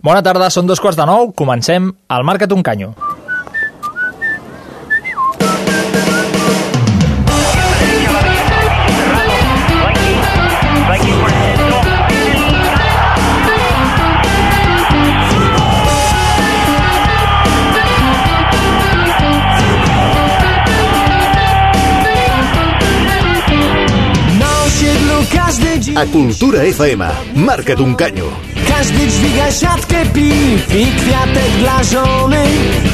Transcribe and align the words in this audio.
Bona 0.00 0.22
tarda, 0.24 0.46
són 0.48 0.64
dos 0.68 0.80
quarts 0.80 0.96
de 0.96 1.04
nou, 1.04 1.28
comencem 1.36 1.90
al 2.08 2.24
Marca't 2.24 2.54
un 2.56 2.64
canyo. 2.64 2.94
A 26.00 26.06
Cultura 26.06 26.62
FM, 26.64 27.04
marca't 27.34 27.82
un 27.84 27.92
canyo. 27.98 28.49
Każdy 28.80 29.06
dźwiga 29.06 29.52
siatkę 29.52 30.06
piw 30.14 30.74
i 30.74 30.86
kwiatek 30.86 31.50
dla 31.58 31.84
żony. 31.84 32.44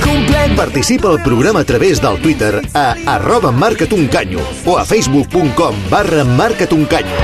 Kumple 0.05 0.49
Participa 0.57 1.09
al 1.09 1.19
programa 1.19 1.61
a 1.61 1.65
través 1.65 2.01
del 2.01 2.19
Twitter 2.19 2.61
a 2.75 2.95
arroba 3.07 3.53
marca't 3.53 3.93
un 3.93 4.09
canyo 4.09 4.41
o 4.67 4.79
a 4.79 4.85
facebook.com 4.85 5.75
barra 5.91 6.25
marca't 6.25 6.73
un 6.73 6.87
canyo. 6.87 7.17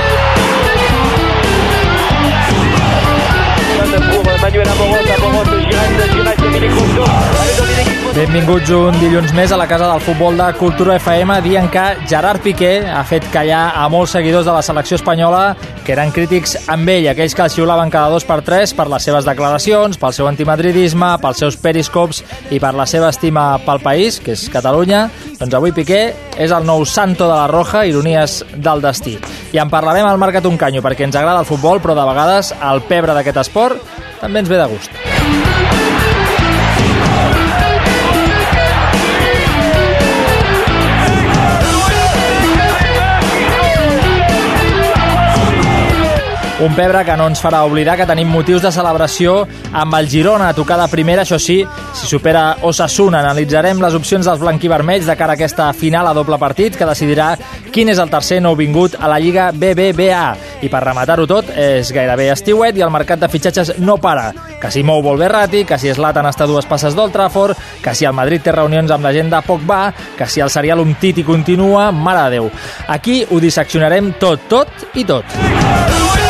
Manuel 4.41 4.69
Amorós, 4.69 5.09
Amorós, 5.17 5.63
Giret, 5.63 6.13
Giret, 6.13 6.41
Dominic 6.41 6.71
Rousseau. 6.71 7.05
Dominic 7.57 7.92
Benvinguts 8.13 8.69
un 8.77 8.93
dilluns 9.01 9.31
més 9.33 9.49
a 9.49 9.57
la 9.57 9.65
Casa 9.65 9.87
del 9.89 10.01
Futbol 10.05 10.35
de 10.37 10.45
Cultura 10.59 10.99
FM 10.99 11.33
dient 11.41 11.65
que 11.73 11.81
Gerard 12.05 12.43
Piqué 12.45 12.83
ha 12.85 13.01
fet 13.09 13.25
callar 13.33 13.71
a 13.73 13.87
molts 13.89 14.11
seguidors 14.13 14.45
de 14.45 14.53
la 14.53 14.61
selecció 14.61 14.99
espanyola 14.99 15.55
que 15.81 15.95
eren 15.95 16.13
crítics 16.13 16.53
amb 16.69 16.91
ell, 16.93 17.07
aquells 17.09 17.33
que 17.33 17.41
el 17.41 17.49
xiulaven 17.49 17.89
cada 17.89 18.11
dos 18.13 18.27
per 18.29 18.43
tres 18.45 18.75
per 18.77 18.85
les 18.93 19.07
seves 19.09 19.25
declaracions, 19.25 19.97
pel 19.97 20.13
seu 20.13 20.29
antimadridisme, 20.29 21.09
pels 21.23 21.41
seus 21.41 21.57
periscops 21.57 22.21
i 22.53 22.61
per 22.61 22.75
la 22.77 22.85
seva 22.85 23.09
estima 23.09 23.47
pel 23.65 23.81
país, 23.81 24.21
que 24.21 24.37
és 24.37 24.45
Catalunya. 24.53 25.07
Doncs 25.41 25.57
avui 25.57 25.73
Piqué 25.73 26.03
és 26.37 26.53
el 26.53 26.69
nou 26.69 26.85
santo 26.85 27.25
de 27.25 27.33
la 27.33 27.49
Roja, 27.49 27.81
ironies 27.89 28.43
del 28.53 28.85
destí. 28.85 29.17
I 29.57 29.63
en 29.63 29.73
parlarem 29.73 30.05
al 30.05 30.21
Marcat 30.21 30.45
un 30.45 30.61
Canyo, 30.61 30.85
perquè 30.85 31.09
ens 31.09 31.17
agrada 31.17 31.41
el 31.41 31.49
futbol, 31.49 31.81
però 31.81 31.97
de 31.97 32.05
vegades 32.13 32.53
el 32.61 32.85
pebre 32.85 33.17
d'aquest 33.17 33.41
esport 33.47 33.81
també 34.21 34.45
ens 34.45 34.53
ve 34.53 34.61
de 34.61 34.69
gust. 34.69 35.12
Un 46.61 46.75
pebre 46.75 47.01
que 47.03 47.15
no 47.17 47.25
ens 47.25 47.39
farà 47.41 47.63
oblidar 47.65 47.95
que 47.97 48.05
tenim 48.05 48.29
motius 48.29 48.61
de 48.61 48.69
celebració 48.71 49.39
amb 49.73 49.95
el 49.97 50.05
Girona 50.07 50.51
a 50.51 50.53
tocar 50.53 50.77
de 50.77 50.85
primera, 50.87 51.23
això 51.23 51.39
sí, 51.41 51.55
si 51.97 52.05
supera 52.07 52.59
Osasuna. 52.61 53.23
Analitzarem 53.23 53.81
les 53.81 53.95
opcions 53.97 54.27
dels 54.29 54.39
blanquivermells 54.39 55.09
de 55.09 55.15
cara 55.17 55.33
a 55.33 55.39
aquesta 55.39 55.71
final 55.73 56.07
a 56.07 56.13
doble 56.13 56.37
partit 56.37 56.77
que 56.77 56.85
decidirà 56.85 57.31
quin 57.73 57.89
és 57.89 57.97
el 57.97 58.11
tercer 58.13 58.37
nouvingut 58.45 58.99
a 58.99 59.09
la 59.09 59.17
Lliga 59.19 59.47
BBVA. 59.51 60.27
I 60.61 60.69
per 60.69 60.83
rematar-ho 60.85 61.25
tot, 61.27 61.49
és 61.57 61.89
gairebé 61.91 62.29
estiuet 62.35 62.77
i 62.77 62.85
el 62.85 62.93
mercat 62.93 63.23
de 63.23 63.31
fitxatges 63.33 63.73
no 63.81 63.97
para. 63.97 64.29
Que 64.61 64.71
si 64.71 64.85
Mou 64.85 65.01
vol 65.01 65.17
Berrati, 65.19 65.65
que 65.65 65.81
si 65.81 65.91
Zlatan 65.91 66.29
està 66.29 66.45
dues 66.47 66.69
passes 66.69 66.93
d'Old 66.93 67.17
Trafford, 67.17 67.57
que 67.81 67.95
si 67.97 68.05
el 68.05 68.13
Madrid 68.13 68.45
té 68.45 68.53
reunions 68.53 68.93
amb 68.93 69.09
la 69.09 69.15
gent 69.15 69.33
de 69.33 69.41
Pogba, 69.41 69.87
que 70.15 70.29
si 70.29 70.45
el 70.45 70.53
serial 70.53 70.85
Umtiti 70.85 71.25
continua, 71.25 71.89
mare 71.91 72.29
de 72.29 72.37
Déu. 72.37 72.51
Aquí 72.93 73.23
ho 73.25 73.41
disseccionarem 73.41 74.13
tot, 74.21 74.45
tot 74.53 74.93
i 74.93 75.03
tot. 75.09 75.25
I 75.33 76.22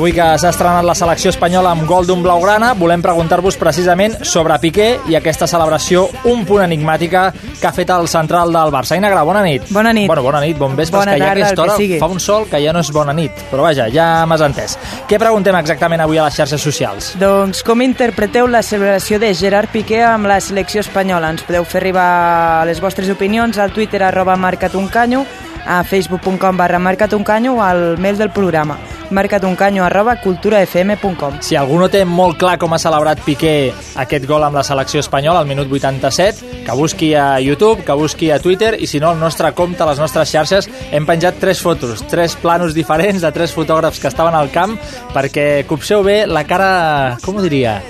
avui 0.00 0.14
que 0.16 0.26
s'ha 0.40 0.48
estrenat 0.48 0.86
la 0.88 0.94
selecció 0.96 1.28
espanyola 1.28 1.74
amb 1.74 1.82
gol 1.84 2.06
d'un 2.08 2.22
blaugrana, 2.24 2.70
volem 2.72 3.02
preguntar-vos 3.04 3.58
precisament 3.60 4.14
sobre 4.24 4.56
Piqué 4.62 4.86
i 5.12 5.16
aquesta 5.18 5.44
celebració 5.50 6.06
un 6.30 6.46
punt 6.48 6.64
enigmàtica 6.64 7.26
que 7.60 7.68
ha 7.68 7.72
fet 7.76 7.90
el 7.92 8.08
central 8.08 8.52
del 8.52 8.72
Barça. 8.72 8.96
Aina 8.96 9.10
Gra, 9.12 9.22
bona 9.26 9.42
nit. 9.44 9.68
Bona 9.70 9.92
nit. 9.92 10.08
Bueno, 10.08 10.22
bona 10.24 10.40
nit, 10.40 10.56
bon 10.58 10.74
vespre, 10.76 10.98
Bona 10.98 11.14
que 11.14 11.22
ja 11.22 11.32
aquesta 11.32 11.62
hora 11.62 11.76
fa 12.00 12.08
un 12.10 12.20
sol 12.20 12.48
que 12.50 12.60
ja 12.64 12.72
no 12.72 12.80
és 12.80 12.90
bona 12.94 13.12
nit. 13.16 13.44
Però 13.50 13.66
vaja, 13.66 13.88
ja 13.92 14.24
m'has 14.26 14.44
entès. 14.46 14.78
Què 15.10 15.20
preguntem 15.20 15.56
exactament 15.60 16.02
avui 16.02 16.18
a 16.18 16.26
les 16.26 16.40
xarxes 16.40 16.62
socials? 16.64 17.12
Doncs 17.20 17.62
com 17.66 17.84
interpreteu 17.84 18.48
la 18.48 18.64
celebració 18.66 19.20
de 19.20 19.34
Gerard 19.34 19.70
Piqué 19.70 20.02
amb 20.06 20.30
la 20.30 20.40
selecció 20.40 20.80
espanyola? 20.80 21.30
Ens 21.36 21.44
podeu 21.46 21.68
fer 21.68 21.82
arribar 21.84 22.66
les 22.66 22.80
vostres 22.80 23.10
opinions 23.12 23.58
al 23.58 23.74
Twitter 23.76 24.02
arroba 24.02 24.36
marcatuncanyo, 24.40 25.24
a 25.66 25.82
facebook.com 25.84 26.56
barra 26.56 26.78
marcatuncanyo 26.78 27.54
o 27.54 27.62
al 27.62 27.98
mail 27.98 28.16
del 28.16 28.30
programa 28.30 28.78
marcatuncanyo 29.10 29.84
arroba 29.84 30.16
culturafm.com 30.16 31.40
Si 31.40 31.56
algú 31.56 31.78
no 31.78 31.88
té 31.90 32.04
molt 32.06 32.38
clar 32.38 32.56
com 32.62 32.72
ha 32.72 32.78
celebrat 32.80 33.20
Piqué 33.26 33.72
aquest 34.00 34.26
gol 34.26 34.44
amb 34.46 34.56
la 34.56 34.64
selecció 34.64 35.02
espanyola 35.02 35.42
al 35.42 35.48
minut 35.50 35.70
87, 35.70 36.64
que 36.64 36.76
busqui 36.78 37.14
a 37.14 37.40
YouTube, 37.40 37.49
que 37.58 37.92
busqui 37.92 38.30
a 38.30 38.38
Twitter 38.38 38.76
i 38.78 38.86
si 38.86 39.00
no, 39.00 39.10
al 39.10 39.18
nostre 39.18 39.50
compte, 39.52 39.82
a 39.82 39.88
les 39.90 39.98
nostres 39.98 40.30
xarxes, 40.30 40.68
hem 40.92 41.06
penjat 41.06 41.40
tres 41.40 41.60
fotos, 41.60 42.04
tres 42.08 42.36
planos 42.36 42.74
diferents 42.74 43.22
de 43.22 43.32
tres 43.32 43.52
fotògrafs 43.52 44.00
que 44.00 44.08
estaven 44.08 44.34
al 44.34 44.50
camp 44.50 44.76
perquè 45.14 45.66
copseu 45.66 46.04
bé 46.06 46.26
la 46.26 46.44
cara, 46.46 47.18
com 47.24 47.36
ho 47.36 47.42
diria, 47.42 47.80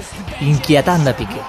inquietant 0.40 1.04
de 1.04 1.14
Piqué. 1.14 1.42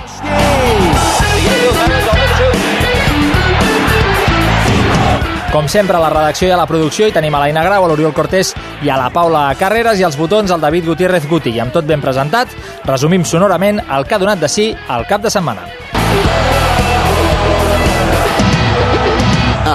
Com 5.51 5.67
sempre, 5.67 5.97
a 5.97 5.99
la 5.99 6.09
redacció 6.09 6.47
i 6.47 6.51
a 6.55 6.59
la 6.59 6.67
producció 6.67 7.07
hi 7.07 7.15
tenim 7.15 7.35
a 7.35 7.41
l'Aina 7.41 7.63
Grau, 7.65 7.83
a 7.83 7.89
l'Oriol 7.91 8.13
Cortés 8.15 8.53
i 8.83 8.89
a 8.89 8.95
la 8.95 9.09
Paula 9.11 9.49
Carreras 9.59 9.99
i 9.99 10.05
als 10.07 10.15
botons 10.15 10.51
al 10.51 10.63
David 10.63 10.87
Gutiérrez 10.87 11.27
Guti. 11.27 11.51
I 11.51 11.63
amb 11.63 11.75
tot 11.75 11.87
ben 11.87 12.03
presentat, 12.03 12.55
resumim 12.87 13.27
sonorament 13.27 13.83
el 13.83 14.07
que 14.07 14.15
ha 14.15 14.21
donat 14.23 14.39
de 14.39 14.51
sí 14.51 14.71
al 14.87 15.07
cap 15.11 15.23
de 15.23 15.33
setmana. 15.33 15.67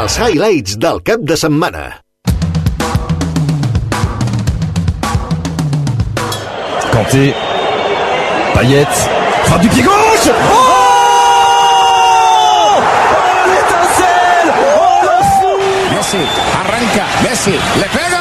Els 0.06 0.16
highlights 0.22 0.76
del 0.78 1.00
cap 1.02 1.22
de 1.26 1.34
setmana. 1.34 1.80
Kanté, 6.92 7.24
Payet, 8.54 9.00
frappe 9.48 9.62
du 9.64 9.68
pied 9.74 9.82
gauche. 9.82 10.36
Oh 10.54 10.76
L'étincelle. 13.50 14.52
Oh 14.76 15.00
le 15.08 15.16
fou. 15.32 15.58
Messi, 15.96 16.22
arranca, 16.60 17.08
Messi, 17.24 17.58
le 17.82 17.88
pega. 17.96 18.15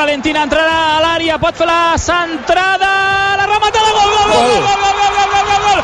Valentina, 0.00 0.44
entrarà 0.46 0.76
a 0.96 1.00
l'àrea, 1.04 1.34
pot 1.36 1.58
fer 1.60 1.66
la 1.68 1.92
centrada, 2.00 2.88
la 3.36 3.44
rematada, 3.50 3.90
gol, 3.92 4.12
gol, 4.16 4.30
gol, 4.32 4.46
gol, 4.48 4.62
gol, 4.64 4.94
gol, 4.96 5.16
gol, 5.16 5.28
gol, 5.28 5.44
gol, 5.48 5.60
gol! 5.60 5.80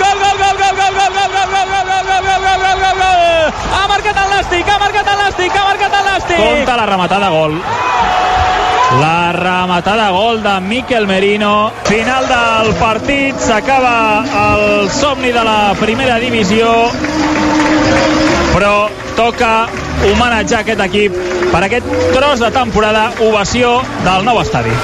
Gol, 0.00 0.16
gol, 0.22 0.36
gol, 0.40 0.56
gol, 0.58 0.74
gol, 0.78 0.94
gol, 0.96 1.12
gol, 1.12 1.22
gol, 1.22 1.52
gol, 1.52 1.62
gol, 1.62 1.86
gol, 1.86 2.02
gol, 2.02 2.26
gol, 2.26 2.58
gol, 2.62 2.80
gol, 2.82 2.96
gol! 2.98 3.52
Ha 3.78 3.84
marcat 3.92 4.18
el 4.24 4.34
Nàstic, 4.34 4.66
ha 4.66 4.78
marcat 4.82 5.10
el 5.12 5.20
Nàstic, 5.22 5.54
ha 5.54 5.64
marcat 5.68 5.94
el 6.00 6.08
Nàstic! 6.08 6.40
Compte 6.42 6.76
la 6.80 6.86
rematada, 6.90 7.28
gol. 7.30 7.54
La 8.98 9.32
rematada 9.38 10.08
gol 10.10 10.42
de 10.42 10.56
Miquel 10.66 11.06
Merino. 11.06 11.70
Final 11.86 12.26
del 12.26 12.74
partit, 12.82 13.38
s'acaba 13.38 13.94
el 14.48 14.90
somni 14.90 15.30
de 15.30 15.46
la 15.46 15.76
primera 15.78 16.18
divisió, 16.18 16.90
però 18.50 18.74
toca 19.16 19.52
homenatjar 20.10 20.62
aquest 20.62 20.80
equip 20.88 21.16
per 21.52 21.64
aquest 21.66 21.88
tros 22.14 22.42
de 22.42 22.50
temporada, 22.54 23.10
ovació 23.28 23.80
del 24.06 24.24
nou 24.28 24.40
estadi. 24.42 24.74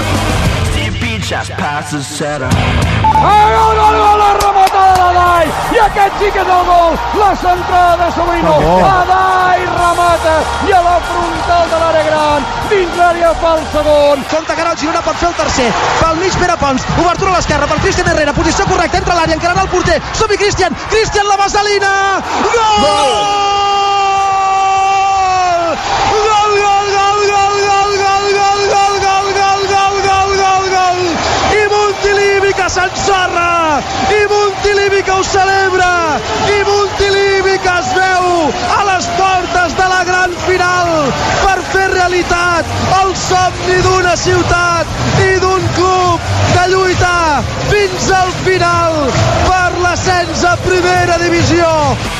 Gol, 3.19 3.75
gol, 3.76 3.96
gol, 3.98 4.20
la 4.20 4.28
rematada 4.38 4.94
d'Adai! 4.98 5.48
I 5.75 5.80
aquest 5.84 6.20
sí 6.20 6.28
que 6.34 6.42
és 6.44 6.50
el 6.54 6.64
gol! 6.69 6.94
La 7.19 7.30
centrada 7.42 7.96
de 8.00 8.08
Sobrino! 8.14 8.54
Adai 8.88 9.64
remata! 9.66 10.34
I 10.69 10.75
a 10.76 10.82
la 10.86 10.96
frontal 11.08 11.64
de 11.72 11.80
l'àrea 11.82 12.06
gran! 12.08 12.48
Dins 12.70 12.98
l'àrea 13.00 13.32
fa 13.42 13.54
el 13.58 13.64
segon! 13.75 14.25
Compte 14.32 14.54
que 14.54 14.64
ara 14.64 14.75
el 14.76 14.80
Girona 14.82 15.04
pot 15.08 15.20
fer 15.20 15.30
el 15.32 15.38
tercer. 15.40 15.70
Pel 16.00 16.20
mig 16.22 16.38
Pere 16.42 16.58
Pons. 16.62 16.86
Obertura 16.96 17.32
a 17.32 17.38
l'esquerra 17.38 17.70
per 17.70 17.80
Cristian 17.82 18.12
Herrera. 18.12 18.36
Posició 18.38 18.69
correcta 18.70 19.02
entre 19.02 19.19
l'àrea, 19.19 19.40
encarant 19.40 19.64
el 19.64 19.72
porter. 19.75 19.98
Som-hi, 20.20 20.38
Cristian! 20.44 20.78
Cristian 20.92 21.26
la 21.28 21.40
vaselina! 21.42 21.96
Gol! 22.44 22.84
Gol, 22.86 23.68
s'ensorra! 32.79 33.81
I 34.11 34.26
Montilivi 34.32 35.02
que 35.02 35.11
ho 35.11 35.23
celebra! 35.23 36.20
I 36.56 36.58
Montilivi 36.69 37.58
que 37.64 37.75
es 37.81 37.88
veu 37.96 38.26
a 38.79 38.81
les 38.90 39.06
portes 39.20 39.76
de 39.81 39.87
la 39.94 40.02
gran 40.11 40.37
final 40.46 40.90
per 41.44 41.58
fer 41.73 41.88
realitat 41.94 42.76
el 43.00 43.14
somni 43.25 43.81
d'una 43.87 44.14
ciutat 44.26 44.94
i 45.25 45.32
d'un 45.44 45.67
club 45.79 46.31
de 46.55 46.69
lluitar 46.75 47.43
fins 47.73 48.12
al 48.20 48.32
final 48.44 49.02
per 49.49 49.69
l'ascens 49.82 50.44
a 50.52 50.56
primera 50.69 51.19
divisió. 51.25 52.18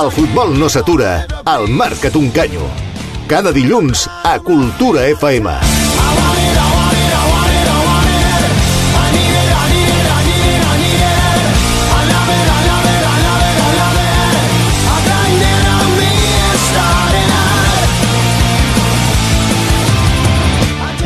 El 0.00 0.10
futbol 0.12 0.52
no 0.60 0.68
s'atura, 0.68 1.24
al 1.48 1.64
Marca't 1.68 2.16
un 2.20 2.28
canyo. 2.30 2.66
Cada 3.26 3.52
dilluns 3.56 4.04
a 4.22 4.36
Cultura 4.44 5.06
FM. 5.08 5.54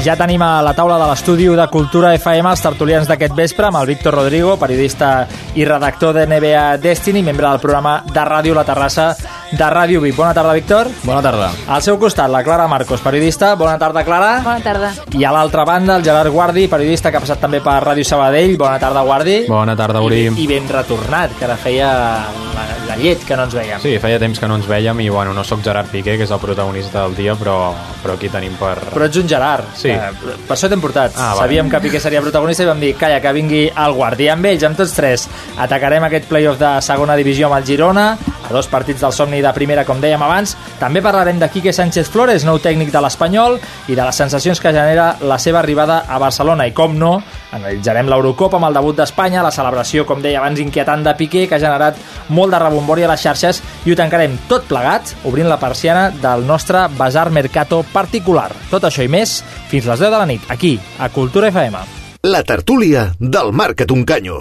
Ja 0.05 0.19
tenim 0.21 0.43
a 0.45 0.59
la 0.61 0.75
taula 0.77 0.99
de 1.01 1.07
l'estudi 1.09 1.47
de 1.49 1.65
Cultura 1.73 2.11
FM 2.19 2.51
els 2.51 2.61
tertulians 2.61 3.07
d'aquest 3.09 3.33
vespre 3.39 3.71
amb 3.71 3.79
el 3.79 3.87
Víctor 3.89 4.13
Rodrigo, 4.19 4.59
periodista 4.61 5.25
i 5.55 5.65
redactor 5.65 6.15
de 6.15 6.27
NBA 6.27 6.79
Destiny, 6.79 7.23
membre 7.23 7.49
del 7.49 7.61
programa 7.61 8.03
de 8.07 8.25
ràdio 8.27 8.55
La 8.55 8.65
Terrassa 8.67 9.15
de 9.53 9.69
Ràdio 9.71 10.01
Vic. 10.03 10.17
Bona 10.17 10.35
tarda, 10.35 10.53
Víctor. 10.53 10.91
Bona 11.05 11.23
tarda. 11.23 11.51
Al 11.69 11.83
seu 11.83 11.99
costat, 11.99 12.31
la 12.31 12.43
Clara 12.43 12.67
Marcos, 12.69 13.01
periodista. 13.01 13.55
Bona 13.55 13.79
tarda, 13.79 14.05
Clara. 14.05 14.41
Bona 14.45 14.61
tarda. 14.65 14.93
I 15.15 15.25
a 15.25 15.33
l'altra 15.35 15.65
banda, 15.65 15.97
el 15.97 16.05
Gerard 16.05 16.33
Guardi, 16.35 16.67
periodista 16.69 17.11
que 17.11 17.21
ha 17.21 17.25
passat 17.25 17.43
també 17.45 17.63
per 17.65 17.79
Ràdio 17.85 18.05
Sabadell. 18.05 18.57
Bona 18.59 18.79
tarda, 18.83 19.07
Guardi. 19.07 19.45
Bona 19.49 19.77
tarda, 19.79 20.03
Uri. 20.03 20.25
I, 20.27 20.35
I 20.45 20.49
ben 20.51 20.67
retornat, 20.69 21.39
que 21.39 21.47
ara 21.47 21.59
feia 21.61 21.93
la, 21.95 22.67
la 22.95 23.03
llet 23.03 23.25
que 23.27 23.37
no 23.37 23.45
ens 23.49 23.55
veiem. 23.57 23.81
Sí, 23.83 23.97
feia 24.03 24.19
temps 24.23 24.39
que 24.39 24.49
no 24.49 24.57
ens 24.59 24.67
veiem 24.71 25.01
i 25.03 25.09
bueno, 25.11 25.35
no 25.35 25.45
sóc 25.47 25.63
Gerard 25.65 25.91
Piqué, 25.91 26.17
que 26.19 26.27
és 26.27 26.33
el 26.35 26.41
protagonista 26.43 27.03
del 27.03 27.17
dia, 27.19 27.35
però, 27.39 27.73
però 28.03 28.15
aquí 28.15 28.31
tenim 28.31 28.55
per... 28.61 28.77
Però 28.93 29.09
ets 29.09 29.19
un 29.21 29.29
Gerard. 29.31 29.67
Sí. 29.79 29.91
Que, 29.91 30.35
per 30.47 30.55
això 30.57 30.71
t'hem 30.71 30.83
portat. 30.83 31.17
Ah, 31.19 31.33
Sabíem 31.39 31.71
que 31.73 31.81
Piqué 31.85 32.01
seria 32.03 32.23
protagonista 32.23 32.65
i 32.65 32.71
vam 32.71 32.83
dir, 32.83 32.95
calla, 33.01 33.21
que 33.25 33.35
vingui 33.35 33.65
el 33.69 33.97
Guardi. 33.99 34.29
I 34.29 34.33
amb 34.37 34.47
ells, 34.53 34.67
amb 34.69 34.79
tots 34.79 34.95
tres, 34.97 35.27
atacarem 35.61 36.07
aquest 36.07 36.29
playoff 36.31 36.61
de 36.61 36.75
segona 36.87 37.19
divisió 37.19 37.51
amb 37.51 37.59
el 37.59 37.67
Girona, 37.69 38.07
a 38.45 38.53
dos 38.53 38.69
partits 38.69 39.01
del 39.03 39.15
somni 39.17 39.41
de 39.43 39.53
primera, 39.57 39.87
com 39.89 40.01
dèiem 40.03 40.23
abans. 40.23 40.55
També 40.81 41.03
parlarem 41.03 41.41
de 41.41 41.49
Quique 41.51 41.73
Sánchez 41.75 42.11
Flores, 42.13 42.45
nou 42.47 42.61
tècnic 42.63 42.93
de 42.93 43.03
l'Espanyol, 43.03 43.59
i 43.89 43.97
de 43.97 44.05
les 44.05 44.23
sensacions 44.23 44.61
que 44.61 44.73
genera 44.75 45.15
la 45.25 45.39
seva 45.41 45.63
arribada 45.65 46.05
a 46.09 46.21
Barcelona. 46.23 46.69
I 46.69 46.75
com 46.77 46.95
no, 46.99 47.17
analitzarem 47.55 48.09
l'Eurocopa 48.11 48.59
amb 48.59 48.69
el 48.69 48.79
debut 48.79 48.99
d'Espanya, 48.99 49.43
la 49.45 49.53
celebració, 49.55 50.05
com 50.09 50.23
deia 50.23 50.41
abans, 50.41 50.61
inquietant 50.63 51.05
de 51.07 51.15
Piqué, 51.19 51.47
que 51.49 51.57
ha 51.59 51.63
generat 51.63 51.99
molt 52.35 52.55
de 52.55 52.61
rebombori 52.63 53.07
a 53.07 53.11
les 53.13 53.23
xarxes, 53.23 53.63
i 53.87 53.95
ho 53.95 53.99
tancarem 53.99 54.37
tot 54.51 54.67
plegat, 54.71 55.15
obrint 55.29 55.49
la 55.51 55.61
persiana 55.63 56.09
del 56.11 56.47
nostre 56.47 56.87
Bazar 56.99 57.31
Mercato 57.31 57.85
particular. 57.93 58.51
Tot 58.71 58.89
això 58.89 59.05
i 59.07 59.11
més, 59.11 59.41
fins 59.71 59.87
les 59.87 60.03
10 60.03 60.11
de 60.11 60.19
la 60.19 60.29
nit, 60.29 60.51
aquí, 60.51 60.77
a 60.99 61.11
Cultura 61.15 61.53
FM. 61.55 61.87
La 62.25 62.43
tertúlia 62.43 63.11
del 63.21 63.53
Marca't 63.53 63.93
un 63.93 64.05
canyo. 64.09 64.39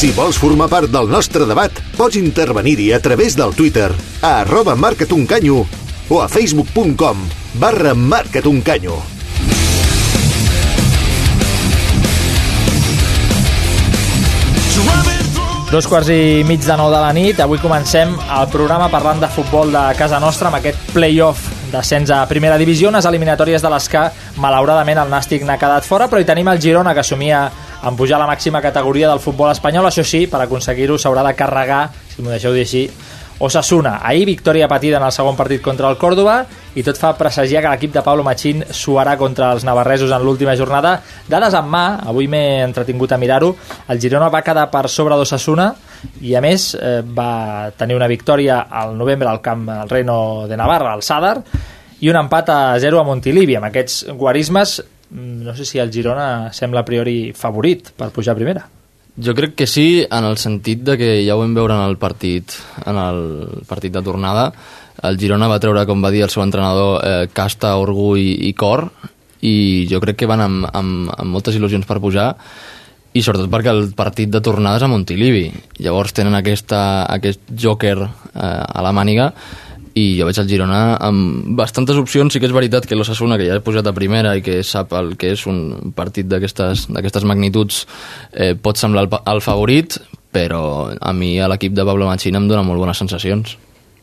Si 0.00 0.14
vols 0.16 0.38
formar 0.40 0.70
part 0.72 0.88
del 0.88 1.10
nostre 1.12 1.44
debat, 1.44 1.74
pots 1.98 2.16
intervenir-hi 2.16 2.86
a 2.96 3.02
través 3.04 3.34
del 3.36 3.52
Twitter 3.52 3.90
a 4.22 4.38
arroba 4.40 4.72
marcatuncanyo 4.72 5.66
o 6.10 6.20
a 6.20 6.28
facebook.com 6.28 7.16
barra 7.54 7.94
marcatuncanyo. 7.94 8.98
Dos 15.70 15.86
quarts 15.86 16.08
i 16.10 16.42
mig 16.42 16.64
de 16.66 16.74
nou 16.74 16.88
de 16.90 16.98
la 16.98 17.12
nit. 17.14 17.38
Avui 17.38 17.60
comencem 17.62 18.10
el 18.10 18.48
programa 18.50 18.88
parlant 18.90 19.20
de 19.22 19.28
futbol 19.30 19.70
de 19.70 19.84
casa 19.94 20.18
nostra 20.18 20.48
amb 20.50 20.58
aquest 20.58 20.80
play-off 20.90 21.44
d'ascens 21.70 22.10
a 22.10 22.24
primera 22.26 22.56
divisió, 22.58 22.88
unes 22.90 23.06
eliminatòries 23.06 23.62
de 23.62 23.70
les 23.70 23.86
que 23.86 24.02
malauradament 24.42 24.98
el 24.98 25.12
Nàstic 25.14 25.46
n'ha 25.46 25.60
quedat 25.62 25.86
fora, 25.86 26.08
però 26.10 26.18
hi 26.18 26.26
tenim 26.26 26.50
el 26.50 26.58
Girona 26.58 26.90
que 26.90 27.04
assumia 27.04 27.44
en 27.86 27.94
pujar 27.94 28.18
a 28.18 28.24
la 28.24 28.26
màxima 28.26 28.58
categoria 28.58 29.06
del 29.12 29.22
futbol 29.22 29.52
espanyol. 29.52 29.86
Això 29.86 30.02
sí, 30.02 30.24
per 30.26 30.42
aconseguir-ho 30.42 30.98
s'haurà 30.98 31.22
de 31.28 31.36
carregar, 31.38 31.84
si 32.10 32.18
m'ho 32.18 32.34
deixeu 32.34 32.50
dir 32.58 32.66
així, 32.66 32.82
Osasuna. 33.40 33.98
Ahir 34.04 34.26
victòria 34.28 34.68
patida 34.68 34.98
en 34.98 35.04
el 35.06 35.12
segon 35.16 35.36
partit 35.36 35.62
contra 35.64 35.88
el 35.88 35.96
Còrdoba 35.98 36.42
i 36.76 36.84
tot 36.84 36.98
fa 37.00 37.14
presagiar 37.16 37.62
que 37.64 37.72
l'equip 37.72 37.94
de 37.94 38.02
Pablo 38.04 38.22
Machín 38.22 38.60
suarà 38.68 39.16
contra 39.18 39.48
els 39.56 39.64
navarresos 39.64 40.12
en 40.12 40.22
l'última 40.22 40.54
jornada. 40.60 40.98
Dades 41.28 41.56
en 41.56 41.70
mà, 41.72 41.84
avui 42.04 42.28
m'he 42.28 42.60
entretingut 42.66 43.12
a 43.12 43.18
mirar-ho, 43.18 43.54
el 43.88 44.00
Girona 44.00 44.28
va 44.28 44.44
quedar 44.44 44.68
per 44.70 44.86
sobre 44.92 45.16
d'Osasuna 45.16 45.70
i 46.20 46.34
a 46.36 46.42
més 46.44 46.74
eh, 46.76 47.00
va 47.00 47.70
tenir 47.76 47.96
una 47.96 48.08
victòria 48.12 48.66
al 48.68 48.92
novembre 48.96 49.28
al 49.28 49.40
camp 49.40 49.68
al 49.72 49.88
Reino 49.88 50.46
de 50.48 50.58
Navarra, 50.60 50.92
al 50.92 51.02
Sadar, 51.02 51.38
i 52.00 52.12
un 52.12 52.20
empat 52.20 52.52
a 52.52 52.58
0 52.80 53.00
a 53.00 53.06
Montilivi. 53.08 53.56
Amb 53.56 53.70
aquests 53.70 54.04
guarismes, 54.20 54.82
mm, 55.10 55.40
no 55.48 55.56
sé 55.56 55.64
si 55.64 55.80
el 55.80 55.92
Girona 55.92 56.52
sembla 56.52 56.84
a 56.84 56.88
priori 56.88 57.32
favorit 57.32 57.92
per 57.96 58.10
pujar 58.12 58.36
a 58.36 58.40
primera. 58.40 58.68
Jo 59.18 59.34
crec 59.34 59.56
que 59.58 59.66
sí, 59.66 60.04
en 60.06 60.24
el 60.24 60.36
sentit 60.38 60.82
de 60.86 60.96
que 60.98 61.08
ja 61.26 61.34
ho 61.34 61.40
vam 61.42 61.54
veure 61.56 61.74
en 61.74 61.82
el 61.88 61.96
partit, 61.98 62.54
en 62.86 62.98
el 63.00 63.22
partit 63.68 63.92
de 63.92 64.02
tornada. 64.06 64.50
El 65.02 65.18
Girona 65.18 65.48
va 65.50 65.60
treure, 65.60 65.86
com 65.88 66.02
va 66.04 66.12
dir 66.14 66.22
el 66.22 66.30
seu 66.30 66.44
entrenador, 66.44 67.00
eh, 67.04 67.28
casta, 67.32 67.74
orgull 67.80 68.20
i 68.20 68.52
cor, 68.54 68.86
i 69.40 69.86
jo 69.90 70.00
crec 70.00 70.20
que 70.20 70.28
van 70.30 70.44
amb, 70.44 70.68
amb, 70.68 71.10
amb 71.16 71.32
moltes 71.32 71.56
il·lusions 71.56 71.88
per 71.88 71.98
pujar, 72.00 72.34
i 73.10 73.22
sobretot 73.26 73.50
perquè 73.50 73.72
el 73.72 73.88
partit 73.98 74.30
de 74.30 74.42
tornada 74.44 74.78
és 74.78 74.86
a 74.86 74.90
Montilivi. 74.92 75.48
Llavors 75.82 76.14
tenen 76.14 76.36
aquesta, 76.38 77.06
aquest 77.10 77.42
joker 77.50 77.96
eh, 78.04 78.10
a 78.38 78.84
la 78.84 78.92
màniga, 78.94 79.32
i 79.98 80.04
jo 80.18 80.26
veig 80.28 80.38
el 80.38 80.48
Girona 80.50 80.80
amb 81.02 81.50
bastantes 81.58 81.98
opcions, 81.98 82.32
sí 82.32 82.40
que 82.40 82.46
és 82.46 82.54
veritat 82.54 82.86
que 82.86 82.98
l'Ossassuna, 82.98 83.38
que 83.40 83.48
ja 83.48 83.56
ha 83.58 83.64
posat 83.64 83.88
a 83.90 83.94
primera 83.96 84.36
i 84.38 84.44
que 84.44 84.60
sap 84.66 84.94
el 84.98 85.16
que 85.18 85.32
és 85.34 85.46
un 85.50 85.92
partit 85.96 86.28
d'aquestes 86.30 87.26
magnituds, 87.26 87.84
eh, 88.32 88.54
pot 88.54 88.78
semblar 88.78 89.06
el, 89.06 89.12
el 89.34 89.42
favorit, 89.44 89.98
però 90.30 90.92
a 90.94 91.12
mi 91.12 91.34
a 91.40 91.48
l'equip 91.50 91.74
de 91.74 91.86
Pablo 91.86 92.06
Machín 92.06 92.38
em 92.38 92.46
dona 92.48 92.62
molt 92.66 92.78
bones 92.82 93.02
sensacions. 93.02 93.56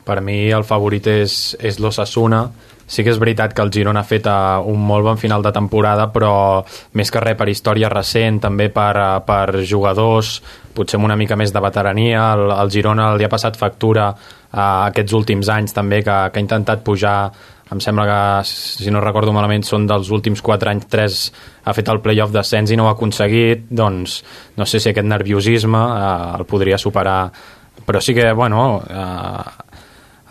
Per 0.07 0.19
mi 0.23 0.47
el 0.55 0.63
favorit 0.67 1.07
és, 1.11 1.55
és 1.59 1.79
l'Ossassuna, 1.83 2.45
sí 2.87 3.03
que 3.03 3.11
és 3.11 3.19
veritat 3.19 3.53
que 3.53 3.61
el 3.61 3.71
Girona 3.75 4.01
ha 4.01 4.07
fet 4.07 4.25
uh, 4.31 4.63
un 4.65 4.79
molt 4.87 5.05
bon 5.05 5.19
final 5.19 5.43
de 5.43 5.51
temporada, 5.51 6.07
però 6.13 6.63
més 6.95 7.11
que 7.11 7.21
res 7.21 7.35
per 7.37 7.49
història 7.51 7.91
recent, 7.91 8.39
també 8.47 8.69
per, 8.73 8.93
uh, 8.95 9.19
per 9.27 9.65
jugadors, 9.67 10.37
potser 10.73 10.97
amb 10.97 11.09
una 11.09 11.19
mica 11.19 11.35
més 11.35 11.51
de 11.51 11.61
veterania. 11.63 12.31
El, 12.37 12.47
el 12.55 12.71
Girona 12.71 13.11
li 13.17 13.27
ha 13.27 13.33
passat 13.33 13.59
factura 13.59 14.07
uh, 14.13 14.87
aquests 14.87 15.19
últims 15.19 15.51
anys 15.51 15.75
també, 15.75 16.01
que, 16.05 16.17
que 16.31 16.39
ha 16.39 16.45
intentat 16.45 16.85
pujar. 16.87 17.19
Em 17.67 17.83
sembla 17.83 18.07
que, 18.07 18.47
si 18.47 18.91
no 18.95 19.03
recordo 19.03 19.33
malament, 19.35 19.65
són 19.67 19.89
dels 19.89 20.07
últims 20.15 20.39
4 20.39 20.71
anys, 20.71 20.87
3 20.87 21.21
ha 21.67 21.75
fet 21.75 21.91
el 21.91 21.99
playoff 21.99 22.31
d'ascens 22.31 22.71
i 22.71 22.79
no 22.79 22.85
ho 22.85 22.91
ha 22.93 22.95
aconseguit, 22.95 23.67
doncs 23.67 24.21
no 24.55 24.65
sé 24.65 24.79
si 24.79 24.93
aquest 24.93 25.07
nerviosisme 25.07 25.81
eh, 25.97 26.37
el 26.39 26.47
podria 26.47 26.79
superar, 26.79 27.25
però 27.83 27.99
sí 27.99 28.15
que, 28.15 28.31
bueno, 28.31 28.79
eh, 28.87 29.66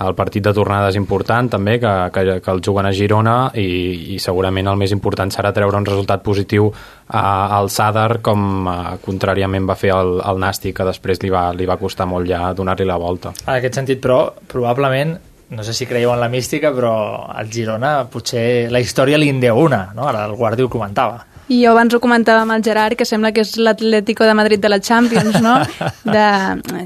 el 0.04 0.14
partit 0.16 0.44
de 0.44 0.52
tornada 0.56 0.90
és 0.92 0.98
important 0.98 1.48
també, 1.52 1.78
que, 1.80 1.92
que, 2.12 2.24
que 2.44 2.52
el 2.52 2.62
juguen 2.64 2.88
a 2.88 2.92
Girona 2.96 3.36
i, 3.56 4.16
i 4.16 4.18
segurament 4.22 4.68
el 4.68 4.80
més 4.80 4.92
important 4.92 5.32
serà 5.32 5.52
treure 5.56 5.78
un 5.78 5.86
resultat 5.88 6.24
positiu 6.26 6.68
a, 7.08 7.22
al 7.56 7.70
Sadar 7.72 8.20
com 8.24 8.68
a, 8.68 8.76
contràriament 9.02 9.68
va 9.68 9.78
fer 9.78 9.94
el, 9.96 10.18
el 10.20 10.42
Nàstic 10.42 10.76
que 10.76 10.88
després 10.88 11.22
li 11.24 11.32
va, 11.32 11.48
li 11.56 11.68
va 11.68 11.78
costar 11.80 12.08
molt 12.10 12.28
ja 12.28 12.50
donar-li 12.56 12.88
la 12.88 12.98
volta. 13.00 13.32
En 13.46 13.54
aquest 13.56 13.80
sentit, 13.80 14.02
però, 14.04 14.20
probablement 14.50 15.16
no 15.48 15.62
sé 15.62 15.72
si 15.72 15.86
creieu 15.86 16.10
en 16.12 16.20
la 16.20 16.28
mística, 16.28 16.72
però 16.74 17.30
al 17.30 17.48
Girona 17.52 18.00
potser 18.10 18.66
la 18.72 18.82
història 18.82 19.18
li 19.18 19.30
en 19.30 19.40
deu 19.40 19.60
una, 19.62 19.86
no? 19.94 20.08
Ara 20.10 20.24
el 20.26 20.34
Guardi 20.34 20.66
ho 20.66 20.72
comentava. 20.72 21.22
I 21.48 21.60
jo 21.62 21.70
abans 21.70 21.94
ho 21.94 22.00
comentava 22.02 22.42
amb 22.42 22.56
el 22.56 22.64
Gerard, 22.66 22.96
que 22.98 23.06
sembla 23.06 23.30
que 23.32 23.44
és 23.46 23.54
l'Atlético 23.60 24.26
de 24.26 24.34
Madrid 24.34 24.62
de 24.62 24.70
la 24.72 24.80
Champions, 24.82 25.38
no? 25.42 25.60
De, 26.16 26.26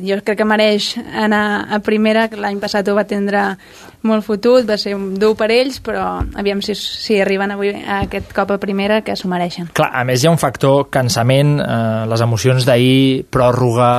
jo 0.05 0.19
crec 0.21 0.41
que 0.41 0.49
mereix 0.49 0.93
anar 0.99 1.45
a 1.73 1.81
primera, 1.85 2.29
que 2.29 2.41
l'any 2.41 2.61
passat 2.61 2.89
ho 2.89 2.97
va 2.99 3.07
tindre 3.09 3.55
molt 4.07 4.25
fotut, 4.25 4.65
va 4.69 4.77
ser 4.81 4.95
dur 5.21 5.33
per 5.39 5.51
ells, 5.53 5.81
però 5.85 6.05
aviam 6.41 6.63
si, 6.65 6.75
si 6.79 7.19
arriben 7.21 7.53
avui 7.53 7.73
a 7.75 8.01
aquest 8.07 8.33
cop 8.37 8.55
a 8.55 8.59
primera, 8.63 9.01
que 9.05 9.17
s'ho 9.19 9.29
mereixen. 9.29 9.71
Clar, 9.77 9.91
a 10.01 10.05
més 10.09 10.23
hi 10.23 10.29
ha 10.29 10.33
un 10.33 10.41
factor 10.41 10.89
cansament, 10.93 11.57
eh, 11.61 12.05
les 12.11 12.25
emocions 12.25 12.67
d'ahir, 12.69 13.27
pròrroga, 13.33 13.91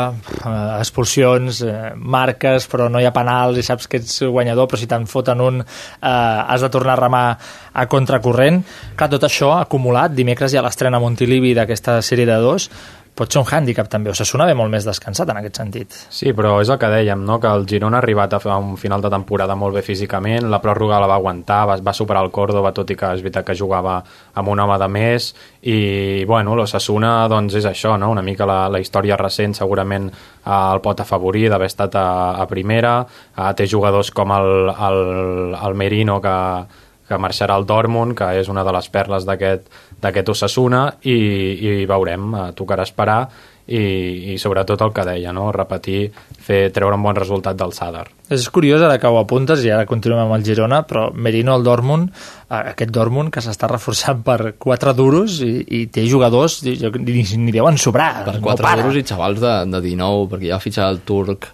eh, 0.42 0.54
expulsions, 0.80 1.62
eh, 1.66 1.92
marques, 1.96 2.68
però 2.72 2.90
no 2.90 3.02
hi 3.02 3.10
ha 3.10 3.14
penals 3.16 3.62
i 3.62 3.66
saps 3.66 3.90
que 3.92 4.02
ets 4.02 4.22
guanyador, 4.26 4.70
però 4.72 4.82
si 4.82 4.90
te'n 4.90 5.06
foten 5.10 5.44
un 5.46 5.62
eh, 5.62 6.08
has 6.08 6.66
de 6.66 6.72
tornar 6.74 6.98
a 6.98 7.02
remar 7.04 7.26
a 7.74 7.86
contracorrent. 7.88 8.64
Clar, 8.98 9.12
tot 9.12 9.28
això 9.30 9.54
acumulat, 9.60 10.16
dimecres 10.16 10.54
hi 10.54 10.60
ha 10.60 10.66
l'estrena 10.66 11.00
Montilivi 11.02 11.54
d'aquesta 11.58 12.02
sèrie 12.06 12.28
de 12.30 12.40
dos, 12.42 12.70
pot 13.22 13.30
ser 13.30 13.42
un 13.44 13.46
hàndicap 13.46 13.90
també, 13.92 14.10
o 14.10 14.16
Osasuna 14.16 14.48
ve 14.50 14.56
molt 14.58 14.72
més 14.74 14.86
descansat 14.88 15.30
en 15.30 15.38
aquest 15.38 15.60
sentit. 15.62 15.98
Sí, 16.10 16.32
però 16.38 16.56
és 16.64 16.72
el 16.74 16.80
que 16.82 16.90
dèiem, 16.90 17.22
no? 17.28 17.38
que 17.42 17.52
el 17.52 17.68
Girona 17.70 18.00
ha 18.00 18.02
arribat 18.02 18.34
a 18.34 18.40
fer 18.42 18.56
un 18.58 18.74
final 18.82 19.04
de 19.04 19.12
temporada 19.14 19.58
molt 19.60 19.78
bé 19.78 19.84
físicament, 19.86 20.50
la 20.50 20.62
pròrroga 20.64 21.00
la 21.04 21.10
va 21.12 21.20
aguantar, 21.22 21.62
va, 21.70 21.78
va 21.86 21.94
superar 21.94 22.26
el 22.26 22.32
Córdoba, 22.34 22.74
tot 22.74 22.90
i 22.90 22.98
que 22.98 23.14
és 23.14 23.22
veritat 23.22 23.46
que 23.46 23.58
jugava 23.58 24.00
amb 24.34 24.50
un 24.50 24.64
home 24.66 24.80
de 24.82 24.90
més, 24.90 25.32
i 25.62 26.26
bueno, 26.26 26.58
l'Osasuna 26.58 27.14
doncs 27.30 27.60
és 27.62 27.70
això, 27.70 27.94
no? 28.02 28.10
una 28.16 28.26
mica 28.26 28.50
la, 28.50 28.64
la 28.74 28.82
història 28.82 29.20
recent 29.22 29.54
segurament 29.58 30.10
eh, 30.10 30.50
el 30.50 30.82
pot 30.82 31.06
afavorir 31.06 31.50
d'haver 31.52 31.70
estat 31.70 31.98
a, 32.02 32.08
a 32.42 32.48
primera, 32.50 33.02
eh, 33.38 33.52
té 33.54 33.70
jugadors 33.70 34.10
com 34.16 34.34
el, 34.34 34.72
el, 34.74 35.04
el 35.62 35.78
Merino 35.78 36.18
que, 36.24 36.38
que 37.12 37.20
marxarà 37.20 37.58
al 37.60 37.68
Dortmund, 37.68 38.16
que 38.18 38.30
és 38.40 38.50
una 38.52 38.64
de 38.66 38.74
les 38.76 38.88
perles 38.90 39.28
d'aquest 39.28 39.68
Osasuna, 40.02 40.86
i, 41.04 41.14
i 41.14 41.86
veurem, 41.90 42.34
eh, 42.34 42.52
tocarà 42.58 42.84
esperar, 42.88 43.22
i, 43.72 44.34
i 44.34 44.38
sobretot 44.42 44.82
el 44.84 44.92
que 44.96 45.06
deia, 45.08 45.32
no? 45.36 45.52
repetir, 45.54 46.10
fer, 46.12 46.72
treure 46.74 46.98
un 46.98 47.06
bon 47.06 47.16
resultat 47.16 47.56
del 47.60 47.72
Sadar. 47.78 48.08
És 48.32 48.48
curiós 48.52 48.82
ara 48.84 48.98
que 49.00 49.08
ho 49.08 49.20
apuntes 49.20 49.64
i 49.64 49.72
ara 49.72 49.86
continuem 49.88 50.24
amb 50.26 50.36
el 50.36 50.46
Girona, 50.48 50.82
però 50.88 51.10
Merino 51.14 51.54
al 51.54 51.64
Dortmund, 51.64 52.12
eh, 52.50 52.74
aquest 52.74 52.92
Dortmund 52.92 53.32
que 53.34 53.44
s'està 53.44 53.70
reforçant 53.72 54.24
per 54.28 54.56
quatre 54.60 54.96
duros 54.98 55.40
i, 55.46 55.54
i 55.68 55.86
té 55.94 56.06
jugadors, 56.10 56.62
ni, 56.66 56.76
ni, 57.00 57.24
ni 57.24 57.56
deuen 57.56 57.80
sobrar. 57.80 58.26
Per 58.28 58.40
quatre 58.44 58.76
no 58.76 58.88
duros 58.90 59.00
i 59.00 59.08
xavals 59.08 59.42
de, 59.44 59.56
de 59.72 59.84
19, 59.88 60.30
perquè 60.34 60.52
ja 60.52 60.58
ha 60.58 60.64
fitxat 60.64 60.92
el 60.92 61.04
turc 61.08 61.52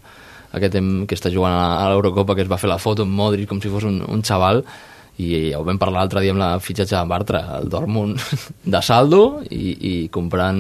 aquest 0.58 0.78
que 0.80 1.18
està 1.18 1.30
jugant 1.30 1.54
a 1.54 1.88
l'Eurocopa, 1.92 2.36
que 2.36 2.46
es 2.46 2.50
va 2.50 2.60
fer 2.62 2.70
la 2.72 2.80
foto 2.82 3.06
amb 3.06 3.14
Modric 3.18 3.50
com 3.50 3.60
si 3.62 3.70
fos 3.70 3.86
un, 3.86 4.00
un 4.08 4.24
xaval, 4.26 4.64
i 5.18 5.50
ja 5.50 5.58
ho 5.58 5.64
vam 5.66 5.80
parlar 5.82 6.04
l'altre 6.04 6.22
dia 6.22 6.34
amb 6.34 6.42
la 6.42 6.50
fitxatge 6.62 6.94
de 6.94 7.04
Bartra, 7.10 7.42
el 7.58 7.70
Dortmund 7.74 8.22
de 8.74 8.82
saldo 8.86 9.22
i, 9.50 9.74
i 9.74 9.94
comprant 10.14 10.60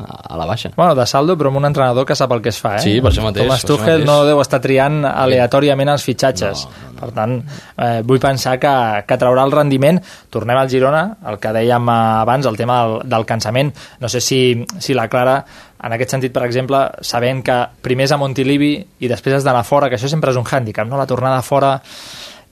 a 0.00 0.38
la 0.38 0.46
baixa. 0.48 0.72
Bueno, 0.76 0.94
de 0.96 1.06
saldo, 1.06 1.36
però 1.36 1.52
amb 1.52 1.60
un 1.60 1.68
entrenador 1.68 2.06
que 2.08 2.16
sap 2.16 2.32
el 2.32 2.40
que 2.42 2.52
es 2.54 2.60
fa, 2.62 2.76
eh? 2.78 2.84
Sí, 2.86 2.94
per 3.04 3.12
això 3.12 3.26
mateix. 3.26 3.44
Thomas 3.44 3.66
Tuchel 3.68 4.06
no 4.08 4.22
deu 4.28 4.40
estar 4.40 4.62
triant 4.64 5.02
aleatòriament 5.08 5.92
els 5.92 6.06
fitxatges. 6.08 6.64
No, 6.64 6.72
no, 6.72 6.86
no. 6.88 7.00
Per 7.02 7.10
tant, 7.16 7.36
eh, 7.76 7.98
vull 8.06 8.22
pensar 8.22 8.56
que, 8.62 8.72
que 9.08 9.18
traurà 9.20 9.44
el 9.44 9.52
rendiment. 9.52 10.00
Tornem 10.32 10.56
al 10.56 10.70
Girona, 10.72 11.04
el 11.28 11.36
que 11.42 11.52
dèiem 11.52 11.92
abans, 11.92 12.48
el 12.48 12.56
tema 12.56 12.80
del, 12.86 12.96
del 13.12 13.28
cansament. 13.28 13.74
No 14.00 14.08
sé 14.08 14.24
si, 14.24 14.40
si 14.80 14.96
la 14.96 15.08
Clara 15.12 15.42
en 15.82 15.96
aquest 15.96 16.14
sentit, 16.14 16.30
per 16.30 16.44
exemple, 16.46 16.78
sabent 17.02 17.40
que 17.42 17.56
primer 17.82 18.06
és 18.06 18.12
a 18.14 18.18
Montilivi 18.20 18.76
i 19.02 19.08
després 19.10 19.40
has 19.40 19.46
d'anar 19.46 19.64
fora, 19.66 19.88
que 19.90 19.98
això 19.98 20.10
sempre 20.10 20.30
és 20.30 20.38
un 20.38 20.46
hàndicap, 20.46 20.86
no? 20.86 21.00
La 21.00 21.08
tornada 21.10 21.42
fora 21.42 21.72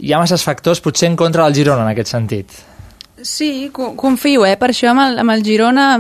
hi 0.01 0.13
ha 0.13 0.21
masses 0.23 0.45
factors 0.47 0.81
potser 0.81 1.11
en 1.11 1.17
contra 1.21 1.45
del 1.47 1.57
Girona 1.61 1.85
en 1.85 1.93
aquest 1.93 2.13
sentit. 2.17 2.59
Sí, 3.23 3.71
confio, 3.73 4.47
eh? 4.49 4.55
per 4.57 4.71
això 4.73 4.95
amb 4.95 5.03
el, 5.03 5.19
amb 5.21 5.33
el 5.35 5.43
Girona, 5.45 5.91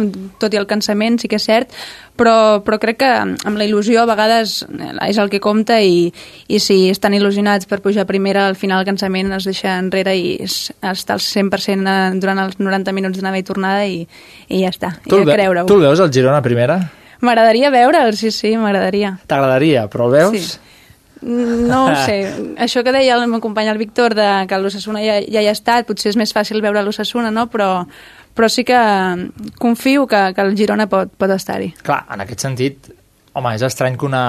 tot 0.40 0.54
i 0.54 0.59
el 0.61 0.66
cansament, 0.69 1.19
sí 1.21 1.28
que 1.28 1.37
és 1.37 1.45
cert, 1.45 1.75
però, 2.16 2.62
però 2.64 2.78
crec 2.80 3.00
que 3.02 3.11
amb 3.11 3.61
la 3.61 3.66
il·lusió 3.66 4.00
a 4.00 4.09
vegades 4.09 4.62
és 5.04 5.21
el 5.21 5.28
que 5.33 5.40
compta 5.42 5.76
i, 5.85 6.07
i 6.49 6.61
si 6.64 6.78
estan 6.92 7.16
il·lusionats 7.16 7.69
per 7.69 7.83
pujar 7.85 8.07
primera, 8.09 8.47
al 8.49 8.57
final 8.57 8.80
el 8.80 8.88
cansament 8.88 9.35
es 9.37 9.49
deixa 9.49 9.76
enrere 9.76 10.16
i 10.16 10.38
es, 10.47 10.71
està 10.80 11.19
al 11.19 11.25
100% 11.25 12.23
durant 12.23 12.40
els 12.47 12.57
90 12.61 12.97
minuts 12.97 13.21
d'anada 13.21 13.40
i 13.40 13.45
tornada 13.45 13.85
i, 13.85 14.00
i 14.49 14.64
ja 14.64 14.73
està, 14.73 14.95
tu 15.04 15.21
i 15.21 15.26
a 15.26 15.28
creure-ho. 15.28 15.69
Tu 15.69 15.76
el 15.76 15.87
veus, 15.90 16.00
el 16.00 16.12
Girona 16.16 16.40
primera? 16.45 16.80
M'agradaria 17.21 17.69
veure'l, 17.73 18.16
sí, 18.16 18.33
sí, 18.33 18.57
m'agradaria. 18.57 19.19
T'agradaria, 19.28 19.85
però 19.92 20.09
el 20.09 20.16
veus? 20.23 20.52
Sí. 20.54 20.71
No 21.22 21.84
ho 21.86 21.96
sé. 22.06 22.22
Això 22.64 22.84
que 22.86 22.94
deia 22.94 23.16
el 23.18 23.26
meu 23.28 23.42
company 23.44 23.68
el 23.72 23.80
Víctor, 23.80 24.14
de 24.16 24.28
que 24.48 24.60
l'Ossassuna 24.60 25.02
ja, 25.04 25.18
ja 25.20 25.42
hi 25.42 25.50
ha 25.50 25.56
estat, 25.56 25.88
potser 25.88 26.14
és 26.14 26.20
més 26.20 26.32
fàcil 26.36 26.62
veure 26.64 26.82
l'Ossassuna, 26.84 27.32
no? 27.34 27.46
Però, 27.52 27.70
però 28.36 28.48
sí 28.48 28.64
que 28.64 28.78
confio 29.60 30.06
que, 30.10 30.30
que 30.36 30.46
el 30.46 30.56
Girona 30.56 30.88
pot, 30.90 31.12
pot 31.18 31.34
estar-hi. 31.36 31.74
Clar, 31.84 32.04
en 32.14 32.24
aquest 32.24 32.46
sentit, 32.46 32.92
home, 33.36 33.52
és 33.56 33.66
estrany 33.66 33.98
que 34.00 34.08
una, 34.08 34.22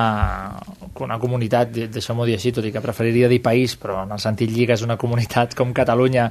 que 0.95 1.05
una 1.05 1.19
comunitat, 1.21 1.71
deixeu-m'ho 1.93 2.27
dir 2.27 2.35
així, 2.37 2.51
tot 2.55 2.67
i 2.67 2.73
que 2.73 2.83
preferiria 2.83 3.31
dir 3.31 3.41
país, 3.43 3.77
però 3.79 4.03
en 4.05 4.11
el 4.11 4.21
sentit 4.21 4.51
lliga 4.51 4.75
és 4.75 4.83
una 4.85 4.99
comunitat 5.01 5.55
com 5.57 5.73
Catalunya, 5.77 6.29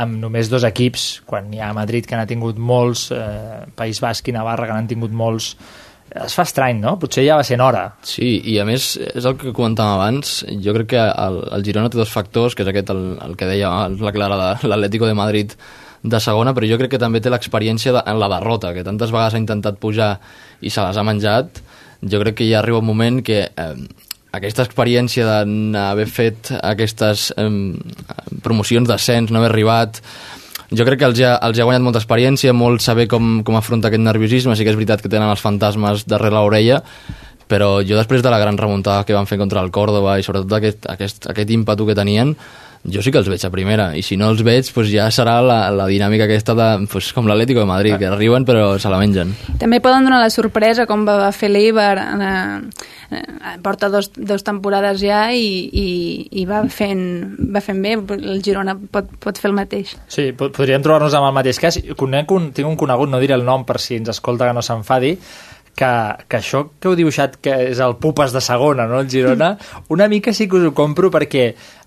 amb 0.00 0.20
només 0.22 0.48
dos 0.48 0.64
equips, 0.64 1.20
quan 1.26 1.50
hi 1.52 1.60
ha 1.60 1.72
Madrid 1.76 2.06
que 2.06 2.16
n'ha 2.16 2.28
tingut 2.30 2.58
molts, 2.58 3.10
eh, 3.12 3.66
País 3.76 4.00
Basc 4.00 4.28
i 4.30 4.34
Navarra 4.34 4.68
que 4.68 4.76
n'han 4.76 4.90
tingut 4.90 5.12
molts, 5.12 5.54
es 6.10 6.34
fa 6.34 6.44
estrany, 6.46 6.80
no? 6.82 6.96
Potser 7.00 7.24
ja 7.26 7.36
va 7.38 7.44
ser 7.46 7.60
hora. 7.62 7.84
Sí, 8.06 8.32
i 8.50 8.56
a 8.58 8.64
més, 8.66 8.92
és 8.98 9.26
el 9.26 9.36
que 9.38 9.54
comentàvem 9.56 9.98
abans, 9.98 10.40
jo 10.64 10.74
crec 10.76 10.90
que 10.94 11.04
el, 11.04 11.38
el 11.54 11.66
Girona 11.66 11.90
té 11.92 12.00
dos 12.00 12.10
factors, 12.10 12.56
que 12.56 12.66
és 12.66 12.72
aquest, 12.72 12.90
el, 12.94 13.04
el 13.22 13.36
que 13.38 13.48
deia 13.50 13.70
la 13.90 14.14
Clara 14.16 14.40
de 14.40 14.70
l'Atlético 14.70 15.06
de 15.06 15.16
Madrid 15.18 15.54
de 16.02 16.20
segona, 16.20 16.54
però 16.56 16.66
jo 16.66 16.78
crec 16.80 16.94
que 16.94 17.02
també 17.02 17.20
té 17.20 17.30
l'experiència 17.30 17.94
de, 17.94 18.04
en 18.10 18.20
la 18.20 18.30
derrota, 18.32 18.72
que 18.74 18.84
tantes 18.86 19.12
vegades 19.12 19.36
ha 19.36 19.42
intentat 19.42 19.80
pujar 19.80 20.14
i 20.60 20.72
se 20.72 20.82
les 20.82 20.96
ha 20.96 21.06
menjat, 21.06 21.60
jo 22.00 22.22
crec 22.22 22.40
que 22.40 22.48
ja 22.48 22.60
arriba 22.60 22.80
un 22.80 22.88
moment 22.88 23.20
que 23.22 23.42
eh, 23.44 23.74
aquesta 24.36 24.64
experiència 24.64 25.44
d'haver 25.44 26.08
fet 26.08 26.52
aquestes 26.62 27.30
eh, 27.36 27.48
promocions 28.42 28.88
d'ascens, 28.88 29.30
no 29.30 29.42
haver 29.42 29.52
arribat 29.52 30.00
jo 30.70 30.86
crec 30.86 31.00
que 31.02 31.08
els 31.10 31.20
ha, 31.26 31.34
els 31.46 31.58
ha 31.58 31.66
guanyat 31.66 31.82
molta 31.82 32.00
experiència, 32.02 32.54
molt 32.54 32.84
saber 32.84 33.08
com, 33.10 33.40
com 33.46 33.58
afrontar 33.58 33.90
aquest 33.90 34.04
nerviosisme, 34.04 34.54
sí 34.56 34.66
que 34.66 34.72
és 34.72 34.78
veritat 34.78 35.02
que 35.02 35.10
tenen 35.10 35.30
els 35.30 35.42
fantasmes 35.42 36.06
darrere 36.06 36.38
l'orella, 36.38 36.80
però 37.50 37.80
jo 37.82 37.98
després 37.98 38.22
de 38.22 38.30
la 38.30 38.38
gran 38.38 38.58
remuntada 38.58 39.04
que 39.04 39.16
van 39.16 39.26
fer 39.26 39.40
contra 39.40 39.62
el 39.64 39.72
Córdoba 39.74 40.18
i 40.18 40.26
sobretot 40.26 40.54
aquest, 40.60 40.86
aquest, 40.92 41.26
aquest 41.32 41.50
ímpetu 41.50 41.88
que 41.88 41.98
tenien, 41.98 42.36
jo 42.84 43.02
sí 43.04 43.12
que 43.12 43.20
els 43.20 43.28
veig 43.28 43.42
a 43.44 43.50
primera, 43.52 43.90
i 43.96 44.02
si 44.04 44.16
no 44.16 44.30
els 44.32 44.40
veig 44.46 44.68
pues 44.72 44.88
ja 44.88 45.10
serà 45.12 45.38
la, 45.44 45.58
la 45.74 45.86
dinàmica 45.90 46.24
aquesta 46.24 46.54
de, 46.56 46.68
pues, 46.90 47.10
com 47.12 47.28
l'Atlético 47.28 47.60
de 47.60 47.68
Madrid, 47.68 47.98
que 48.00 48.08
arriben 48.08 48.46
però 48.48 48.72
se 48.80 48.88
la 48.92 49.00
mengen. 49.00 49.34
També 49.60 49.82
poden 49.84 50.08
donar 50.08 50.22
la 50.22 50.30
sorpresa 50.32 50.86
com 50.88 51.04
va 51.08 51.28
fer 51.36 51.50
l'Eibar 51.52 51.92
eh, 52.00 52.60
eh, 53.18 53.52
porta 53.62 53.90
dos, 53.92 54.10
dos 54.16 54.46
temporades 54.46 55.02
ja 55.02 55.26
i, 55.36 55.68
i, 55.68 55.90
i 56.40 56.46
va, 56.48 56.62
fent, 56.72 57.04
va 57.52 57.60
fent 57.64 57.84
bé, 57.84 57.96
el 58.16 58.40
Girona 58.44 58.78
pot, 58.80 59.12
pot 59.20 59.40
fer 59.40 59.50
el 59.52 59.58
mateix. 59.58 59.94
Sí, 60.08 60.30
podríem 60.38 60.80
trobar-nos 60.84 61.16
amb 61.18 61.28
el 61.28 61.36
mateix 61.36 61.60
cas. 61.60 61.80
Conec 62.00 62.32
un, 62.32 62.50
tinc 62.56 62.70
un 62.70 62.80
conegut, 62.80 63.12
no 63.12 63.20
diré 63.20 63.36
el 63.36 63.44
nom 63.44 63.68
per 63.68 63.76
si 63.82 64.00
ens 64.00 64.14
escolta 64.14 64.48
que 64.48 64.56
no 64.56 64.64
s'enfadi, 64.64 65.16
que, 65.80 65.90
que 66.28 66.38
això 66.40 66.64
que 66.76 66.90
heu 66.90 66.96
dibuixat 66.98 67.38
que 67.40 67.54
és 67.70 67.80
el 67.80 67.96
Pupes 68.02 68.34
de 68.36 68.42
segona, 68.44 68.86
no, 68.90 69.00
el 69.00 69.08
Girona, 69.10 69.54
una 69.94 70.08
mica 70.12 70.34
sí 70.36 70.46
que 70.48 70.58
us 70.58 70.66
ho 70.68 70.74
compro 70.76 71.08
perquè 71.12 71.46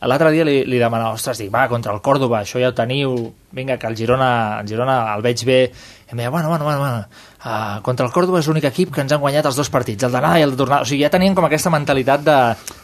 l'altre 0.09 0.31
dia 0.33 0.47
li, 0.47 0.63
li 0.65 0.81
demanava, 0.81 1.13
ostres, 1.19 1.43
dic, 1.43 1.51
va, 1.53 1.67
contra 1.71 1.93
el 1.93 2.01
Còrdoba, 2.05 2.41
això 2.41 2.61
ja 2.61 2.71
ho 2.71 2.77
teniu, 2.77 3.13
vinga, 3.53 3.77
que 3.77 3.91
el 3.91 3.97
Girona, 3.99 4.31
el 4.61 4.71
Girona 4.71 4.97
el 5.13 5.25
veig 5.25 5.45
bé, 5.45 5.59
i 6.07 6.15
em 6.15 6.23
deia, 6.23 6.33
bueno, 6.33 6.49
bueno, 6.49 6.65
bueno, 6.65 6.81
bueno 6.81 7.05
uh, 7.45 7.81
contra 7.85 8.05
el 8.05 8.11
Córdoba 8.15 8.39
és 8.41 8.47
l'únic 8.49 8.67
equip 8.69 8.93
que 8.93 9.03
ens 9.03 9.13
han 9.13 9.21
guanyat 9.21 9.47
els 9.49 9.59
dos 9.59 9.69
partits, 9.73 10.03
el 10.07 10.13
d'anada 10.15 10.39
i 10.39 10.45
el 10.45 10.53
de 10.53 10.59
tornada. 10.59 10.85
O 10.85 10.89
sigui, 10.89 11.03
ja 11.03 11.11
tenien 11.13 11.35
com 11.35 11.47
aquesta 11.47 11.71
mentalitat 11.73 12.23
de, 12.25 12.37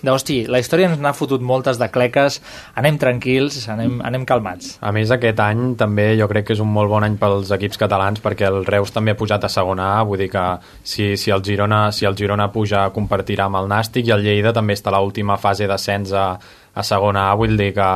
de 0.04 0.14
hosti, 0.14 0.42
la 0.52 0.62
història 0.62 0.90
ens 0.92 1.02
n'ha 1.02 1.14
fotut 1.18 1.44
moltes 1.44 1.80
de 1.82 1.90
cleques, 1.92 2.40
anem 2.80 3.00
tranquils, 3.02 3.62
anem, 3.72 4.00
anem 4.06 4.28
calmats. 4.30 4.78
A 4.82 4.94
més, 4.96 5.12
aquest 5.16 5.40
any 5.44 5.74
també 5.80 6.12
jo 6.20 6.30
crec 6.32 6.50
que 6.50 6.58
és 6.58 6.64
un 6.64 6.72
molt 6.74 6.92
bon 6.92 7.06
any 7.06 7.18
pels 7.20 7.52
equips 7.56 7.82
catalans 7.82 8.24
perquè 8.24 8.50
el 8.50 8.64
Reus 8.68 8.94
també 8.96 9.16
ha 9.16 9.20
pujat 9.20 9.46
a 9.46 9.52
segona 9.52 9.94
A, 9.98 10.04
vull 10.08 10.22
dir 10.22 10.30
que 10.34 10.46
si, 10.84 11.16
si, 11.18 11.34
el, 11.34 11.44
Girona, 11.46 11.88
si 11.96 12.08
el 12.10 12.18
Girona 12.20 12.50
puja 12.54 12.88
compartirà 12.96 13.50
amb 13.50 13.62
el 13.62 13.70
Nàstic 13.72 14.10
i 14.10 14.16
el 14.16 14.26
Lleida 14.26 14.54
també 14.56 14.78
està 14.78 14.94
a 14.94 15.00
l'última 15.00 15.38
fase 15.42 15.68
d'ascens 15.70 16.14
a, 16.14 16.30
a 16.80 16.84
segona 16.88 17.26
A, 17.30 17.36
vull 17.38 17.58
dir 17.60 17.74
que, 17.76 17.88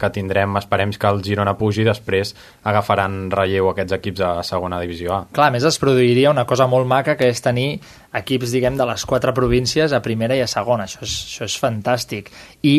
que 0.00 0.10
tindrem, 0.14 0.56
esperem 0.60 0.90
que 0.98 1.10
el 1.10 1.22
Girona 1.24 1.54
pugi 1.58 1.84
i 1.84 1.86
després 1.88 2.34
agafaran 2.66 3.28
relleu 3.32 3.70
aquests 3.70 3.94
equips 3.98 4.24
a 4.26 4.32
segona 4.46 4.80
divisió 4.82 5.14
A. 5.14 5.20
Clar, 5.34 5.48
a 5.52 5.54
més 5.54 5.64
es 5.68 5.78
produiria 5.82 6.32
una 6.34 6.44
cosa 6.50 6.66
molt 6.70 6.88
maca 6.90 7.14
que 7.20 7.28
és 7.30 7.40
tenir 7.44 7.68
equips, 8.14 8.50
diguem, 8.54 8.76
de 8.80 8.86
les 8.90 9.06
quatre 9.06 9.32
províncies 9.36 9.94
a 9.94 10.02
primera 10.04 10.36
i 10.36 10.42
a 10.44 10.50
segona, 10.50 10.88
això 10.88 11.02
és, 11.06 11.14
això 11.30 11.48
és 11.48 11.56
fantàstic. 11.62 12.30
I 12.66 12.76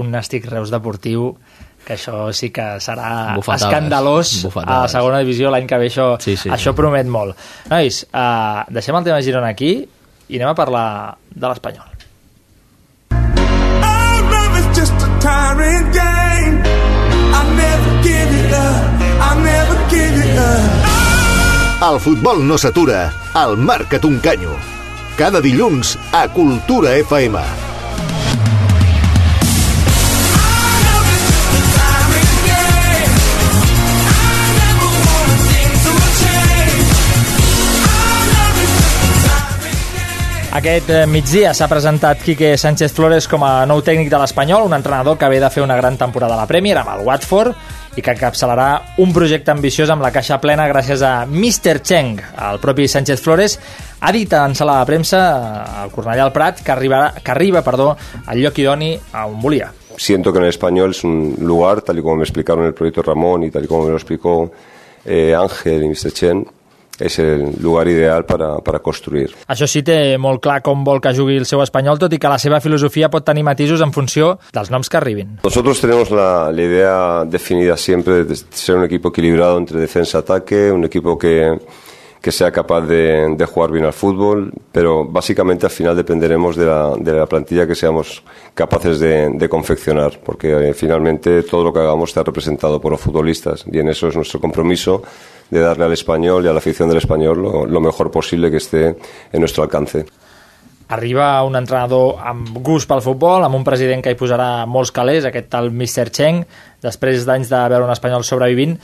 un 0.00 0.08
Nàstic 0.14 0.46
Reus 0.48 0.70
deportiu 0.72 1.34
que 1.84 1.96
això 1.96 2.28
sí 2.32 2.52
que 2.54 2.64
serà 2.80 3.34
Bufetades, 3.34 3.64
escandalós 3.66 4.28
a 4.32 4.36
la 4.38 4.46
bufetades. 4.48 4.92
segona 4.94 5.18
divisió 5.24 5.50
l'any 5.50 5.66
que 5.66 5.78
ve 5.82 5.88
això, 5.90 6.06
Sí, 6.22 6.36
sí, 6.38 6.48
això 6.48 6.70
sí. 6.70 6.76
promet 6.78 7.10
molt 7.10 7.34
nois, 7.68 8.04
uh, 8.14 8.62
deixem 8.70 8.94
el 8.96 9.04
tema 9.08 9.18
Girona 9.20 9.50
aquí 9.50 9.72
i 10.30 10.38
anem 10.38 10.52
a 10.52 10.54
parlar 10.54 10.86
de 11.34 11.42
l'Espanyol 11.50 11.90
tiring 15.22 15.86
game. 15.94 16.56
I 17.38 17.42
never 17.62 17.90
give 18.02 18.30
it 18.42 18.52
up. 18.52 18.82
I 19.28 19.30
never 19.48 19.76
give 19.88 20.14
it 20.24 20.38
up. 20.38 20.70
El 21.82 21.98
futbol 22.00 22.46
no 22.46 22.58
s'atura, 22.58 23.12
al 23.32 23.56
Marca't 23.56 24.04
un 24.04 24.18
canyo. 24.20 24.54
Cada 25.16 25.40
dilluns 25.40 25.98
a 26.12 26.28
Cultura 26.28 26.94
FM. 26.96 27.71
Aquest 40.52 40.90
eh, 40.92 41.06
migdia 41.08 41.54
s'ha 41.56 41.64
presentat 41.64 42.20
Quique 42.20 42.50
Sánchez 42.60 42.92
Flores 42.92 43.24
com 43.24 43.40
a 43.40 43.62
nou 43.64 43.80
tècnic 43.80 44.10
de 44.12 44.18
l'Espanyol, 44.20 44.66
un 44.68 44.74
entrenador 44.76 45.16
que 45.16 45.30
ve 45.32 45.38
de 45.40 45.48
fer 45.48 45.62
una 45.64 45.78
gran 45.78 45.96
temporada 45.96 46.36
a 46.36 46.42
la 46.42 46.48
Premier 46.50 46.74
amb 46.76 46.90
el 46.92 47.06
Watford 47.06 47.96
i 47.96 48.04
que 48.04 48.12
encapçalarà 48.12 48.66
un 49.00 49.14
projecte 49.16 49.48
ambiciós 49.48 49.88
amb 49.88 50.04
la 50.04 50.10
caixa 50.12 50.36
plena 50.44 50.68
gràcies 50.68 51.00
a 51.08 51.24
Mr. 51.24 51.80
Cheng. 51.80 52.20
El 52.50 52.60
propi 52.60 52.84
Sánchez 52.84 53.24
Flores 53.24 53.56
ha 54.00 54.12
dit 54.12 54.36
en 54.36 54.52
sala 54.58 54.76
de 54.82 54.90
premsa 54.92 55.22
eh, 55.24 55.80
al 55.86 55.94
Cornellà 55.96 56.28
al 56.28 56.36
Prat 56.36 56.60
que, 56.60 56.72
arribarà, 56.76 57.14
que 57.16 57.32
arriba 57.32 57.64
perdó, 57.64 57.94
al 58.26 58.44
lloc 58.44 58.60
idoni 58.60 58.92
a 59.14 59.24
on 59.24 59.40
volia. 59.40 59.72
Siento 59.96 60.34
que 60.34 60.38
en 60.38 60.44
el 60.44 60.50
español 60.50 60.90
es 60.90 61.02
un 61.02 61.34
lugar, 61.40 61.80
tal 61.80 61.98
y 61.98 62.02
como 62.02 62.16
me 62.16 62.24
explicaron 62.24 62.66
el 62.66 62.74
proyecto 62.74 63.00
Ramón 63.00 63.44
y 63.44 63.50
tal 63.50 63.64
y 63.64 63.68
como 63.68 63.84
me 63.84 63.90
lo 63.92 63.96
explicó 63.96 64.52
eh, 65.06 65.34
Ángel 65.34 65.88
Mr. 65.88 66.12
Chen, 66.12 66.46
es 66.98 67.18
el 67.18 67.54
lugar 67.60 67.88
ideal 67.88 68.24
para, 68.24 68.58
para 68.58 68.80
construir. 68.80 69.32
Això 69.48 69.66
sí, 69.70 69.82
té 69.86 70.16
molt 70.20 70.42
clar 70.44 70.60
com 70.64 70.84
vol 70.84 71.00
que 71.02 71.14
jugui 71.16 71.38
el 71.40 71.46
seu 71.48 71.62
espanyol, 71.64 72.00
tot 72.00 72.12
i 72.12 72.20
que 72.22 72.30
la 72.30 72.38
seva 72.42 72.60
filosofia 72.60 73.10
pot 73.12 73.24
tenir 73.26 73.44
matisos 73.46 73.82
en 73.84 73.94
funció 73.94 74.36
dels 74.52 74.70
noms 74.70 74.90
que 74.92 75.00
arribin. 75.00 75.38
Nosotros 75.44 75.80
tenemos 75.80 76.10
la, 76.10 76.50
la 76.52 76.62
idea 76.62 76.96
definida 77.24 77.76
siempre 77.76 78.24
de 78.24 78.36
ser 78.36 78.76
un 78.76 78.84
equipo 78.84 79.08
equilibrado 79.08 79.58
entre 79.58 79.80
defensa 79.80 80.18
y 80.18 80.20
ataque, 80.20 80.70
un 80.70 80.84
equipo 80.84 81.18
que, 81.18 81.58
que 82.22 82.30
sea 82.30 82.52
capaz 82.52 82.82
de, 82.82 83.34
de 83.36 83.46
jugar 83.46 83.72
bien 83.72 83.84
al 83.84 83.92
fútbol, 83.92 84.52
pero 84.70 85.04
básicamente 85.04 85.66
al 85.66 85.72
final 85.72 85.96
dependeremos 85.96 86.54
de 86.54 86.66
la, 86.66 86.94
de 86.96 87.12
la 87.12 87.26
plantilla 87.26 87.66
que 87.66 87.74
seamos 87.74 88.22
capaces 88.54 89.00
de, 89.00 89.28
de 89.30 89.48
confeccionar, 89.48 90.20
porque 90.24 90.70
eh, 90.70 90.72
finalmente 90.72 91.42
todo 91.42 91.64
lo 91.64 91.72
que 91.72 91.80
hagamos 91.80 92.10
está 92.10 92.22
representado 92.22 92.80
por 92.80 92.92
los 92.92 93.00
futbolistas 93.00 93.64
y 93.70 93.76
en 93.80 93.88
eso 93.88 94.06
es 94.06 94.14
nuestro 94.14 94.40
compromiso 94.40 95.02
de 95.50 95.58
darle 95.58 95.84
al 95.84 95.92
español 95.92 96.44
y 96.44 96.48
a 96.48 96.52
la 96.52 96.58
afición 96.58 96.88
del 96.88 96.98
español 96.98 97.42
lo, 97.42 97.66
lo 97.66 97.80
mejor 97.80 98.12
posible 98.12 98.52
que 98.52 98.58
esté 98.58 98.96
en 99.32 99.40
nuestro 99.40 99.64
alcance. 99.64 100.06
Arriba 100.88 101.42
un 101.42 101.56
entrenador 101.56 102.20
amb 102.22 102.54
gust 102.62 102.86
pel 102.86 103.02
futbol, 103.02 103.42
amb 103.42 103.56
un 103.56 103.64
president 103.64 104.02
que 104.04 104.12
hi 104.12 104.18
posarà 104.18 104.66
molts 104.68 104.92
calés, 104.94 105.24
aquest 105.26 105.48
tal 105.50 105.72
Mr. 105.72 106.10
Cheng, 106.12 106.44
després 106.84 107.26
d'anys 107.26 107.50
de 107.50 107.62
veure 107.72 107.86
un 107.88 107.94
espanyol 107.94 108.22
sobrevivint, 108.28 108.76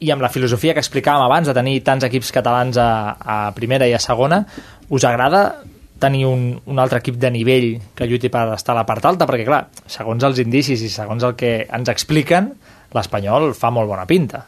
i 0.00 0.12
amb 0.14 0.22
la 0.22 0.30
filosofia 0.30 0.74
que 0.74 0.82
explicàvem 0.84 1.24
abans 1.24 1.48
de 1.48 1.54
tenir 1.56 1.80
tants 1.86 2.06
equips 2.06 2.30
catalans 2.34 2.78
a, 2.78 2.90
a 3.18 3.38
primera 3.56 3.88
i 3.88 3.94
a 3.96 4.02
segona, 4.02 4.44
us 4.88 5.04
agrada 5.04 5.62
tenir 5.98 6.26
un, 6.26 6.52
un 6.66 6.78
altre 6.78 7.00
equip 7.02 7.18
de 7.18 7.30
nivell 7.34 7.72
que 7.98 8.06
lluiti 8.06 8.30
per 8.30 8.46
estar 8.54 8.76
a 8.76 8.80
la 8.80 8.86
part 8.86 9.08
alta? 9.10 9.26
Perquè, 9.26 9.46
clar, 9.48 9.64
segons 9.90 10.24
els 10.24 10.38
indicis 10.44 10.84
i 10.86 10.92
segons 10.92 11.26
el 11.26 11.34
que 11.38 11.52
ens 11.66 11.90
expliquen, 11.90 12.52
l'Espanyol 12.94 13.52
fa 13.58 13.72
molt 13.74 13.90
bona 13.90 14.06
pinta. 14.08 14.44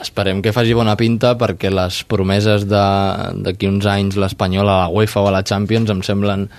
Esperem 0.00 0.42
que 0.44 0.52
faci 0.52 0.76
bona 0.76 0.92
pinta 1.00 1.32
perquè 1.40 1.70
les 1.72 2.02
promeses 2.04 2.66
d'aquí 2.68 3.70
uns 3.70 3.88
anys 3.88 4.18
l'Espanyol 4.20 4.68
a 4.68 4.82
la 4.84 4.90
UEFA 4.92 5.24
o 5.24 5.30
a 5.30 5.38
la 5.38 5.46
Champions 5.46 5.90
em 5.90 6.04
semblen 6.04 6.50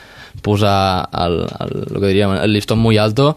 posar 0.41 1.05
el, 1.22 1.43
el, 1.46 1.75
el, 1.86 1.99
que 1.99 2.08
diríem, 2.08 2.34
el 2.41 2.54
listón 2.56 2.80
muy 2.80 2.97
alto 2.97 3.36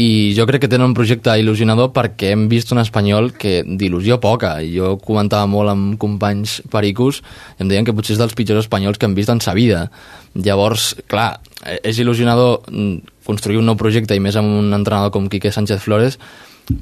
i 0.00 0.32
jo 0.32 0.46
crec 0.48 0.62
que 0.64 0.70
tenen 0.72 0.88
un 0.88 0.94
projecte 0.96 1.34
il·lusionador 1.36 1.90
perquè 1.92 2.30
hem 2.32 2.46
vist 2.48 2.70
un 2.72 2.80
espanyol 2.80 3.32
que 3.36 3.60
d'il·lusió 3.62 4.16
poca. 4.22 4.54
Jo 4.64 4.94
comentava 5.02 5.46
molt 5.50 5.72
amb 5.72 5.98
companys 6.00 6.60
pericos 6.72 7.20
i 7.58 7.64
em 7.64 7.68
deien 7.68 7.84
que 7.84 7.92
potser 7.92 8.16
és 8.16 8.22
dels 8.22 8.32
pitjors 8.38 8.64
espanyols 8.64 8.98
que 8.98 9.04
hem 9.08 9.16
vist 9.18 9.32
en 9.32 9.42
sa 9.44 9.52
vida. 9.52 9.84
Llavors, 10.32 10.94
clar, 11.12 11.42
és 11.84 12.00
il·lusionador 12.00 12.62
mm, 12.70 13.18
construir 13.28 13.60
un 13.60 13.68
nou 13.68 13.76
projecte 13.76 14.16
i 14.16 14.22
més 14.22 14.38
amb 14.40 14.48
un 14.62 14.72
entrenador 14.72 15.12
com 15.12 15.28
Quique 15.28 15.52
Sánchez 15.52 15.84
Flores, 15.84 16.16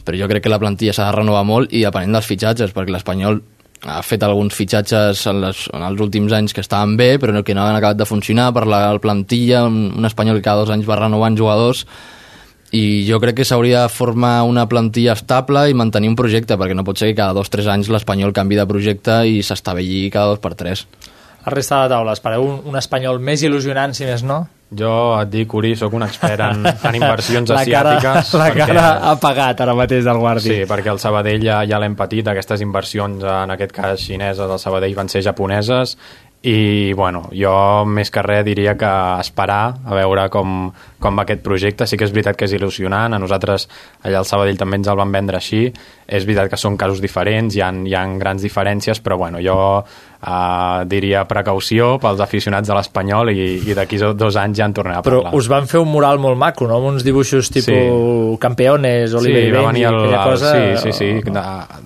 però 0.07 0.19
jo 0.21 0.29
crec 0.31 0.45
que 0.45 0.53
la 0.53 0.61
plantilla 0.63 0.95
s'ha 0.95 1.09
de 1.11 1.17
renovar 1.19 1.43
molt 1.49 1.75
i 1.75 1.83
depenent 1.83 2.15
dels 2.15 2.31
fitxatges, 2.31 2.71
perquè 2.77 2.95
l'Espanyol 2.95 3.43
ha 3.91 4.01
fet 4.05 4.23
alguns 4.23 4.55
fitxatges 4.55 5.25
en, 5.27 5.41
les, 5.43 5.65
en 5.73 5.83
els 5.83 6.01
últims 6.05 6.33
anys 6.37 6.55
que 6.55 6.63
estaven 6.63 6.95
bé, 7.01 7.15
però 7.19 7.43
que 7.43 7.57
no 7.57 7.65
han 7.65 7.79
acabat 7.79 7.99
de 7.99 8.07
funcionar 8.07 8.51
per 8.55 8.67
la 8.69 8.83
plantilla, 9.03 9.65
un, 9.67 9.89
un 9.97 10.09
espanyol 10.09 10.39
que 10.39 10.47
cada 10.47 10.63
dos 10.63 10.73
anys 10.75 10.89
va 10.89 11.01
renovant 11.01 11.39
jugadors, 11.39 11.87
i 12.73 13.05
jo 13.09 13.19
crec 13.19 13.41
que 13.41 13.45
s'hauria 13.49 13.83
de 13.83 13.89
formar 13.91 14.43
una 14.47 14.69
plantilla 14.71 15.17
estable 15.19 15.65
i 15.71 15.75
mantenir 15.75 16.09
un 16.13 16.17
projecte, 16.19 16.55
perquè 16.57 16.77
no 16.79 16.85
pot 16.87 16.99
ser 17.01 17.09
que 17.11 17.19
cada 17.19 17.35
dos 17.35 17.51
o 17.51 17.55
tres 17.57 17.67
anys 17.67 17.89
l'Espanyol 17.91 18.33
canvi 18.37 18.55
de 18.61 18.67
projecte 18.71 19.25
i 19.27 19.41
s'estavelli 19.43 20.09
cada 20.15 20.31
dos 20.35 20.39
per 20.39 20.55
tres. 20.55 20.87
La 21.47 21.51
resta 21.55 21.77
de 21.81 21.89
la 21.89 21.89
taula, 21.97 22.13
espereu 22.13 22.45
un, 22.45 22.59
un 22.69 22.77
espanyol 22.77 23.19
més 23.19 23.43
il·lusionant, 23.43 23.95
si 23.97 24.05
més 24.05 24.23
no? 24.23 24.43
Jo 24.77 24.91
et 25.19 25.31
dic, 25.33 25.51
Uri, 25.57 25.73
sóc 25.75 25.97
un 25.99 26.05
expert 26.07 26.39
en, 26.45 26.61
en 26.87 26.95
inversions 26.95 27.49
La 27.51 27.65
cara- 27.67 27.97
asiàtiques. 27.97 28.35
la 28.39 28.51
cara 28.55 28.85
ha 29.11 29.15
pagat 29.19 29.59
ara 29.65 29.75
mateix 29.75 30.05
del 30.07 30.21
Guardi. 30.23 30.47
Sí, 30.53 30.59
perquè 30.71 30.93
el 30.93 31.01
Sabadell 31.03 31.43
ja, 31.43 31.63
ja 31.67 31.81
l'hem 31.83 31.97
patit, 31.99 32.29
aquestes 32.31 32.61
inversions, 32.63 33.25
en 33.25 33.51
aquest 33.57 33.73
cas 33.75 33.99
xineses, 34.05 34.45
del 34.47 34.61
Sabadell 34.63 34.95
van 34.95 35.09
ser 35.11 35.25
japoneses, 35.27 35.97
i 36.43 36.95
bueno, 36.97 37.27
jo 37.37 37.53
més 37.85 38.09
que 38.09 38.23
res 38.25 38.45
diria 38.47 38.73
que 38.81 38.91
esperar 39.21 39.75
a 39.85 39.97
veure 39.97 40.25
com, 40.33 40.71
com 40.97 41.19
va 41.19 41.27
aquest 41.27 41.43
projecte. 41.45 41.85
Sí 41.85 41.99
que 42.01 42.07
és 42.09 42.15
veritat 42.15 42.39
que 42.39 42.47
és 42.49 42.55
il·lusionant. 42.57 43.13
A 43.13 43.21
nosaltres 43.21 43.67
allà 44.01 44.23
al 44.23 44.29
Sabadell 44.29 44.57
també 44.61 44.81
ens 44.81 44.89
el 44.89 44.97
van 44.97 45.13
vendre 45.13 45.37
així. 45.37 45.67
És 46.09 46.25
veritat 46.25 46.49
que 46.49 46.61
són 46.61 46.79
casos 46.81 47.03
diferents 47.05 47.57
hi 47.57 47.61
ha, 47.61 47.69
hi 47.85 47.93
ha 47.95 48.07
grans 48.23 48.41
diferències 48.47 49.03
però 49.05 49.21
bueno, 49.21 49.43
jo 49.45 49.59
uh, 50.23 50.85
diria 50.89 51.25
precaució 51.29 51.95
pels 52.03 52.21
aficionats 52.21 52.69
de 52.69 52.75
l'Espanyol 52.77 53.31
i, 53.33 53.47
i 53.71 53.75
d'aquí 53.77 53.99
dos 53.99 54.37
anys 54.37 54.59
ja 54.59 54.67
en 54.69 54.75
tornarem 54.77 55.01
a 55.01 55.05
Però 55.07 55.23
parlar 55.23 55.39
us 55.41 55.49
van 55.49 55.67
fer 55.71 55.81
un 55.81 55.89
mural 55.93 56.19
molt 56.23 56.39
maco, 56.39 56.67
no? 56.69 56.77
Amb 56.81 56.93
uns 56.95 57.05
dibuixos 57.07 57.51
tipus 57.51 57.71
Sí. 57.71 58.37
campeones, 58.41 59.15
Oliver 59.15 59.43
sí, 59.43 59.49
i 59.49 59.53
Benji, 59.53 59.83
el, 59.85 59.95
aquella 59.95 60.23
el, 60.25 60.31
cosa... 60.31 60.53
sí, 60.53 60.93
sí, 60.93 60.93
sí. 60.93 61.31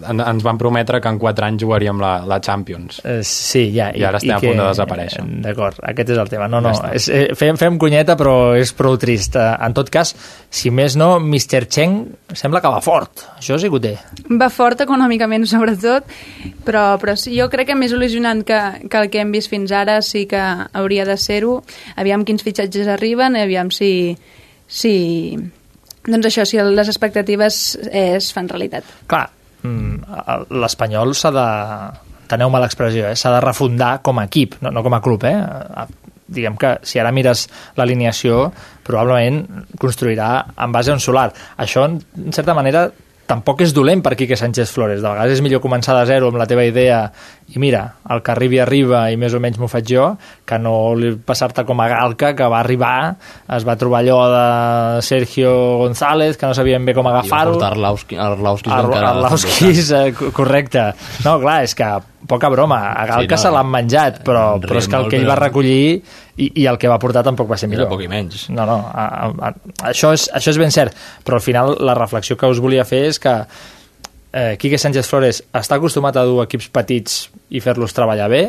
En, 0.08 0.20
ens 0.20 0.42
van 0.44 0.58
prometre 0.58 1.00
que 1.00 1.08
en 1.08 1.18
4 1.18 1.46
anys 1.46 1.62
jugaríem 1.64 2.00
la, 2.00 2.14
la 2.26 2.40
Champions. 2.40 3.00
Eh, 3.04 3.20
sí, 3.22 3.66
ja. 3.74 3.90
I 3.94 4.04
ara 4.04 4.18
estem 4.18 4.36
a 4.36 4.40
punt 4.40 4.56
de 4.58 4.64
desaparèixer. 4.68 5.22
eh, 5.24 5.40
D'acord, 5.44 5.78
aquest 5.82 6.10
és 6.14 6.18
el 6.18 6.28
tema. 6.32 6.48
No, 6.48 6.60
no, 6.64 6.72
Ja 6.74 6.90
és, 6.94 7.08
eh, 7.08 7.34
fem, 7.38 7.56
fem 7.60 7.78
cunyeta, 7.78 8.16
però 8.16 8.54
és 8.58 8.72
prou 8.72 8.96
trist. 8.98 9.36
Eh, 9.36 9.50
En 9.64 9.72
tot 9.74 9.88
cas, 9.90 10.14
si 10.50 10.70
més 10.70 10.96
no, 10.96 11.18
Mr. 11.20 11.66
Cheng 11.68 12.00
sembla 12.32 12.60
que 12.60 12.68
va 12.68 12.80
fort. 12.84 13.26
Això 13.38 13.56
sí 13.58 13.68
que 13.70 13.76
ho 13.76 13.80
té. 13.80 13.94
Va 14.30 14.48
fort 14.50 14.80
econòmicament, 14.84 15.46
sobretot, 15.46 16.04
però, 16.64 16.98
però 17.00 17.14
sí, 17.16 17.32
jo 17.38 17.48
crec 17.52 17.68
que 17.68 17.74
més 17.78 17.92
il·lusionant 17.92 18.23
que, 18.46 18.60
que 18.90 19.02
el 19.02 19.10
que 19.10 19.20
hem 19.22 19.32
vist 19.34 19.50
fins 19.52 19.72
ara 19.72 20.00
sí 20.02 20.24
que 20.30 20.40
hauria 20.72 21.04
de 21.08 21.16
ser-ho. 21.20 21.58
Aviam 22.00 22.24
quins 22.24 22.44
fitxatges 22.46 22.90
arriben, 22.90 23.36
aviam 23.40 23.72
si... 23.74 24.16
si 24.66 24.94
doncs 26.04 26.28
això, 26.28 26.44
si 26.44 26.58
les 26.60 26.88
expectatives 26.90 27.78
eh, 27.88 28.16
es 28.18 28.30
fan 28.36 28.48
realitat. 28.50 28.88
Clar, 29.08 29.26
mm, 29.62 30.48
l'Espanyol 30.60 31.14
s'ha 31.16 31.32
de... 31.34 31.46
Teneu-me 32.28 32.60
l'expressió, 32.60 33.10
eh? 33.10 33.16
s'ha 33.20 33.34
de 33.34 33.40
refundar 33.44 33.98
com 34.04 34.18
a 34.18 34.24
equip, 34.28 34.56
no, 34.64 34.72
no 34.72 34.82
com 34.84 34.96
a 34.96 35.00
club. 35.04 35.26
Eh? 35.28 35.36
Diguem 36.34 36.56
que 36.60 36.70
si 36.88 37.00
ara 37.00 37.12
mires 37.12 37.46
l'alineació, 37.76 38.46
probablement 38.84 39.42
construirà 39.80 40.30
en 40.56 40.72
base 40.72 40.92
a 40.92 40.96
un 40.96 41.04
solar. 41.04 41.28
Això, 41.60 41.84
en 41.88 42.32
certa 42.32 42.56
manera, 42.56 42.86
tampoc 43.26 43.60
és 43.64 43.72
dolent 43.72 44.02
per 44.04 44.14
Quique 44.18 44.36
Sánchez 44.36 44.70
Flores. 44.74 45.00
De 45.02 45.08
vegades 45.08 45.32
és 45.38 45.42
millor 45.44 45.60
començar 45.64 45.94
de 45.98 46.04
zero 46.10 46.28
amb 46.28 46.36
la 46.40 46.46
teva 46.46 46.64
idea 46.66 47.10
i 47.54 47.58
mira, 47.60 47.82
el 48.10 48.22
que 48.24 48.32
arribi 48.32 48.58
arriba 48.60 49.02
i 49.12 49.16
més 49.20 49.34
o 49.36 49.40
menys 49.40 49.58
m'ho 49.60 49.68
faig 49.68 49.88
jo, 49.92 50.06
que 50.48 50.58
no 50.58 50.94
passar-te 51.26 51.64
com 51.68 51.80
a 51.84 51.88
Galca, 51.92 52.34
que 52.36 52.46
va 52.48 52.60
arribar, 52.60 53.16
es 53.56 53.66
va 53.68 53.76
trobar 53.80 54.00
allò 54.02 54.18
de 54.32 55.02
Sergio 55.04 55.52
González, 55.82 56.36
que 56.40 56.46
no 56.46 56.54
sabien 56.56 56.84
bé 56.84 56.94
com 56.96 57.04
I 57.04 57.10
va 57.12 57.18
agafar-ho. 57.20 57.52
portar 57.58 57.72
Arlauski, 57.72 58.16
Arlauskis 58.16 58.72
Ar 58.72 58.84
encara... 58.88 59.10
Arlauskis, 59.16 59.90
eh, 59.92 60.12
co- 60.16 60.32
correcte. 60.32 60.90
No, 61.24 61.38
clar, 61.40 61.62
és 61.68 61.74
que 61.76 61.90
poca 62.28 62.48
broma. 62.52 62.78
A 62.92 63.06
Galca 63.06 63.36
Sí, 63.36 63.42
no, 63.42 63.42
se 63.42 63.52
l'han 63.54 63.70
menjat, 63.70 64.22
però, 64.26 64.44
però 64.62 64.78
és 64.80 64.88
que 64.88 64.96
el 64.96 65.08
que 65.10 65.18
ell 65.20 65.28
va 65.28 65.36
recollir 65.40 66.02
i, 66.36 66.50
i 66.62 66.66
el 66.70 66.78
que 66.80 66.88
va 66.90 66.98
portar 67.02 67.22
tampoc 67.26 67.50
va 67.50 67.58
ser 67.60 67.68
Era 67.68 67.76
millor. 67.76 67.90
poc 67.92 68.02
i 68.04 68.08
menys. 68.10 68.48
No, 68.50 68.66
no, 68.68 68.78
a, 68.90 69.06
a, 69.06 69.50
a, 69.50 69.52
això, 69.90 70.12
és, 70.16 70.28
això 70.34 70.54
és 70.54 70.60
ben 70.60 70.72
cert, 70.74 70.96
però 71.24 71.40
al 71.40 71.44
final 71.44 71.76
la 71.80 71.94
reflexió 71.98 72.36
que 72.40 72.50
us 72.50 72.60
volia 72.64 72.84
fer 72.88 73.04
és 73.10 73.20
que 73.22 73.34
eh, 74.32 74.56
Quique 74.58 74.78
Sánchez 74.78 75.08
Flores 75.10 75.42
està 75.52 75.76
acostumat 75.78 76.16
a 76.16 76.24
dur 76.26 76.42
equips 76.44 76.70
petits 76.74 77.20
i 77.54 77.60
fer-los 77.64 77.94
treballar 77.94 78.30
bé, 78.32 78.44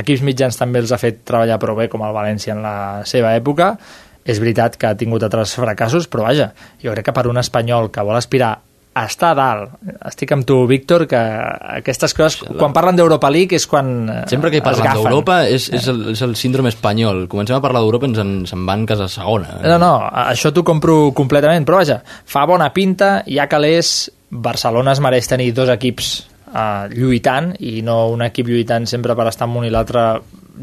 equips 0.00 0.24
mitjans 0.24 0.56
també 0.58 0.80
els 0.82 0.92
ha 0.92 0.98
fet 0.98 1.20
treballar 1.28 1.60
prou 1.62 1.76
bé 1.78 1.88
com 1.92 2.02
el 2.02 2.14
València 2.16 2.56
en 2.56 2.62
la 2.64 2.76
seva 3.08 3.34
època 3.38 3.76
és 4.24 4.38
veritat 4.38 4.76
que 4.78 4.86
ha 4.86 4.94
tingut 4.98 5.22
altres 5.26 5.52
fracassos, 5.58 6.06
però 6.08 6.28
vaja, 6.28 6.52
jo 6.82 6.92
crec 6.94 7.08
que 7.08 7.14
per 7.16 7.26
un 7.26 7.40
espanyol 7.42 7.90
que 7.90 8.04
vol 8.06 8.14
aspirar 8.16 8.52
a 8.94 9.06
estar 9.08 9.30
a 9.32 9.36
dalt, 9.36 9.76
estic 10.04 10.34
amb 10.34 10.44
tu, 10.44 10.58
Víctor, 10.68 11.06
que 11.08 11.18
aquestes 11.18 12.12
coses, 12.16 12.42
quan 12.58 12.74
parlen 12.76 12.98
d'Europa 12.98 13.30
League 13.32 13.56
és 13.56 13.64
quan 13.68 13.92
eh, 14.04 14.18
Sempre 14.28 14.50
que 14.52 14.60
parlen 14.64 14.98
d'Europa 14.98 15.38
és, 15.48 15.70
és, 15.72 15.86
el, 15.88 16.02
és 16.12 16.20
el 16.26 16.34
síndrome 16.36 16.68
espanyol. 16.72 17.24
Comencem 17.32 17.56
a 17.56 17.62
parlar 17.64 17.80
d'Europa 17.80 18.10
i 18.10 18.12
ens 18.12 18.20
en, 18.20 18.34
se'n 18.50 18.66
van 18.68 18.84
casa 18.88 19.08
segona. 19.12 19.56
No, 19.64 19.78
no, 19.80 19.94
això 20.26 20.52
t'ho 20.52 20.64
compro 20.66 20.98
completament, 21.16 21.64
però 21.68 21.80
vaja, 21.80 22.02
fa 22.04 22.44
bona 22.48 22.68
pinta, 22.76 23.14
ja 23.24 23.48
que 23.48 23.62
l'és, 23.64 24.10
Barcelona 24.32 24.92
es 24.92 25.00
mereix 25.04 25.28
tenir 25.28 25.50
dos 25.56 25.72
equips 25.72 26.12
uh, 26.52 26.88
lluitant 26.92 27.52
i 27.60 27.80
no 27.84 28.06
un 28.12 28.24
equip 28.28 28.48
lluitant 28.48 28.88
sempre 28.88 29.16
per 29.16 29.28
estar 29.32 29.48
en 29.48 29.56
un 29.60 29.68
i 29.68 29.72
l'altre 29.72 30.06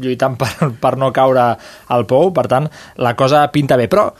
lluitant 0.00 0.36
per, 0.40 0.70
per 0.78 0.96
no 0.98 1.10
caure 1.14 1.50
al 1.90 2.06
pou, 2.06 2.30
per 2.34 2.46
tant, 2.50 2.70
la 3.02 3.16
cosa 3.18 3.48
pinta 3.50 3.78
bé, 3.80 3.90
però 3.90 4.10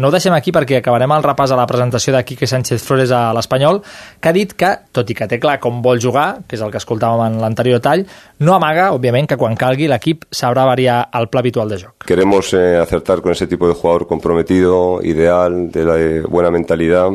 no 0.00 0.08
ho 0.08 0.14
deixem 0.14 0.32
aquí 0.32 0.52
perquè 0.56 0.80
acabarem 0.80 1.12
el 1.12 1.24
repàs 1.26 1.52
a 1.52 1.58
la 1.58 1.66
presentació 1.68 2.14
de 2.16 2.22
Quique 2.24 2.48
Sánchez 2.48 2.82
Flores 2.82 3.12
a 3.12 3.34
l'Espanyol, 3.36 3.82
que 4.20 4.30
ha 4.30 4.34
dit 4.34 4.54
que, 4.56 4.72
tot 4.96 5.10
i 5.12 5.16
que 5.16 5.28
té 5.28 5.38
clar 5.42 5.58
com 5.60 5.82
vol 5.84 6.00
jugar, 6.00 6.40
que 6.48 6.56
és 6.56 6.64
el 6.64 6.72
que 6.72 6.80
escoltàvem 6.80 7.26
en 7.26 7.40
l'anterior 7.42 7.82
tall, 7.84 8.06
no 8.40 8.56
amaga, 8.56 8.90
òbviament, 8.96 9.28
que 9.28 9.38
quan 9.40 9.58
calgui 9.60 9.90
l'equip 9.92 10.24
sabrà 10.32 10.64
variar 10.64 11.02
el 11.20 11.28
pla 11.28 11.44
habitual 11.44 11.68
de 11.68 11.82
joc. 11.84 12.08
Queremos 12.08 12.54
eh, 12.54 12.78
acertar 12.80 13.20
con 13.20 13.32
ese 13.32 13.46
tipo 13.46 13.68
de 13.68 13.74
jugador 13.74 14.06
comprometido, 14.06 15.00
ideal, 15.02 15.70
de 15.70 15.84
la 15.84 16.28
buena 16.28 16.50
mentalidad 16.50 17.10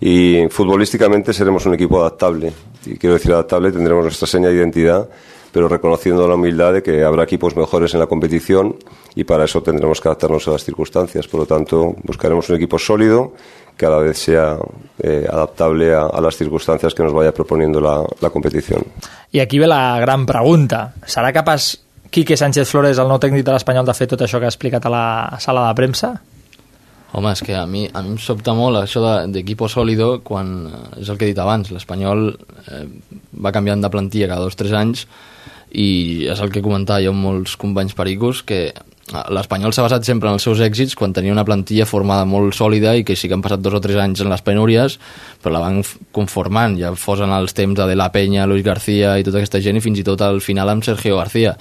y 0.00 0.48
futbolísticamente 0.48 1.32
seremos 1.32 1.66
un 1.66 1.74
equipo 1.74 2.00
adaptable. 2.00 2.52
Y 2.86 2.96
quiero 2.96 3.14
decir 3.14 3.32
adaptable, 3.32 3.70
tendremos 3.72 4.04
nuestra 4.04 4.26
seña 4.26 4.48
de 4.48 4.56
identidad, 4.56 5.08
pero 5.52 5.68
reconociendo 5.68 6.26
la 6.28 6.34
humildad 6.34 6.74
de 6.74 6.82
que 6.82 7.02
habrá 7.04 7.24
equipos 7.24 7.56
mejores 7.56 7.94
en 7.94 8.00
la 8.00 8.06
competición 8.06 8.76
y 9.14 9.24
para 9.24 9.44
eso 9.44 9.62
tendremos 9.62 10.00
que 10.00 10.08
adaptarnos 10.08 10.46
a 10.48 10.52
las 10.52 10.64
circunstancias. 10.64 11.26
Por 11.28 11.40
lo 11.40 11.46
tanto, 11.46 11.94
buscaremos 12.04 12.48
un 12.48 12.56
equipo 12.56 12.78
sólido 12.78 13.32
que 13.76 13.86
a 13.86 13.90
la 13.90 13.98
vez 13.98 14.18
sea 14.18 14.58
eh, 15.02 15.26
adaptable 15.30 15.94
a, 15.94 16.20
las 16.20 16.36
circunstancias 16.36 16.94
que 16.94 17.02
nos 17.02 17.12
vaya 17.12 17.32
proponiendo 17.32 17.80
la, 17.80 18.30
competición. 18.30 18.84
I 19.32 19.40
aquí 19.40 19.58
ve 19.58 19.66
la 19.66 19.98
gran 20.00 20.26
pregunta. 20.26 20.92
Serà 21.06 21.32
capaç 21.32 21.78
Quique 22.10 22.36
Sánchez 22.36 22.68
Flores, 22.68 22.98
el 22.98 23.08
nou 23.08 23.20
tècnic 23.22 23.44
de 23.46 23.54
l'Espanyol, 23.54 23.86
de 23.86 23.94
fer 23.94 24.08
tot 24.10 24.20
això 24.26 24.40
que 24.42 24.48
ha 24.48 24.52
explicat 24.52 24.84
a 24.84 24.90
la 24.92 25.04
sala 25.40 25.68
de 25.68 25.74
premsa? 25.78 26.10
Home, 27.12 27.32
és 27.34 27.42
que 27.42 27.56
a 27.58 27.64
mi, 27.66 27.88
a 27.90 28.02
mi 28.04 28.14
em 28.14 28.18
sobta 28.22 28.54
molt 28.54 28.78
això 28.78 29.02
d'equipo 29.32 29.66
de, 29.66 29.72
sòlido 29.72 30.10
quan, 30.26 30.68
és 31.00 31.08
el 31.10 31.18
que 31.18 31.26
he 31.26 31.32
dit 31.32 31.42
abans, 31.42 31.72
l'Espanyol 31.74 32.28
eh, 32.70 32.84
va 33.34 33.54
canviant 33.54 33.82
de 33.82 33.90
plantilla 33.90 34.30
cada 34.30 34.46
dos 34.46 34.54
o 34.54 34.60
tres 34.62 34.76
anys 34.78 35.06
i 35.70 36.26
és 36.30 36.40
el 36.42 36.50
que 36.54 36.62
comentava 36.62 37.02
jo 37.02 37.12
amb 37.14 37.22
molts 37.26 37.56
companys 37.58 37.94
pericos, 37.98 38.44
que 38.46 38.70
l'Espanyol 39.10 39.74
s'ha 39.74 39.82
basat 39.82 40.06
sempre 40.06 40.30
en 40.30 40.38
els 40.38 40.44
seus 40.46 40.60
èxits 40.62 40.94
quan 40.98 41.14
tenia 41.14 41.34
una 41.34 41.44
plantilla 41.46 41.86
formada 41.88 42.26
molt 42.28 42.54
sòlida 42.54 42.94
i 42.98 43.04
que 43.06 43.16
sí 43.18 43.28
que 43.28 43.34
han 43.34 43.42
passat 43.42 43.62
dos 43.62 43.74
o 43.74 43.82
tres 43.82 43.98
anys 43.98 44.22
en 44.22 44.30
les 44.30 44.42
penúries, 44.46 44.98
però 45.42 45.56
la 45.56 45.62
van 45.64 45.80
conformant, 46.14 46.76
ja 46.78 46.92
fos 46.94 47.22
en 47.26 47.34
els 47.34 47.54
temps 47.58 47.74
de 47.78 47.88
De 47.90 47.96
La 47.98 48.10
Peña, 48.14 48.46
Luis 48.46 48.62
García 48.66 49.16
i 49.18 49.26
tota 49.26 49.42
aquesta 49.42 49.62
gent, 49.62 49.78
i 49.78 49.84
fins 49.84 49.98
i 49.98 50.06
tot 50.06 50.22
al 50.22 50.38
final 50.44 50.70
amb 50.70 50.86
Sergio 50.86 51.18
García 51.18 51.56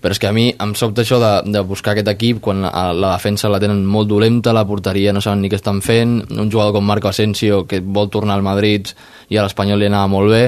però 0.00 0.16
és 0.16 0.20
que 0.20 0.28
a 0.30 0.32
mi 0.32 0.48
em 0.50 0.72
sobta 0.78 1.04
això 1.04 1.20
de, 1.20 1.32
de 1.52 1.62
buscar 1.68 1.92
aquest 1.92 2.08
equip 2.14 2.40
quan 2.44 2.64
la, 2.64 2.90
la 2.96 3.12
defensa 3.14 3.50
la 3.52 3.60
tenen 3.60 3.84
molt 3.84 4.08
dolenta, 4.08 4.54
la 4.56 4.66
porteria 4.68 5.12
no 5.12 5.20
saben 5.20 5.44
ni 5.44 5.52
què 5.52 5.60
estan 5.60 5.82
fent, 5.84 6.22
un 6.32 6.50
jugador 6.50 6.74
com 6.76 6.86
Marco 6.88 7.10
Asensio 7.12 7.66
que 7.68 7.82
vol 7.84 8.10
tornar 8.10 8.38
al 8.38 8.46
Madrid 8.46 8.94
i 9.28 9.36
a 9.36 9.44
l'Espanyol 9.44 9.80
li 9.80 9.90
anava 9.90 10.10
molt 10.10 10.32
bé. 10.32 10.44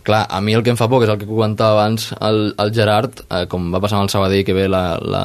Clar, 0.00 0.22
a 0.32 0.38
mi 0.40 0.54
el 0.56 0.62
que 0.64 0.72
em 0.72 0.78
fa 0.80 0.86
por, 0.88 1.02
que 1.02 1.04
és 1.04 1.12
el 1.12 1.18
que 1.20 1.28
comentava 1.28 1.76
abans 1.76 2.06
el, 2.24 2.54
el 2.56 2.72
Gerard, 2.72 3.20
eh, 3.28 3.42
com 3.52 3.68
va 3.68 3.82
passar 3.84 3.98
amb 3.98 4.08
el 4.08 4.12
Sabadell 4.14 4.46
que 4.48 4.56
ve 4.56 4.64
la, 4.64 4.96
la, 4.96 5.20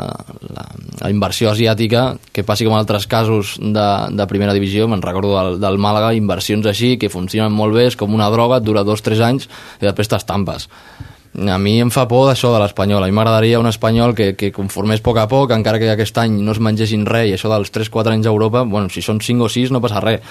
la, 0.52 0.66
la 1.00 1.12
inversió 1.14 1.54
asiàtica, 1.54 2.04
que 2.36 2.44
passi 2.44 2.68
com 2.68 2.76
en 2.76 2.82
altres 2.82 3.08
casos 3.08 3.56
de, 3.62 3.88
de 4.12 4.28
primera 4.28 4.54
divisió 4.54 4.90
me'n 4.92 5.06
recordo 5.06 5.32
del, 5.38 5.62
del 5.64 5.80
Màlaga, 5.80 6.12
inversions 6.20 6.68
així 6.68 6.98
que 7.00 7.10
funcionen 7.14 7.56
molt 7.56 7.80
bé, 7.80 7.88
és 7.88 7.96
com 7.96 8.14
una 8.20 8.28
droga 8.36 8.60
et 8.60 8.68
dura 8.68 8.84
dos 8.84 9.00
o 9.00 9.08
tres 9.08 9.24
anys 9.24 9.48
i 9.80 9.88
després 9.88 10.12
t'estampes 10.12 10.68
a 11.36 11.58
mi 11.60 11.80
em 11.84 11.92
fa 11.92 12.06
por 12.08 12.28
d'això 12.30 12.54
de 12.54 12.62
l'Espanyol. 12.64 13.04
A 13.04 13.10
mi 13.10 13.16
m'agradaria 13.16 13.60
un 13.60 13.68
espanyol 13.68 14.16
que, 14.16 14.34
que 14.40 14.52
conformés 14.56 15.02
a 15.02 15.06
poc 15.06 15.20
a 15.20 15.28
poc, 15.28 15.52
encara 15.52 15.80
que 15.82 15.90
aquest 15.92 16.18
any 16.22 16.40
no 16.42 16.56
es 16.56 16.62
mengessin 16.64 17.06
res, 17.10 17.30
i 17.30 17.36
això 17.36 17.52
dels 17.52 17.74
3-4 17.76 18.16
anys 18.16 18.30
a 18.30 18.34
Europa, 18.34 18.64
bueno, 18.64 18.90
si 18.90 19.04
són 19.04 19.20
5 19.20 19.48
o 19.48 19.50
6 19.52 19.74
no 19.76 19.82
passa 19.84 20.04
res, 20.04 20.24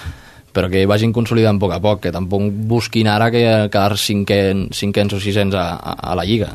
però 0.55 0.69
que 0.71 0.85
vagin 0.87 1.13
consolidant 1.13 1.59
a 1.59 1.61
poc 1.61 1.75
a 1.75 1.81
poc, 1.83 2.01
que 2.05 2.13
tampoc 2.15 2.47
busquin 2.71 3.11
ara 3.11 3.29
que 3.31 3.43
quedar 3.69 3.99
cinquen, 3.99 4.69
cinquens 4.73 5.13
o 5.13 5.21
sisens 5.21 5.53
a, 5.53 5.67
a, 5.75 5.95
a 6.11 6.15
la 6.17 6.25
Lliga. 6.25 6.53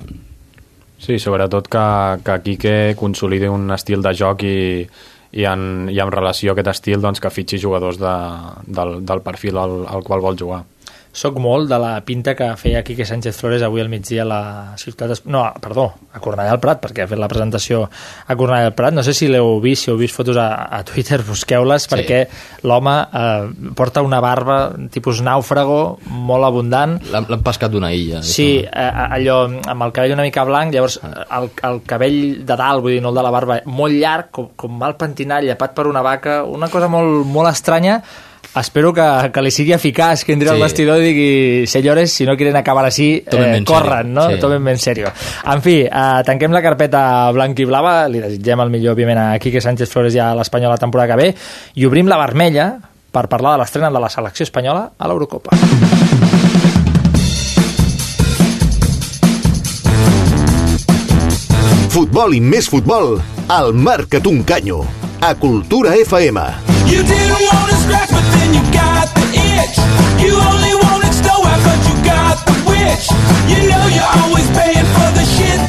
Sí, 1.00 1.18
sobretot 1.18 1.68
que, 1.70 1.86
que 2.24 2.40
Quique 2.44 2.74
consolidi 2.96 3.48
un 3.48 3.70
estil 3.72 4.02
de 4.04 4.12
joc 4.16 4.42
i, 4.44 4.82
i, 5.32 5.46
en, 5.48 5.88
i 5.88 6.00
en 6.00 6.12
relació 6.12 6.52
a 6.52 6.58
aquest 6.58 6.74
estil 6.74 7.00
doncs, 7.00 7.22
que 7.22 7.32
fitxi 7.32 7.60
jugadors 7.62 8.00
de, 8.00 8.16
del, 8.66 8.98
del 9.06 9.22
perfil 9.24 9.62
al, 9.62 9.78
al 9.88 10.04
qual 10.04 10.20
vol 10.24 10.36
jugar 10.36 10.64
soc 11.12 11.38
molt 11.42 11.68
de 11.70 11.78
la 11.80 11.92
pinta 12.06 12.36
que 12.38 12.46
feia 12.60 12.84
Quique 12.86 13.04
Sánchez 13.06 13.34
Flores 13.40 13.64
avui 13.66 13.82
al 13.82 13.90
migdia 13.90 14.22
a 14.22 14.28
la 14.28 14.42
ciutat... 14.78 15.24
No, 15.26 15.42
perdó, 15.62 15.88
a 16.12 16.20
Cornellà 16.22 16.54
del 16.54 16.60
Prat, 16.62 16.80
perquè 16.84 17.04
ha 17.04 17.10
fet 17.10 17.18
la 17.18 17.28
presentació 17.30 17.82
a 17.82 18.36
Cornellà 18.38 18.68
del 18.68 18.76
Prat. 18.78 18.94
No 18.94 19.02
sé 19.06 19.14
si 19.16 19.26
l'heu 19.30 19.58
vist, 19.62 19.84
si 19.86 19.90
heu 19.90 19.98
vist 19.98 20.14
fotos 20.14 20.38
a, 20.38 20.48
a 20.70 20.82
Twitter, 20.86 21.20
busqueu-les, 21.30 21.86
sí. 21.86 21.90
perquè 21.92 22.20
l'home 22.68 22.94
eh, 23.02 23.72
porta 23.78 24.04
una 24.06 24.22
barba 24.22 24.60
tipus 24.94 25.22
nàufrago, 25.26 25.80
molt 26.30 26.46
abundant. 26.46 26.96
L'han 27.10 27.44
pescat 27.46 27.74
d'una 27.74 27.90
illa. 27.96 28.22
Sí, 28.26 28.50
eh, 28.62 28.88
allò 29.18 29.42
amb 29.50 29.88
el 29.88 29.94
cabell 29.96 30.14
una 30.14 30.26
mica 30.28 30.46
blanc, 30.46 30.74
llavors 30.74 31.00
el, 31.02 31.50
el 31.66 31.82
cabell 31.90 32.20
de 32.46 32.56
dalt, 32.56 32.86
vull 32.86 32.96
dir, 32.96 33.02
no 33.02 33.10
el 33.10 33.18
de 33.18 33.26
la 33.26 33.34
barba, 33.34 33.60
molt 33.66 33.98
llarg, 33.98 34.30
com, 34.34 34.50
com 34.58 34.78
mal 34.78 34.94
pentinat, 35.00 35.44
llepat 35.46 35.74
per 35.74 35.88
una 35.90 36.06
vaca, 36.06 36.42
una 36.46 36.70
cosa 36.70 36.90
molt, 36.92 37.26
molt 37.26 37.50
estranya, 37.50 38.00
espero 38.56 38.92
que, 38.92 39.06
que 39.32 39.42
li 39.42 39.50
sigui 39.54 39.72
eficaç, 39.76 40.24
que 40.26 40.34
entri 40.34 40.48
sí. 40.48 40.54
al 40.54 40.62
vestidor 40.62 41.00
i 41.00 41.06
digui, 41.06 41.30
senyores, 41.70 42.12
si 42.12 42.26
no 42.26 42.36
quieren 42.36 42.56
acabar 42.58 42.84
així, 42.88 43.22
eh, 43.24 43.62
corren, 43.66 44.12
no? 44.14 44.26
Sí. 44.30 44.40
Tomen 44.42 44.66
en 44.68 44.78
serio. 44.78 45.12
En 45.44 45.62
fi, 45.62 45.80
eh, 45.86 46.22
tanquem 46.26 46.52
la 46.54 46.62
carpeta 46.64 47.02
blanc 47.36 47.58
i 47.58 47.68
blava, 47.68 48.08
li 48.10 48.22
desitgem 48.22 48.64
el 48.66 48.72
millor, 48.72 48.96
òbviament, 48.96 49.22
a 49.22 49.38
Quique 49.42 49.62
Sánchez 49.62 49.90
Flores 49.92 50.16
i 50.16 50.22
a 50.22 50.32
l'Espanyol 50.38 50.74
la 50.74 50.80
temporada 50.82 51.14
que 51.14 51.20
ve, 51.22 51.34
i 51.74 51.86
obrim 51.86 52.10
la 52.10 52.18
vermella 52.20 52.72
per 53.10 53.26
parlar 53.30 53.56
de 53.56 53.64
l'estrena 53.64 53.90
de 53.90 54.02
la 54.02 54.10
selecció 54.10 54.46
espanyola 54.46 54.90
a 54.98 55.10
l'Eurocopa. 55.10 55.54
Futbol 61.90 62.36
i 62.36 62.40
més 62.40 62.68
futbol, 62.70 63.16
al 63.50 63.72
Marca't 63.74 64.28
un 64.30 64.44
canyo, 64.46 64.84
a 65.20 65.34
Cultura 65.34 65.96
FM. 65.98 66.46
You 66.86 67.02
didn't 67.02 67.42
want 67.50 67.70
to 67.70 67.76
scratch, 67.76 68.10
but 68.10 68.22
then 68.22 68.29
you 68.54 68.62
got 68.72 69.06
the 69.14 69.26
itch. 69.32 69.76
You 70.22 70.34
only 70.36 70.70
Stower, 71.10 71.56
but 71.66 71.80
you 71.88 71.96
got. 72.06 72.38
You 73.50 73.58
know 73.66 73.84
you're 73.90 74.12
always 74.22 74.46
paying 74.54 74.88
for 74.94 75.10
the 75.18 75.24
shit. 75.26 75.60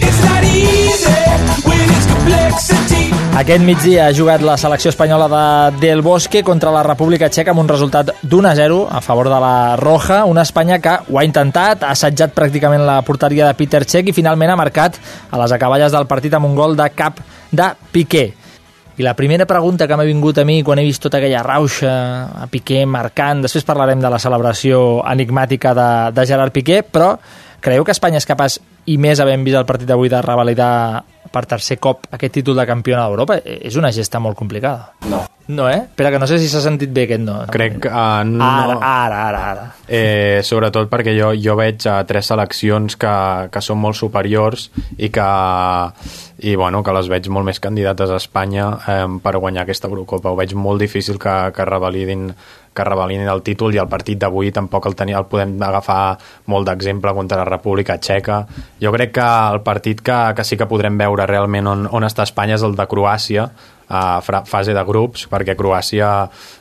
It's 0.00 0.20
not 0.24 0.42
easy 0.44 1.20
when 1.68 1.86
it's 1.92 2.06
complexity. 2.08 3.12
Aquest 3.36 3.64
migdia 3.64 4.06
ha 4.06 4.14
jugat 4.16 4.42
la 4.44 4.56
selecció 4.56 4.90
espanyola 4.92 5.28
de 5.28 5.80
Del 5.80 6.02
Bosque 6.02 6.42
contra 6.42 6.70
la 6.70 6.82
República 6.82 7.28
Txeca 7.28 7.52
amb 7.52 7.62
un 7.64 7.68
resultat 7.68 8.14
d'1 8.22 8.50
a 8.50 8.54
0 8.56 8.80
a 8.90 9.00
favor 9.00 9.28
de 9.32 9.40
la 9.40 9.76
Roja, 9.76 10.24
una 10.24 10.42
Espanya 10.42 10.78
que 10.80 10.98
ho 11.08 11.18
ha 11.18 11.24
intentat, 11.24 11.82
ha 11.82 11.92
assetjat 11.96 12.34
pràcticament 12.36 12.84
la 12.86 13.00
porteria 13.02 13.48
de 13.48 13.56
Peter 13.56 13.84
Cech 13.84 14.08
i 14.08 14.16
finalment 14.16 14.52
ha 14.52 14.60
marcat 14.60 15.00
a 15.30 15.40
les 15.40 15.52
acaballes 15.52 15.92
del 15.92 16.06
partit 16.06 16.34
amb 16.34 16.48
un 16.48 16.56
gol 16.56 16.76
de 16.76 16.88
cap 16.96 17.20
de 17.50 17.72
Piqué. 17.92 18.41
I 18.96 19.02
la 19.06 19.14
primera 19.16 19.46
pregunta 19.48 19.86
que 19.88 19.96
m'ha 19.96 20.04
vingut 20.04 20.36
a 20.38 20.44
mi 20.44 20.60
quan 20.62 20.78
he 20.78 20.84
vist 20.84 21.00
tota 21.02 21.16
aquella 21.16 21.40
rauxa 21.46 21.92
a 22.44 22.48
Piqué 22.52 22.84
marcant, 22.84 23.40
després 23.40 23.64
parlarem 23.64 24.02
de 24.02 24.10
la 24.12 24.20
celebració 24.20 25.00
enigmàtica 25.08 25.72
de, 25.78 25.88
de 26.12 26.26
Gerard 26.28 26.52
Piqué, 26.52 26.82
però 26.84 27.14
creieu 27.64 27.86
que 27.88 27.94
Espanya 27.96 28.20
és 28.20 28.28
capaç, 28.28 28.58
i 28.90 28.96
més 28.98 29.20
havent 29.22 29.44
vist 29.46 29.58
el 29.58 29.68
partit 29.68 29.88
d'avui, 29.88 30.10
de 30.10 30.22
revalidar 30.24 30.72
per 31.32 31.44
tercer 31.48 31.78
cop 31.80 32.08
aquest 32.10 32.40
títol 32.40 32.58
de 32.58 32.66
campiona 32.68 33.06
d'Europa? 33.06 33.38
És 33.44 33.78
una 33.78 33.92
gesta 33.94 34.20
molt 34.20 34.36
complicada. 34.38 34.92
No. 35.10 35.22
No, 35.48 35.68
eh? 35.68 35.88
Espera, 35.88 36.10
que 36.10 36.20
no 36.22 36.26
sé 36.30 36.38
si 36.38 36.46
s'ha 36.48 36.60
sentit 36.62 36.92
bé 36.94 37.04
aquest 37.08 37.22
no. 37.24 37.34
Crec 37.50 37.80
que 37.82 37.90
uh, 37.90 38.22
no... 38.24 38.46
Ara, 38.46 38.76
ara, 38.78 39.22
ara. 39.26 39.40
ara. 39.50 39.64
Eh, 39.90 40.38
sobretot 40.46 40.86
perquè 40.90 41.16
jo, 41.16 41.32
jo 41.34 41.56
veig 41.58 41.82
uh, 41.90 41.98
tres 42.06 42.30
seleccions 42.30 42.94
que, 42.96 43.14
que 43.52 43.62
són 43.64 43.80
molt 43.82 43.98
superiors 43.98 44.68
i 44.96 45.10
que, 45.12 45.28
i, 46.46 46.54
bueno, 46.54 46.84
que 46.86 46.94
les 46.94 47.10
veig 47.10 47.26
molt 47.34 47.50
més 47.50 47.60
candidates 47.62 48.14
a 48.14 48.20
Espanya 48.22 48.70
eh, 48.86 49.04
per 49.22 49.34
guanyar 49.42 49.66
aquesta 49.66 49.90
Eurocopa. 49.90 50.30
Ho 50.30 50.38
veig 50.38 50.54
molt 50.54 50.82
difícil 50.82 51.18
que, 51.22 51.36
que 51.56 51.66
revalidin 51.68 52.30
que 52.74 52.84
revalidin 52.88 53.28
el 53.28 53.42
títol 53.44 53.74
i 53.74 53.80
el 53.82 53.90
partit 53.90 54.20
d'avui 54.20 54.52
tampoc 54.54 54.86
el, 54.88 54.96
tenia, 54.96 55.20
el 55.20 55.28
podem 55.30 55.58
agafar 55.62 56.16
molt 56.52 56.68
d'exemple 56.68 57.12
contra 57.16 57.42
la 57.42 57.48
República 57.48 57.98
Txeca. 58.00 58.42
Jo 58.80 58.92
crec 58.94 59.12
que 59.18 59.28
el 59.52 59.60
partit 59.66 60.00
que, 60.00 60.18
que 60.36 60.44
sí 60.44 60.56
que 60.56 60.68
podrem 60.70 60.96
veure 60.98 61.28
realment 61.28 61.68
on, 61.68 61.86
on 61.92 62.08
està 62.08 62.26
Espanya 62.28 62.56
és 62.56 62.66
el 62.66 62.76
de 62.78 62.88
Croàcia, 62.88 63.50
a 63.92 64.22
fase 64.24 64.72
de 64.72 64.82
grups, 64.88 65.26
perquè 65.28 65.52
Croàcia 65.58 66.08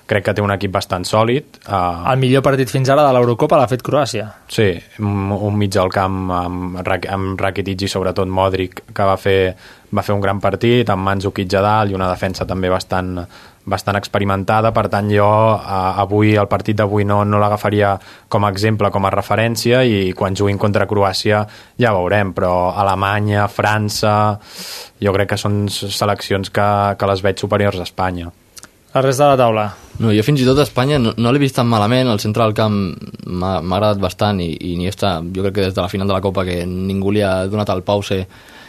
crec 0.09 0.25
que 0.25 0.33
té 0.35 0.43
un 0.43 0.51
equip 0.51 0.73
bastant 0.73 1.05
sòlid. 1.07 1.61
El 1.71 2.19
millor 2.19 2.43
partit 2.43 2.69
fins 2.71 2.91
ara 2.91 3.05
de 3.07 3.13
l'Eurocopa 3.15 3.59
l'ha 3.59 3.69
fet 3.71 3.83
Croàcia. 3.85 4.27
Sí, 4.51 4.73
un 4.99 5.55
mig 5.55 5.77
al 5.79 5.93
camp 5.93 6.25
amb, 6.35 6.81
amb 6.83 7.39
Rakitic 7.39 7.87
i 7.87 7.91
sobretot 7.91 8.27
Modric, 8.27 8.83
que 8.91 9.07
va 9.07 9.15
fer, 9.15 9.53
va 9.91 10.03
fer 10.05 10.15
un 10.15 10.23
gran 10.23 10.39
partit 10.39 10.89
amb 10.89 11.03
Mandzukic 11.03 11.53
a 11.59 11.63
dalt 11.63 11.91
i 11.91 11.97
una 11.97 12.09
defensa 12.09 12.45
també 12.47 12.69
bastant, 12.71 13.17
bastant 13.65 13.99
experimentada, 13.99 14.71
per 14.73 14.87
tant 14.89 15.09
jo 15.11 15.27
a, 15.27 15.81
avui, 16.01 16.33
el 16.39 16.47
partit 16.51 16.79
d'avui 16.79 17.05
no, 17.05 17.21
no 17.27 17.39
l'agafaria 17.41 17.93
com 18.31 18.45
a 18.45 18.51
exemple, 18.51 18.89
com 18.91 19.05
a 19.05 19.13
referència 19.13 19.83
i 19.83 20.13
quan 20.17 20.37
juguin 20.37 20.59
contra 20.61 20.87
Croàcia 20.89 21.43
ja 21.79 21.95
veurem, 21.97 22.33
però 22.37 22.71
Alemanya, 22.71 23.47
França 23.51 24.13
jo 25.01 25.15
crec 25.15 25.33
que 25.33 25.41
són 25.41 25.65
seleccions 25.69 26.49
que, 26.49 26.69
que 26.97 27.11
les 27.11 27.25
veig 27.25 27.43
superiors 27.43 27.79
a 27.79 27.89
Espanya. 27.89 28.31
La 28.91 28.99
resta 28.99 29.23
de 29.23 29.29
la 29.29 29.39
taula. 29.39 29.69
No, 30.03 30.09
jo 30.11 30.23
fins 30.25 30.41
i 30.43 30.45
tot 30.47 30.57
a 30.59 30.65
Espanya 30.65 30.97
no, 30.99 31.13
no 31.15 31.31
l'he 31.31 31.39
vist 31.39 31.55
tan 31.55 31.69
malament, 31.69 32.09
el 32.11 32.19
centre 32.19 32.43
del 32.43 32.55
camp 32.57 32.79
m'ha 33.27 33.53
agradat 33.61 34.01
bastant 34.03 34.41
i, 34.43 34.49
i 34.67 34.73
ni 34.79 34.89
està, 34.89 35.19
jo 35.21 35.45
crec 35.45 35.55
que 35.55 35.67
des 35.67 35.77
de 35.77 35.83
la 35.83 35.91
final 35.91 36.09
de 36.09 36.17
la 36.17 36.23
Copa 36.23 36.43
que 36.47 36.57
ningú 36.67 37.13
li 37.15 37.23
ha 37.23 37.45
donat 37.47 37.71
el 37.71 37.85
pause 37.87 38.25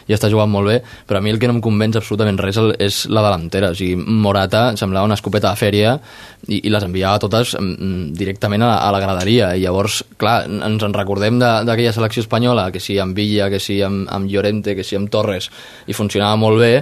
i 0.07 0.15
està 0.15 0.29
jugant 0.31 0.51
molt 0.51 0.69
bé, 0.69 0.77
però 1.07 1.19
a 1.19 1.23
mi 1.23 1.31
el 1.33 1.39
que 1.39 1.49
no 1.49 1.57
em 1.57 1.61
convenç 1.63 1.99
absolutament 1.99 2.39
res 2.41 2.59
és 2.81 3.03
la 3.11 3.23
delantera, 3.25 3.71
o 3.73 3.77
sigui, 3.77 3.95
Morata 3.97 4.65
semblava 4.79 5.07
una 5.07 5.17
escopeta 5.19 5.51
de 5.53 5.59
fèria 5.59 5.95
i, 6.47 6.59
i 6.63 6.73
les 6.73 6.85
enviava 6.87 7.21
totes 7.23 7.55
mm, 7.59 8.11
directament 8.17 8.65
a 8.65 8.73
la, 8.73 8.81
a 8.87 8.91
la 8.95 9.01
graderia, 9.03 9.53
i 9.55 9.63
llavors, 9.63 10.01
clar, 10.19 10.43
ens 10.49 10.83
en 10.83 10.97
recordem 10.97 11.39
d'aquella 11.41 11.95
selecció 11.95 12.25
espanyola, 12.25 12.69
que 12.73 12.83
sí 12.83 12.99
amb 13.01 13.17
Villa, 13.17 13.49
que 13.53 13.61
sí 13.63 13.79
amb, 13.85 14.07
amb 14.11 14.29
Llorente, 14.29 14.75
que 14.75 14.85
sí 14.87 14.99
amb 14.99 15.11
Torres, 15.13 15.49
i 15.87 15.97
funcionava 15.97 16.39
molt 16.39 16.61
bé, 16.61 16.75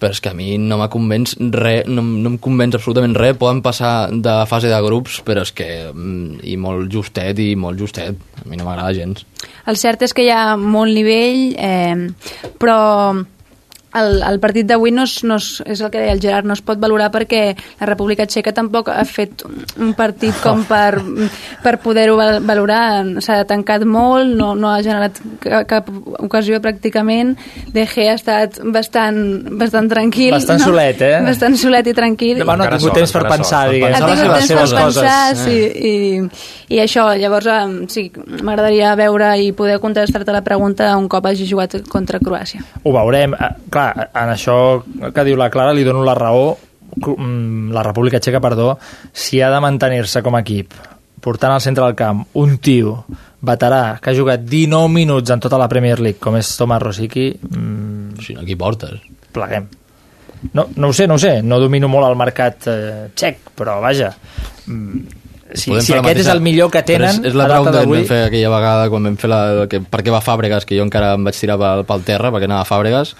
però 0.00 0.14
és 0.14 0.20
que 0.24 0.32
a 0.32 0.36
mi 0.36 0.56
no 0.62 0.78
m'ha 0.80 0.90
convenç 0.92 1.36
res, 1.54 1.88
no, 1.90 2.02
no 2.02 2.34
em 2.34 2.38
convenç 2.42 2.78
absolutament 2.78 3.16
res, 3.18 3.38
poden 3.40 3.62
passar 3.64 4.10
de 4.12 4.36
fase 4.50 4.70
de 4.70 4.82
grups, 4.84 5.20
però 5.26 5.44
és 5.46 5.54
que 5.54 5.68
mm, 5.92 6.42
i 6.48 6.58
molt 6.60 6.90
justet 6.92 7.40
i 7.42 7.52
molt 7.58 7.80
justet, 7.80 8.18
a 8.38 8.46
mi 8.48 8.58
no 8.58 8.68
m'agrada 8.68 8.94
gens. 8.96 9.26
El 9.68 9.78
cert 9.80 10.06
és 10.06 10.14
que 10.14 10.26
hi 10.26 10.30
ha 10.34 10.56
molt 10.58 10.94
nivell, 10.94 11.52
eh, 11.58 12.48
però 12.58 12.78
el, 13.96 14.20
el 14.22 14.38
partit 14.40 14.66
d'avui 14.68 14.92
no, 14.92 15.04
es, 15.08 15.22
no 15.24 15.38
es, 15.40 15.62
és 15.64 15.80
el 15.80 15.90
que 15.92 16.02
deia 16.02 16.12
el 16.12 16.20
Gerard, 16.20 16.46
no 16.48 16.52
es 16.56 16.62
pot 16.64 16.80
valorar 16.80 17.08
perquè 17.14 17.42
la 17.80 17.88
República 17.88 18.26
Txeca 18.28 18.52
tampoc 18.56 18.90
ha 18.92 19.04
fet 19.08 19.44
un 19.80 19.94
partit 19.96 20.36
com 20.42 20.64
per, 20.68 21.00
per 21.64 21.78
poder-ho 21.80 22.18
valorar. 22.44 22.82
S'ha 23.24 23.40
tancat 23.48 23.86
molt, 23.88 24.34
no, 24.36 24.52
no 24.58 24.72
ha 24.72 24.82
generat 24.84 25.20
cap 25.70 25.88
ocasió 26.18 26.60
pràcticament. 26.64 27.34
De 27.72 27.86
G 27.88 28.08
ha 28.10 28.18
estat 28.18 28.60
bastant, 28.74 29.18
bastant 29.60 29.88
tranquil. 29.90 30.34
Bastant 30.36 30.60
no? 30.62 30.70
solet, 30.72 31.02
eh? 31.06 31.14
Bastant 31.24 31.56
solet 31.60 31.88
i 31.88 31.96
tranquil. 31.96 32.42
No, 32.42 32.58
no 32.58 32.68
ha 32.68 32.72
tingut 32.76 32.98
temps 33.00 33.16
per 33.16 33.24
pensar, 33.30 33.64
diguem. 33.72 33.96
Ha 33.96 34.02
tingut 34.04 34.34
temps 34.36 34.54
per 34.54 34.82
pensar, 34.82 35.18
sí. 35.38 35.58
I, 35.88 35.94
I 36.76 36.82
això, 36.84 37.08
llavors, 37.16 37.48
sí, 37.92 38.08
m'agradaria 38.42 38.92
veure 38.98 39.32
i 39.40 39.52
poder 39.56 39.78
contestar-te 39.80 40.34
la 40.34 40.44
pregunta 40.44 40.90
un 40.98 41.08
cop 41.08 41.30
hagi 41.30 41.48
jugat 41.48 41.78
contra 41.88 42.20
Croàcia. 42.20 42.60
Ho 42.84 42.92
veurem. 42.92 43.36
Clar, 43.72 43.77
en 43.78 44.32
això 44.34 44.58
que 45.14 45.24
diu 45.26 45.38
la 45.38 45.50
Clara 45.52 45.74
li 45.76 45.86
dono 45.86 46.04
la 46.06 46.16
raó 46.18 46.52
mm, 46.98 47.72
la 47.74 47.82
República 47.86 48.20
Txeca, 48.20 48.40
perdó, 48.40 48.76
si 49.12 49.42
ha 49.42 49.50
de 49.52 49.60
mantenir-se 49.64 50.22
com 50.22 50.36
a 50.36 50.44
equip 50.44 50.74
portant 51.20 51.52
al 51.52 51.60
centre 51.60 51.84
del 51.84 51.96
camp 51.98 52.22
un 52.40 52.56
tio 52.62 53.04
veterà 53.42 53.98
que 54.02 54.10
ha 54.10 54.16
jugat 54.16 54.46
19 54.46 54.88
minuts 54.92 55.30
en 55.34 55.42
tota 55.42 55.58
la 55.58 55.68
Premier 55.70 55.98
League, 56.00 56.18
com 56.22 56.36
és 56.38 56.50
Tomàs 56.58 56.82
Rosicky... 56.82 57.28
Mm, 57.50 58.18
si 58.24 58.34
no, 58.34 58.42
aquí 58.42 58.56
portes? 58.58 58.98
Pleguem. 59.34 59.68
No, 60.54 60.68
no 60.76 60.90
ho 60.90 60.94
sé, 60.94 61.06
no 61.10 61.18
ho 61.18 61.22
sé, 61.22 61.38
no 61.42 61.58
domino 61.58 61.90
molt 61.90 62.06
el 62.08 62.18
mercat 62.18 62.68
eh, 62.70 63.06
txec, 63.14 63.50
però 63.58 63.78
vaja, 63.82 64.12
mm, 64.66 65.18
si, 65.54 65.70
si 65.70 65.72
aquest 65.72 66.02
mateixa... 66.02 66.20
és 66.20 66.30
el 66.34 66.42
millor 66.44 66.70
que 66.72 66.82
tenen 66.86 67.22
és, 67.22 67.30
és 67.30 67.38
la 67.38 67.48
pregunta 67.48 67.80
que 67.80 67.90
vam 67.90 68.06
fer 68.08 68.20
aquella 68.26 68.52
vegada 68.52 68.88
quan 68.92 69.08
vam 69.08 69.18
fer 69.20 69.30
la, 69.32 69.40
que, 69.70 69.80
per 69.80 70.02
què 70.04 70.14
va 70.14 70.22
Fàbregas 70.24 70.66
que 70.68 70.78
jo 70.78 70.86
encara 70.86 71.14
em 71.16 71.26
vaig 71.26 71.38
tirar 71.38 71.58
pel, 71.60 71.84
pel 71.88 72.06
terra 72.06 72.32
perquè 72.34 72.48
anava 72.50 72.66
a 72.66 72.68
Fàbregas 72.68 73.14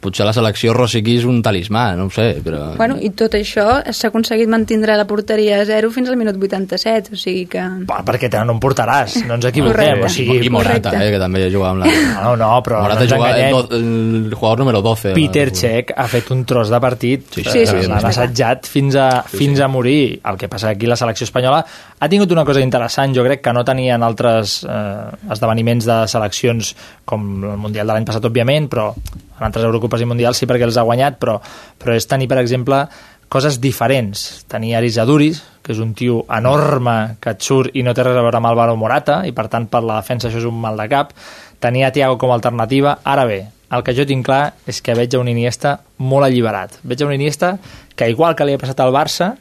potser 0.00 0.26
la 0.26 0.32
selecció 0.36 0.74
Rosicky 0.76 1.16
és 1.20 1.26
un 1.28 1.40
talismà, 1.44 1.88
no 1.98 2.06
ho 2.08 2.12
sé, 2.12 2.28
però... 2.44 2.74
Bueno, 2.78 2.98
i 3.02 3.10
tot 3.16 3.34
això 3.38 3.66
s'ha 3.84 4.10
aconseguit 4.10 4.50
mantindre 4.50 4.96
la 4.98 5.06
porteria 5.08 5.60
a 5.62 5.66
0 5.68 5.90
fins 5.94 6.10
al 6.12 6.18
minut 6.20 6.38
87, 6.38 7.14
o 7.16 7.20
sigui 7.20 7.46
que... 7.50 7.64
Va, 7.88 8.02
perquè 8.06 8.30
te 8.32 8.42
no 8.46 8.56
en 8.56 8.62
portaràs, 8.62 9.18
no 9.26 9.38
ens 9.38 9.48
equivoquem, 9.50 10.04
o 10.06 10.10
sigui... 10.12 10.38
I 10.46 10.52
Morata, 10.52 10.92
eh, 11.00 11.10
que 11.14 11.20
també 11.22 11.46
jugava 11.52 11.74
amb 11.74 11.84
la... 11.84 11.94
No, 12.26 12.34
no, 12.40 12.50
però 12.66 12.82
Morata 12.84 13.06
no 13.06 13.10
juga 13.14 13.32
el, 13.36 13.58
el 13.78 14.34
jugador 14.34 14.62
número 14.64 14.82
12. 14.84 15.14
Peter 15.16 15.48
Cech 15.56 15.92
ha 15.96 16.06
fet 16.12 16.30
un 16.34 16.44
tros 16.48 16.72
de 16.72 16.80
partit, 16.82 17.26
sí, 17.32 17.44
sí, 17.46 17.66
sí, 17.66 17.84
l'han 17.88 18.10
assajat 18.10 18.68
fins 18.70 18.98
a, 19.00 19.08
sí, 19.26 19.40
fins 19.40 19.62
a 19.64 19.70
morir. 19.72 20.20
El 20.26 20.40
que 20.40 20.50
passa 20.52 20.70
aquí 20.74 20.88
la 20.88 20.98
selecció 20.98 21.26
espanyola 21.28 21.62
ha 21.98 22.08
tingut 22.12 22.32
una 22.34 22.44
cosa 22.44 22.60
interessant, 22.64 23.14
jo 23.16 23.24
crec 23.26 23.42
que 23.44 23.54
no 23.56 23.64
tenien 23.66 24.02
altres 24.06 24.58
eh, 24.68 25.30
esdeveniments 25.32 25.88
de 25.88 26.00
seleccions 26.12 26.74
com 27.08 27.26
el 27.52 27.60
Mundial 27.60 27.88
de 27.88 27.96
l'any 27.96 28.08
passat, 28.08 28.26
òbviament, 28.28 28.68
però 28.72 28.90
en 29.38 29.44
altres 29.48 29.66
Eurocopes 29.66 30.02
i 30.02 30.08
Mundials 30.08 30.40
sí 30.40 30.48
perquè 30.48 30.66
els 30.66 30.78
ha 30.80 30.86
guanyat, 30.86 31.18
però, 31.20 31.38
però 31.78 31.96
és 31.96 32.08
tenir, 32.08 32.28
per 32.30 32.38
exemple, 32.42 32.84
coses 33.28 33.60
diferents. 33.60 34.44
Tenir 34.48 34.76
Aris 34.76 34.98
Aduris, 35.02 35.42
que 35.62 35.74
és 35.74 35.80
un 35.82 35.94
tio 35.98 36.22
enorme 36.32 37.16
que 37.20 37.34
et 37.34 37.42
surt 37.42 37.74
i 37.74 37.82
no 37.82 37.94
té 37.94 38.04
res 38.06 38.16
a 38.16 38.22
veure 38.22 38.38
amb 38.38 38.50
Álvaro 38.52 38.76
Morata, 38.78 39.22
i 39.26 39.34
per 39.36 39.48
tant 39.52 39.66
per 39.70 39.82
la 39.84 39.98
defensa 40.00 40.30
això 40.30 40.40
és 40.42 40.48
un 40.48 40.60
mal 40.62 40.78
de 40.78 40.88
cap. 40.92 41.12
Tenir 41.60 41.86
a 41.86 41.92
Thiago 41.92 42.18
com 42.20 42.30
a 42.30 42.38
alternativa. 42.38 42.98
Ara 43.04 43.26
bé, 43.26 43.40
el 43.72 43.82
que 43.82 43.94
jo 43.96 44.06
tinc 44.06 44.26
clar 44.26 44.54
és 44.68 44.80
que 44.82 44.94
veig 44.94 45.16
un 45.18 45.28
Iniesta 45.32 45.78
molt 45.98 46.28
alliberat. 46.28 46.78
Veig 46.86 47.02
un 47.06 47.14
Iniesta 47.16 47.56
que, 47.96 48.08
igual 48.12 48.36
que 48.38 48.46
li 48.46 48.54
ha 48.54 48.62
passat 48.62 48.80
al 48.84 48.94
Barça, 48.94 49.32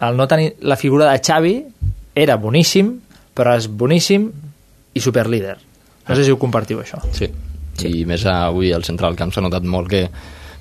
el 0.00 0.16
no 0.16 0.28
tenir 0.28 0.54
la 0.64 0.78
figura 0.80 1.10
de 1.10 1.20
Xavi 1.20 1.54
era 2.16 2.38
boníssim, 2.40 2.94
però 3.36 3.52
és 3.58 3.68
boníssim 3.68 4.30
i 4.94 5.00
superlíder. 5.04 5.58
No 6.08 6.16
sé 6.16 6.24
si 6.24 6.32
ho 6.32 6.40
compartiu, 6.40 6.80
això. 6.80 6.98
Sí, 7.14 7.28
sí. 7.82 8.00
i 8.00 8.04
més 8.08 8.26
avui 8.28 8.72
al 8.72 8.86
centre 8.86 9.08
del 9.08 9.18
camp 9.18 9.32
s'ha 9.34 9.44
notat 9.44 9.66
molt 9.66 9.90
que, 9.90 10.04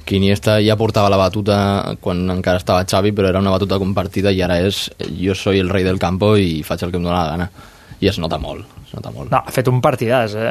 que 0.10 0.18
Iniesta 0.18 0.58
ja 0.66 0.78
portava 0.80 1.12
la 1.14 1.20
batuta 1.22 1.58
quan 2.02 2.24
encara 2.34 2.58
estava 2.62 2.86
Xavi, 2.88 3.14
però 3.14 3.30
era 3.30 3.42
una 3.44 3.54
batuta 3.54 3.78
compartida 3.78 4.34
i 4.34 4.42
ara 4.42 4.58
és 4.66 4.88
jo 5.20 5.36
soy 5.38 5.62
el 5.62 5.70
rei 5.70 5.86
del 5.86 6.02
campo 6.02 6.34
i 6.38 6.64
faig 6.66 6.88
el 6.88 6.94
que 6.94 6.98
em 6.98 7.06
dóna 7.06 7.22
la 7.22 7.30
gana. 7.36 7.50
I 8.00 8.08
es 8.08 8.18
nota 8.18 8.38
molt, 8.40 8.64
es 8.86 8.94
nota 8.96 9.12
molt. 9.12 9.28
No, 9.30 9.42
ha 9.44 9.52
fet 9.52 9.68
un 9.68 9.82
partidàs. 9.84 10.34
Eh? 10.40 10.48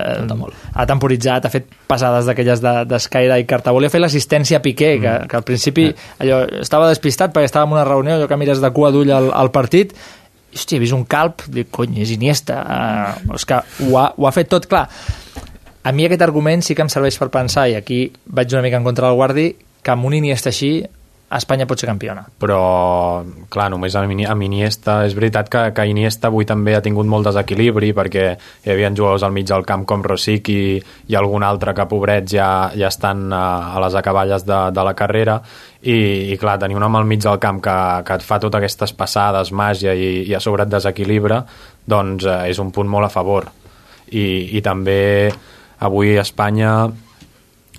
Ha 0.77 0.85
temporitzat, 0.87 1.49
ha 1.49 1.51
fet 1.51 1.71
passades 1.89 2.29
d'aquelles 2.29 2.61
d'Escaire 2.61 3.33
de, 3.33 3.41
i 3.41 3.47
Cartabó. 3.49 3.81
Li 3.81 3.89
ha 3.89 3.93
fet 3.95 4.05
l'assistència 4.05 4.61
a 4.61 4.63
Piqué, 4.63 4.93
mm. 4.99 5.03
que, 5.03 5.31
que 5.31 5.39
al 5.41 5.47
principi 5.49 5.87
eh. 5.89 5.95
allò, 6.23 6.43
estava 6.61 6.91
despistat 6.93 7.33
perquè 7.33 7.49
estava 7.49 7.67
en 7.67 7.75
una 7.79 7.87
reunió, 7.89 8.19
allò 8.19 8.29
que 8.29 8.39
mires 8.39 8.61
de 8.61 8.71
cua 8.77 8.93
d'ull 8.93 9.15
al, 9.17 9.31
al 9.33 9.51
partit, 9.55 9.97
hòstia, 10.55 10.77
he 10.77 10.83
vist 10.85 10.97
un 10.97 11.07
calp, 11.09 11.47
dic, 11.51 11.73
cony, 11.75 11.99
és 12.05 12.13
Iniesta. 12.15 12.61
Uh, 12.63 13.33
és 13.41 13.49
que 13.49 13.59
ho 13.89 13.97
ha, 13.99 14.11
ho 14.13 14.29
ha 14.29 14.35
fet 14.37 14.53
tot 14.53 14.69
clar 14.71 14.87
a 15.89 15.93
mi 15.97 16.05
aquest 16.05 16.21
argument 16.27 16.61
sí 16.61 16.77
que 16.77 16.85
em 16.85 16.93
serveix 16.93 17.17
per 17.17 17.31
pensar, 17.33 17.69
i 17.73 17.79
aquí 17.79 18.03
vaig 18.27 18.53
una 18.53 18.61
mica 18.67 18.77
en 18.77 18.85
contra 18.85 19.09
del 19.09 19.17
Guardi, 19.17 19.49
que 19.81 19.93
amb 19.95 20.05
un 20.05 20.19
Iniesta 20.19 20.51
així 20.53 20.73
Espanya 21.29 21.67
pot 21.69 21.77
ser 21.77 21.91
campiona. 21.91 22.23
Però, 22.41 22.59
clar, 23.53 23.67
només 23.69 23.93
amb, 24.01 24.15
Iniesta... 24.47 25.03
És 25.05 25.13
veritat 25.17 25.51
que, 25.53 25.61
que 25.77 25.85
Iniesta 25.85 26.31
avui 26.31 26.47
també 26.49 26.73
ha 26.73 26.81
tingut 26.85 27.05
molt 27.05 27.29
desequilibri 27.29 27.91
perquè 27.97 28.23
hi 28.33 28.71
havia 28.73 28.89
jugadors 28.97 29.27
al 29.27 29.35
mig 29.37 29.45
del 29.51 29.67
camp 29.69 29.85
com 29.89 30.05
Rosic 30.05 30.49
i, 30.55 30.63
i 31.13 31.19
algun 31.21 31.45
altre 31.45 31.75
que, 31.77 31.85
pobrets, 31.91 32.33
ja, 32.33 32.49
ja 32.73 32.89
estan 32.89 33.27
a, 33.29 33.43
a 33.77 33.83
les 33.85 33.99
acaballes 34.01 34.47
de, 34.49 34.63
de 34.73 34.87
la 34.89 34.95
carrera 34.97 35.37
i, 35.83 36.33
i 36.33 36.39
clar, 36.41 36.57
tenir 36.65 36.81
un 36.81 36.89
home 36.89 37.03
al 37.03 37.11
mig 37.11 37.21
del 37.27 37.37
camp 37.43 37.61
que, 37.61 37.77
que 38.09 38.17
et 38.17 38.25
fa 38.25 38.41
totes 38.41 38.63
aquestes 38.63 38.97
passades, 38.97 39.53
màgia 39.53 39.93
i, 39.93 40.25
i 40.31 40.33
a 40.33 40.41
sobre 40.41 40.65
et 40.65 40.73
desequilibra, 40.73 41.43
doncs 41.85 42.25
eh, 42.25 42.41
és 42.55 42.65
un 42.65 42.73
punt 42.73 42.89
molt 42.89 43.11
a 43.11 43.13
favor. 43.13 43.53
I, 44.09 44.25
i 44.57 44.65
també 44.65 44.97
Avui 45.79 46.17
a 46.19 46.25
Espanya 46.27 46.73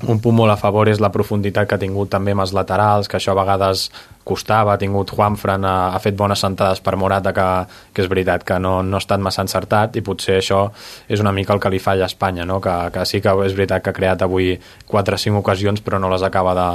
un 0.08 0.20
punt 0.24 0.36
molt 0.36 0.54
a 0.54 0.56
favor 0.56 0.88
és 0.88 1.02
la 1.04 1.12
profunditat 1.12 1.68
que 1.68 1.76
ha 1.76 1.82
tingut 1.82 2.10
també 2.14 2.32
amb 2.32 2.46
els 2.46 2.54
laterals, 2.56 3.10
que 3.12 3.18
això 3.18 3.34
a 3.34 3.40
vegades 3.42 3.90
costava, 4.24 4.74
ha 4.74 4.80
tingut 4.80 5.12
Juanfran, 5.12 5.66
ha, 5.66 5.92
ha 5.92 6.00
fet 6.00 6.16
bones 6.16 6.40
sentades 6.40 6.80
per 6.86 6.96
Morata, 6.96 7.34
que, 7.36 7.48
que 7.94 8.06
és 8.06 8.10
veritat 8.12 8.46
que 8.48 8.60
no, 8.64 8.78
no 8.86 8.96
ha 8.96 9.04
estat 9.04 9.20
massa 9.20 9.44
encertat 9.44 9.98
i 10.00 10.04
potser 10.06 10.38
això 10.40 10.62
és 11.10 11.20
una 11.20 11.34
mica 11.36 11.56
el 11.56 11.60
que 11.60 11.72
li 11.74 11.82
falla 11.84 12.08
a 12.08 12.12
Espanya, 12.12 12.46
no? 12.48 12.62
que, 12.64 12.76
que 12.96 13.06
sí 13.10 13.20
que 13.26 13.34
és 13.44 13.58
veritat 13.58 13.84
que 13.84 13.92
ha 13.92 13.98
creat 13.98 14.24
avui 14.24 14.54
4 14.88 15.20
o 15.20 15.24
5 15.26 15.44
ocasions 15.44 15.84
però 15.84 16.00
no 16.00 16.12
les 16.14 16.24
acaba 16.24 16.56
de, 16.56 16.70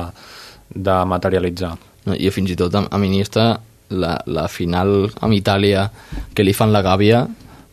de 0.75 0.99
materialitzar. 1.09 1.73
No, 2.05 2.19
I 2.19 2.29
fins 2.35 2.53
i 2.53 2.59
tot 2.61 2.77
amb 2.77 3.09
Iniesta 3.09 3.55
la, 3.95 4.19
la 4.27 4.49
final 4.53 5.09
amb 5.23 5.33
Itàlia 5.33 5.89
que 6.35 6.45
li 6.45 6.53
fan 6.57 6.75
la 6.75 6.85
gàbia 6.85 7.25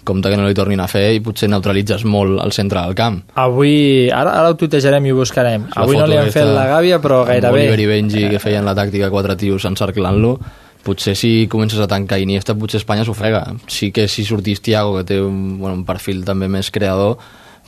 compte 0.08 0.30
que 0.32 0.38
no 0.40 0.48
li 0.48 0.58
tornin 0.58 0.82
a 0.82 0.88
fer 0.92 1.08
i 1.16 1.22
potser 1.24 1.50
neutralitzes 1.52 2.06
molt 2.10 2.42
el 2.44 2.54
centre 2.56 2.82
del 2.86 2.96
camp. 2.98 3.22
Avui, 3.42 4.10
ara, 4.10 4.38
ara 4.42 4.54
ho 4.54 4.58
tuitejarem 4.60 5.06
i 5.06 5.14
ho 5.14 5.20
buscarem. 5.20 5.68
La 5.76 5.86
Avui 5.86 6.00
no 6.00 6.08
li 6.10 6.18
han 6.20 6.32
fet 6.34 6.50
la 6.50 6.68
gàbia, 6.72 7.02
però 7.04 7.22
gairebé. 7.28 7.68
Oliver 7.70 7.80
i 7.80 7.90
Benji, 7.90 8.26
que 8.32 8.42
feien 8.44 8.68
la 8.68 8.76
tàctica 8.78 9.12
quatre 9.14 9.38
tios 9.40 9.68
encerclant-lo, 9.70 10.38
potser 10.86 11.16
si 11.16 11.48
comences 11.52 11.80
a 11.80 11.88
tancar 11.88 12.20
Iniesta, 12.22 12.58
potser 12.58 12.82
Espanya 12.82 13.06
s'ofega. 13.06 13.46
Sí 13.70 13.92
que 13.92 14.08
si 14.10 14.26
sortís 14.26 14.62
Tiago, 14.62 14.98
que 14.98 15.06
té 15.14 15.22
un, 15.22 15.60
bueno, 15.60 15.78
un 15.82 15.86
perfil 15.86 16.26
també 16.26 16.50
més 16.52 16.72
creador, 16.74 17.20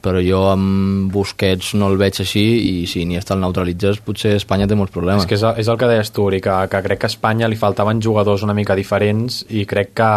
però 0.04 0.20
jo 0.20 0.42
amb 0.52 1.14
Busquets 1.14 1.74
no 1.80 1.88
el 1.92 1.98
veig 2.02 2.20
així 2.20 2.44
i 2.44 2.74
si 2.92 3.06
Iniesta 3.06 3.38
el 3.38 3.44
neutralitzes 3.44 4.02
potser 4.04 4.34
Espanya 4.36 4.68
té 4.68 4.76
molts 4.76 4.92
problemes. 4.92 5.24
És 5.24 5.30
que 5.30 5.38
és, 5.40 5.46
és 5.64 5.70
el 5.72 5.80
que 5.80 5.90
deies 5.90 6.12
tu, 6.12 6.28
Uri, 6.28 6.42
que, 6.44 6.56
que 6.72 6.84
crec 6.90 7.04
que 7.04 7.08
a 7.08 7.14
Espanya 7.14 7.48
li 7.48 7.60
faltaven 7.60 8.04
jugadors 8.04 8.44
una 8.44 8.56
mica 8.58 8.76
diferents 8.76 9.44
i 9.50 9.64
crec 9.70 9.94
que, 9.96 10.12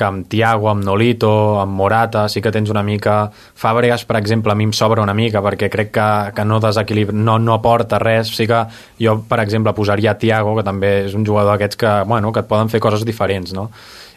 que 0.00 0.08
amb 0.08 0.26
Tiago, 0.32 0.70
amb 0.72 0.84
Nolito, 0.86 1.30
amb 1.60 1.76
Morata, 1.76 2.24
sí 2.32 2.40
que 2.40 2.52
tens 2.54 2.72
una 2.72 2.82
mica... 2.86 3.22
Fàbregas, 3.60 4.06
per 4.08 4.16
exemple, 4.16 4.54
a 4.54 4.56
mi 4.56 4.64
em 4.70 4.72
sobra 4.72 5.04
una 5.04 5.14
mica 5.14 5.42
perquè 5.44 5.68
crec 5.68 5.90
que, 5.92 6.10
que 6.36 6.44
no 6.48 6.60
desequilibra, 6.64 7.16
no, 7.16 7.36
no 7.38 7.58
aporta 7.58 8.00
res. 8.00 8.32
Sí 8.32 8.48
que 8.48 8.64
jo, 9.00 9.18
per 9.28 9.42
exemple, 9.44 9.76
posaria 9.76 10.16
Tiago, 10.18 10.56
que 10.56 10.64
també 10.64 10.94
és 11.06 11.16
un 11.18 11.26
jugador 11.28 11.52
d'aquests 11.54 11.80
que, 11.80 11.96
bueno, 12.08 12.32
que 12.32 12.40
et 12.40 12.48
poden 12.48 12.72
fer 12.72 12.80
coses 12.80 13.04
diferents, 13.04 13.52
no? 13.56 13.68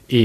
i, 0.07 0.23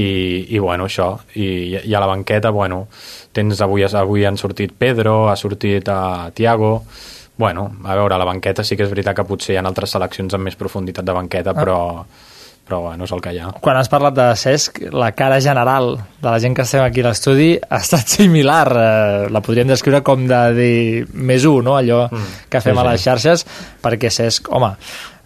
i 0.55 0.59
bueno, 0.59 0.85
això 0.89 1.13
i, 1.39 1.77
i 1.79 1.93
a 1.95 2.01
la 2.01 2.09
banqueta, 2.09 2.51
bueno 2.51 2.87
tens 3.31 3.61
avui, 3.63 3.85
avui 3.85 4.25
han 4.27 4.37
sortit 4.37 4.73
Pedro 4.77 5.29
ha 5.29 5.37
sortit 5.39 5.87
a 5.89 6.01
uh, 6.27 6.33
Tiago 6.35 6.83
bueno, 7.39 7.69
a 7.85 7.95
veure, 7.95 8.15
a 8.15 8.19
la 8.19 8.27
banqueta 8.27 8.65
sí 8.67 8.75
que 8.75 8.83
és 8.83 8.91
veritat 8.91 9.15
que 9.15 9.23
potser 9.23 9.55
hi 9.55 9.57
ha 9.61 9.63
altres 9.63 9.95
seleccions 9.95 10.35
amb 10.35 10.43
més 10.49 10.59
profunditat 10.59 11.07
de 11.07 11.15
banqueta, 11.15 11.53
ah. 11.53 11.55
però 11.55 11.79
però 12.69 12.83
bueno, 12.83 13.07
és 13.07 13.13
el 13.15 13.21
que 13.25 13.33
hi 13.33 13.39
ha. 13.41 13.49
Quan 13.65 13.79
has 13.79 13.89
parlat 13.89 14.13
de 14.13 14.27
Cesc, 14.37 14.83
la 14.93 15.09
cara 15.17 15.39
general 15.41 15.95
de 15.97 16.27
la 16.29 16.37
gent 16.41 16.53
que 16.53 16.67
estem 16.67 16.83
aquí 16.85 17.01
a 17.01 17.09
l'estudi 17.09 17.49
ha 17.57 17.81
estat 17.81 18.13
similar. 18.19 18.65
Eh, 18.69 19.25
la 19.33 19.41
podríem 19.41 19.71
descriure 19.73 20.03
com 20.05 20.27
de 20.29 20.41
dir 20.53 21.07
més 21.13 21.47
un, 21.49 21.65
no? 21.65 21.79
allò 21.79 22.03
mm, 22.05 22.45
que 22.53 22.61
fem 22.61 22.77
sí, 22.77 22.83
a 22.83 22.85
les 22.91 23.07
xarxes, 23.07 23.45
perquè 23.81 24.13
Cesc, 24.13 24.51
home, 24.53 24.75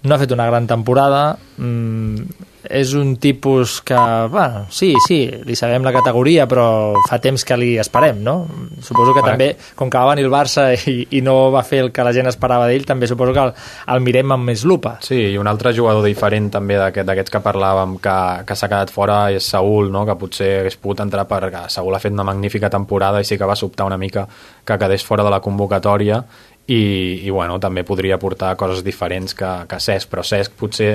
no 0.08 0.15
ha 0.15 0.21
fet 0.23 0.32
una 0.36 0.47
gran 0.47 0.69
temporada, 0.71 1.25
mm, 1.58 2.53
és 2.63 2.93
un 2.95 3.15
tipus 3.17 3.82
que, 3.82 3.97
bueno, 4.32 4.65
sí, 4.71 4.93
sí, 5.08 5.19
li 5.45 5.56
sabem 5.56 5.84
la 5.84 5.91
categoria, 5.95 6.45
però 6.47 6.95
fa 7.10 7.19
temps 7.23 7.43
que 7.43 7.58
li 7.60 7.73
esperem, 7.82 8.21
no? 8.23 8.36
Suposo 8.84 9.13
que 9.15 9.23
també, 9.26 9.49
com 9.76 9.91
que 9.91 9.99
va 9.99 10.13
venir 10.13 10.26
el 10.28 10.32
Barça 10.32 10.69
i, 10.73 10.95
i 11.17 11.21
no 11.26 11.52
va 11.54 11.65
fer 11.67 11.84
el 11.84 11.91
que 11.95 12.06
la 12.06 12.13
gent 12.15 12.30
esperava 12.32 12.69
d'ell, 12.69 12.86
també 12.88 13.10
suposo 13.10 13.36
que 13.36 13.43
el, 13.43 13.52
el 13.95 14.06
mirem 14.06 14.36
amb 14.36 14.47
més 14.52 14.63
lupa. 14.67 14.95
Sí, 15.04 15.19
i 15.34 15.38
un 15.41 15.49
altre 15.52 15.73
jugador 15.76 16.06
diferent 16.08 16.49
també 16.54 16.80
d'aquests 16.80 17.34
que 17.34 17.43
parlàvem, 17.43 17.97
que, 18.04 18.17
que 18.47 18.58
s'ha 18.58 18.71
quedat 18.71 18.93
fora, 18.93 19.19
és 19.36 19.52
Saúl, 19.56 19.91
no? 19.91 20.06
que 20.08 20.17
potser 20.19 20.54
hagués 20.62 20.80
pogut 20.80 21.04
entrar 21.04 21.28
perquè 21.30 21.67
Saúl 21.73 21.95
ha 21.95 22.02
fet 22.04 22.15
una 22.15 22.28
magnífica 22.28 22.71
temporada 22.71 23.21
i 23.21 23.28
sí 23.28 23.38
que 23.38 23.49
va 23.49 23.60
sobtar 23.60 23.88
una 23.89 23.99
mica 23.99 24.28
que 24.63 24.80
quedés 24.80 25.04
fora 25.04 25.23
de 25.23 25.32
la 25.34 25.41
convocatòria 25.43 26.23
i, 26.67 27.23
i 27.28 27.30
bueno, 27.30 27.60
també 27.60 27.84
podria 27.84 28.17
portar 28.19 28.56
coses 28.56 28.84
diferents 28.86 29.36
que, 29.36 29.52
que 29.67 29.80
Cesc, 29.84 30.10
però 30.12 30.23
Cesc 30.23 30.56
potser 30.60 30.93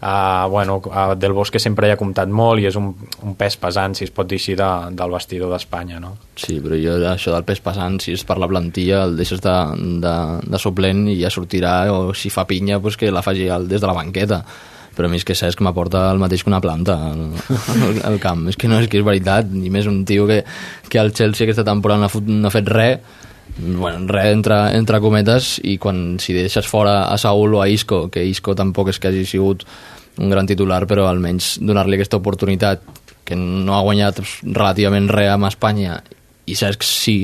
uh, 0.00 0.48
bueno, 0.50 0.80
uh, 0.84 1.14
Del 1.18 1.32
Bosque 1.36 1.60
sempre 1.62 1.88
hi 1.88 1.94
ha 1.94 2.00
comptat 2.00 2.28
molt 2.28 2.62
i 2.62 2.68
és 2.70 2.76
un, 2.80 2.92
un 3.22 3.38
pes 3.38 3.56
pesant, 3.60 3.94
si 3.94 4.08
es 4.08 4.12
pot 4.14 4.28
dir 4.28 4.40
així, 4.40 4.56
de, 4.58 4.70
del 4.96 5.14
vestidor 5.14 5.54
d'Espanya, 5.54 6.00
no? 6.02 6.14
Sí, 6.40 6.58
però 6.64 6.78
jo 6.80 6.98
això 7.10 7.34
del 7.34 7.46
pes 7.48 7.62
pesant, 7.64 7.98
si 8.02 8.14
és 8.16 8.26
per 8.26 8.38
la 8.42 8.50
plantilla, 8.50 9.04
el 9.08 9.18
deixes 9.20 9.42
de, 9.44 9.56
de, 10.04 10.14
de 10.44 10.62
suplent 10.62 11.06
i 11.12 11.18
ja 11.22 11.32
sortirà, 11.32 11.80
o 11.94 12.14
si 12.14 12.32
fa 12.32 12.46
pinya, 12.48 12.80
pues 12.80 12.98
que 13.00 13.12
la 13.14 13.24
faci 13.24 13.50
des 13.68 13.80
de 13.80 13.90
la 13.90 13.96
banqueta 13.96 14.44
però 14.94 15.08
a 15.08 15.10
mi 15.10 15.18
és 15.18 15.26
que 15.26 15.34
Cesc 15.34 15.58
m'aporta 15.66 16.06
el 16.12 16.20
mateix 16.22 16.44
que 16.44 16.50
una 16.52 16.62
planta 16.62 16.94
al, 17.10 18.18
camp. 18.22 18.46
És 18.50 18.58
que 18.58 18.70
no 18.70 18.78
és 18.78 18.88
que 18.90 19.00
és 19.00 19.06
veritat, 19.06 19.50
ni 19.50 19.72
més 19.74 19.88
un 19.90 20.04
tio 20.06 20.28
que, 20.30 20.42
que 20.88 21.00
al 21.00 21.12
Chelsea 21.12 21.48
aquesta 21.48 21.66
temporada 21.66 22.04
no 22.04 22.06
ha, 22.06 22.12
fot, 22.12 22.28
no 22.30 22.48
ha 22.48 22.54
fet 22.54 22.70
res, 22.70 23.22
bueno, 23.58 24.06
res 24.10 24.32
entre, 24.32 24.56
entre 24.76 25.00
cometes 25.00 25.58
i 25.62 25.76
quan 25.78 26.18
si 26.22 26.34
deixes 26.34 26.66
fora 26.66 27.04
a 27.06 27.18
Saúl 27.18 27.54
o 27.54 27.62
a 27.62 27.68
Isco 27.68 28.08
que 28.10 28.24
Isco 28.26 28.54
tampoc 28.58 28.90
és 28.90 28.98
que 28.98 29.12
hagi 29.12 29.24
sigut 29.28 29.64
un 30.18 30.30
gran 30.30 30.46
titular 30.46 30.84
però 30.90 31.06
almenys 31.08 31.56
donar-li 31.62 31.98
aquesta 31.98 32.18
oportunitat 32.18 32.82
que 33.24 33.38
no 33.38 33.76
ha 33.76 33.84
guanyat 33.86 34.20
relativament 34.42 35.08
res 35.12 35.30
amb 35.32 35.48
Espanya 35.50 36.00
i 36.46 36.58
Cesc 36.58 36.84
sí 36.86 37.18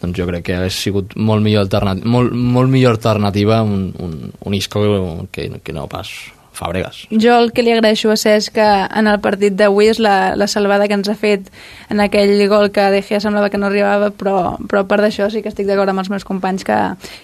doncs 0.00 0.16
jo 0.18 0.26
crec 0.28 0.44
que 0.46 0.56
hauria 0.56 0.72
sigut 0.72 1.16
molt 1.16 1.42
millor, 1.42 1.66
alternativa, 1.66 2.08
molt, 2.08 2.32
molt 2.32 2.70
millor 2.70 2.96
alternativa 2.98 3.62
un, 3.64 3.90
un, 3.98 4.16
un 4.38 4.54
Isco 4.54 5.26
que, 5.32 5.50
que 5.62 5.72
no 5.72 5.86
pas 5.88 6.12
Fàbregas. 6.56 7.02
Jo 7.12 7.36
el 7.36 7.52
que 7.52 7.64
li 7.64 7.74
agraeixo 7.74 8.10
a 8.12 8.16
Cesc 8.16 8.58
en 8.62 9.10
el 9.10 9.18
partit 9.24 9.54
d'avui 9.56 9.90
és 9.92 10.00
la, 10.02 10.34
la 10.38 10.48
salvada 10.48 10.88
que 10.88 10.96
ens 10.96 11.10
ha 11.12 11.16
fet 11.18 11.50
en 11.92 12.00
aquell 12.00 12.40
gol 12.48 12.70
que 12.74 12.86
De 12.94 13.02
Gea 13.04 13.20
semblava 13.20 13.50
que 13.52 13.60
no 13.60 13.68
arribava, 13.68 14.10
però, 14.10 14.56
però 14.64 14.82
a 14.82 14.88
part 14.88 15.04
d'això 15.04 15.28
sí 15.32 15.42
que 15.44 15.52
estic 15.52 15.68
d'acord 15.68 15.92
amb 15.92 16.02
els 16.02 16.10
meus 16.12 16.24
companys 16.26 16.64
que 16.66 16.78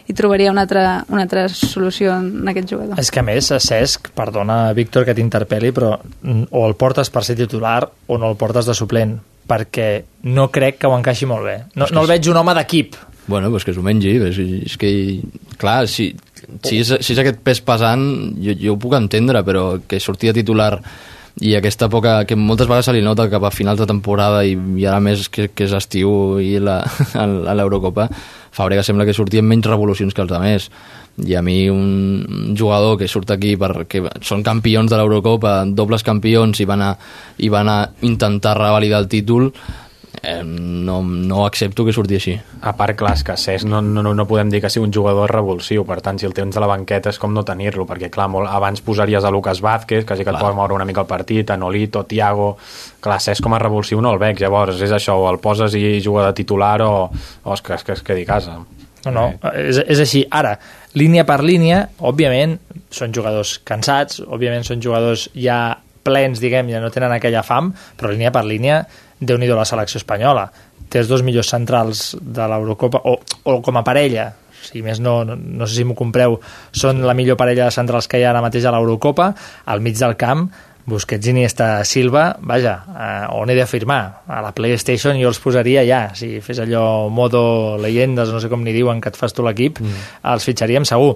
hi 0.07 0.17
trobaria 0.19 0.53
una 0.53 0.67
altra, 0.67 1.03
una 1.09 1.25
altra 1.25 1.47
solució 1.49 2.15
en 2.19 2.49
aquest 2.53 2.75
jugador. 2.75 3.01
És 3.01 3.11
que 3.11 3.23
a 3.23 3.27
més, 3.27 3.51
a 3.55 3.61
Cesc, 3.63 4.13
perdona 4.17 4.65
Víctor 4.77 5.09
que 5.09 5.17
t'interpel·li, 5.17 5.73
però 5.75 5.95
o 5.97 6.67
el 6.67 6.77
portes 6.81 7.11
per 7.13 7.25
ser 7.27 7.39
titular 7.41 7.81
o 8.07 8.19
no 8.21 8.33
el 8.33 8.39
portes 8.41 8.69
de 8.69 8.77
suplent, 8.77 9.17
perquè 9.49 9.89
no 10.29 10.49
crec 10.53 10.83
que 10.83 10.91
ho 10.91 10.99
encaixi 10.99 11.29
molt 11.29 11.49
bé. 11.49 11.57
No, 11.75 11.89
no 11.91 12.05
el 12.05 12.13
veig 12.15 12.29
un 12.31 12.41
home 12.43 12.55
d'equip. 12.59 13.01
Bueno, 13.27 13.51
pues 13.51 13.65
que 13.65 13.73
s'ho 13.75 13.85
mengi, 13.87 14.17
és, 14.19 14.39
és 14.67 14.77
que, 14.77 14.91
clar, 15.61 15.87
si, 15.89 16.11
si 16.63 16.83
és, 16.83 16.93
si 17.01 17.15
és 17.15 17.23
aquest 17.23 17.41
pes 17.45 17.63
pesant, 17.65 18.05
jo, 18.43 18.55
jo 18.59 18.77
ho 18.77 18.81
puc 18.81 18.97
entendre, 18.99 19.45
però 19.47 19.67
que 19.89 20.01
sortia 20.01 20.35
titular 20.37 20.77
i 21.41 21.55
aquesta 21.57 21.87
època 21.89 22.27
que 22.29 22.37
moltes 22.37 22.69
vegades 22.69 22.91
se 22.91 22.93
li 22.93 23.01
nota 23.05 23.31
cap 23.33 23.45
a 23.49 23.53
finals 23.55 23.81
de 23.81 23.89
temporada 23.89 24.43
i, 24.45 24.53
i 24.77 24.85
ara 24.85 25.01
més 25.01 25.31
que, 25.33 25.49
que 25.55 25.65
és 25.65 25.73
estiu 25.73 26.39
i 26.45 26.59
la, 26.61 26.83
a 27.23 27.57
l'Eurocopa 27.57 28.11
Fàbrega 28.53 28.85
sembla 28.85 29.07
que 29.09 29.15
sortia 29.17 29.41
amb 29.41 29.49
menys 29.49 29.69
revolucions 29.71 30.13
que 30.13 30.21
els 30.21 30.33
altres. 30.37 30.69
I 31.25 31.37
a 31.37 31.43
mi 31.45 31.71
un 31.73 32.53
jugador 32.57 32.99
que 33.01 33.09
surt 33.09 33.33
aquí 33.33 33.55
perquè 33.61 34.03
són 34.25 34.45
campions 34.45 34.93
de 34.93 34.99
l'Eurocopa 35.01 35.63
dobles 35.69 36.05
campions 36.05 36.61
i 36.61 36.69
van 36.69 36.85
a, 36.85 36.91
i 37.41 37.49
van 37.53 37.69
a 37.69 37.79
intentar 38.09 38.59
revalidar 38.59 39.01
el 39.01 39.09
títol 39.13 39.51
eh, 40.23 40.43
no, 40.45 41.03
no 41.03 41.47
accepto 41.47 41.85
que 41.85 41.93
surti 41.93 42.19
així. 42.19 42.35
A 42.61 42.75
part, 42.77 42.97
clar, 42.99 43.15
és 43.17 43.25
que 43.27 43.37
Cesc 43.39 43.69
no, 43.69 43.81
no, 43.83 44.03
no 44.03 44.27
podem 44.29 44.51
dir 44.53 44.61
que 44.63 44.71
sigui 44.73 44.87
un 44.87 44.95
jugador 44.95 45.33
revulsiu, 45.33 45.87
per 45.89 46.01
tant, 46.05 46.21
si 46.21 46.29
el 46.29 46.35
tens 46.37 46.59
a 46.59 46.63
la 46.63 46.69
banqueta 46.71 47.13
és 47.13 47.19
com 47.23 47.33
no 47.35 47.45
tenir-lo, 47.49 47.87
perquè, 47.89 48.11
clar, 48.13 48.29
molt, 48.33 48.51
abans 48.51 48.85
posaries 48.85 49.25
a 49.25 49.33
Lucas 49.33 49.63
Vázquez, 49.65 50.05
que 50.05 50.19
sí 50.19 50.27
que 50.27 50.35
et 50.35 50.41
pot 50.43 50.57
moure 50.59 50.77
una 50.77 50.87
mica 50.89 51.03
el 51.05 51.11
partit, 51.11 51.51
a 51.51 51.57
Nolito, 51.57 52.05
Tiago... 52.05 52.57
Clar, 53.03 53.17
Cesc 53.19 53.43
com 53.43 53.57
a 53.57 53.59
revulsiu 53.59 53.99
no 53.99 54.13
el 54.15 54.21
veig, 54.23 54.39
llavors 54.39 54.79
és 54.79 54.93
això, 54.95 55.17
o 55.19 55.25
el 55.27 55.41
poses 55.43 55.75
i 55.75 55.97
juga 56.05 56.29
de 56.29 56.37
titular 56.39 56.77
o, 56.87 56.93
o 57.11 57.55
es, 57.57 57.63
que, 57.67 57.75
es, 57.75 57.83
que 57.83 57.97
es 57.97 58.05
quedi 58.07 58.23
a 58.23 58.29
casa. 58.29 58.61
No, 59.03 59.11
no, 59.11 59.25
és, 59.59 59.81
és 59.91 60.03
així. 60.05 60.23
Ara, 60.31 60.53
línia 60.95 61.25
per 61.27 61.41
línia, 61.43 61.81
òbviament, 61.99 62.61
són 62.95 63.15
jugadors 63.15 63.57
cansats, 63.67 64.21
òbviament 64.23 64.69
són 64.69 64.85
jugadors 64.85 65.27
ja 65.35 65.81
plens, 66.07 66.39
diguem, 66.43 66.71
ja 66.71 66.83
no 66.83 66.91
tenen 66.95 67.15
aquella 67.15 67.43
fam, 67.47 67.73
però 67.99 68.13
línia 68.13 68.33
per 68.35 68.45
línia 68.47 68.83
déu 69.23 69.39
nhi 69.39 69.49
la 69.49 69.67
selecció 69.69 70.03
espanyola. 70.03 70.49
Té 70.91 71.01
els 71.01 71.09
dos 71.09 71.23
millors 71.25 71.49
centrals 71.55 72.13
de 72.21 72.49
l'Eurocopa, 72.51 73.01
o, 73.09 73.17
o 73.49 73.61
com 73.63 73.79
a 73.79 73.85
parella, 73.87 74.33
si 74.63 74.83
més 74.83 75.01
no, 75.01 75.23
no, 75.25 75.37
no 75.37 75.67
sé 75.67 75.81
si 75.81 75.87
m'ho 75.87 75.97
compreu, 75.99 76.37
són 76.73 77.03
la 77.07 77.15
millor 77.15 77.39
parella 77.41 77.69
de 77.69 77.75
centrals 77.75 78.11
que 78.11 78.21
hi 78.21 78.27
ha 78.27 78.35
ara 78.35 78.43
mateix 78.45 78.67
a 78.67 78.75
l'Eurocopa, 78.75 79.33
al 79.67 79.83
mig 79.85 79.99
del 79.99 80.19
camp, 80.21 80.51
Busquets, 80.85 81.29
Iniesta, 81.31 81.85
Silva, 81.85 82.37
vaja, 82.43 82.75
eh, 82.91 83.27
on 83.39 83.51
he 83.51 83.55
d'afirmar? 83.55 84.25
A 84.27 84.41
la 84.43 84.51
PlayStation 84.51 85.19
jo 85.21 85.31
els 85.31 85.39
posaria 85.39 85.85
ja, 85.87 86.09
si 86.19 86.41
fes 86.43 86.59
allò 86.65 87.09
modo 87.09 87.79
leyendes, 87.79 88.33
no 88.35 88.41
sé 88.43 88.51
com 88.51 88.65
ni 88.67 88.75
diuen, 88.75 89.01
que 89.01 89.13
et 89.13 89.19
fas 89.19 89.35
tu 89.35 89.47
l'equip, 89.47 89.79
mm. 89.79 90.03
els 90.33 90.49
fitxaríem 90.49 90.87
segur. 90.89 91.15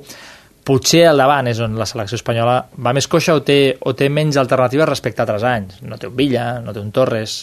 Potser 0.66 1.04
al 1.10 1.18
davant 1.18 1.50
és 1.50 1.58
on 1.62 1.74
la 1.78 1.86
selecció 1.86 2.18
espanyola 2.18 2.56
va 2.82 2.94
més 2.94 3.10
coixa 3.10 3.34
o 3.38 3.42
té, 3.46 3.76
o 3.82 3.94
té 3.98 4.08
menys 4.10 4.38
alternatives 4.38 4.88
respecte 4.88 5.22
a 5.22 5.26
altres 5.26 5.46
anys. 5.46 5.82
No 5.82 5.98
té 5.98 6.10
un 6.10 6.16
Villa, 6.18 6.46
no 6.62 6.74
té 6.74 6.82
un 6.82 6.94
Torres, 6.94 7.36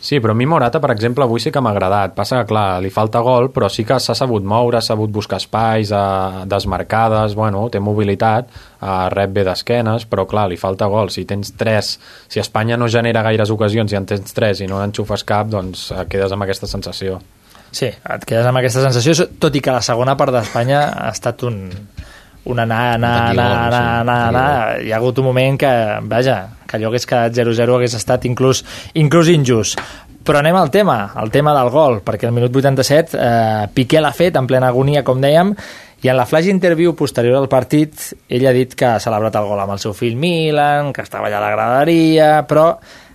Sí, 0.00 0.18
però 0.18 0.32
a 0.32 0.34
mi 0.34 0.46
Morata, 0.48 0.80
per 0.80 0.94
exemple, 0.94 1.24
avui 1.26 1.42
sí 1.44 1.50
que 1.52 1.60
m'ha 1.60 1.74
agradat. 1.74 2.14
Passa 2.16 2.38
que, 2.38 2.46
clar, 2.48 2.80
li 2.80 2.88
falta 2.90 3.20
gol, 3.20 3.50
però 3.52 3.68
sí 3.68 3.84
que 3.84 3.98
s'ha 4.00 4.14
sabut 4.16 4.46
moure, 4.48 4.78
ha 4.78 4.80
sabut 4.80 5.12
buscar 5.12 5.36
espais, 5.36 5.92
eh, 5.92 6.44
desmarcades, 6.48 7.34
bueno, 7.36 7.66
té 7.68 7.82
mobilitat, 7.84 8.48
eh, 8.80 9.08
rep 9.12 9.34
bé 9.36 9.44
d'esquenes, 9.44 10.06
però, 10.08 10.24
clar, 10.26 10.48
li 10.48 10.56
falta 10.56 10.88
gol. 10.88 11.12
Si 11.12 11.26
tens 11.28 11.52
tres, 11.52 11.98
si 12.28 12.40
Espanya 12.40 12.78
no 12.80 12.88
genera 12.88 13.22
gaires 13.22 13.52
ocasions 13.52 13.92
i 13.92 13.96
en 14.00 14.06
tens 14.06 14.32
tres 14.32 14.64
i 14.64 14.66
no 14.66 14.80
n'enxufes 14.80 15.24
cap, 15.28 15.52
doncs 15.52 15.90
eh, 15.92 16.06
quedes 16.08 16.32
amb 16.32 16.48
aquesta 16.48 16.66
sensació. 16.66 17.20
Sí, 17.70 17.86
et 17.86 18.24
quedes 18.24 18.46
amb 18.46 18.58
aquesta 18.58 18.80
sensació, 18.82 19.28
tot 19.38 19.54
i 19.54 19.60
que 19.60 19.70
la 19.70 19.84
segona 19.84 20.16
part 20.16 20.32
d'Espanya 20.32 20.80
ha 20.96 21.10
estat 21.12 21.44
un, 21.44 21.60
un 22.44 22.58
anar, 22.58 22.94
anar, 22.94 23.30
anar, 23.30 23.48
anar, 23.66 23.82
anar, 24.00 24.20
anar, 24.28 24.46
hi 24.84 24.92
ha 24.92 24.96
hagut 25.00 25.18
un 25.20 25.28
moment 25.28 25.58
que, 25.60 25.72
vaja, 26.08 26.38
que 26.66 26.78
allò 26.78 26.88
hagués 26.88 27.06
quedat 27.08 27.36
0-0 27.36 27.76
hagués 27.76 27.96
estat 27.98 28.24
inclús, 28.28 28.64
inclús 28.94 29.28
injust. 29.32 29.82
Però 30.24 30.40
anem 30.40 30.56
al 30.56 30.70
tema, 30.70 31.12
al 31.16 31.30
tema 31.32 31.52
del 31.56 31.70
gol, 31.72 32.00
perquè 32.04 32.28
al 32.28 32.34
minut 32.36 32.54
87 32.54 33.16
eh, 33.16 33.68
Piqué 33.74 34.02
l'ha 34.04 34.12
fet 34.12 34.36
en 34.36 34.48
plena 34.48 34.68
agonia, 34.68 35.04
com 35.04 35.20
dèiem, 35.20 35.54
i 36.00 36.08
en 36.08 36.16
la 36.16 36.26
flash 36.28 36.48
interview 36.48 36.94
posterior 36.96 37.36
al 37.36 37.48
partit 37.52 38.06
ell 38.28 38.46
ha 38.48 38.54
dit 38.56 38.72
que 38.76 38.88
ha 38.88 39.00
celebrat 39.00 39.36
el 39.36 39.48
gol 39.48 39.60
amb 39.60 39.76
el 39.76 39.80
seu 39.82 39.92
fill 39.96 40.16
Milan, 40.16 40.94
que 40.96 41.04
estava 41.04 41.28
allà 41.28 41.40
a 41.40 41.44
la 41.44 41.54
graderia, 41.56 42.30
però 42.48 42.72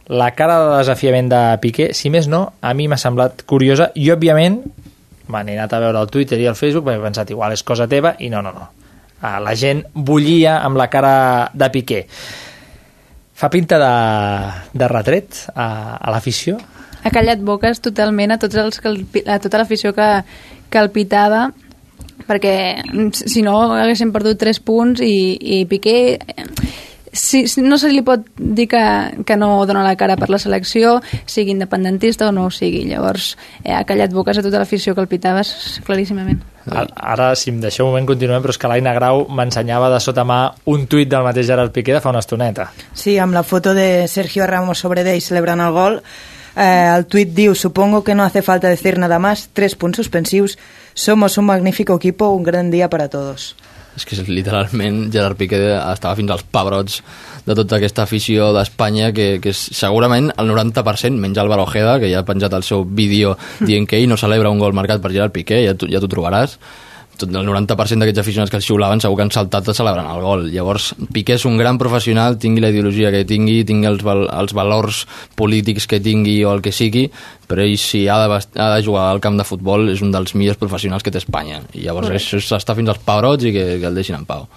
la 0.08 0.32
cara 0.38 0.60
de 0.62 0.78
desafiament 0.78 1.30
de 1.32 1.42
Piqué, 1.62 1.92
si 1.98 2.12
més 2.14 2.30
no, 2.30 2.46
a 2.62 2.74
mi 2.78 2.90
m'ha 2.90 3.00
semblat 3.02 3.42
curiosa 3.50 3.90
i 3.98 4.12
òbviament 4.14 4.62
m'he 5.26 5.56
anat 5.58 5.74
a 5.74 5.82
veure 5.82 6.02
el 6.06 6.12
Twitter 6.14 6.38
i 6.38 6.46
el 6.46 6.58
Facebook 6.58 6.86
perquè 6.86 7.02
he 7.02 7.08
pensat 7.08 7.32
igual 7.34 7.56
és 7.56 7.66
cosa 7.66 7.90
teva 7.90 8.14
i 8.22 8.30
no, 8.30 8.44
no, 8.46 8.54
no. 8.54 8.85
Ah, 9.26 9.40
la 9.42 9.56
gent 9.58 9.82
bullia 9.94 10.60
amb 10.62 10.78
la 10.78 10.86
cara 10.94 11.16
de 11.54 11.72
Piqué. 11.74 12.06
Fa 13.36 13.50
pinta 13.52 13.80
de, 13.82 13.94
de 14.78 14.88
retret 14.92 15.42
a, 15.56 15.98
a 15.98 16.14
l'afició? 16.14 16.60
ha 17.06 17.12
callat 17.14 17.42
boques 17.46 17.82
totalment 17.86 18.34
a, 18.34 18.40
tots 18.42 18.58
els 18.58 18.82
que 18.82 18.90
el, 18.90 19.04
a 19.30 19.38
tota 19.42 19.62
l'afició 19.62 19.94
que, 19.94 20.10
que 20.74 20.82
el 20.82 20.90
pitava 20.94 21.52
perquè 22.26 22.56
si 23.14 23.44
no 23.46 23.60
haguéssim 23.76 24.14
perdut 24.16 24.40
3 24.42 24.60
punts 24.66 25.04
i, 25.06 25.38
i 25.38 25.60
Piqué 25.70 25.98
eh, 26.18 26.48
si, 27.16 27.48
si 27.48 27.62
no 27.64 27.78
se 27.80 27.90
li 27.90 28.02
pot 28.06 28.26
dir 28.38 28.68
que, 28.70 28.82
que 29.26 29.38
no 29.40 29.66
dona 29.66 29.82
la 29.88 29.96
cara 29.96 30.18
per 30.20 30.28
la 30.30 30.38
selecció, 30.38 31.00
sigui 31.26 31.56
independentista 31.56 32.28
o 32.30 32.32
no 32.36 32.46
ho 32.46 32.52
sigui. 32.52 32.84
Llavors, 32.90 33.38
eh, 33.64 33.74
ha 33.74 33.84
callat 33.88 34.14
boques 34.14 34.38
a 34.38 34.44
tota 34.46 34.60
l'afició 34.62 34.94
que 34.94 35.02
el 35.02 35.08
pitava 35.10 35.42
s- 35.42 35.82
claríssimament. 35.88 36.44
Ara, 36.70 36.88
ara, 36.98 37.28
si 37.38 37.52
em 37.54 37.60
deixeu 37.62 37.86
un 37.86 37.92
moment, 37.94 38.08
continuem, 38.10 38.42
però 38.42 38.50
és 38.54 38.58
que 38.58 38.68
l'Aina 38.68 38.94
Grau 38.98 39.28
m'ensenyava 39.30 39.90
de 39.94 40.00
sota 40.02 40.24
mà 40.26 40.40
un 40.66 40.88
tuit 40.90 41.08
del 41.10 41.24
mateix 41.24 41.46
Gerard 41.48 41.72
Piqué 41.72 41.94
de 41.94 42.02
fa 42.02 42.10
una 42.10 42.20
estoneta. 42.26 42.72
Sí, 42.94 43.18
amb 43.22 43.34
la 43.38 43.44
foto 43.44 43.74
de 43.78 44.08
Sergio 44.08 44.48
Ramos 44.50 44.80
sobre 44.82 45.04
d'ell 45.06 45.22
celebrant 45.22 45.62
el 45.62 45.72
gol, 45.76 46.00
eh, 46.56 46.90
el 46.96 47.06
tuit 47.06 47.36
diu, 47.38 47.54
supongo 47.54 48.04
que 48.04 48.16
no 48.16 48.24
hace 48.24 48.42
falta 48.42 48.68
decir 48.68 48.98
nada 48.98 49.20
más, 49.20 49.50
tres 49.54 49.76
punts 49.76 49.98
suspensius, 49.98 50.58
somos 50.96 51.38
un 51.38 51.46
magnífico 51.46 51.96
equipo, 51.96 52.30
un 52.30 52.44
gran 52.44 52.72
día 52.72 52.90
para 52.90 53.10
todos. 53.10 53.56
És 53.96 54.06
que 54.08 54.18
literalment 54.28 55.06
Gerard 55.14 55.40
Piqué 55.40 55.60
estava 55.78 56.16
fins 56.18 56.34
als 56.34 56.44
pebrots 56.52 57.02
de 57.46 57.56
tota 57.56 57.78
aquesta 57.78 58.04
afició 58.04 58.50
d'Espanya 58.56 59.12
que, 59.16 59.28
que 59.42 59.54
és 59.54 59.62
segurament 59.78 60.32
el 60.36 60.50
90%, 60.52 61.22
menys 61.22 61.40
Álvaro 61.42 61.64
Ojeda, 61.68 62.00
que 62.02 62.10
ja 62.12 62.24
ha 62.24 62.28
penjat 62.28 62.54
el 62.58 62.66
seu 62.68 62.84
vídeo 62.86 63.36
dient 63.62 63.88
que 63.88 64.02
ell 64.02 64.10
no 64.12 64.20
celebra 64.20 64.52
un 64.52 64.60
gol 64.60 64.76
marcat 64.76 65.04
per 65.04 65.14
Gerard 65.14 65.36
Piqué, 65.36 65.64
ja 65.68 65.78
t'ho 65.78 65.90
ja 65.92 66.02
t'ho 66.04 66.12
trobaràs. 66.12 66.58
Tot 67.16 67.32
el 67.32 67.48
90% 67.48 68.04
d'aquests 68.04 68.22
aficionats 68.22 68.52
que 68.52 68.60
xiulaven 68.60 69.00
segur 69.04 69.16
que 69.16 69.24
han 69.24 69.32
saltat 69.32 69.70
celebrant 69.78 70.10
el 70.12 70.22
gol. 70.24 70.46
Llavors, 70.52 70.92
Piqué 71.16 71.38
és 71.38 71.46
un 71.48 71.56
gran 71.58 71.80
professional, 71.80 72.36
tingui 72.42 72.64
la 72.64 72.74
ideologia 72.74 73.12
que 73.14 73.24
tingui, 73.28 73.62
tingui 73.68 73.88
els, 73.88 74.04
val 74.04 74.26
els 74.28 74.56
valors 74.58 75.06
polítics 75.40 75.88
que 75.88 76.02
tingui 76.04 76.42
o 76.44 76.52
el 76.56 76.64
que 76.66 76.76
sigui, 76.76 77.08
però 77.48 77.64
ell 77.64 77.78
si 77.80 78.06
ha 78.12 78.20
de, 78.26 78.40
ha 78.60 78.70
de 78.76 78.84
jugar 78.84 79.08
al 79.10 79.24
camp 79.24 79.40
de 79.40 79.48
futbol 79.48 79.90
és 79.94 80.04
un 80.04 80.12
dels 80.12 80.36
millors 80.36 80.60
professionals 80.60 81.06
que 81.06 81.14
té 81.14 81.24
Espanya. 81.24 81.62
I 81.74 81.88
llavors 81.88 82.10
Correcte. 82.10 82.40
això 82.42 82.60
està 82.60 82.76
fins 82.76 82.92
als 82.92 83.04
pebrots 83.06 83.48
i 83.48 83.56
que, 83.56 83.68
que 83.80 83.92
el 83.92 83.96
deixin 83.96 84.20
en 84.20 84.28
pau. 84.28 84.48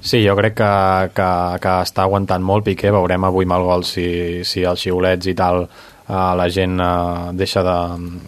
Sí, 0.00 0.22
jo 0.24 0.34
crec 0.36 0.56
que, 0.56 0.72
que, 1.16 1.30
que 1.60 1.76
està 1.84 2.04
aguantant 2.06 2.44
molt 2.44 2.64
Piqué, 2.64 2.92
veurem 2.92 3.28
avui 3.28 3.48
amb 3.48 3.58
el 3.58 3.66
gol 3.68 3.84
si, 3.88 4.06
si 4.48 4.64
els 4.64 4.80
xiulets 4.80 5.28
i 5.28 5.36
tal 5.36 5.66
eh, 5.66 6.32
la 6.40 6.48
gent 6.52 6.80
eh, 6.80 7.30
deixa 7.36 7.64
de, 7.66 7.78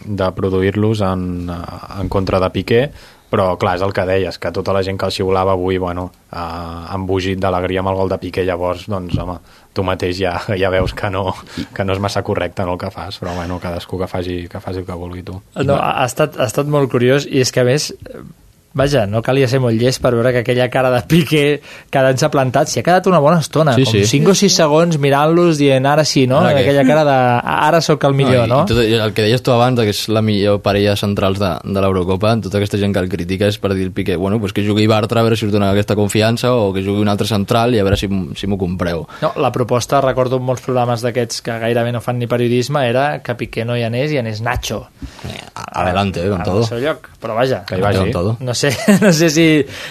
de 0.05 0.31
produir-los 0.37 1.03
en, 1.09 1.49
eh, 1.49 1.81
en 2.01 2.13
contra 2.13 2.41
de 2.41 2.51
Piqué, 2.53 2.83
però 3.33 3.55
clar, 3.57 3.79
és 3.79 3.83
el 3.87 3.95
que 3.97 4.05
deies, 4.05 4.37
que 4.39 4.53
tota 4.53 4.75
la 4.77 4.83
gent 4.85 4.99
que 5.01 5.09
el 5.09 5.15
xiulava 5.15 5.55
avui, 5.57 5.79
bueno, 5.81 6.11
eh, 6.29 6.37
han 6.37 7.07
bugit 7.09 7.41
d'alegria 7.41 7.81
amb 7.81 7.93
el 7.95 7.97
gol 8.03 8.13
de 8.13 8.19
Piqué, 8.21 8.45
llavors, 8.45 8.85
doncs, 8.93 9.17
home, 9.23 9.39
tu 9.73 9.85
mateix 9.89 10.19
ja, 10.21 10.35
ja 10.61 10.71
veus 10.75 10.93
que 10.93 11.09
no, 11.13 11.31
que 11.73 11.87
no 11.89 11.97
és 11.97 12.03
massa 12.05 12.21
correcte 12.27 12.67
no, 12.69 12.77
el 12.77 12.83
que 12.83 12.93
fas, 12.93 13.17
però 13.23 13.33
bueno, 13.39 13.57
cadascú 13.63 14.03
que 14.03 14.11
faci, 14.11 14.37
que 14.53 14.61
faci 14.61 14.83
el 14.83 14.87
que 14.89 14.99
vulgui 15.01 15.25
tu. 15.25 15.39
No, 15.65 15.81
ha, 15.81 16.05
estat, 16.05 16.37
ha 16.37 16.51
estat 16.51 16.69
molt 16.69 16.93
curiós 16.93 17.25
i 17.25 17.41
és 17.41 17.55
que 17.55 17.65
a 17.65 17.69
més 17.69 17.93
Vaja, 18.75 19.07
no 19.07 19.21
calia 19.23 19.49
ser 19.49 19.61
molt 19.61 19.77
llest 19.79 20.01
per 20.01 20.15
veure 20.15 20.33
que 20.33 20.39
aquella 20.45 20.69
cara 20.73 20.91
de 20.91 21.03
Piqué 21.09 21.61
quedant-se 21.93 22.29
plantat 22.33 22.71
s'hi 22.73 22.81
ha 22.81 22.85
quedat 22.87 23.07
una 23.11 23.19
bona 23.21 23.41
estona, 23.43 23.75
Sí, 23.77 23.85
com 23.85 23.93
sí. 23.93 24.05
5 24.07 24.31
o 24.33 24.35
6 24.35 24.55
segons 24.63 24.99
mirant-los 24.99 25.59
dient 25.61 25.85
ara 25.87 26.05
sí, 26.09 26.27
no? 26.27 26.39
Ara 26.41 26.55
què? 26.57 26.63
aquella 26.65 26.85
cara 26.89 27.05
de 27.05 27.17
ara 27.45 27.81
sóc 27.85 28.05
el 28.09 28.15
millor, 28.15 28.47
no? 28.49 28.63
I, 28.63 28.65
i 28.65 28.73
tot, 28.73 28.81
el 29.09 29.13
que 29.13 29.23
deies 29.27 29.43
tu 29.45 29.53
abans, 29.53 29.79
que 29.81 29.91
és 29.93 30.09
la 30.09 30.23
millor 30.25 30.61
parella 30.65 30.97
centrals 30.97 31.39
de, 31.43 31.51
de 31.65 31.81
l'Eurocopa, 31.85 32.33
tota 32.41 32.59
aquesta 32.59 32.79
gent 32.81 32.95
que 32.97 33.01
el 33.05 33.11
critica 33.13 33.47
és 33.53 33.59
per 33.61 33.75
dir 33.75 33.85
el 33.91 33.93
Piqué, 33.93 34.17
bueno, 34.17 34.41
pues 34.41 34.53
que 34.57 34.65
jugui 34.67 34.87
Bartra 34.87 35.21
a 35.21 35.27
veure 35.27 35.37
si 35.37 35.47
us 35.47 35.53
dona 35.53 35.71
aquesta 35.73 35.95
confiança 35.99 36.53
o 36.55 36.73
que 36.73 36.81
jugui 36.85 37.03
un 37.03 37.09
altre 37.13 37.27
central 37.29 37.75
i 37.75 37.81
a 37.81 37.85
veure 37.85 37.97
si, 38.01 38.09
si 38.37 38.47
m'ho 38.49 38.57
compreu. 38.59 39.07
No, 39.21 39.33
la 39.37 39.53
proposta, 39.53 40.01
recordo 40.01 40.37
en 40.41 40.47
molts 40.49 40.63
programes 40.65 41.03
d'aquests 41.05 41.43
que 41.45 41.59
gairebé 41.61 41.93
no 41.93 42.01
fan 42.01 42.19
ni 42.19 42.27
periodisme, 42.31 42.87
era 42.89 43.21
que 43.23 43.35
Piqué 43.37 43.65
no 43.69 43.77
hi 43.77 43.85
anés 43.85 44.13
i 44.13 44.19
anés 44.23 44.41
Nacho. 44.41 44.87
Adelante, 45.55 46.25
eh, 46.25 46.29
con 46.31 46.41
al 46.41 46.45
todo. 46.45 46.65
seu 46.67 46.79
lloc, 46.79 47.09
però 47.21 47.35
vaja, 47.35 47.65
Que 47.67 47.77
hi 47.77 47.81
vagi. 47.81 47.99
Con 47.99 48.11
todo. 48.13 48.37
no 48.41 48.55
sé, 48.55 48.62
no 49.03 49.13
sé 49.13 49.31
si, 49.35 49.47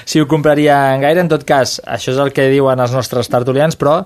si 0.06 0.22
ho 0.22 0.28
compraria 0.28 0.78
gaire, 1.02 1.24
en 1.26 1.32
tot 1.32 1.44
cas, 1.48 1.80
això 1.84 2.14
és 2.16 2.22
el 2.22 2.32
que 2.36 2.50
diuen 2.54 2.80
els 2.80 2.94
nostres 2.96 3.28
tertulians, 3.32 3.76
però 3.76 4.02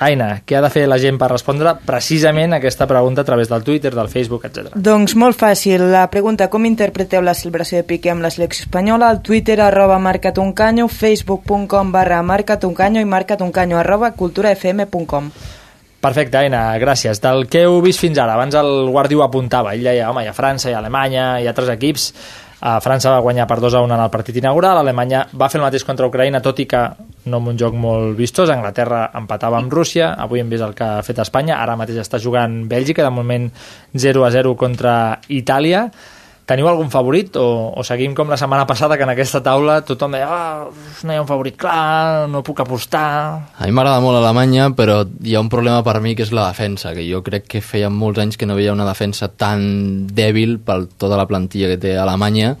Aina, 0.00 0.38
què 0.48 0.56
ha 0.56 0.62
de 0.64 0.70
fer 0.72 0.86
la 0.88 0.96
gent 0.96 1.18
per 1.20 1.26
respondre 1.28 1.74
precisament 1.84 2.54
a 2.54 2.56
aquesta 2.56 2.86
pregunta 2.88 3.20
a 3.20 3.28
través 3.28 3.50
del 3.50 3.60
Twitter, 3.66 3.90
del 3.92 4.08
Facebook, 4.08 4.46
etc. 4.48 4.72
Doncs 4.72 5.12
molt 5.20 5.36
fàcil. 5.36 5.84
La 5.92 6.06
pregunta, 6.08 6.48
com 6.48 6.64
interpreteu 6.64 7.20
la 7.20 7.34
celebració 7.36 7.82
de 7.82 7.84
Piqué 7.84 8.08
amb 8.14 8.24
la 8.24 8.30
selecció 8.32 8.64
espanyola? 8.64 9.10
Al 9.12 9.20
Twitter, 9.20 9.58
arroba 9.60 9.98
marcatuncanyo, 10.00 10.88
facebook.com 10.88 11.92
barra 11.92 12.22
marcatuncanyo 12.24 13.04
i 13.04 13.10
marcatuncanyo 13.12 13.76
arroba 13.76 14.14
culturafm.com. 14.16 15.30
Perfecte, 16.00 16.38
Aina, 16.40 16.62
gràcies. 16.80 17.20
Del 17.20 17.44
que 17.52 17.66
heu 17.68 17.82
vist 17.84 18.00
fins 18.00 18.16
ara, 18.16 18.38
abans 18.40 18.56
el 18.56 18.88
Guardi 18.88 19.20
ho 19.20 19.26
apuntava, 19.26 19.76
ell 19.76 19.84
deia, 19.84 20.08
home, 20.08 20.24
hi 20.24 20.32
ha 20.32 20.36
França, 20.36 20.70
hi 20.70 20.72
ha 20.72 20.80
Alemanya, 20.80 21.34
hi 21.36 21.44
ha 21.44 21.52
altres 21.52 21.68
equips, 21.76 22.14
a 22.60 22.76
França 22.84 23.14
va 23.14 23.22
guanyar 23.24 23.46
per 23.48 23.58
2 23.62 23.74
a 23.74 23.80
1 23.80 23.94
en 23.94 24.02
el 24.04 24.12
partit 24.12 24.36
inaugural, 24.36 24.78
Alemanya 24.78 25.24
va 25.32 25.48
fer 25.48 25.60
el 25.60 25.64
mateix 25.64 25.84
contra 25.88 26.08
Ucraïna, 26.10 26.42
tot 26.44 26.60
i 26.60 26.66
que 26.68 26.82
no 27.32 27.40
amb 27.40 27.52
un 27.52 27.58
joc 27.60 27.74
molt 27.74 28.16
vistós, 28.18 28.52
Anglaterra 28.52 29.06
empatava 29.16 29.58
amb 29.60 29.72
Rússia, 29.72 30.12
avui 30.20 30.42
hem 30.42 30.52
vist 30.52 30.66
el 30.66 30.76
que 30.76 30.84
ha 30.84 31.02
fet 31.06 31.22
Espanya, 31.24 31.56
ara 31.60 31.78
mateix 31.80 32.02
està 32.04 32.20
jugant 32.20 32.62
Bèlgica, 32.68 33.06
de 33.06 33.12
moment 33.14 33.48
0 33.96 34.26
a 34.26 34.30
0 34.34 34.56
contra 34.60 34.94
Itàlia. 35.28 35.86
Teniu 36.50 36.66
algun 36.66 36.88
favorit? 36.90 37.36
O, 37.38 37.70
o 37.78 37.82
seguim 37.86 38.10
com 38.18 38.26
la 38.26 38.36
setmana 38.40 38.64
passada 38.66 38.96
que 38.98 39.04
en 39.06 39.12
aquesta 39.12 39.38
taula 39.38 39.76
tothom 39.86 40.16
deia 40.16 40.26
ah, 40.26 40.64
no 41.06 41.12
hi 41.12 41.18
ha 41.20 41.22
un 41.22 41.28
favorit 41.28 41.54
clar, 41.54 42.26
no 42.26 42.42
puc 42.42 42.64
apostar... 42.64 43.02
A 43.54 43.68
mi 43.68 43.76
m'agrada 43.76 44.02
molt 44.02 44.18
Alemanya, 44.18 44.72
però 44.74 45.04
hi 45.22 45.36
ha 45.38 45.42
un 45.44 45.50
problema 45.52 45.84
per 45.86 46.00
mi 46.02 46.16
que 46.18 46.26
és 46.26 46.32
la 46.34 46.48
defensa, 46.48 46.90
que 46.96 47.06
jo 47.06 47.22
crec 47.22 47.46
que 47.54 47.62
feia 47.62 47.86
molts 47.94 48.18
anys 48.18 48.40
que 48.40 48.50
no 48.50 48.58
veia 48.58 48.74
una 48.74 48.88
defensa 48.88 49.30
tan 49.30 49.62
dèbil 50.10 50.58
per 50.66 50.80
tota 50.98 51.20
la 51.20 51.28
plantilla 51.30 51.70
que 51.70 51.78
té 51.86 51.94
Alemanya, 51.94 52.56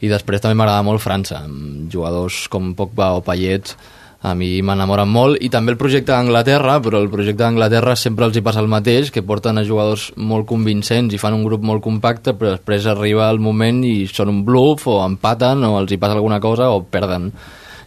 i 0.00 0.08
després 0.08 0.40
també 0.40 0.56
m'agrada 0.56 0.86
molt 0.88 1.04
França, 1.04 1.42
amb 1.44 1.92
jugadors 1.92 2.46
com 2.48 2.72
Pogba 2.78 3.12
o 3.18 3.20
Payet, 3.28 3.76
a 4.24 4.32
mi 4.32 4.48
m'enamoren 4.64 5.10
molt, 5.10 5.36
i 5.44 5.50
també 5.52 5.74
el 5.74 5.80
projecte 5.80 6.14
d'Anglaterra, 6.14 6.78
però 6.84 7.02
el 7.02 7.10
projecte 7.12 7.42
d'Anglaterra 7.42 7.92
sempre 8.00 8.24
els 8.24 8.38
hi 8.38 8.42
passa 8.44 8.62
el 8.64 8.70
mateix, 8.72 9.10
que 9.12 9.22
porten 9.22 9.60
a 9.60 9.64
jugadors 9.68 10.06
molt 10.16 10.48
convincents 10.48 11.12
i 11.12 11.20
fan 11.20 11.36
un 11.36 11.44
grup 11.44 11.66
molt 11.66 11.84
compacte, 11.84 12.32
però 12.32 12.54
després 12.54 12.88
arriba 12.88 13.28
el 13.28 13.42
moment 13.44 13.82
i 13.84 14.06
són 14.08 14.32
un 14.32 14.40
bluff, 14.46 14.88
o 14.88 15.02
empaten, 15.04 15.66
o 15.68 15.76
els 15.82 15.92
hi 15.92 16.00
passa 16.00 16.16
alguna 16.16 16.40
cosa, 16.40 16.70
o 16.72 16.80
perden. 16.88 17.28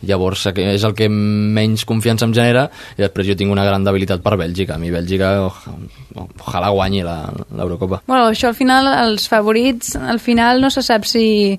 Llavors 0.06 0.44
és 0.54 0.84
el 0.86 0.94
que 0.94 1.08
menys 1.10 1.82
confiança 1.90 2.28
em 2.28 2.34
genera 2.38 2.68
i 2.94 3.02
després 3.02 3.32
jo 3.32 3.36
tinc 3.40 3.50
una 3.50 3.66
gran 3.66 3.82
debilitat 3.82 4.22
per 4.22 4.36
Bèlgica 4.38 4.76
a 4.76 4.78
mi 4.78 4.92
Bèlgica 4.94 5.32
ojalà 5.42 6.70
guanyi 6.70 7.02
l'Eurocopa 7.02 8.04
Bueno, 8.06 8.28
això 8.30 8.52
al 8.52 8.58
final, 8.60 8.92
els 9.08 9.26
favorits, 9.32 9.96
al 9.98 10.22
final 10.22 10.62
no 10.62 10.70
se 10.70 10.86
sap 10.86 11.10
si... 11.10 11.58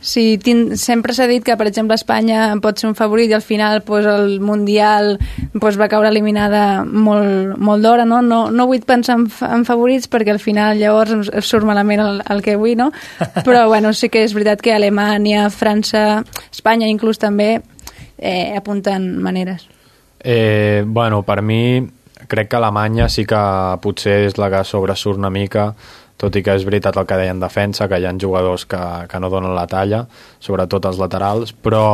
si 0.00 0.38
tin, 0.38 0.76
sempre 0.80 1.12
s'ha 1.14 1.26
dit 1.28 1.44
que, 1.44 1.56
per 1.60 1.66
exemple, 1.68 1.96
Espanya 1.98 2.54
pot 2.62 2.80
ser 2.80 2.88
un 2.88 2.96
favorit 2.96 3.30
i 3.30 3.36
al 3.36 3.44
final 3.44 3.82
pues, 3.86 4.06
el 4.08 4.40
Mundial 4.40 5.18
pues, 5.60 5.78
va 5.80 5.90
caure 5.92 6.08
eliminada 6.08 6.84
molt, 6.84 7.58
molt 7.60 7.84
d'hora, 7.84 8.06
no? 8.08 8.22
no? 8.24 8.40
No 8.50 8.66
vull 8.70 8.84
pensar 8.88 9.18
en, 9.20 9.28
en 9.28 9.66
favorits 9.68 10.08
perquè 10.10 10.32
al 10.32 10.42
final 10.42 10.80
llavors 10.80 11.30
surt 11.44 11.68
malament 11.68 12.00
el, 12.04 12.22
el 12.32 12.42
que 12.42 12.56
vull, 12.56 12.78
no? 12.80 12.90
Però 13.46 13.66
bueno, 13.68 13.92
sí 13.92 14.08
que 14.08 14.24
és 14.24 14.34
veritat 14.36 14.64
que 14.64 14.74
Alemanya, 14.74 15.48
França, 15.52 16.24
Espanya 16.48 16.88
inclús 16.88 17.20
també 17.20 17.58
eh, 18.16 18.56
apunten 18.56 19.12
maneres. 19.20 19.68
Eh, 20.20 20.84
bueno, 20.86 21.22
per 21.24 21.40
mi 21.42 21.80
crec 22.28 22.48
que 22.48 22.56
Alemanya 22.56 23.08
sí 23.08 23.24
que 23.26 23.40
potser 23.82 24.20
és 24.28 24.36
la 24.38 24.50
que 24.52 24.64
sobresurt 24.64 25.18
una 25.18 25.32
mica 25.32 25.70
tot 26.20 26.36
i 26.36 26.42
que 26.44 26.52
és 26.52 26.66
veritat 26.68 26.98
el 27.00 27.06
que 27.08 27.16
deia 27.16 27.32
en 27.32 27.40
defensa, 27.40 27.88
que 27.88 27.96
hi 28.00 28.04
ha 28.04 28.12
jugadors 28.20 28.66
que, 28.68 28.80
que 29.08 29.20
no 29.22 29.30
donen 29.32 29.54
la 29.56 29.64
talla, 29.70 30.02
sobretot 30.42 30.90
els 30.90 31.00
laterals, 31.00 31.54
però 31.56 31.84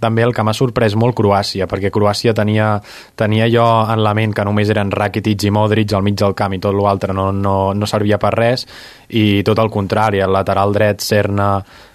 també 0.00 0.26
el 0.26 0.34
que 0.36 0.44
m'ha 0.44 0.56
sorprès 0.56 0.96
molt 1.00 1.16
Croàcia, 1.16 1.68
perquè 1.70 1.92
Croàcia 1.94 2.34
tenia, 2.36 2.74
tenia 3.16 3.48
jo 3.52 3.64
en 3.64 4.04
la 4.04 4.12
ment 4.16 4.34
que 4.36 4.44
només 4.44 4.72
eren 4.74 4.92
Rakitic 4.92 5.48
i 5.48 5.54
Modric 5.54 5.94
al 5.94 6.04
mig 6.04 6.18
del 6.20 6.36
camp 6.36 6.52
i 6.52 6.60
tot 6.60 6.76
l'altre 6.76 7.16
no, 7.16 7.30
no, 7.32 7.56
no 7.72 7.88
servia 7.88 8.20
per 8.20 8.34
res, 8.36 8.68
i 9.08 9.42
tot 9.46 9.62
el 9.62 9.72
contrari, 9.72 10.20
el 10.20 10.34
lateral 10.34 10.76
dret 10.76 11.00
Serna 11.04 11.50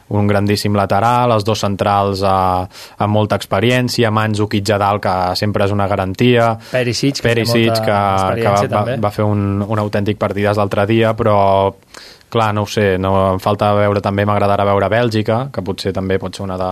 un 0.09 0.27
grandíssim 0.29 0.75
lateral, 0.77 1.33
els 1.35 1.45
dos 1.45 1.61
centrals 1.61 2.23
eh, 2.25 2.83
amb 3.05 3.13
molta 3.13 3.37
experiència, 3.39 4.11
Mandzukic 4.11 4.73
a 4.75 4.79
dalt, 4.81 5.03
que 5.05 5.15
sempre 5.39 5.65
és 5.67 5.75
una 5.75 5.87
garantia, 5.91 6.53
Perisic, 6.71 7.19
que 7.21 7.27
Perisic 7.29 7.73
molta 7.73 7.83
que, 7.85 8.43
que 8.43 8.55
va, 8.55 8.85
va, 8.91 9.01
va 9.07 9.13
fer 9.13 9.27
un, 9.27 9.61
un 9.65 9.81
autèntic 9.81 10.19
partidàs 10.21 10.59
l'altre 10.59 10.87
dia, 10.89 11.13
però 11.17 11.39
clar, 12.29 12.53
no 12.55 12.63
ho 12.63 12.69
sé, 12.69 12.97
no, 13.01 13.13
em 13.33 13.41
falta 13.43 13.71
veure 13.77 14.01
també, 14.05 14.25
m'agradarà 14.27 14.65
veure 14.69 14.89
Bèlgica, 14.91 15.47
que 15.53 15.63
potser 15.65 15.93
també 15.95 16.19
pot 16.21 16.35
ser 16.35 16.45
una 16.45 16.57
de, 16.59 16.69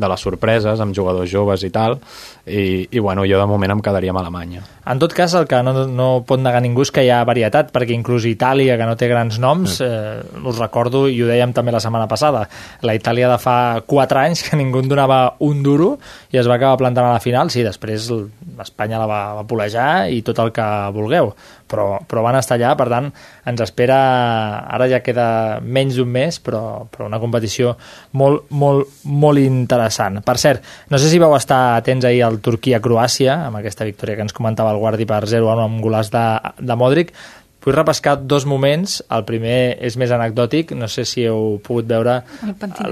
de 0.00 0.08
les 0.10 0.24
sorpreses, 0.24 0.80
amb 0.80 0.96
jugadors 0.96 1.30
joves 1.30 1.64
i 1.66 1.70
tal, 1.74 1.98
i, 2.46 2.86
i 2.90 3.02
bueno, 3.02 3.26
jo 3.28 3.38
de 3.38 3.46
moment 3.50 3.76
em 3.76 3.82
quedaria 3.84 4.14
amb 4.14 4.22
Alemanya. 4.22 4.64
En 4.90 4.98
tot 4.98 5.12
cas, 5.14 5.34
el 5.38 5.46
que 5.46 5.60
no, 5.62 5.74
no 5.86 6.08
pot 6.26 6.40
negar 6.42 6.62
ningú 6.64 6.82
és 6.86 6.90
que 6.94 7.04
hi 7.04 7.10
ha 7.12 7.20
varietat, 7.28 7.70
perquè 7.74 7.94
inclús 7.94 8.26
Itàlia, 8.30 8.78
que 8.80 8.88
no 8.88 8.96
té 8.98 9.10
grans 9.10 9.38
noms, 9.42 9.78
eh, 9.84 10.18
us 10.40 10.58
recordo, 10.58 11.04
i 11.10 11.20
ho 11.22 11.28
dèiem 11.28 11.54
també 11.56 11.74
la 11.74 11.82
setmana 11.84 12.08
passada, 12.10 12.46
la 12.86 12.96
Itàlia 12.96 13.30
de 13.30 13.38
fa 13.42 13.56
4 13.86 14.22
anys, 14.24 14.46
que 14.48 14.58
ningú 14.58 14.82
en 14.82 14.90
donava 14.90 15.20
un 15.46 15.62
duro, 15.66 15.92
i 16.32 16.40
es 16.40 16.48
va 16.48 16.56
acabar 16.56 16.80
plantant 16.80 17.10
a 17.10 17.14
la 17.14 17.22
final, 17.22 17.52
sí, 17.52 17.62
després 17.66 18.10
l'Espanya 18.10 19.02
la 19.02 19.08
va, 19.10 19.22
va 19.40 19.48
polejar 19.48 19.90
i 20.10 20.24
tot 20.26 20.40
el 20.42 20.54
que 20.56 20.66
vulgueu. 20.96 21.34
Però, 21.70 22.00
però 22.08 22.24
van 22.26 22.38
estar 22.40 22.58
allà, 22.58 22.74
per 22.78 22.88
tant 22.90 23.10
ens 23.50 23.62
espera, 23.64 23.98
ara 24.66 24.88
ja 24.90 25.00
queda 25.04 25.26
menys 25.62 25.98
d'un 26.00 26.10
mes, 26.10 26.40
però, 26.42 26.86
però 26.90 27.08
una 27.08 27.20
competició 27.22 27.76
molt, 28.18 28.50
molt, 28.50 29.00
molt 29.04 29.42
interessant. 29.42 30.20
Per 30.26 30.36
cert, 30.42 30.66
no 30.90 31.00
sé 31.00 31.10
si 31.12 31.22
vau 31.22 31.34
estar 31.38 31.60
atents 31.78 32.08
ahir 32.08 32.24
al 32.26 32.40
Turquia-Croàcia, 32.44 33.40
amb 33.48 33.60
aquesta 33.60 33.86
victòria 33.88 34.18
que 34.18 34.26
ens 34.28 34.36
comentava 34.36 34.74
el 34.74 34.82
Guardi 34.82 35.08
per 35.08 35.22
0-1 35.30 35.66
amb 35.66 35.84
golàs 35.84 36.12
de, 36.12 36.24
de 36.58 36.78
Modric, 36.78 37.14
Vull 37.60 37.74
repescar 37.76 38.14
dos 38.24 38.46
moments. 38.48 39.00
El 39.12 39.26
primer 39.28 39.76
és 39.84 39.96
més 40.00 40.12
anecdòtic. 40.14 40.72
No 40.78 40.88
sé 40.88 41.04
si 41.08 41.26
heu 41.28 41.58
pogut 41.64 41.88
veure 41.90 42.16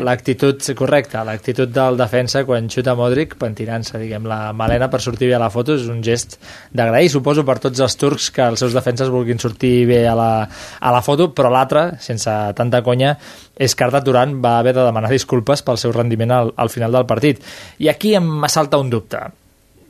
l'actitud 0.04 0.60
correcta, 0.76 1.22
l'actitud 1.24 1.72
del 1.72 1.96
defensa 2.00 2.44
quan 2.44 2.68
xuta 2.68 2.92
Modric, 2.98 3.38
pentinant-se, 3.40 3.96
diguem, 4.00 4.28
la 4.28 4.52
Malena 4.52 4.90
per 4.92 5.00
sortir 5.04 5.30
bé 5.30 5.38
a 5.38 5.42
la 5.42 5.50
foto. 5.54 5.78
És 5.78 5.88
un 5.88 6.02
gest 6.04 6.36
d'agrair, 6.76 7.08
suposo, 7.12 7.46
per 7.48 7.58
tots 7.64 7.80
els 7.80 7.96
turcs 7.96 8.28
que 8.34 8.44
els 8.44 8.60
seus 8.60 8.76
defenses 8.76 9.12
vulguin 9.12 9.40
sortir 9.40 9.86
bé 9.88 10.02
a 10.08 10.14
la, 10.18 10.30
a 10.44 10.94
la 10.94 11.02
foto, 11.04 11.30
però 11.32 11.52
l'altre, 11.52 11.88
sense 12.04 12.36
tanta 12.58 12.84
conya, 12.84 13.16
és 13.56 13.74
que 13.74 13.88
Arda 13.88 14.04
Turan 14.04 14.38
va 14.44 14.58
haver 14.60 14.76
de 14.76 14.84
demanar 14.84 15.10
disculpes 15.10 15.64
pel 15.64 15.80
seu 15.80 15.96
rendiment 15.96 16.34
al, 16.34 16.52
al 16.56 16.70
final 16.70 16.92
del 16.92 17.08
partit. 17.08 17.40
I 17.80 17.88
aquí 17.88 18.14
em 18.18 18.44
assalta 18.44 18.78
un 18.78 18.92
dubte. 18.92 19.24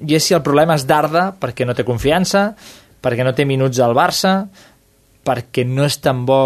I 0.06 0.14
és 0.14 0.28
si 0.28 0.36
el 0.36 0.44
problema 0.46 0.76
és 0.78 0.86
d'Arda 0.86 1.32
perquè 1.40 1.66
no 1.66 1.74
té 1.74 1.82
confiança, 1.84 2.52
perquè 3.02 3.26
no 3.26 3.34
té 3.36 3.46
minuts 3.48 3.80
al 3.84 3.96
Barça, 3.96 4.48
perquè 5.26 5.66
no 5.68 5.86
és 5.86 5.98
tan 6.02 6.24
bo 6.28 6.42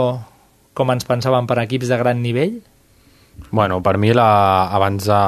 com 0.73 0.93
ens 0.93 1.07
pensàvem 1.09 1.49
per 1.49 1.61
equips 1.63 1.91
de 1.93 1.99
gran 2.01 2.23
nivell? 2.25 2.61
Bueno, 3.51 3.83
per 3.83 3.99
mi, 3.99 4.13
la, 4.17 4.69
abans 4.73 5.07
de, 5.09 5.19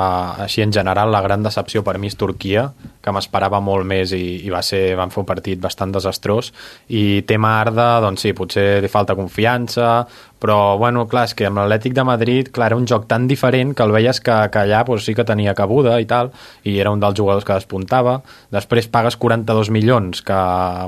així 0.45 0.62
en 0.64 0.72
general, 0.72 1.11
la 1.12 1.22
gran 1.25 1.43
decepció 1.45 1.83
per 1.85 1.97
mi 2.01 2.09
és 2.09 2.16
Turquia, 2.20 2.66
que 3.05 3.12
m'esperava 3.12 3.61
molt 3.64 3.85
més 3.89 4.12
i, 4.16 4.45
i 4.45 4.53
va 4.53 4.62
ser, 4.64 4.95
van 4.97 5.12
fer 5.12 5.22
un 5.22 5.29
partit 5.29 5.61
bastant 5.61 5.93
desastrós. 5.93 6.53
I 6.89 7.25
tema 7.29 7.59
Arda, 7.61 7.89
doncs 8.05 8.25
sí, 8.25 8.33
potser 8.37 8.83
li 8.85 8.93
falta 8.93 9.16
confiança, 9.18 10.05
però 10.45 10.76
bueno, 10.76 11.07
clar, 11.09 11.22
és 11.24 11.32
que 11.32 11.47
amb 11.49 11.57
l'Atlètic 11.57 11.95
de 11.97 12.03
Madrid 12.05 12.51
clar, 12.53 12.66
era 12.68 12.76
un 12.76 12.84
joc 12.84 13.07
tan 13.09 13.24
diferent 13.24 13.70
que 13.72 13.80
el 13.80 13.95
veies 13.95 14.18
que, 14.20 14.34
que 14.53 14.61
allà 14.61 14.82
pues, 14.84 15.07
sí 15.09 15.14
que 15.16 15.24
tenia 15.24 15.55
cabuda 15.57 15.95
i 16.03 16.05
tal, 16.05 16.34
i 16.68 16.74
era 16.82 16.90
un 16.92 17.01
dels 17.01 17.16
jugadors 17.16 17.47
que 17.49 17.57
despuntava, 17.57 18.18
després 18.53 18.90
pagues 18.92 19.16
42 19.16 19.70
milions, 19.72 20.20
que 20.20 20.36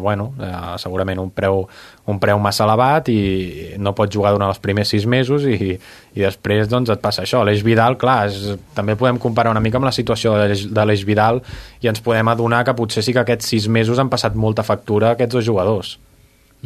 bueno, 0.05 0.35
eh, 0.45 0.53
segurament 0.83 1.23
un 1.25 1.31
preu, 1.33 1.63
un 2.05 2.21
preu 2.21 2.43
massa 2.43 2.67
elevat 2.67 3.09
i 3.09 3.21
no 3.81 3.95
pots 3.97 4.13
jugar 4.13 4.35
durant 4.37 4.53
els 4.53 4.61
primers 4.61 4.93
sis 4.93 5.09
mesos 5.09 5.49
i, 5.49 5.73
i 5.73 6.21
després 6.21 6.69
doncs 6.69 6.93
et 6.93 7.01
passa 7.01 7.25
això. 7.25 7.41
L'Eix 7.41 7.65
Vidal, 7.65 7.97
clar, 7.97 8.27
és, 8.29 8.59
també 8.77 8.93
podem 9.01 9.17
comparar 9.17 9.57
una 9.57 9.65
mica 9.65 9.81
amb 9.81 9.89
la 9.89 9.97
situació 9.97 10.37
de 10.37 10.85
l'Eix 10.85 11.07
Vidal 11.09 11.41
i 11.81 11.89
ens 11.89 12.05
podem 12.05 12.29
adonar 12.29 12.61
que 12.69 12.77
potser 12.77 13.01
sí 13.01 13.17
que 13.17 13.25
aquests 13.25 13.57
sis 13.57 13.73
mesos 13.73 14.05
han 14.05 14.13
passat 14.13 14.37
molta 14.37 14.67
factura 14.69 15.15
a 15.15 15.17
aquests 15.17 15.41
dos 15.41 15.49
jugadors. 15.49 15.97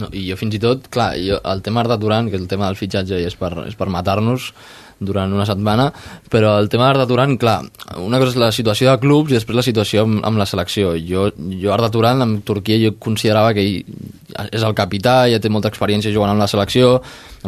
No, 0.00 0.10
I 0.12 0.26
jo 0.30 0.38
fins 0.40 0.56
i 0.56 0.62
tot, 0.62 0.86
clar, 0.92 1.12
jo, 1.20 1.40
el 1.52 1.64
tema 1.66 1.84
Arda 1.84 1.98
Turan, 2.00 2.30
que 2.30 2.38
el 2.40 2.48
tema 2.50 2.68
del 2.70 2.78
fitxatge 2.78 3.20
és 3.26 3.36
per, 3.38 3.52
és 3.66 3.76
per 3.78 3.90
matar-nos 3.92 4.52
durant 5.00 5.32
una 5.32 5.46
setmana, 5.48 5.88
però 6.30 6.54
el 6.60 6.68
tema 6.68 6.90
d'Arda 6.90 7.06
Turan, 7.08 7.38
clar, 7.40 7.56
una 8.04 8.20
cosa 8.20 8.34
és 8.34 8.38
la 8.40 8.50
situació 8.52 8.90
de 8.90 9.00
clubs 9.00 9.32
i 9.32 9.38
després 9.38 9.56
la 9.56 9.64
situació 9.64 10.04
amb, 10.04 10.20
amb 10.28 10.38
la 10.38 10.46
selecció. 10.46 10.92
Jo, 11.08 11.30
jo 11.56 11.72
Arda 11.72 11.88
Turan, 11.92 12.20
amb 12.24 12.44
Turquia, 12.46 12.78
jo 12.84 12.92
considerava 13.00 13.54
que 13.56 13.64
ell 13.64 14.46
és 14.52 14.62
el 14.62 14.76
capità, 14.76 15.24
ja 15.32 15.40
té 15.40 15.50
molta 15.50 15.72
experiència 15.72 16.12
jugant 16.12 16.34
amb 16.34 16.44
la 16.44 16.50
selecció, 16.52 16.98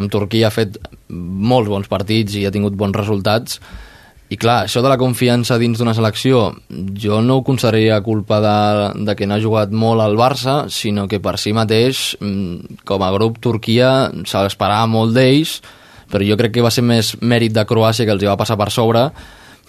amb 0.01 0.11
Turquia 0.11 0.49
ha 0.49 0.53
fet 0.53 0.81
molts 1.13 1.69
bons 1.69 1.89
partits 1.91 2.39
i 2.41 2.47
ha 2.47 2.53
tingut 2.53 2.75
bons 2.77 2.97
resultats, 2.97 3.61
i 4.33 4.37
clar, 4.39 4.63
això 4.65 4.81
de 4.81 4.89
la 4.89 4.97
confiança 4.97 5.59
dins 5.61 5.77
d'una 5.77 5.93
selecció, 5.93 6.47
jo 6.97 7.19
no 7.21 7.35
ho 7.37 7.43
consideraria 7.45 7.99
culpa 8.01 8.39
de, 8.41 9.03
de 9.05 9.13
que 9.19 9.27
no 9.29 9.35
ha 9.35 9.43
jugat 9.43 9.69
molt 9.69 10.01
al 10.01 10.17
Barça, 10.17 10.55
sinó 10.73 11.05
que 11.11 11.19
per 11.21 11.35
si 11.37 11.53
mateix, 11.53 12.15
mm, 12.17 12.81
com 12.87 13.05
a 13.05 13.11
grup 13.13 13.37
Turquia, 13.43 14.09
s'esperava 14.25 14.89
molt 14.89 15.13
d'ells, 15.13 15.59
però 16.09 16.25
jo 16.25 16.39
crec 16.39 16.55
que 16.55 16.65
va 16.65 16.73
ser 16.73 16.85
més 16.87 17.13
mèrit 17.21 17.53
de 17.53 17.67
Croàcia 17.67 18.07
que 18.07 18.15
els 18.15 18.25
hi 18.25 18.31
va 18.31 18.39
passar 18.39 18.57
per 18.57 18.71
sobre, 18.73 19.05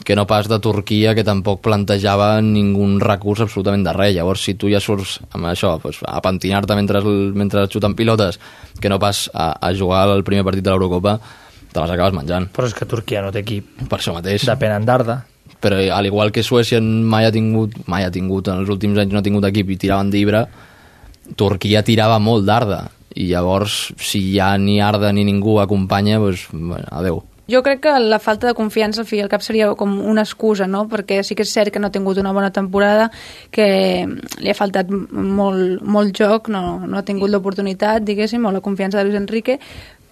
que 0.04 0.16
no 0.16 0.26
pas 0.26 0.48
de 0.48 0.58
Turquia, 0.58 1.12
que 1.14 1.26
tampoc 1.26 1.60
plantejava 1.62 2.40
ningú 2.42 2.88
recurs 3.04 3.44
absolutament 3.44 3.84
de 3.84 3.92
res. 3.94 4.16
Llavors, 4.16 4.42
si 4.42 4.56
tu 4.58 4.72
ja 4.72 4.80
surts 4.80 5.20
amb 5.36 5.52
això, 5.52 5.76
pues, 5.80 6.00
a 6.08 6.20
pentinar-te 6.24 6.74
mentre, 6.74 7.04
mentre 7.36 7.68
xuten 7.68 7.94
pilotes, 7.94 8.40
que 8.80 8.88
no 8.88 8.98
pas 8.98 9.28
a, 9.34 9.52
a 9.60 9.74
jugar 9.74 10.08
al 10.08 10.24
primer 10.24 10.44
partit 10.44 10.64
de 10.64 10.72
l'Eurocopa, 10.72 11.18
te 11.74 11.82
les 11.82 11.94
acabes 11.94 12.14
menjant. 12.16 12.48
Però 12.54 12.68
és 12.70 12.74
que 12.76 12.86
Turquia 12.88 13.22
no 13.24 13.32
té 13.34 13.42
equip. 13.42 13.70
Per 13.90 13.98
això 13.98 14.14
mateix. 14.14 14.46
Depenen 14.46 14.86
d'Arda. 14.86 15.20
Però 15.64 15.80
al 15.96 16.06
igual 16.06 16.30
que 16.32 16.44
Suècia 16.44 16.80
mai 16.80 17.26
ha 17.26 17.32
tingut, 17.34 17.76
mai 17.90 18.04
ha 18.06 18.12
tingut, 18.14 18.48
en 18.52 18.62
els 18.62 18.70
últims 18.70 19.00
anys 19.00 19.12
no 19.12 19.20
ha 19.20 19.26
tingut 19.26 19.46
equip 19.48 19.72
i 19.72 19.78
tiraven 19.80 20.12
d'Ibra, 20.12 20.44
Turquia 21.40 21.82
tirava 21.82 22.20
molt 22.20 22.46
d'Arda. 22.48 22.82
I 23.14 23.28
llavors, 23.30 23.92
si 24.02 24.20
ja 24.34 24.54
ni 24.58 24.80
Arda 24.82 25.12
ni 25.14 25.24
ningú 25.26 25.60
acompanya, 25.62 26.18
doncs, 26.18 26.48
bueno, 26.52 26.88
adeu. 26.90 27.22
Jo 27.46 27.60
crec 27.62 27.82
que 27.84 27.92
la 28.00 28.18
falta 28.18 28.46
de 28.46 28.54
confiança 28.56 29.02
al 29.02 29.06
fi 29.06 29.18
al 29.20 29.28
cap 29.28 29.42
seria 29.44 29.66
com 29.76 29.98
una 30.00 30.22
excusa, 30.24 30.64
no? 30.66 30.86
perquè 30.88 31.18
sí 31.22 31.36
que 31.36 31.44
és 31.44 31.52
cert 31.52 31.74
que 31.74 31.80
no 31.82 31.90
ha 31.90 31.92
tingut 31.92 32.16
una 32.16 32.32
bona 32.32 32.48
temporada, 32.56 33.10
que 33.52 33.66
li 34.40 34.48
ha 34.48 34.56
faltat 34.56 34.88
molt, 34.88 35.82
molt 35.84 36.16
joc, 36.16 36.48
no, 36.48 36.62
no 36.88 36.96
ha 36.96 37.04
tingut 37.04 37.28
l'oportunitat, 37.28 38.00
diguéssim, 38.08 38.46
o 38.48 38.52
la 38.54 38.64
confiança 38.64 38.96
de 38.96 39.04
Luis 39.04 39.20
Enrique, 39.20 39.58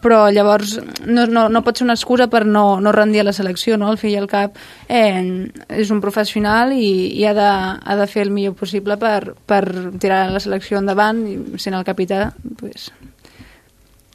però 0.02 0.26
llavors 0.34 0.76
no, 1.06 1.26
no, 1.30 1.46
no 1.48 1.62
pot 1.64 1.78
ser 1.78 1.86
una 1.86 1.96
excusa 1.96 2.28
per 2.32 2.42
no, 2.46 2.80
no 2.82 2.92
rendir 2.92 3.22
a 3.22 3.28
la 3.28 3.36
selecció, 3.36 3.78
no? 3.78 3.88
Al 3.92 4.00
fi 4.00 4.12
i 4.12 4.18
al 4.18 4.28
cap 4.30 4.58
eh, 4.88 5.22
és 5.70 5.94
un 5.94 6.02
professional 6.02 6.74
i, 6.74 7.12
i 7.20 7.24
ha, 7.28 7.32
de, 7.38 7.48
ha 7.78 7.96
de 8.00 8.08
fer 8.10 8.26
el 8.26 8.34
millor 8.34 8.56
possible 8.58 8.98
per, 9.00 9.34
per 9.46 9.62
tirar 10.02 10.26
la 10.34 10.42
selecció 10.42 10.82
endavant 10.82 11.24
i 11.30 11.38
sent 11.62 11.78
el 11.78 11.86
capità, 11.88 12.28
pues... 12.60 12.90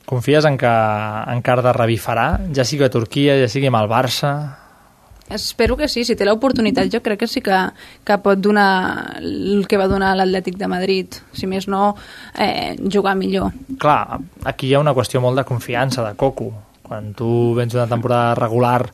Confies 0.07 0.45
en 0.47 0.55
que, 0.55 0.69
en 0.71 1.41
que 1.43 1.51
Arda 1.51 1.73
revifarà, 1.75 2.29
ja 2.55 2.63
sigui 2.63 2.85
a 2.85 2.91
Turquia, 2.91 3.35
ja 3.41 3.49
sigui 3.51 3.67
amb 3.67 3.81
el 3.81 3.89
Barça, 3.91 4.31
Espero 5.29 5.75
que 5.75 5.89
sí, 5.91 6.05
si 6.07 6.15
té 6.15 6.25
l'oportunitat 6.27 6.87
jo 6.91 7.01
crec 7.03 7.19
que 7.23 7.27
sí 7.27 7.41
que, 7.43 7.57
que 8.07 8.17
pot 8.23 8.39
donar 8.39 9.17
el 9.19 9.65
que 9.67 9.79
va 9.79 9.89
donar 9.91 10.13
l'Atlètic 10.15 10.55
de 10.59 10.69
Madrid, 10.71 11.17
si 11.35 11.49
més 11.51 11.67
no, 11.67 11.95
eh, 12.39 12.77
jugar 12.93 13.17
millor. 13.19 13.51
Clar, 13.81 14.21
aquí 14.47 14.69
hi 14.69 14.77
ha 14.77 14.83
una 14.83 14.95
qüestió 14.95 15.19
molt 15.23 15.39
de 15.39 15.45
confiança, 15.47 16.05
de 16.05 16.15
coco. 16.15 16.53
Quan 16.87 17.11
tu 17.11 17.51
vens 17.57 17.73
una 17.75 17.89
temporada 17.91 18.31
regular 18.39 18.85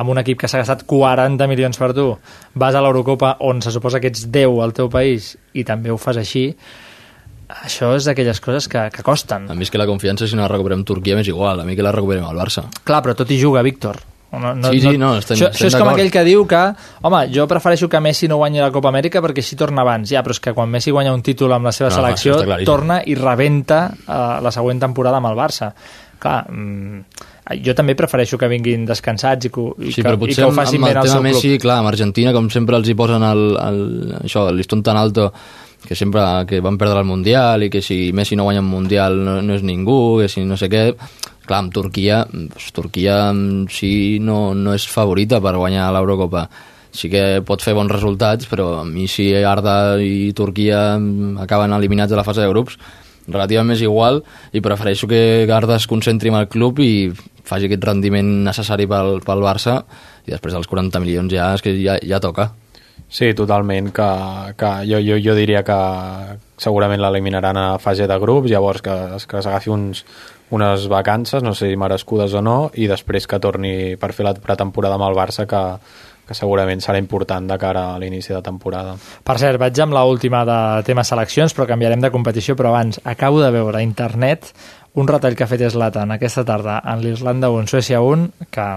amb 0.00 0.08
un 0.08 0.22
equip 0.22 0.40
que 0.40 0.48
s'ha 0.48 0.62
gastat 0.62 0.86
40 0.88 1.44
milions 1.50 1.76
per 1.76 1.90
tu, 1.92 2.06
vas 2.56 2.72
a 2.72 2.80
l'Eurocopa 2.80 3.34
on 3.44 3.60
se 3.60 3.74
suposa 3.74 4.00
que 4.00 4.08
ets 4.08 4.24
10 4.32 4.62
al 4.64 4.72
teu 4.72 4.88
país 4.88 5.34
i 5.52 5.66
també 5.68 5.92
ho 5.92 6.00
fas 6.00 6.16
així, 6.22 6.46
això 7.60 7.92
és 7.98 8.08
d'aquelles 8.08 8.40
coses 8.40 8.70
que, 8.72 8.86
que 8.94 9.04
costen. 9.04 9.50
A 9.52 9.54
mi 9.54 9.68
és 9.68 9.70
que 9.70 9.78
la 9.78 9.86
confiança, 9.86 10.24
si 10.26 10.36
no 10.38 10.46
la 10.46 10.48
recuperem 10.48 10.86
Turquia, 10.88 11.18
m'és 11.18 11.28
igual. 11.28 11.60
A 11.60 11.68
mi 11.68 11.76
que 11.76 11.84
la 11.84 11.92
recuperem 11.92 12.24
al 12.24 12.40
Barça. 12.40 12.64
Clar, 12.88 13.04
però 13.04 13.14
tot 13.18 13.30
hi 13.30 13.38
juga, 13.38 13.62
Víctor. 13.66 14.00
No, 14.40 14.54
no, 14.54 14.70
sí, 14.72 14.80
sí, 14.80 14.96
no, 14.98 15.12
estem, 15.18 15.36
això, 15.36 15.50
estem 15.50 15.68
això 15.68 15.70
és 15.70 15.76
com 15.80 15.90
aquell 15.92 16.10
que 16.14 16.24
diu 16.26 16.46
que, 16.50 16.62
home, 17.02 17.20
jo 17.34 17.46
prefereixo 17.50 17.88
que 17.88 18.00
Messi 18.00 18.28
no 18.30 18.38
guanyi 18.40 18.62
la 18.62 18.70
Copa 18.74 18.88
Amèrica 18.92 19.22
perquè 19.24 19.44
així 19.44 19.56
torna 19.60 19.82
abans. 19.82 20.08
Ja, 20.10 20.22
però 20.22 20.36
és 20.36 20.40
que 20.40 20.54
quan 20.56 20.70
Messi 20.72 20.90
guanya 20.94 21.12
un 21.14 21.22
títol 21.22 21.52
amb 21.52 21.66
la 21.70 21.72
seva 21.72 21.90
No, 21.90 21.96
selecció, 22.00 22.40
torna 22.64 23.02
i 23.06 23.14
rebenta 23.18 23.84
uh, 23.92 24.40
la 24.44 24.50
següent 24.54 24.80
temporada 24.80 25.20
amb 25.22 25.30
el 25.32 25.38
Barça. 25.38 25.72
Clar, 26.24 26.44
mm, 26.48 27.00
jo 27.64 27.74
també 27.76 27.92
prefereixo 27.98 28.38
que 28.40 28.48
vinguin 28.48 28.86
descansats 28.88 29.46
i 29.46 29.50
que, 29.52 29.60
i 29.84 29.92
Sí, 29.92 30.02
que, 30.02 30.14
i 30.14 30.34
que 30.34 30.46
ho 30.46 30.52
facin 30.56 30.80
amb 30.80 30.88
bé 30.88 30.94
el 30.94 31.02
al 31.02 31.08
seu 31.08 31.22
Messi, 31.22 31.50
club. 31.54 31.66
clar, 31.66 31.78
amb 31.82 31.90
Argentina, 31.92 32.32
com 32.32 32.48
sempre 32.50 32.78
els 32.80 32.88
hi 32.88 32.94
posen 32.96 33.22
el, 33.22 33.44
el, 33.60 33.82
això, 34.22 34.48
el 34.48 34.56
listón 34.56 34.82
tan 34.82 34.96
alto 34.96 35.32
que 35.84 35.94
sempre 35.94 36.22
que 36.48 36.62
van 36.64 36.78
perdre 36.80 37.02
el 37.02 37.04
Mundial 37.04 37.66
i 37.66 37.68
que 37.68 37.82
si 37.84 38.10
Messi 38.16 38.36
no 38.36 38.46
guanya 38.46 38.62
un 38.64 38.70
Mundial 38.72 39.18
no, 39.22 39.42
no 39.44 39.52
és 39.52 39.62
ningú, 39.62 40.16
que 40.22 40.30
si 40.32 40.40
no 40.48 40.56
sé 40.56 40.70
què 40.72 40.86
clar, 41.46 41.60
amb 41.62 41.74
Turquia 41.74 42.24
Turquia 42.74 43.32
mm, 43.32 43.66
sí 43.72 44.18
no, 44.20 44.54
no 44.54 44.74
és 44.74 44.86
favorita 44.90 45.40
per 45.44 45.56
guanyar 45.58 45.90
l'Eurocopa. 45.94 46.48
Sí 46.94 47.10
que 47.10 47.42
pot 47.46 47.62
fer 47.62 47.74
bons 47.74 47.90
resultats 47.90 48.48
però 48.50 48.80
a 48.80 48.84
mi 48.86 49.08
si 49.10 49.30
Arda 49.34 49.96
i 50.02 50.32
Turquia 50.36 50.94
mm, 50.98 51.38
acaben 51.44 51.74
eliminats 51.76 52.12
de 52.12 52.20
la 52.20 52.26
fase 52.26 52.44
de 52.44 52.50
grups 52.52 52.78
relativament 53.26 53.72
és 53.72 53.84
igual 53.84 54.20
i 54.52 54.60
prefereixo 54.60 55.08
que 55.08 55.46
Arda 55.48 55.78
es 55.80 55.88
concentri 55.88 56.28
en 56.28 56.36
el 56.42 56.50
club 56.52 56.82
i 56.84 57.08
faci 57.44 57.68
aquest 57.68 57.84
rendiment 57.84 58.44
necessari 58.44 58.86
pel, 58.88 59.20
pel 59.24 59.44
Barça 59.44 59.80
i 60.26 60.32
després 60.32 60.56
dels 60.56 60.68
40 60.68 61.00
milions 61.00 61.32
ja 61.32 61.54
és 61.56 61.64
que 61.64 61.72
ja, 61.80 61.96
ja 62.04 62.20
toca 62.20 62.52
Sí, 63.14 63.28
totalment, 63.38 63.92
que, 63.94 64.06
que 64.58 64.70
jo, 64.90 64.98
jo, 64.98 65.20
jo 65.22 65.36
diria 65.38 65.60
que 65.62 65.74
segurament 66.58 66.98
l'eliminaran 66.98 67.60
a 67.60 67.66
fase 67.78 68.08
de 68.10 68.16
grups, 68.18 68.50
llavors 68.50 68.82
que, 68.82 68.96
que 69.30 69.42
s'agafi 69.44 69.70
uns, 69.70 70.00
unes 70.50 70.88
vacances, 70.90 71.44
no 71.46 71.52
sé 71.54 71.70
si 71.70 71.76
merescudes 71.78 72.34
o 72.34 72.42
no, 72.42 72.56
i 72.74 72.88
després 72.90 73.28
que 73.30 73.38
torni 73.38 73.94
per 74.02 74.10
fer 74.18 74.26
la 74.26 74.34
pretemporada 74.34 74.98
amb 74.98 75.06
el 75.06 75.14
Barça, 75.14 75.46
que, 75.46 75.62
que 76.26 76.34
segurament 76.34 76.82
serà 76.82 76.98
important 76.98 77.46
de 77.52 77.58
cara 77.62 77.84
a 77.92 78.00
l'inici 78.02 78.34
de 78.34 78.42
temporada. 78.42 78.96
Per 78.98 79.38
cert, 79.38 79.62
vaig 79.62 79.78
amb 79.86 79.94
l'última 79.94 80.42
de 80.48 80.58
tema 80.90 81.06
seleccions, 81.06 81.54
però 81.54 81.68
canviarem 81.70 82.02
de 82.02 82.10
competició, 82.10 82.58
però 82.58 82.74
abans 82.74 82.98
acabo 83.04 83.38
de 83.44 83.52
veure 83.54 83.78
a 83.78 83.86
internet 83.86 84.50
un 84.98 85.06
retall 85.10 85.38
que 85.38 85.46
ha 85.46 85.50
fet 85.50 85.62
Zlatan 85.70 86.10
aquesta 86.14 86.42
tarda 86.46 86.80
en 86.82 87.02
l'Irlanda 87.02 87.50
1, 87.50 87.70
Suècia 87.70 88.02
1, 88.02 88.50
que 88.50 88.68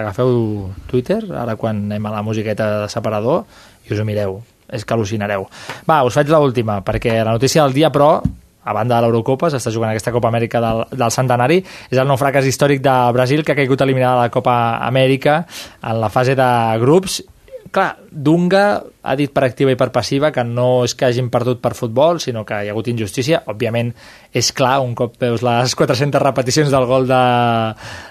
agafeu 0.00 0.70
Twitter, 0.88 1.20
ara 1.36 1.56
quan 1.60 1.84
anem 1.84 2.06
a 2.08 2.14
la 2.14 2.22
musiqueta 2.24 2.70
de 2.82 2.88
separador, 2.88 3.44
i 3.86 3.94
us 3.94 4.00
ho 4.00 4.06
mireu. 4.08 4.38
És 4.70 4.84
que 4.86 4.94
al·lucinareu. 4.94 5.48
Va, 5.88 6.02
us 6.06 6.14
faig 6.14 6.30
l'última, 6.30 6.78
perquè 6.86 7.16
la 7.24 7.34
notícia 7.34 7.64
del 7.64 7.74
dia, 7.74 7.90
però, 7.90 8.20
a 8.62 8.74
banda 8.76 8.98
de 8.98 9.06
l'Eurocopa, 9.06 9.50
s'està 9.50 9.72
jugant 9.74 9.90
aquesta 9.90 10.12
Copa 10.14 10.28
Amèrica 10.28 10.60
del, 10.62 10.84
del 10.92 11.14
centenari, 11.14 11.58
és 11.90 11.98
el 11.98 12.06
nou 12.06 12.18
fracàs 12.20 12.46
històric 12.46 12.84
de 12.84 12.94
Brasil 13.16 13.42
que 13.42 13.56
ha 13.56 13.58
caigut 13.58 13.82
eliminada 13.82 14.20
de 14.20 14.28
la 14.28 14.34
Copa 14.34 14.54
Amèrica 14.86 15.40
en 15.82 16.00
la 16.00 16.12
fase 16.12 16.36
de 16.38 16.50
grups 16.82 17.22
clar, 17.70 17.98
Dunga 18.10 18.64
ha 18.80 19.14
dit 19.16 19.30
per 19.32 19.44
activa 19.46 19.72
i 19.72 19.78
per 19.78 19.90
passiva 19.94 20.30
que 20.34 20.44
no 20.44 20.84
és 20.84 20.94
que 20.98 21.06
hagin 21.08 21.30
perdut 21.32 21.60
per 21.62 21.72
futbol, 21.78 22.20
sinó 22.20 22.44
que 22.46 22.58
hi 22.58 22.70
ha 22.70 22.74
hagut 22.74 22.90
injustícia. 22.92 23.42
Òbviament, 23.50 23.92
és 24.36 24.50
clar, 24.56 24.78
un 24.84 24.94
cop 24.98 25.18
veus 25.20 25.44
les 25.46 25.74
400 25.80 26.22
repeticions 26.22 26.72
del 26.72 26.86
gol 26.90 27.08
de, 27.10 27.24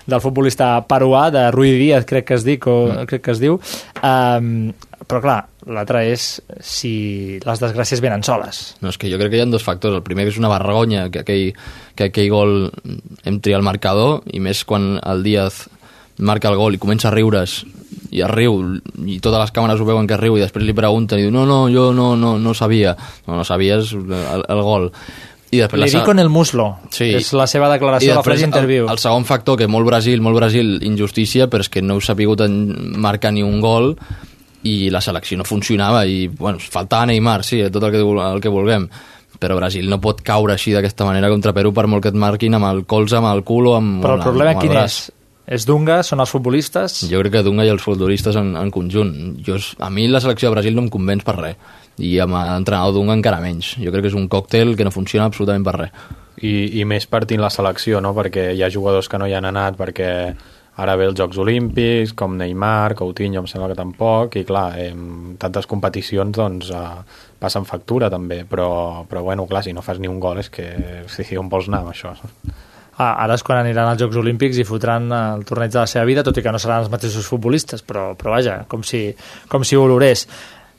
del 0.09 0.23
futbolista 0.23 0.75
peruà, 0.89 1.29
de 1.33 1.47
Rui 1.55 1.73
Díaz, 1.77 2.07
crec 2.09 2.29
que 2.29 2.37
es, 2.39 2.45
dic, 2.47 2.67
o, 2.69 2.85
mm. 2.89 3.09
crec 3.09 3.25
que 3.25 3.35
es 3.35 3.41
diu, 3.41 3.59
um, 4.03 4.69
però 5.09 5.23
clar, 5.23 5.39
l'altre 5.73 6.03
és 6.11 6.27
si 6.65 6.93
les 7.41 7.61
desgràcies 7.61 8.01
venen 8.03 8.23
soles. 8.25 8.61
No, 8.83 8.91
és 8.93 8.99
que 8.99 9.09
jo 9.09 9.17
crec 9.17 9.33
que 9.33 9.39
hi 9.39 9.43
ha 9.43 9.49
dos 9.49 9.65
factors. 9.65 9.97
El 9.97 10.05
primer 10.05 10.27
és 10.29 10.37
una 10.37 10.51
vergonya 10.51 11.07
que 11.13 11.23
aquell, 11.23 11.57
que 11.97 12.09
aquell 12.09 12.29
gol 12.29 12.55
entri 13.29 13.55
al 13.55 13.65
marcador, 13.65 14.21
i 14.29 14.41
més 14.43 14.61
quan 14.69 14.97
el 14.99 15.25
Díaz 15.25 15.65
marca 16.19 16.51
el 16.51 16.59
gol 16.59 16.75
i 16.75 16.81
comença 16.81 17.09
a 17.09 17.15
riure's 17.15 17.63
i 18.09 18.23
es 18.25 18.31
riu, 18.31 18.59
i 19.05 19.19
totes 19.21 19.43
les 19.43 19.51
càmeres 19.55 19.81
ho 19.81 19.87
veuen 19.87 20.07
que 20.09 20.17
riu, 20.17 20.37
i 20.37 20.43
després 20.43 20.65
li 20.65 20.75
pregunten 20.77 21.19
i 21.19 21.27
diu, 21.27 21.33
no, 21.33 21.45
no, 21.49 21.63
jo 21.73 21.89
no, 21.95 22.15
no, 22.17 22.37
no 22.41 22.53
sabia. 22.57 22.95
No, 23.27 23.37
no 23.37 23.45
sabies 23.47 23.93
el, 23.93 24.45
el 24.45 24.63
gol. 24.65 24.89
I 25.49 25.63
després 25.63 25.81
Li 25.81 25.97
la... 25.97 26.05
con 26.05 26.19
el 26.21 26.29
muslo, 26.29 26.67
sí. 26.93 27.07
és 27.17 27.31
la 27.33 27.47
seva 27.49 27.71
declaració 27.71 28.13
a 28.13 28.19
la 28.19 28.25
Flash 28.25 28.45
Interview. 28.45 28.85
El, 28.85 28.93
el 28.93 29.01
segon 29.01 29.25
factor, 29.25 29.57
que 29.57 29.67
molt 29.67 29.87
Brasil, 29.87 30.21
molt 30.21 30.37
Brasil, 30.37 30.75
injustícia, 30.85 31.49
però 31.49 31.65
és 31.65 31.71
que 31.73 31.81
no 31.81 31.97
heu 31.97 32.03
sabut 32.05 32.43
marcar 32.45 33.33
ni 33.33 33.41
un 33.45 33.57
gol 33.63 33.95
i 34.69 34.91
la 34.93 35.01
selecció 35.01 35.39
no 35.39 35.47
funcionava 35.47 36.03
i, 36.05 36.27
bueno, 36.27 36.59
faltava 36.61 37.07
Neymar, 37.09 37.41
sí, 37.47 37.63
tot 37.73 37.87
el 37.87 37.95
que, 37.95 38.03
el 38.03 38.43
que 38.43 38.51
vulguem 38.53 38.89
però 39.39 39.55
Brasil 39.55 39.87
no 39.89 40.01
pot 40.03 40.19
caure 40.25 40.53
així 40.57 40.73
d'aquesta 40.75 41.07
manera 41.07 41.29
contra 41.31 41.53
Perú 41.55 41.71
per 41.71 41.85
molt 41.87 42.03
que 42.03 42.11
et 42.11 42.17
marquin 42.19 42.57
amb 42.57 42.67
el 42.67 42.83
colze, 42.89 43.17
amb 43.21 43.29
el 43.31 43.45
cul 43.47 43.71
o 43.71 43.77
amb, 43.77 44.01
però 44.03 44.17
el 44.17 44.25
problema 44.25 44.51
amb 44.51 44.59
el 44.59 44.65
quin 44.65 44.73
braç. 44.75 44.97
és? 44.97 45.18
És 45.49 45.65
Dunga, 45.65 46.03
són 46.05 46.21
els 46.21 46.29
futbolistes? 46.29 46.99
Jo 47.09 47.23
crec 47.23 47.39
que 47.39 47.41
Dunga 47.45 47.63
i 47.65 47.71
els 47.73 47.81
futbolistes 47.81 48.35
en, 48.37 48.51
en 48.59 48.69
conjunt. 48.69 49.15
Jo, 49.45 49.55
a 49.81 49.89
mi 49.89 50.05
la 50.05 50.21
selecció 50.21 50.49
de 50.49 50.53
Brasil 50.53 50.75
no 50.77 50.83
em 50.85 50.91
convenç 50.93 51.25
per 51.25 51.35
res. 51.39 51.57
I 51.97 52.11
amb 52.21 52.37
l'entrenador 52.37 52.93
Dunga 52.93 53.15
encara 53.17 53.41
menys. 53.41 53.71
Jo 53.81 53.89
crec 53.89 54.05
que 54.05 54.11
és 54.11 54.19
un 54.19 54.29
còctel 54.29 54.75
que 54.77 54.85
no 54.85 54.93
funciona 54.93 55.25
absolutament 55.25 55.65
per 55.65 55.75
res. 55.79 56.05
I, 56.45 56.53
I 56.79 56.85
més 56.85 57.09
partint 57.09 57.41
la 57.41 57.49
selecció, 57.49 57.97
no? 57.97 58.13
Perquè 58.13 58.51
hi 58.53 58.61
ha 58.61 58.69
jugadors 58.69 59.09
que 59.09 59.17
no 59.17 59.25
hi 59.25 59.33
han 59.33 59.49
anat 59.49 59.79
perquè 59.79 60.11
ara 60.79 60.95
ve 61.01 61.09
els 61.09 61.17
Jocs 61.17 61.41
Olímpics, 61.41 62.13
com 62.13 62.37
Neymar, 62.37 62.93
Coutinho, 62.95 63.41
em 63.41 63.49
sembla 63.49 63.73
que 63.73 63.81
tampoc, 63.81 64.37
i 64.39 64.45
clar, 64.47 64.69
eh, 64.79 64.93
tantes 65.41 65.67
competicions 65.67 66.37
doncs, 66.37 66.69
eh, 66.71 67.25
passen 67.41 67.65
factura 67.67 68.07
també, 68.13 68.43
però, 68.47 68.69
però 69.09 69.25
bueno, 69.25 69.49
clar, 69.49 69.65
si 69.65 69.73
no 69.73 69.83
fas 69.83 69.99
ni 69.99 70.07
un 70.07 70.21
gol 70.23 70.39
és 70.45 70.53
que 70.53 70.69
sí, 71.09 71.25
on 71.41 71.49
vols 71.51 71.67
anar 71.67 71.83
amb 71.83 71.95
això? 71.97 72.13
Ah, 72.99 73.13
ara 73.23 73.37
és 73.39 73.43
quan 73.47 73.61
aniran 73.61 73.87
als 73.87 74.01
Jocs 74.01 74.17
Olímpics 74.19 74.57
i 74.59 74.65
fotran 74.67 75.07
el 75.15 75.45
torneig 75.47 75.71
de 75.71 75.79
la 75.79 75.87
seva 75.87 76.03
vida, 76.03 76.23
tot 76.27 76.35
i 76.35 76.43
que 76.43 76.51
no 76.51 76.59
seran 76.59 76.83
els 76.83 76.91
mateixos 76.91 77.29
futbolistes, 77.31 77.83
però, 77.87 78.09
però 78.19 78.33
vaja, 78.35 78.57
com 78.67 78.83
si, 78.83 79.05
com 79.47 79.63
si 79.63 79.79
olorés. 79.79 80.25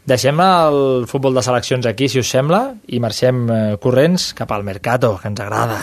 Deixem 0.04 0.36
el 0.44 1.06
futbol 1.08 1.36
de 1.36 1.44
seleccions 1.44 1.88
aquí, 1.88 2.10
si 2.12 2.20
us 2.20 2.28
sembla, 2.28 2.60
i 2.92 3.00
marxem 3.00 3.40
eh, 3.48 3.58
corrents 3.80 4.34
cap 4.36 4.52
al 4.52 4.68
Mercato, 4.68 5.14
que 5.22 5.32
ens 5.32 5.40
agrada. 5.40 5.80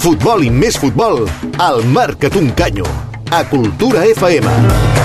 Futbol 0.00 0.46
i 0.46 0.54
més 0.54 0.78
futbol, 0.78 1.26
al 1.58 1.82
Marca 1.90 2.30
Tuncanyo, 2.30 2.86
a 3.34 3.44
Cultura 3.50 4.06
FM. 4.14 4.99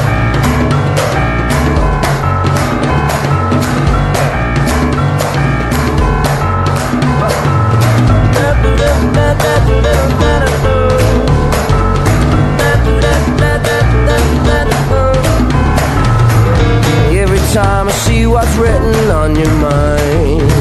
Written 18.60 19.12
on 19.12 19.36
your 19.36 19.53
mind. 19.62 20.51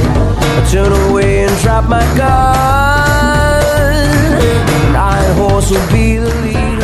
I 0.57 0.67
turn 0.71 0.93
away 1.09 1.45
and 1.45 1.57
drop 1.63 1.85
my 1.89 2.05
gun. 2.17 3.63
Nine 4.93 5.37
horse 5.37 5.71
will 5.71 5.89
be 5.93 6.19
the 6.19 6.35
leader 6.43 6.75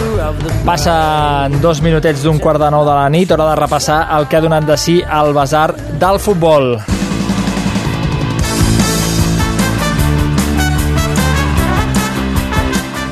Passen 0.64 1.61
dos 1.61 1.80
minutets 1.82 2.22
d'un 2.22 2.38
quart 2.38 2.61
de 2.61 2.70
nou 2.70 2.84
de 2.86 2.94
la 2.94 3.08
nit, 3.11 3.30
hora 3.32 3.48
de 3.50 3.58
repassar 3.58 4.00
el 4.18 4.28
que 4.28 4.36
ha 4.38 4.44
donat 4.44 4.68
de 4.68 4.76
si 4.78 5.00
al 5.02 5.32
basar 5.34 5.74
del 5.98 6.20
futbol. 6.20 6.99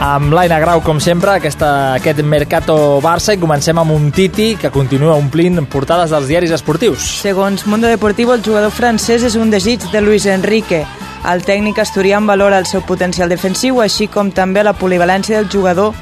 Amb 0.01 0.33
l'Aina 0.33 0.59
Grau, 0.63 0.81
com 0.85 1.01
sempre, 1.03 1.33
aquesta, 1.35 1.95
aquest 1.99 2.21
Mercato 2.23 2.77
Barça 3.03 3.35
i 3.35 3.41
comencem 3.41 3.79
amb 3.79 3.95
un 3.95 4.11
Titi 4.15 4.53
que 4.61 4.71
continua 4.71 5.17
omplint 5.19 5.59
portades 5.71 6.13
dels 6.15 6.29
diaris 6.31 6.55
esportius. 6.55 7.03
Segons 7.23 7.67
Mundo 7.67 7.91
Deportivo, 7.91 8.35
el 8.35 8.45
jugador 8.45 8.71
francès 8.71 9.27
és 9.27 9.37
un 9.37 9.51
desig 9.51 9.83
de 9.93 10.01
Luis 10.01 10.27
Enrique. 10.27 10.85
El 11.27 11.43
tècnic 11.43 11.81
asturià 11.83 12.21
valora 12.23 12.61
el 12.63 12.67
seu 12.67 12.85
potencial 12.87 13.29
defensiu, 13.29 13.81
així 13.83 14.07
com 14.07 14.31
també 14.31 14.63
la 14.63 14.77
polivalència 14.77 15.41
del 15.41 15.51
jugador, 15.51 15.95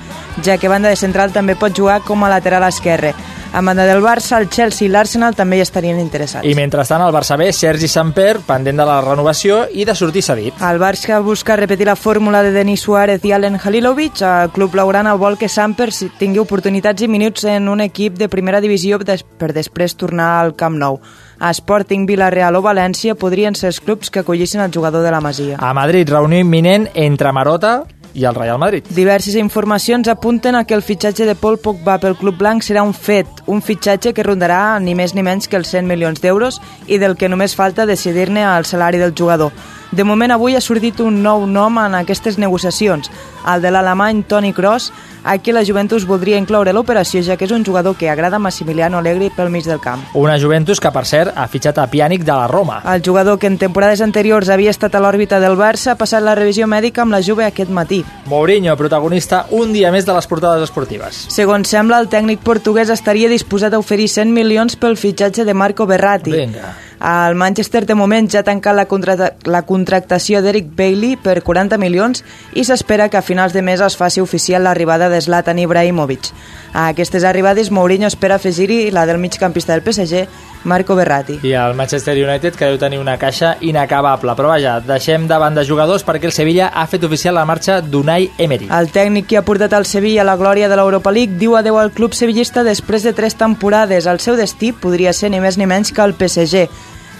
ja 0.44 0.58
que 0.58 0.68
banda 0.68 0.92
de 0.92 1.00
central 1.00 1.32
també 1.32 1.56
pot 1.56 1.72
jugar 1.72 2.02
com 2.04 2.24
a 2.24 2.30
lateral 2.30 2.68
esquerre. 2.68 3.14
A 3.56 3.62
banda 3.62 3.86
del 3.86 4.02
Barça, 4.02 4.36
el 4.36 4.50
Chelsea 4.50 4.84
i 4.84 4.90
l'Arsenal 4.92 5.32
també 5.32 5.56
hi 5.56 5.62
estarien 5.64 5.96
interessats. 5.96 6.44
I 6.44 6.52
mentrestant, 6.52 7.00
el 7.00 7.14
Barça 7.14 7.38
B, 7.40 7.46
Sergi 7.56 7.88
Samper, 7.88 8.42
pendent 8.44 8.76
de 8.76 8.84
la 8.84 8.98
renovació 9.00 9.62
i 9.72 9.86
de 9.88 9.94
sortir 9.96 10.20
cedit. 10.26 10.60
El 10.60 10.76
Barça 10.76 11.22
busca 11.24 11.56
repetir 11.56 11.86
la 11.88 11.96
fórmula 11.96 12.42
de 12.44 12.50
Denis 12.52 12.84
Suárez 12.84 13.24
i 13.24 13.32
Alen 13.32 13.56
Halilovic. 13.56 14.20
El 14.20 14.52
club 14.52 14.76
laurana 14.76 15.14
vol 15.16 15.38
que 15.40 15.48
Samper 15.48 15.88
tingui 16.18 16.44
oportunitats 16.44 17.00
i 17.00 17.08
minuts 17.08 17.48
en 17.48 17.70
un 17.72 17.80
equip 17.80 18.20
de 18.20 18.28
primera 18.28 18.60
divisió 18.60 19.00
per 19.00 19.54
després 19.56 19.96
tornar 19.96 20.34
al 20.42 20.52
Camp 20.52 20.76
Nou. 20.76 21.00
A 21.40 21.48
Sporting, 21.52 22.04
Villarreal 22.08 22.56
o 22.56 22.62
València 22.64 23.16
podrien 23.16 23.56
ser 23.56 23.72
els 23.72 23.80
clubs 23.80 24.12
que 24.12 24.20
acollissin 24.20 24.60
el 24.60 24.72
jugador 24.72 25.02
de 25.04 25.10
la 25.12 25.20
Masia. 25.20 25.56
A 25.60 25.72
Madrid, 25.72 26.08
reunió 26.08 26.40
imminent 26.40 26.90
entre 26.94 27.32
Marota, 27.32 27.86
i 28.16 28.24
el 28.24 28.34
Real 28.34 28.58
Madrid. 28.58 28.84
Diverses 28.96 29.36
informacions 29.36 30.08
apunten 30.08 30.56
a 30.56 30.64
que 30.64 30.74
el 30.74 30.82
fitxatge 30.82 31.26
de 31.28 31.34
Paul 31.36 31.58
Pogba 31.58 31.98
pel 32.00 32.16
Club 32.16 32.38
Blanc 32.40 32.64
serà 32.64 32.82
un 32.82 32.94
fet, 32.96 33.28
un 33.46 33.60
fitxatge 33.60 34.14
que 34.16 34.24
rondarà 34.24 34.80
ni 34.80 34.96
més 34.96 35.12
ni 35.14 35.22
menys 35.22 35.46
que 35.52 35.60
els 35.60 35.68
100 35.74 35.86
milions 35.86 36.24
d'euros 36.24 36.60
i 36.88 36.96
del 36.98 37.18
que 37.20 37.28
només 37.28 37.54
falta 37.54 37.86
decidir-ne 37.86 38.46
el 38.56 38.64
salari 38.64 38.98
del 38.98 39.14
jugador. 39.14 39.52
De 39.92 40.04
moment 40.04 40.32
avui 40.32 40.56
ha 40.56 40.64
sortit 40.64 40.98
un 41.04 41.20
nou 41.22 41.44
nom 41.46 41.76
en 41.78 41.94
aquestes 41.94 42.40
negociacions, 42.40 43.12
el 43.46 43.62
de 43.62 43.70
l'alemany 43.70 44.24
Toni 44.26 44.54
Kroos, 44.56 44.90
a 45.26 45.38
qui 45.38 45.52
la 45.52 45.64
Juventus 45.66 46.06
voldria 46.06 46.38
incloure 46.38 46.72
l'operació 46.72 47.20
ja 47.26 47.36
que 47.36 47.48
és 47.48 47.52
un 47.52 47.64
jugador 47.66 47.96
que 47.98 48.08
agrada 48.08 48.38
Massimiliano 48.38 49.00
Allegri 49.02 49.32
pel 49.34 49.50
mig 49.50 49.66
del 49.66 49.80
camp. 49.82 50.04
Una 50.14 50.38
Juventus 50.38 50.78
que, 50.80 50.92
per 50.94 51.02
cert, 51.04 51.34
ha 51.34 51.48
fitxat 51.50 51.80
a 51.82 51.88
Pjanic 51.90 52.22
de 52.22 52.32
la 52.32 52.46
Roma. 52.46 52.78
El 52.94 53.02
jugador 53.02 53.38
que 53.38 53.50
en 53.50 53.58
temporades 53.58 54.00
anteriors 54.00 54.48
havia 54.48 54.70
estat 54.70 54.94
a 54.94 55.02
l'òrbita 55.02 55.40
del 55.42 55.58
Barça 55.58 55.92
ha 55.92 55.98
passat 55.98 56.22
la 56.22 56.36
revisió 56.38 56.70
mèdica 56.70 57.02
amb 57.02 57.16
la 57.16 57.22
Juve 57.26 57.44
aquest 57.44 57.74
matí. 57.74 58.04
Mourinho, 58.30 58.76
protagonista 58.78 59.46
un 59.50 59.74
dia 59.74 59.90
més 59.90 60.06
de 60.06 60.14
les 60.14 60.30
portades 60.30 60.62
esportives. 60.70 61.26
Segons 61.34 61.68
sembla, 61.68 61.98
el 61.98 62.10
tècnic 62.12 62.46
portuguès 62.46 62.94
estaria 62.94 63.28
disposat 63.28 63.74
a 63.74 63.82
oferir 63.82 64.06
100 64.08 64.30
milions 64.30 64.78
pel 64.78 64.94
fitxatge 64.96 65.44
de 65.44 65.54
Marco 65.54 65.86
Berratti. 65.90 66.38
Vinga. 66.38 66.76
El 67.06 67.36
Manchester 67.36 67.86
de 67.86 67.94
moment 67.94 68.26
ja 68.26 68.40
ha 68.40 68.42
tancat 68.42 68.74
la, 68.74 68.88
contracta 68.90 69.28
la 69.46 69.60
contractació 69.62 70.40
d'Eric 70.42 70.72
Bailey 70.74 71.14
per 71.14 71.36
40 71.46 71.78
milions 71.78 72.24
i 72.58 72.64
s'espera 72.66 73.06
que 73.06 73.20
a 73.20 73.22
finals 73.22 73.54
de 73.54 73.62
mes 73.62 73.78
es 73.78 73.94
faci 73.94 74.18
oficial 74.18 74.66
l'arribada 74.66 75.06
de 75.08 75.20
Zlatan 75.22 75.60
Ibrahimovic. 75.62 76.32
A 76.74 76.88
aquestes 76.88 77.22
arribades, 77.22 77.70
Mourinho 77.70 78.08
espera 78.10 78.40
afegir-hi 78.40 78.90
la 78.90 79.06
del 79.06 79.18
migcampista 79.22 79.72
del 79.72 79.84
PSG, 79.86 80.26
Marco 80.64 80.96
Berratti. 80.96 81.38
I 81.46 81.52
el 81.54 81.76
Manchester 81.78 82.16
United, 82.18 82.58
que 82.58 82.72
deu 82.72 82.80
tenir 82.82 82.98
una 82.98 83.14
caixa 83.22 83.54
inacabable. 83.60 84.34
Però 84.34 84.50
vaja, 84.50 84.80
deixem 84.82 85.28
de 85.30 85.64
jugadors 85.64 86.02
perquè 86.02 86.26
el 86.26 86.34
Sevilla 86.34 86.72
ha 86.74 86.88
fet 86.90 87.06
oficial 87.06 87.38
la 87.38 87.46
marxa 87.46 87.78
d'Unai 87.80 88.32
Emery. 88.36 88.66
El 88.66 88.90
tècnic 88.90 89.30
que 89.30 89.38
ha 89.38 89.46
portat 89.46 89.78
el 89.78 89.86
Sevilla 89.86 90.22
a 90.22 90.26
la 90.26 90.36
glòria 90.36 90.68
de 90.68 90.74
l'Europa 90.74 91.14
League 91.14 91.38
diu 91.38 91.54
adeu 91.54 91.78
al 91.78 91.92
club 91.92 92.18
sevillista 92.18 92.66
després 92.66 93.06
de 93.06 93.14
tres 93.14 93.38
temporades. 93.38 94.10
El 94.10 94.18
seu 94.18 94.34
destí 94.34 94.72
podria 94.72 95.14
ser 95.14 95.30
ni 95.30 95.40
més 95.40 95.56
ni 95.56 95.70
menys 95.70 95.94
que 95.94 96.02
el 96.02 96.18
PSG. 96.18 96.66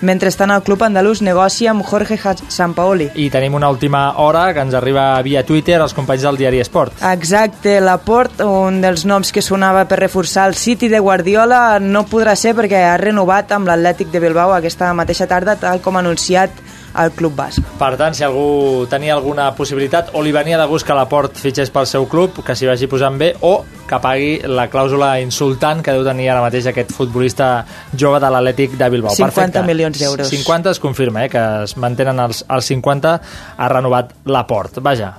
Mentrestant, 0.04 0.50
el 0.52 0.62
club 0.62 0.82
andalús 0.84 1.22
negocia 1.24 1.70
amb 1.72 1.84
Jorge 1.86 2.18
Sampaoli. 2.52 3.08
I 3.16 3.30
tenim 3.32 3.54
una 3.56 3.70
última 3.72 4.18
hora 4.20 4.52
que 4.52 4.60
ens 4.60 4.74
arriba 4.74 5.22
via 5.24 5.44
Twitter 5.46 5.80
als 5.80 5.94
companys 5.96 6.26
del 6.26 6.36
diari 6.36 6.60
Esport. 6.60 7.00
Exacte, 7.00 7.78
l'Aport, 7.80 8.42
un 8.44 8.82
dels 8.84 9.06
noms 9.08 9.32
que 9.32 9.40
sonava 9.40 9.86
per 9.88 10.00
reforçar 10.02 10.48
el 10.50 10.54
City 10.54 10.88
de 10.92 11.00
Guardiola, 11.00 11.78
no 11.80 12.04
podrà 12.10 12.36
ser 12.36 12.52
perquè 12.58 12.84
ha 12.90 12.98
renovat 13.00 13.52
amb 13.56 13.70
l'Atlètic 13.70 14.12
de 14.12 14.20
Bilbao 14.20 14.52
aquesta 14.52 14.92
mateixa 14.92 15.28
tarda, 15.30 15.56
tal 15.56 15.80
com 15.80 15.96
ha 15.96 16.04
anunciat 16.04 16.52
el 16.96 17.12
Club 17.16 17.34
Basc. 17.36 17.64
Per 17.78 17.92
tant, 17.96 18.14
si 18.16 18.24
algú 18.24 18.86
tenia 18.90 19.14
alguna 19.16 19.50
possibilitat 19.56 20.12
o 20.12 20.22
li 20.24 20.32
venia 20.32 20.60
de 20.60 20.68
gust 20.68 20.86
que 20.86 20.96
l'Aport 20.96 21.40
fitxés 21.40 21.72
pel 21.72 21.88
seu 21.88 22.04
club, 22.08 22.42
que 22.44 22.56
s'hi 22.56 22.68
vagi 22.68 22.88
posant 22.88 23.16
bé, 23.20 23.34
o 23.40 23.62
que 23.86 24.00
pagui 24.02 24.30
la 24.50 24.66
clàusula 24.72 25.16
insultant 25.22 25.82
que 25.84 25.94
deu 25.94 26.04
tenir 26.06 26.30
ara 26.32 26.42
mateix 26.44 26.66
aquest 26.70 26.92
futbolista 26.96 27.50
jove 27.94 28.20
de 28.22 28.30
l'Atlètic 28.32 28.74
de 28.78 28.90
Bilbao. 28.90 29.14
50 29.14 29.34
Perfecte. 29.34 29.66
milions 29.66 29.98
d'euros. 29.98 30.28
50 30.28 30.74
es 30.74 30.82
confirma, 30.82 31.24
eh, 31.24 31.30
que 31.30 31.44
es 31.64 31.76
mantenen 31.76 32.20
els, 32.20 32.44
els 32.48 32.72
50, 32.72 33.14
ha 33.56 33.68
renovat 33.68 34.12
l'aport. 34.24 34.82
Vaja, 34.82 35.14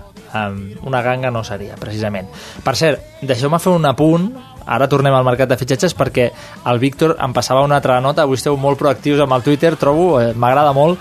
una 0.83 1.01
ganga 1.01 1.31
no 1.31 1.43
seria, 1.43 1.75
precisament. 1.79 2.27
Per 2.63 2.75
cert, 2.75 3.17
deixeu-me 3.21 3.59
fer 3.59 3.73
un 3.73 3.87
apunt 3.87 4.29
ara 4.67 4.89
tornem 4.91 5.15
al 5.15 5.23
mercat 5.23 5.49
de 5.49 5.57
fitxatges 5.57 5.95
perquè 5.95 6.27
el 6.67 6.79
Víctor 6.79 7.15
em 7.23 7.33
passava 7.33 7.63
una 7.63 7.79
altra 7.79 8.01
nota, 8.03 8.25
avui 8.27 8.35
esteu 8.35 8.57
molt 8.59 8.77
proactius 8.79 9.23
amb 9.23 9.37
el 9.37 9.45
Twitter, 9.45 9.75
trobo, 9.79 10.19
eh, 10.19 10.33
m'agrada 10.35 10.73
molt. 10.75 10.99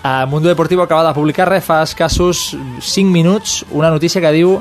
Uh, 0.00 0.24
Mundo 0.30 0.48
Deportivo 0.48 0.82
acaba 0.82 1.04
de 1.04 1.12
publicar 1.12 1.44
res 1.50 1.64
fa 1.64 1.82
escassos 1.84 2.56
5 2.80 3.10
minuts 3.12 3.66
una 3.68 3.90
notícia 3.92 4.22
que 4.22 4.30
diu 4.32 4.54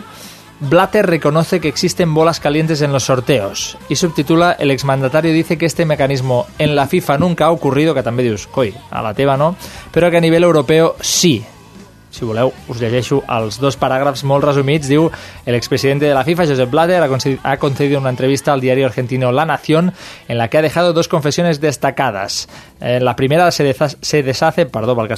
Blatter 0.61 1.05
reconoce 1.05 1.61
que 1.61 1.69
existen 1.69 2.13
bolas 2.13 2.39
calientes 2.39 2.81
en 2.81 2.91
los 2.91 3.03
sorteos 3.03 3.77
y 3.87 3.95
subtitula 3.95 4.51
El 4.59 4.71
exmandatario 4.71 5.31
dice 5.31 5.57
que 5.57 5.65
este 5.65 5.85
mecanismo 5.85 6.47
en 6.57 6.75
la 6.75 6.87
FIFA 6.87 7.17
nunca 7.17 7.45
ha 7.45 7.51
ocurrido, 7.51 7.93
que 7.93 8.03
també 8.03 8.25
dius, 8.27 8.47
coi, 8.51 8.73
a 8.91 8.99
la 9.01 9.13
teva 9.15 9.37
no, 9.39 9.53
però 9.93 10.11
que 10.11 10.19
a 10.19 10.23
nivell 10.23 10.43
europeu 10.43 10.93
sí. 10.99 11.39
Si 12.11 12.25
voleu, 12.25 12.51
us 12.67 12.79
llegeixo 12.81 13.21
dos 13.61 13.75
paràgrafs 13.77 14.23
molt 14.25 14.43
resumits. 14.43 14.87
Diu, 14.89 15.11
el 15.45 15.53
expresidente 15.55 16.05
de 16.05 16.13
la 16.15 16.23
FIFA, 16.23 16.47
Josep 16.47 16.69
Blatter, 16.71 17.03
ha 17.03 17.07
conce- 17.07 17.37
ha 17.43 17.57
concedido 17.57 17.99
una 17.99 18.09
entrevista 18.09 18.51
al 18.51 18.61
diario 18.61 18.87
argentino 18.87 19.31
La 19.31 19.45
Nación 19.45 19.93
en 20.27 20.37
la 20.39 20.47
que 20.47 20.57
ha 20.57 20.61
dejado 20.63 20.91
dos 20.93 21.07
confesiones 21.07 21.61
destacadas. 21.61 22.49
En 22.81 23.05
la 23.05 23.15
primera 23.15 23.51
se, 23.51 23.63
deza- 23.63 23.95
se 24.01 24.23
deshace, 24.23 24.65
perdón 24.65 24.95
para 24.95 25.03
el 25.05 25.09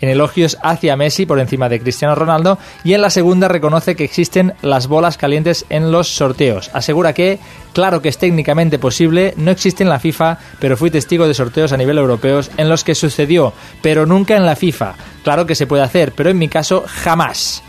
en 0.00 0.08
elogios 0.10 0.58
hacia 0.62 0.96
Messi 0.96 1.26
por 1.26 1.40
encima 1.40 1.68
de 1.68 1.80
Cristiano 1.80 2.14
Ronaldo 2.14 2.56
y 2.84 2.94
en 2.94 3.02
la 3.02 3.10
segunda 3.10 3.48
reconoce 3.48 3.96
que 3.96 4.04
existen 4.04 4.54
las 4.62 4.86
bolas 4.86 5.18
calientes 5.18 5.64
en 5.70 5.90
los 5.90 6.06
sorteos. 6.08 6.70
Asegura 6.72 7.14
que, 7.14 7.40
claro 7.72 8.02
que 8.02 8.08
es 8.08 8.18
técnicamente 8.18 8.78
posible, 8.78 9.34
no 9.36 9.50
existe 9.50 9.82
en 9.82 9.88
la 9.88 9.98
FIFA, 9.98 10.38
pero 10.58 10.76
fui 10.76 10.90
testigo 10.90 11.26
de 11.26 11.34
sorteos 11.34 11.72
a 11.72 11.76
nivel 11.76 11.98
europeo 11.98 12.40
en 12.56 12.68
los 12.68 12.84
que 12.84 12.94
sucedió, 12.94 13.52
pero 13.82 14.06
nunca 14.06 14.36
en 14.36 14.46
la 14.46 14.56
FIFA. 14.56 14.94
Claro 15.24 15.46
que 15.46 15.54
se 15.54 15.66
puede 15.66 15.82
hacer, 15.82 16.12
pero 16.12 16.30
en 16.30 16.38
mi 16.38 16.48
caso 16.48 16.84
jamás. 16.86 17.62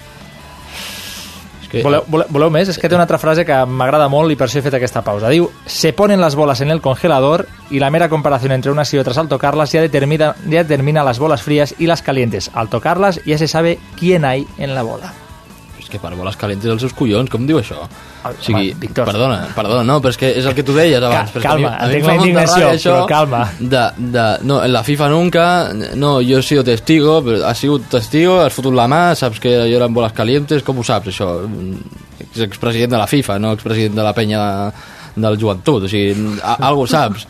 Voleu, 1.82 2.04
voleu, 2.06 2.28
voleu 2.30 2.51
més? 2.54 2.70
És 2.70 2.78
que 2.78 2.86
té 2.86 2.93
una 2.93 3.08
altra 3.08 3.18
frase 3.18 3.47
que 3.47 3.56
m'agrada 3.66 4.06
molt 4.12 4.30
i 4.30 4.38
per 4.38 4.45
això 4.45 4.60
he 4.60 4.66
fet 4.66 4.76
aquesta 4.78 5.01
pausa. 5.01 5.32
Diu, 5.34 5.47
se 5.66 5.89
ponen 5.97 6.22
las 6.22 6.36
bolas 6.38 6.62
en 6.62 6.70
el 6.70 6.82
congelador 6.86 7.47
y 7.72 7.80
la 7.80 7.89
mera 7.89 8.10
comparación 8.10 8.51
entre 8.51 8.72
unas 8.72 8.93
y 8.93 8.99
otras 8.99 9.18
al 9.18 9.28
tocarlas 9.28 9.72
ya 9.72 9.82
determina, 9.82 10.36
ya 10.45 10.64
determina 10.64 11.04
las 11.04 11.18
bolas 11.18 11.41
frías 11.41 11.74
y 11.80 11.88
las 11.88 12.04
calientes. 12.04 12.51
Al 12.54 12.70
tocarlas 12.70 13.22
ya 13.26 13.39
se 13.39 13.47
sabe 13.47 13.80
quién 13.97 14.24
hay 14.26 14.45
en 14.60 14.76
la 14.76 14.84
bola. 14.84 15.14
Que 15.93 15.99
per 16.01 16.09
boles 16.17 16.33
calentes 16.41 16.71
els 16.73 16.81
seus 16.81 16.93
collons, 16.97 17.29
com 17.29 17.43
diu 17.45 17.59
això? 17.59 17.75
O 18.25 18.31
sigui, 18.41 18.71
home, 18.71 18.79
Víctor. 18.81 19.05
perdona, 19.05 19.35
perdona, 19.53 19.83
no, 19.85 19.99
però 20.01 20.09
és 20.09 20.17
que 20.17 20.31
és 20.39 20.45
el 20.49 20.55
que 20.57 20.63
tu 20.65 20.73
deies 20.73 20.97
abans. 21.03 21.29
Ca- 21.29 21.35
però 21.35 21.37
és 21.37 21.43
que 21.43 21.51
a 21.51 21.55
mi- 21.59 21.63
calma, 21.67 21.77
a 21.77 21.87
mi 21.87 21.93
em 21.93 21.99
entenc 21.99 22.07
la 22.07 22.15
indignació, 22.15 22.63
ràbia 22.63 22.79
això 22.79 22.95
però 22.95 23.07
calma. 23.11 23.41
De, 23.59 23.83
de, 24.15 24.23
no, 24.49 24.57
en 24.65 24.73
la 24.73 24.81
FIFA 24.87 25.09
nunca, 25.13 25.45
no, 26.01 26.15
jo 26.25 26.39
he 26.39 26.41
sido 26.41 26.63
testigo, 26.65 27.19
però 27.23 27.43
has 27.51 27.61
sigut 27.61 27.85
testigo, 27.93 28.39
has 28.41 28.53
fotut 28.57 28.73
la 28.73 28.87
mà, 28.89 29.03
saps 29.15 29.39
que 29.43 29.53
jo 29.69 29.77
eren 29.77 29.93
boles 29.93 30.13
calientes, 30.17 30.63
com 30.65 30.79
ho 30.81 30.83
saps, 30.87 31.11
això? 31.13 31.29
És 32.33 32.41
expresident 32.47 32.91
de 32.95 32.97
la 32.97 33.07
FIFA, 33.07 33.37
no 33.39 33.53
expresident 33.53 33.93
de 33.99 34.03
la 34.09 34.13
penya 34.17 34.41
de, 34.41 35.21
del 35.27 35.37
joventut, 35.37 35.83
o 35.85 35.87
sigui, 35.91 36.39
a, 36.41 36.57
algo 36.71 36.87
saps. 36.89 37.27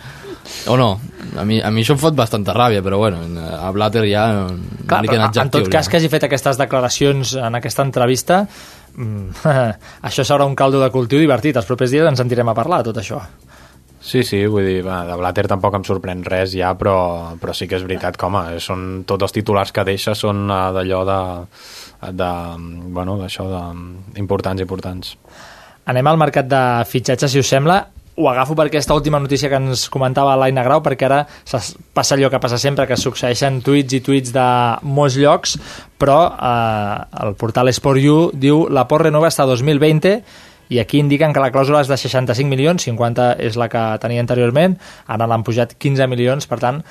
O 0.68 0.76
no? 0.78 1.00
A 1.40 1.46
mi, 1.48 1.60
a 1.64 1.72
mi 1.72 1.84
això 1.84 1.96
em 1.96 2.02
fot 2.02 2.16
bastanta 2.16 2.54
ràbia, 2.56 2.84
però 2.84 3.00
bueno, 3.00 3.22
a 3.40 3.72
Blatter 3.76 4.04
ja 4.10 4.26
no, 4.36 4.46
Clar, 4.86 5.00
no 5.00 5.06
li 5.06 5.12
però, 5.12 5.30
en 5.30 5.52
tot 5.54 5.70
cas 5.72 5.88
ja. 5.88 5.92
que 5.92 6.00
hagi 6.02 6.12
fet 6.12 6.28
aquestes 6.28 6.60
declaracions 6.60 7.36
en 7.40 7.60
aquesta 7.60 7.86
entrevista, 7.88 8.44
mm, 8.96 9.48
això 10.10 10.28
serà 10.28 10.48
un 10.48 10.56
caldo 10.60 10.84
de 10.84 10.92
cultiu 10.94 11.24
divertit. 11.24 11.58
Els 11.58 11.70
propers 11.70 11.96
dies 11.96 12.08
ens 12.08 12.20
sentirem 12.22 12.52
a 12.52 12.58
parlar 12.58 12.84
tot 12.86 13.00
això. 13.02 13.22
Sí, 14.04 14.20
sí, 14.28 14.42
vull 14.52 14.66
dir, 14.68 14.82
va, 14.84 15.06
de 15.08 15.16
Blatter 15.16 15.46
tampoc 15.48 15.78
em 15.78 15.86
sorprèn 15.88 16.26
res 16.28 16.52
ja, 16.58 16.74
però, 16.76 17.38
però 17.40 17.54
sí 17.56 17.70
que 17.72 17.78
és 17.80 17.86
veritat 17.88 18.18
que, 18.20 18.28
home, 18.28 18.60
són, 18.60 19.06
tots 19.08 19.30
els 19.30 19.36
titulars 19.38 19.72
que 19.72 19.86
deixa 19.88 20.12
són 20.12 20.44
uh, 20.52 20.74
d'allò 20.76 21.00
de, 21.08 21.20
de, 22.12 22.32
bueno, 22.92 23.16
d'això 23.22 23.48
de, 23.48 23.62
importants, 24.20 24.60
importants. 24.60 25.16
Anem 25.88 26.12
al 26.12 26.20
mercat 26.20 26.52
de 26.52 26.64
fitxatges, 26.88 27.32
si 27.32 27.40
us 27.40 27.48
sembla. 27.56 27.80
Ho 28.16 28.28
agafo 28.30 28.54
per 28.54 28.68
aquesta 28.68 28.94
última 28.94 29.18
notícia 29.18 29.50
que 29.50 29.58
ens 29.58 29.88
comentava 29.90 30.36
l'Aina 30.38 30.62
Grau, 30.62 30.84
perquè 30.86 31.08
ara 31.08 31.24
passa 31.98 32.14
allò 32.14 32.30
que 32.30 32.40
passa 32.40 32.60
sempre, 32.62 32.86
que 32.86 32.98
succeeixen 33.00 33.58
tuits 33.66 33.98
i 33.98 34.02
tuits 34.06 34.36
de 34.36 34.46
molts 34.86 35.18
llocs, 35.18 35.56
però 35.98 36.20
eh, 36.30 37.26
el 37.26 37.34
portal 37.42 37.74
Sport.U 37.74 38.30
diu 38.38 38.68
la 38.70 38.86
Port 38.86 39.08
renova 39.08 39.32
hasta 39.32 39.48
2020 39.50 40.14
i 40.70 40.80
aquí 40.80 41.02
indiquen 41.02 41.34
que 41.34 41.42
la 41.42 41.50
clàusula 41.54 41.82
és 41.82 41.90
de 41.90 41.98
65 41.98 42.50
milions, 42.50 42.86
50 42.86 43.28
és 43.42 43.58
la 43.58 43.70
que 43.70 43.84
tenia 44.06 44.22
anteriorment, 44.22 44.78
ara 45.10 45.28
l'han 45.30 45.44
pujat 45.46 45.74
15 45.74 46.08
milions, 46.14 46.46
per 46.50 46.62
tant, 46.62 46.84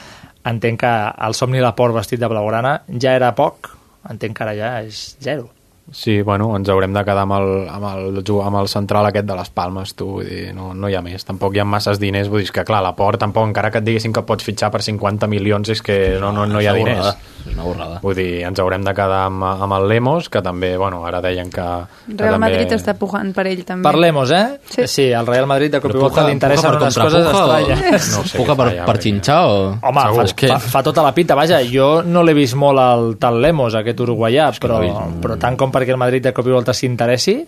entenc 0.42 0.82
que 0.82 0.94
el 1.22 1.38
somni 1.38 1.62
de 1.62 1.66
la 1.68 1.76
Port 1.78 1.94
vestit 1.94 2.18
de 2.18 2.30
blaugrana 2.30 2.80
ja 2.98 3.14
era 3.14 3.30
poc, 3.38 3.76
entenc 4.10 4.36
que 4.36 4.48
ara 4.48 4.58
ja 4.58 4.78
és 4.82 5.12
zero. 5.22 5.52
Sí, 5.90 6.22
bueno, 6.22 6.54
ens 6.56 6.68
haurem 6.70 6.92
de 6.94 7.02
quedar 7.04 7.24
amb 7.26 7.34
el, 7.36 7.48
amb 7.68 7.86
el, 7.90 8.20
amb 8.46 8.56
el 8.62 8.68
central 8.70 9.08
aquest 9.08 9.26
de 9.28 9.34
les 9.36 9.50
Palmes, 9.52 9.94
tu, 9.98 10.06
vull 10.18 10.28
dir, 10.28 10.52
no, 10.54 10.70
no 10.74 10.88
hi 10.88 10.94
ha 10.94 11.02
més. 11.04 11.24
Tampoc 11.26 11.56
hi 11.56 11.60
ha 11.60 11.66
masses 11.68 11.98
diners, 12.00 12.30
vull 12.32 12.40
dir, 12.44 12.52
que 12.54 12.64
clar, 12.64 12.80
la 12.84 12.94
Port 12.96 13.20
tampoc, 13.20 13.48
encara 13.50 13.70
que 13.74 13.82
et 13.82 13.86
diguessin 13.88 14.14
que 14.14 14.22
pots 14.24 14.46
fitxar 14.46 14.70
per 14.72 14.80
50 14.82 15.28
milions, 15.28 15.68
és 15.74 15.82
que 15.82 15.98
no, 16.22 16.30
no, 16.32 16.46
no 16.46 16.62
hi 16.62 16.68
ha 16.70 16.74
diners. 16.76 17.10
És 17.42 17.56
una 17.56 17.66
borrada. 17.66 17.98
Vull 18.04 18.14
dir, 18.14 18.28
ens 18.46 18.60
haurem 18.62 18.84
de 18.86 18.94
quedar 18.94 19.24
amb, 19.26 19.42
amb 19.44 19.76
el 19.80 19.88
Lemos, 19.90 20.28
que 20.30 20.40
també, 20.44 20.76
bueno, 20.78 21.02
ara 21.04 21.20
deien 21.20 21.50
que... 21.50 21.66
que 22.06 22.16
Real 22.16 22.38
també... 22.38 22.46
Madrid 22.46 22.76
està 22.78 22.94
pujant 22.96 23.34
per 23.34 23.46
ell 23.50 23.64
també. 23.66 23.84
Parlemos, 23.88 24.30
eh? 24.30 24.44
Sí. 24.70 24.86
sí 24.86 25.08
el 25.10 25.26
Real 25.26 25.48
Madrid 25.50 25.74
de 25.74 25.80
cop 25.82 25.92
i 25.92 25.98
volta 25.98 26.24
li 26.28 26.36
interessen 26.38 26.70
per 26.70 26.80
unes 26.84 26.98
coses 27.02 27.26
contrapuja 27.26 27.42
o- 27.42 27.58
estranyes. 27.58 28.08
No 28.14 28.24
sé 28.30 28.38
Puja 28.42 28.56
per, 28.62 28.68
ja, 28.78 28.86
per 28.86 28.96
xinxar 29.02 29.40
o... 29.50 29.58
Home, 29.82 30.06
fa, 30.16 30.26
És 30.28 30.36
que- 30.38 30.52
fa, 30.54 30.60
fa 30.78 30.84
tota 30.86 31.02
la 31.04 31.12
pinta. 31.12 31.36
Vaja, 31.36 31.58
jo 31.66 31.90
no 32.06 32.22
l'he 32.22 32.36
vist 32.38 32.54
molt 32.56 32.80
al 32.80 33.16
tal 33.20 33.42
Lemos, 33.42 33.74
aquest 33.74 34.00
uruguaià, 34.06 34.48
però, 34.62 34.78
però 35.20 35.36
tant 35.42 35.58
com 35.58 35.74
perquè 35.82 35.92
el 35.92 36.00
Madrid 36.00 36.30
de 36.30 36.32
cop 36.36 36.46
i 36.46 36.54
volta 36.54 36.72
s'interessi, 36.76 37.40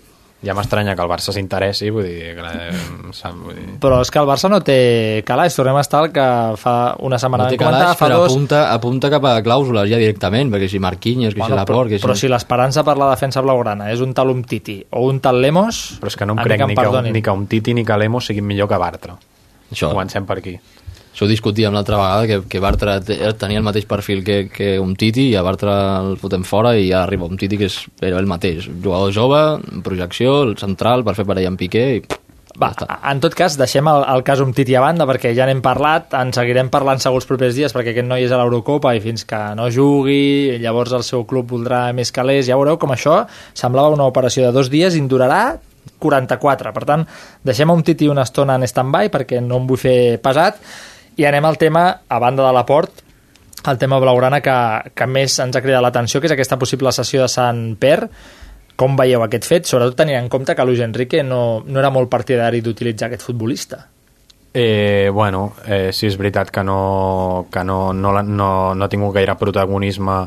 Ja 0.45 0.53
m'estranya 0.53 0.93
que 0.93 1.01
el 1.01 1.09
Barça 1.09 1.33
s'interessi, 1.33 1.87
vull 1.95 2.05
dir, 2.05 2.35
que, 2.37 2.43
eh, 2.45 3.13
sap, 3.17 3.33
vull 3.47 3.55
dir... 3.57 3.79
però 3.81 4.03
és 4.05 4.11
que 4.13 4.21
el 4.21 4.27
Barça 4.29 4.51
no 4.53 4.59
té 4.61 5.23
calaix. 5.25 5.55
Tornem 5.57 5.79
a 5.79 5.81
estar 5.81 6.03
el 6.05 6.11
que 6.13 6.25
fa 6.61 6.75
una 7.01 7.17
setmana 7.23 7.47
No 7.47 7.55
té 7.55 7.57
calaix, 7.57 7.95
fa 7.97 8.11
però 8.11 8.19
dos... 8.21 8.35
apunta, 8.35 8.61
apunta 8.75 9.09
cap 9.15 9.25
a 9.31 9.39
clàusules 9.47 9.89
ja 9.89 10.01
directament, 10.03 10.53
perquè 10.53 10.69
si 10.69 10.83
Marquinhos, 10.85 11.33
que 11.33 11.41
Bueno, 11.41 11.55
si 11.55 11.57
però, 11.57 11.63
Laporte... 11.63 11.95
Que 11.95 11.99
si... 12.03 12.05
però 12.05 12.19
si 12.19 12.29
l'esperança 12.29 12.85
per 12.85 12.99
la 13.01 13.09
defensa 13.15 13.41
blaugrana 13.47 13.89
és 13.95 14.03
un 14.05 14.13
tal 14.13 14.35
Umtiti 14.35 14.83
o 14.91 15.07
un 15.09 15.23
tal 15.25 15.41
Lemos, 15.41 15.81
Però 16.03 16.13
és 16.13 16.19
que 16.21 16.29
no 16.29 16.37
em 16.37 16.45
crec 16.45 16.61
que 16.61 16.69
ni 16.69 16.77
que, 16.77 16.81
un, 16.83 16.93
perdonin. 16.93 17.17
ni 17.17 17.23
que 17.25 17.31
un 17.41 17.47
Titi 17.47 17.73
ni 17.73 17.85
que 17.87 17.97
Lemos 18.05 18.27
siguin 18.29 18.45
millor 18.45 18.69
que 18.69 18.77
Bartra. 18.85 19.17
Això. 19.71 19.95
Comencem 19.95 20.27
per 20.29 20.43
aquí. 20.43 20.59
Això 21.25 21.31
ho 21.31 21.33
discutíem 21.33 21.73
l'altra 21.73 21.97
vegada, 21.97 22.27
que, 22.29 22.37
que 22.53 22.61
Bartra 22.61 22.99
te- 23.01 23.17
tenia 23.41 23.57
el 23.57 23.65
mateix 23.65 23.87
perfil 23.89 24.21
que, 24.23 24.43
que 24.53 24.75
un 24.79 24.93
Titi, 24.95 25.31
i 25.31 25.37
a 25.41 25.43
Bartra 25.43 26.03
el 26.03 26.19
fotem 26.21 26.43
fora, 26.45 26.75
i 26.77 26.91
ara 26.93 27.07
arriba 27.07 27.25
un 27.25 27.39
Titi 27.41 27.57
que 27.57 27.71
és 27.71 27.79
era 28.05 28.19
el 28.21 28.29
mateix. 28.29 28.67
Jugador 28.69 29.15
jove, 29.17 29.41
projecció, 29.87 30.43
el 30.45 30.59
central, 30.61 31.01
per 31.07 31.15
fer 31.17 31.25
parella 31.25 31.49
amb 31.49 31.59
Piqué, 31.61 31.85
i... 31.97 32.03
Va, 32.61 32.69
en 33.11 33.19
tot 33.25 33.33
cas, 33.35 33.57
deixem 33.59 33.89
el, 33.91 34.05
el 34.13 34.21
cas 34.23 34.39
Umtiti 34.45 34.77
a 34.77 34.83
banda 34.85 35.09
perquè 35.09 35.33
ja 35.35 35.49
n'hem 35.49 35.59
parlat, 35.65 36.13
en 36.21 36.29
seguirem 36.37 36.69
parlant 36.71 37.01
segons 37.03 37.25
els 37.25 37.27
propers 37.33 37.57
dies 37.57 37.73
perquè 37.75 37.91
aquest 37.95 38.07
noi 38.07 38.29
és 38.29 38.31
a 38.31 38.39
l'Eurocopa 38.39 38.93
i 38.95 39.01
fins 39.03 39.25
que 39.27 39.41
no 39.59 39.67
jugui, 39.75 40.61
llavors 40.63 40.93
el 40.95 41.03
seu 41.03 41.25
club 41.27 41.51
voldrà 41.57 41.89
més 41.97 42.13
calés, 42.15 42.45
ja 42.47 42.55
veureu 42.61 42.77
com 42.79 42.93
això 42.95 43.25
semblava 43.59 43.97
una 43.97 44.07
operació 44.07 44.45
de 44.47 44.53
dos 44.55 44.71
dies 44.71 44.95
i 44.95 45.03
en 45.03 45.09
durarà 45.11 45.57
44, 45.99 46.71
per 46.77 46.85
tant 46.87 47.03
deixem 47.43 47.71
a 47.73 47.75
Umtiti 47.75 48.07
una 48.13 48.23
estona 48.23 48.55
en 48.61 48.69
stand-by 48.71 49.11
perquè 49.11 49.43
no 49.43 49.59
em 49.59 49.67
vull 49.73 49.81
fer 49.81 49.97
pesat 50.23 50.63
i 51.17 51.27
anem 51.29 51.45
al 51.45 51.59
tema, 51.59 51.89
a 52.09 52.19
banda 52.23 52.47
de 52.47 52.53
l'aport 52.55 53.05
el 53.71 53.79
tema 53.79 53.99
blaugrana 53.99 54.41
que, 54.45 54.57
que 54.95 55.07
més 55.09 55.39
ens 55.41 55.57
ha 55.57 55.63
cridat 55.65 55.83
l'atenció, 55.85 56.21
que 56.21 56.29
és 56.29 56.35
aquesta 56.35 56.59
possible 56.61 56.93
sessió 56.93 57.25
de 57.25 57.31
Sant 57.33 57.63
Per. 57.81 57.99
Com 58.77 58.97
veieu 58.99 59.23
aquest 59.25 59.47
fet? 59.49 59.69
Sobretot 59.71 59.97
tenint 60.03 60.19
en 60.19 60.29
compte 60.29 60.55
que 60.57 60.67
Luis 60.67 60.83
Enrique 60.85 61.23
no, 61.25 61.63
no 61.65 61.81
era 61.81 61.93
molt 61.95 62.11
partidari 62.13 62.61
d'utilitzar 62.61 63.09
aquest 63.09 63.25
futbolista. 63.25 63.85
Eh, 64.55 65.11
bueno, 65.13 65.55
eh, 65.67 65.91
sí 65.95 66.07
és 66.07 66.19
veritat 66.19 66.51
que 66.55 66.63
no, 66.63 67.47
que 67.51 67.65
no, 67.67 67.93
no, 67.93 68.13
no, 68.23 68.49
no 68.75 68.85
ha 68.85 68.91
tingut 68.91 69.15
gaire 69.17 69.35
protagonisme 69.39 70.19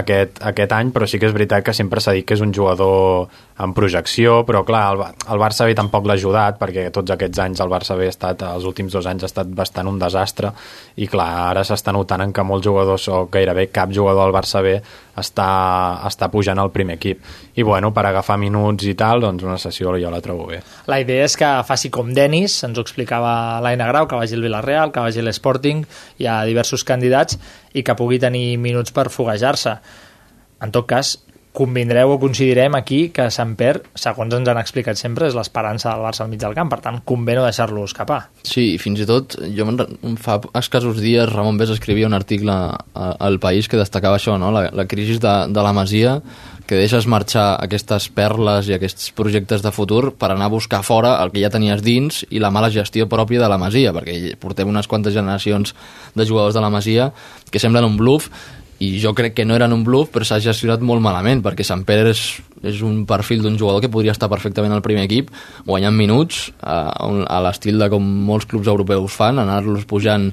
aquest, 0.00 0.42
aquest 0.50 0.74
any, 0.76 0.90
però 0.92 1.08
sí 1.08 1.20
que 1.20 1.30
és 1.30 1.36
veritat 1.36 1.64
que 1.64 1.76
sempre 1.76 2.02
s'ha 2.02 2.12
dit 2.16 2.26
que 2.26 2.36
és 2.36 2.42
un 2.44 2.52
jugador 2.56 3.30
en 3.60 3.74
projecció, 3.76 4.40
però 4.48 4.62
clar, 4.66 4.82
el, 4.94 5.02
el 5.32 5.40
Barça 5.40 5.66
B 5.68 5.74
tampoc 5.76 6.06
l'ha 6.08 6.16
ajudat, 6.18 6.56
perquè 6.60 6.86
tots 6.94 7.12
aquests 7.12 7.42
anys 7.44 7.60
el 7.60 7.70
Barça 7.72 7.96
B 7.98 8.08
ha 8.08 8.14
estat, 8.14 8.44
els 8.46 8.66
últims 8.68 8.94
dos 8.96 9.06
anys 9.10 9.26
ha 9.26 9.30
estat 9.30 9.50
bastant 9.56 9.90
un 9.90 9.98
desastre, 10.00 10.52
i 10.96 11.08
clar, 11.10 11.28
ara 11.50 11.64
s'està 11.66 11.92
notant 11.96 12.24
en 12.24 12.34
que 12.36 12.44
molts 12.46 12.66
jugadors, 12.66 13.06
o 13.12 13.26
gairebé 13.32 13.68
cap 13.74 13.92
jugador 13.94 14.26
del 14.26 14.36
Barça 14.36 14.64
B 14.64 14.76
està, 15.20 15.48
està 16.08 16.30
pujant 16.32 16.58
al 16.58 16.72
primer 16.72 16.96
equip. 16.96 17.22
I 17.60 17.66
bueno, 17.66 17.92
per 17.92 18.06
agafar 18.08 18.38
minuts 18.40 18.86
i 18.88 18.96
tal, 18.98 19.24
doncs 19.26 19.44
una 19.44 19.58
sessió 19.60 19.92
jo 20.00 20.12
la 20.12 20.22
trobo 20.24 20.46
bé. 20.48 20.60
La 20.88 21.00
idea 21.02 21.26
és 21.26 21.36
que 21.36 21.48
faci 21.66 21.90
com 21.92 22.14
Denis, 22.16 22.62
ens 22.64 22.78
ho 22.78 22.84
explicava 22.86 23.60
l'Aina 23.60 23.88
Grau, 23.90 24.08
que 24.08 24.18
vagi 24.18 24.38
al 24.38 24.46
Villarreal, 24.46 24.94
que 24.94 25.04
vagi 25.04 25.20
a 25.20 25.26
l'Sporting, 25.26 25.84
hi 26.18 26.30
ha 26.30 26.42
diversos 26.48 26.86
candidats, 26.86 27.40
i 27.74 27.84
que 27.84 27.96
pugui 27.98 28.20
tenir 28.22 28.56
minuts 28.58 28.94
per 28.94 29.10
foguejar-se. 29.12 29.76
En 30.60 30.72
tot 30.72 30.86
cas, 30.88 31.16
convindreu 31.52 32.12
o 32.14 32.18
coincidirem 32.22 32.76
aquí 32.78 33.08
que 33.14 33.26
Per, 33.58 33.72
segons 33.98 34.34
ens 34.34 34.48
han 34.48 34.60
explicat 34.60 34.98
sempre, 34.98 35.26
és 35.26 35.34
l'esperança 35.34 35.90
del 35.90 36.04
Barça 36.04 36.22
al 36.24 36.30
mig 36.30 36.40
del 36.40 36.54
camp, 36.54 36.70
per 36.70 36.80
tant, 36.84 37.00
convé 37.04 37.34
no 37.34 37.44
deixar-lo 37.44 37.84
escapar. 37.84 38.20
Sí, 38.46 38.78
fins 38.78 39.00
i 39.02 39.06
tot, 39.08 39.36
jo 39.56 39.66
fa 40.22 40.38
escassos 40.60 41.00
dies 41.02 41.28
Ramon 41.30 41.58
Bés 41.58 41.72
escrivia 41.74 42.06
un 42.06 42.14
article 42.14 42.54
al 42.94 43.40
País 43.42 43.68
que 43.68 43.80
destacava 43.80 44.20
això, 44.20 44.38
no? 44.38 44.52
la, 44.54 44.68
la 44.72 44.86
crisi 44.86 45.18
de, 45.18 45.34
de 45.50 45.66
la 45.66 45.74
Masia, 45.74 46.20
que 46.70 46.78
deixes 46.78 47.08
marxar 47.10 47.56
aquestes 47.58 48.06
perles 48.14 48.68
i 48.70 48.76
aquests 48.76 49.08
projectes 49.18 49.64
de 49.64 49.72
futur 49.74 50.12
per 50.14 50.28
anar 50.30 50.46
a 50.46 50.52
buscar 50.52 50.84
fora 50.86 51.16
el 51.18 51.32
que 51.34 51.42
ja 51.42 51.50
tenies 51.50 51.82
dins 51.82 52.20
i 52.30 52.38
la 52.38 52.52
mala 52.54 52.70
gestió 52.70 53.08
pròpia 53.10 53.42
de 53.42 53.48
la 53.50 53.58
Masia, 53.58 53.90
perquè 53.96 54.36
portem 54.38 54.70
unes 54.70 54.86
quantes 54.86 55.16
generacions 55.16 55.74
de 56.14 56.26
jugadors 56.28 56.54
de 56.54 56.62
la 56.62 56.70
Masia 56.70 57.10
que 57.50 57.58
semblen 57.58 57.88
un 57.88 57.98
bluff 57.98 58.30
i 58.80 58.94
jo 59.00 59.12
crec 59.16 59.34
que 59.36 59.44
no 59.44 59.56
eren 59.56 59.74
un 59.76 59.84
bluff 59.84 60.12
però 60.14 60.24
s'ha 60.24 60.40
gestionat 60.40 60.80
molt 60.80 61.04
malament 61.04 61.42
perquè 61.44 61.66
Sant 61.66 61.84
Pere 61.88 62.14
és, 62.14 62.22
és 62.64 62.80
un 62.86 63.04
perfil 63.08 63.44
d'un 63.44 63.58
jugador 63.60 63.84
que 63.84 63.92
podria 63.92 64.14
estar 64.16 64.30
perfectament 64.32 64.72
al 64.72 64.84
primer 64.84 65.04
equip 65.08 65.28
guanyant 65.68 65.96
minuts 65.96 66.48
a, 66.60 66.88
a 66.96 67.38
l'estil 67.44 67.78
de 67.80 67.90
com 67.92 68.04
molts 68.30 68.48
clubs 68.48 68.70
europeus 68.72 69.16
fan, 69.16 69.38
anar-los 69.42 69.84
pujant 69.88 70.30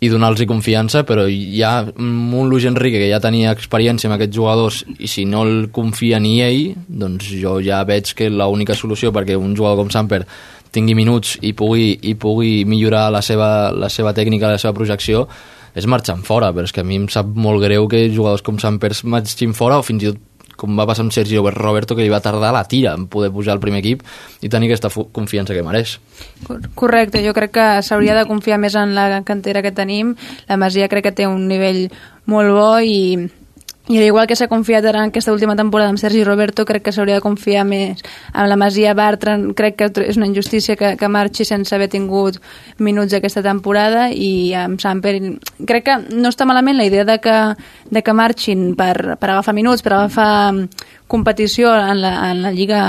i 0.00 0.10
donar-los 0.12 0.44
confiança, 0.44 1.06
però 1.08 1.24
hi 1.24 1.62
ha 1.64 1.86
un 1.96 2.50
Luis 2.50 2.66
Enrique 2.68 3.00
que 3.00 3.08
ja 3.08 3.20
tenia 3.22 3.54
experiència 3.56 4.10
amb 4.10 4.18
aquests 4.18 4.36
jugadors 4.36 4.82
i 5.00 5.08
si 5.08 5.24
no 5.24 5.46
el 5.46 5.70
confia 5.72 6.20
ni 6.20 6.34
ell, 6.44 6.74
doncs 6.86 7.30
jo 7.40 7.56
ja 7.64 7.80
veig 7.88 8.12
que 8.18 8.28
l'única 8.28 8.76
solució 8.76 9.12
perquè 9.12 9.38
un 9.40 9.56
jugador 9.56 9.80
com 9.80 9.92
Samper 9.92 10.26
tingui 10.76 10.96
minuts 10.98 11.38
i 11.40 11.54
pugui, 11.56 11.94
i 12.02 12.12
pugui 12.20 12.66
millorar 12.68 13.08
la 13.14 13.22
seva, 13.24 13.70
la 13.72 13.88
seva 13.88 14.12
tècnica, 14.12 14.52
la 14.52 14.60
seva 14.60 14.76
projecció, 14.76 15.24
és 15.76 15.86
marxant 15.86 16.24
fora, 16.24 16.52
però 16.56 16.64
és 16.64 16.72
que 16.72 16.80
a 16.80 16.86
mi 16.86 16.96
em 16.96 17.10
sap 17.12 17.28
molt 17.36 17.60
greu 17.62 17.86
que 17.92 18.06
jugadors 18.08 18.42
com 18.42 18.58
Sampers 18.62 19.04
marxin 19.04 19.52
fora 19.54 19.78
o 19.78 19.84
fins 19.86 20.06
i 20.06 20.12
tot 20.12 20.24
com 20.56 20.72
va 20.72 20.86
passar 20.88 21.04
amb 21.04 21.12
Sergio 21.12 21.44
Roberto, 21.52 21.94
que 21.94 22.02
li 22.02 22.08
va 22.08 22.22
tardar 22.24 22.52
la 22.56 22.64
tira 22.64 22.94
en 22.96 23.06
poder 23.12 23.30
pujar 23.32 23.52
al 23.52 23.60
primer 23.60 23.82
equip 23.82 24.02
i 24.40 24.48
tenir 24.48 24.70
aquesta 24.70 24.88
confiança 25.12 25.54
que 25.54 25.62
mereix. 25.62 25.98
Correcte, 26.74 27.20
jo 27.24 27.34
crec 27.36 27.52
que 27.58 27.66
s'hauria 27.84 28.16
de 28.16 28.24
confiar 28.24 28.56
més 28.58 28.74
en 28.74 28.94
la 28.96 29.20
cantera 29.28 29.62
que 29.62 29.74
tenim. 29.76 30.14
La 30.48 30.56
Masia 30.56 30.88
crec 30.88 31.10
que 31.10 31.16
té 31.20 31.28
un 31.28 31.46
nivell 31.50 31.90
molt 32.24 32.56
bo 32.56 32.70
i 32.80 33.28
i 33.88 34.00
igual 34.02 34.26
que 34.26 34.34
s'ha 34.34 34.48
confiat 34.50 34.84
ara 34.84 35.04
en 35.04 35.12
aquesta 35.12 35.30
última 35.32 35.54
temporada 35.54 35.90
amb 35.92 36.00
Sergi 36.00 36.24
Roberto, 36.24 36.64
crec 36.66 36.82
que 36.82 36.92
s'hauria 36.92 37.20
de 37.20 37.22
confiar 37.22 37.62
més 37.64 38.02
amb 38.32 38.48
la 38.50 38.56
Masia 38.58 38.94
Bartran. 38.98 39.52
Crec 39.54 39.76
que 39.78 39.90
és 40.02 40.18
una 40.18 40.26
injustícia 40.26 40.74
que, 40.76 40.96
que 40.98 41.08
marxi 41.08 41.46
sense 41.46 41.74
haver 41.74 41.86
tingut 41.92 42.40
minuts 42.82 43.14
aquesta 43.14 43.44
temporada 43.46 44.08
i 44.10 44.50
amb 44.58 44.82
Samper 44.82 45.14
crec 45.70 45.86
que 45.86 45.98
no 46.18 46.32
està 46.34 46.48
malament 46.50 46.76
la 46.76 46.88
idea 46.88 47.04
de 47.06 47.20
que, 47.22 47.36
de 47.90 48.02
que 48.02 48.16
marxin 48.16 48.72
per, 48.74 49.14
per 49.20 49.30
agafar 49.30 49.54
minuts, 49.54 49.86
per 49.86 49.94
agafar 49.94 50.52
competició 51.06 51.70
en 51.74 52.00
la, 52.02 52.12
en 52.32 52.42
la 52.42 52.50
Lliga 52.50 52.80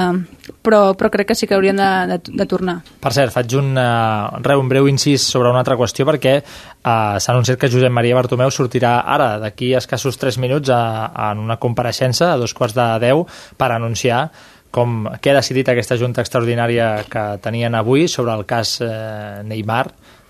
però, 0.66 0.96
però 0.98 1.12
crec 1.14 1.30
que 1.30 1.36
sí 1.38 1.48
que 1.48 1.56
haurien 1.56 1.78
de, 1.78 1.90
de, 2.10 2.18
de 2.40 2.48
tornar. 2.50 2.80
Per 3.04 3.14
cert, 3.14 3.34
faig 3.36 3.54
un, 3.60 3.72
uh, 3.78 4.58
un 4.58 4.72
breu 4.72 4.90
incís 4.90 5.26
sobre 5.28 5.52
una 5.52 5.62
altra 5.64 5.78
qüestió 5.80 6.08
perquè 6.08 6.36
uh, 6.42 7.18
s'ha 7.22 7.34
anunciat 7.36 7.62
que 7.62 7.70
Josep 7.72 7.94
Maria 7.94 8.18
Bartomeu 8.18 8.52
sortirà 8.52 8.98
ara, 9.06 9.36
d'aquí 9.44 9.74
escassos 9.78 10.18
3 10.18 10.42
minuts, 10.44 10.74
a, 10.74 11.08
a 11.14 11.32
una 11.38 11.60
compareixença 11.62 12.34
a 12.34 12.38
dos 12.42 12.56
quarts 12.58 12.76
de 12.78 12.88
10 13.06 13.42
per 13.58 13.72
anunciar 13.72 14.28
com 14.74 15.08
què 15.22 15.32
ha 15.32 15.40
decidit 15.40 15.70
aquesta 15.72 15.98
Junta 15.98 16.22
Extraordinària 16.22 17.06
que 17.10 17.24
tenien 17.44 17.76
avui 17.78 18.08
sobre 18.12 18.36
el 18.36 18.44
cas 18.50 18.78
eh, 18.84 19.42
Neymar, 19.48 19.88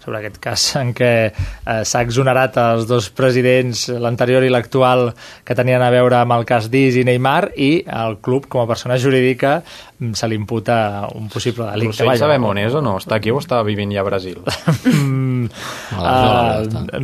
sobre 0.07 0.21
aquest 0.23 0.39
cas 0.39 0.63
en 0.81 0.93
què 0.95 1.11
eh, 1.27 1.83
s'ha 1.83 2.01
exonerat 2.05 2.55
els 2.63 2.87
dos 2.87 3.09
presidents, 3.11 3.87
l'anterior 3.99 4.45
i 4.47 4.51
l'actual, 4.53 5.11
que 5.43 5.55
tenien 5.57 5.83
a 5.83 5.91
veure 5.91 6.21
amb 6.21 6.37
el 6.37 6.47
cas 6.47 6.69
Diz 6.71 6.95
i 6.95 7.03
Neymar, 7.07 7.51
i 7.59 7.83
el 7.83 8.17
club, 8.23 8.47
com 8.47 8.63
a 8.63 8.67
persona 8.69 8.95
jurídica, 9.01 9.57
mm, 9.99 10.13
se 10.15 10.29
li 10.31 10.35
imputa 10.39 11.07
un 11.11 11.27
possible 11.31 11.67
delicte. 11.67 12.05
Rossell 12.05 12.23
sabem 12.23 12.47
on 12.47 12.61
és 12.61 12.77
o 12.77 12.81
no? 12.85 12.95
Està 13.01 13.17
aquí 13.19 13.33
o 13.33 13.41
està 13.41 13.59
vivint 13.67 13.91
ja 13.91 14.01
a 14.05 14.07
Brasil? 14.07 14.39
uh, 14.47 15.49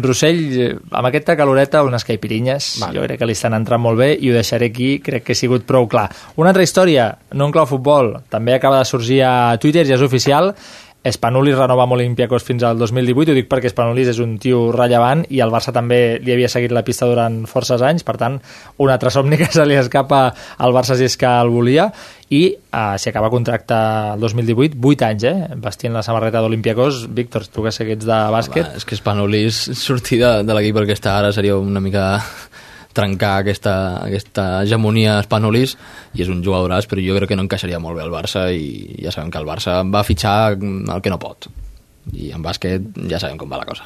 Rossell, 0.04 0.44
amb 0.94 1.10
aquesta 1.10 1.36
caloreta, 1.40 1.84
unes 1.84 2.08
caipirinyes, 2.08 2.80
vale. 2.86 3.00
jo 3.00 3.04
crec 3.10 3.20
que 3.20 3.28
li 3.28 3.36
estan 3.36 3.58
entrant 3.58 3.84
molt 3.84 4.00
bé 4.00 4.14
i 4.16 4.32
ho 4.32 4.38
deixaré 4.38 4.72
aquí, 4.72 4.94
crec 5.04 5.28
que 5.28 5.36
ha 5.36 5.42
sigut 5.42 5.68
prou 5.68 5.90
clar. 5.92 6.08
Una 6.40 6.54
altra 6.54 6.64
història, 6.64 7.12
no 7.36 7.50
en 7.50 7.56
clau 7.56 7.68
futbol, 7.68 8.14
també 8.32 8.56
acaba 8.56 8.80
de 8.80 8.88
sorgir 8.88 9.20
a 9.28 9.34
Twitter, 9.60 9.84
ja 9.90 10.00
és 10.00 10.06
oficial, 10.06 10.54
Spanulis 11.12 11.58
renova 11.58 11.84
amb 11.84 11.98
Olympiacos 11.98 12.46
fins 12.48 12.64
al 12.64 12.78
2018, 12.80 13.34
ho 13.34 13.36
dic 13.36 13.50
perquè 13.52 13.68
Spanulis 13.72 14.08
és 14.14 14.22
un 14.24 14.38
tio 14.40 14.70
rellevant 14.72 15.26
i 15.36 15.42
el 15.44 15.52
Barça 15.52 15.74
també 15.76 16.20
li 16.24 16.32
havia 16.32 16.48
seguit 16.52 16.72
la 16.72 16.86
pista 16.88 17.10
durant 17.10 17.42
forces 17.50 17.84
anys, 17.84 18.06
per 18.08 18.16
tant, 18.22 18.38
un 18.80 18.94
altre 18.94 19.12
somni 19.12 19.36
que 19.42 19.50
se 19.52 19.66
li 19.68 19.76
escapa 19.80 20.24
al 20.64 20.76
Barça 20.76 20.96
si 21.00 21.10
és 21.10 21.20
que 21.20 21.28
el 21.28 21.52
volia, 21.52 21.90
i 22.34 22.44
uh, 22.56 22.96
si 22.98 23.12
acaba 23.12 23.30
contracte 23.30 23.76
el 24.14 24.24
2018, 24.24 24.80
8 24.80 25.08
anys, 25.10 25.28
eh? 25.28 25.36
vestint 25.62 25.94
la 25.94 26.06
samarreta 26.08 26.42
d'Olympiacos. 26.42 27.04
Víctor, 27.14 27.46
tu 27.52 27.66
que 27.68 27.76
seguits 27.76 28.08
de 28.08 28.20
bàsquet... 28.34 28.72
Home, 28.72 28.80
és 28.80 28.88
que 28.88 28.98
Spanulis 28.98 29.60
sortir 29.78 30.24
de, 30.24 30.32
de 30.48 30.56
l'equip 30.56 30.80
que 30.88 30.96
està 30.96 31.20
ara 31.20 31.34
seria 31.36 31.60
una 31.60 31.84
mica 31.84 32.08
trencar 32.94 33.40
aquesta, 33.42 33.76
aquesta 34.06 34.46
hegemonia 34.62 35.18
espanolis 35.24 35.76
i 36.14 36.24
és 36.24 36.32
un 36.32 36.44
jugadoràs, 36.46 36.88
però 36.90 37.04
jo 37.04 37.18
crec 37.18 37.34
que 37.34 37.40
no 37.40 37.48
encaixaria 37.48 37.82
molt 37.82 38.00
bé 38.00 38.06
al 38.06 38.14
Barça 38.14 38.48
i 38.54 39.04
ja 39.04 39.12
sabem 39.12 39.34
que 39.34 39.42
el 39.42 39.50
Barça 39.50 39.82
va 39.84 40.06
fitxar 40.08 40.54
el 40.56 41.04
que 41.04 41.14
no 41.14 41.22
pot 41.22 41.50
i 42.12 42.34
en 42.36 42.44
bàsquet 42.44 42.98
ja 43.08 43.20
sabem 43.22 43.38
com 43.40 43.52
va 43.52 43.62
la 43.62 43.68
cosa. 43.68 43.86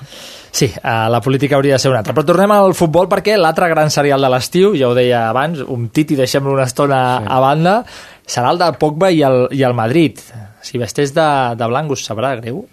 Sí, 0.52 0.72
uh, 0.72 1.06
la 1.12 1.22
política 1.22 1.58
hauria 1.58 1.76
de 1.76 1.82
ser 1.82 1.92
una 1.92 2.00
altra. 2.02 2.16
Però 2.18 2.26
tornem 2.26 2.54
al 2.56 2.74
futbol 2.78 3.10
perquè 3.12 3.38
l'altre 3.38 3.70
gran 3.70 3.94
serial 3.94 4.24
de 4.24 4.32
l'estiu, 4.34 4.74
ja 4.80 4.90
ho 4.90 4.96
deia 4.98 5.28
abans, 5.30 5.62
un 5.62 5.90
titi, 5.94 6.18
deixem-lo 6.18 6.56
una 6.56 6.66
estona 6.66 7.02
sí. 7.20 7.30
a 7.30 7.40
banda, 7.44 7.76
serà 8.28 8.56
el 8.56 8.62
de 8.62 8.72
Pogba 8.82 9.12
i 9.14 9.22
el, 9.28 9.46
i 9.54 9.62
el 9.68 9.78
Madrid. 9.78 10.24
Si 10.66 10.82
vestés 10.82 11.14
de, 11.16 11.30
de 11.60 11.70
blanc 11.70 11.94
us 11.94 12.08
sabrà 12.10 12.34
greu? 12.42 12.66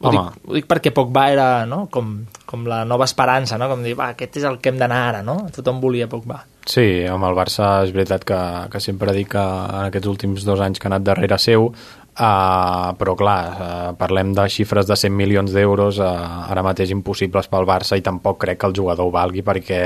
Ho 0.00 0.10
dic, 0.12 0.40
ho 0.48 0.56
dic 0.56 0.66
perquè 0.68 0.92
Pogba 0.94 1.28
era 1.32 1.48
no? 1.68 1.84
com, 1.92 2.16
com 2.44 2.66
la 2.68 2.82
nova 2.88 3.06
esperança, 3.08 3.58
no? 3.60 3.68
com 3.70 3.84
dir, 3.84 3.94
va, 3.98 4.10
aquest 4.12 4.40
és 4.40 4.48
el 4.48 4.58
que 4.60 4.72
hem 4.72 4.80
d'anar 4.80 5.00
ara, 5.10 5.22
no? 5.26 5.44
Tothom 5.54 5.80
volia 5.80 6.08
Pogba. 6.10 6.42
Sí, 6.64 7.04
amb 7.08 7.26
el 7.28 7.36
Barça 7.36 7.84
és 7.84 7.92
veritat 7.92 8.24
que, 8.24 8.40
que 8.72 8.80
sempre 8.80 9.12
dic 9.16 9.34
que 9.34 9.42
en 9.42 9.90
aquests 9.90 10.08
últims 10.08 10.46
dos 10.48 10.62
anys 10.64 10.80
que 10.80 10.88
ha 10.88 10.92
anat 10.94 11.04
darrere 11.04 11.38
seu, 11.40 11.68
uh, 11.68 12.92
però 12.98 13.14
clar, 13.18 13.40
uh, 13.52 13.90
parlem 14.00 14.32
de 14.36 14.46
xifres 14.52 14.88
de 14.88 14.96
100 14.96 15.12
milions 15.16 15.52
d'euros 15.52 15.98
uh, 16.00 16.06
ara 16.48 16.64
mateix 16.66 16.94
impossibles 16.94 17.50
pel 17.52 17.68
Barça 17.68 17.98
i 18.00 18.04
tampoc 18.06 18.40
crec 18.46 18.60
que 18.60 18.70
el 18.70 18.76
jugador 18.76 19.08
ho 19.08 19.14
valgui 19.14 19.44
perquè, 19.46 19.80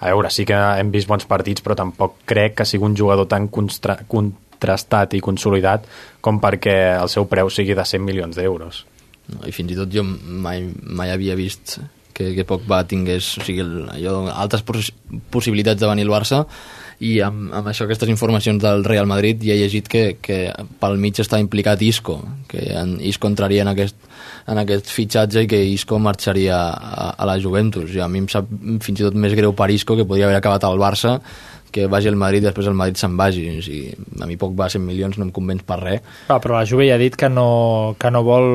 a 0.00 0.12
veure, 0.12 0.30
sí 0.32 0.46
que 0.48 0.56
hem 0.56 0.92
vist 0.94 1.10
bons 1.10 1.28
partits 1.28 1.64
però 1.64 1.76
tampoc 1.78 2.22
crec 2.28 2.60
que 2.60 2.68
sigui 2.68 2.88
un 2.88 2.96
jugador 2.96 3.28
tan 3.28 3.50
contrastat 3.52 5.18
i 5.18 5.20
consolidat 5.20 5.84
com 6.20 6.40
perquè 6.40 6.78
el 6.96 7.12
seu 7.12 7.28
preu 7.28 7.50
sigui 7.50 7.76
de 7.76 7.84
100 7.84 8.08
milions 8.08 8.40
d'euros. 8.40 8.86
No, 9.30 9.42
I 9.46 9.52
fins 9.54 9.72
i 9.72 9.78
tot 9.78 9.92
jo 9.92 10.02
mai, 10.04 10.64
mai 10.82 11.12
havia 11.12 11.36
vist 11.38 11.78
que, 12.12 12.32
que 12.36 12.44
Pogba 12.44 12.82
tingués 12.88 13.36
o 13.38 13.46
sigui, 13.46 13.62
allò, 13.64 14.26
altres 14.34 14.64
poss 14.66 14.90
possibilitats 15.32 15.80
de 15.80 15.90
venir 15.90 16.06
al 16.08 16.14
Barça 16.14 16.42
i 17.02 17.16
amb, 17.24 17.50
amb 17.56 17.70
això, 17.70 17.86
aquestes 17.86 18.10
informacions 18.12 18.62
del 18.62 18.84
Real 18.86 19.08
Madrid 19.10 19.40
ja 19.42 19.56
he 19.56 19.62
llegit 19.64 19.88
que, 19.90 20.02
que 20.22 20.38
pel 20.80 21.00
mig 21.02 21.18
està 21.18 21.40
implicat 21.42 21.82
Isco, 21.82 22.20
que 22.50 22.62
en, 22.78 22.94
Isco 23.02 23.30
entraria 23.30 23.64
en 23.64 23.72
aquest, 23.72 23.96
en 24.46 24.60
aquest 24.62 24.90
fitxatge 24.92 25.42
i 25.42 25.50
que 25.50 25.58
Isco 25.72 25.98
marxaria 25.98 26.60
a, 26.70 27.08
a 27.16 27.26
la 27.26 27.38
Juventus. 27.42 27.90
I 27.96 28.04
a 28.04 28.08
mi 28.12 28.22
em 28.22 28.28
sap 28.30 28.46
fins 28.84 29.02
i 29.02 29.08
tot 29.08 29.18
més 29.18 29.34
greu 29.34 29.54
per 29.58 29.72
Isco, 29.74 29.98
que 29.98 30.06
podria 30.06 30.28
haver 30.28 30.38
acabat 30.38 30.68
al 30.68 30.78
Barça, 30.78 31.16
que 31.72 31.88
vagi 31.90 32.10
al 32.10 32.18
Madrid 32.20 32.44
i 32.44 32.48
després 32.48 32.68
el 32.70 32.76
Madrid 32.78 33.00
se'n 33.00 33.16
vagi. 33.18 33.44
O 33.58 33.64
sigui, 33.64 33.92
a 34.20 34.28
mi 34.28 34.38
poc 34.40 34.54
va 34.58 34.68
100 34.72 34.84
milions, 34.86 35.18
no 35.18 35.26
em 35.26 35.32
convenç 35.34 35.64
per 35.68 35.80
res. 35.80 36.06
Ah, 36.28 36.38
però 36.42 36.58
la 36.58 36.66
Juve 36.68 36.86
ja 36.88 36.98
ha 36.98 37.02
dit 37.02 37.16
que 37.18 37.30
no, 37.32 37.96
que 38.00 38.12
no 38.14 38.22
vol 38.26 38.48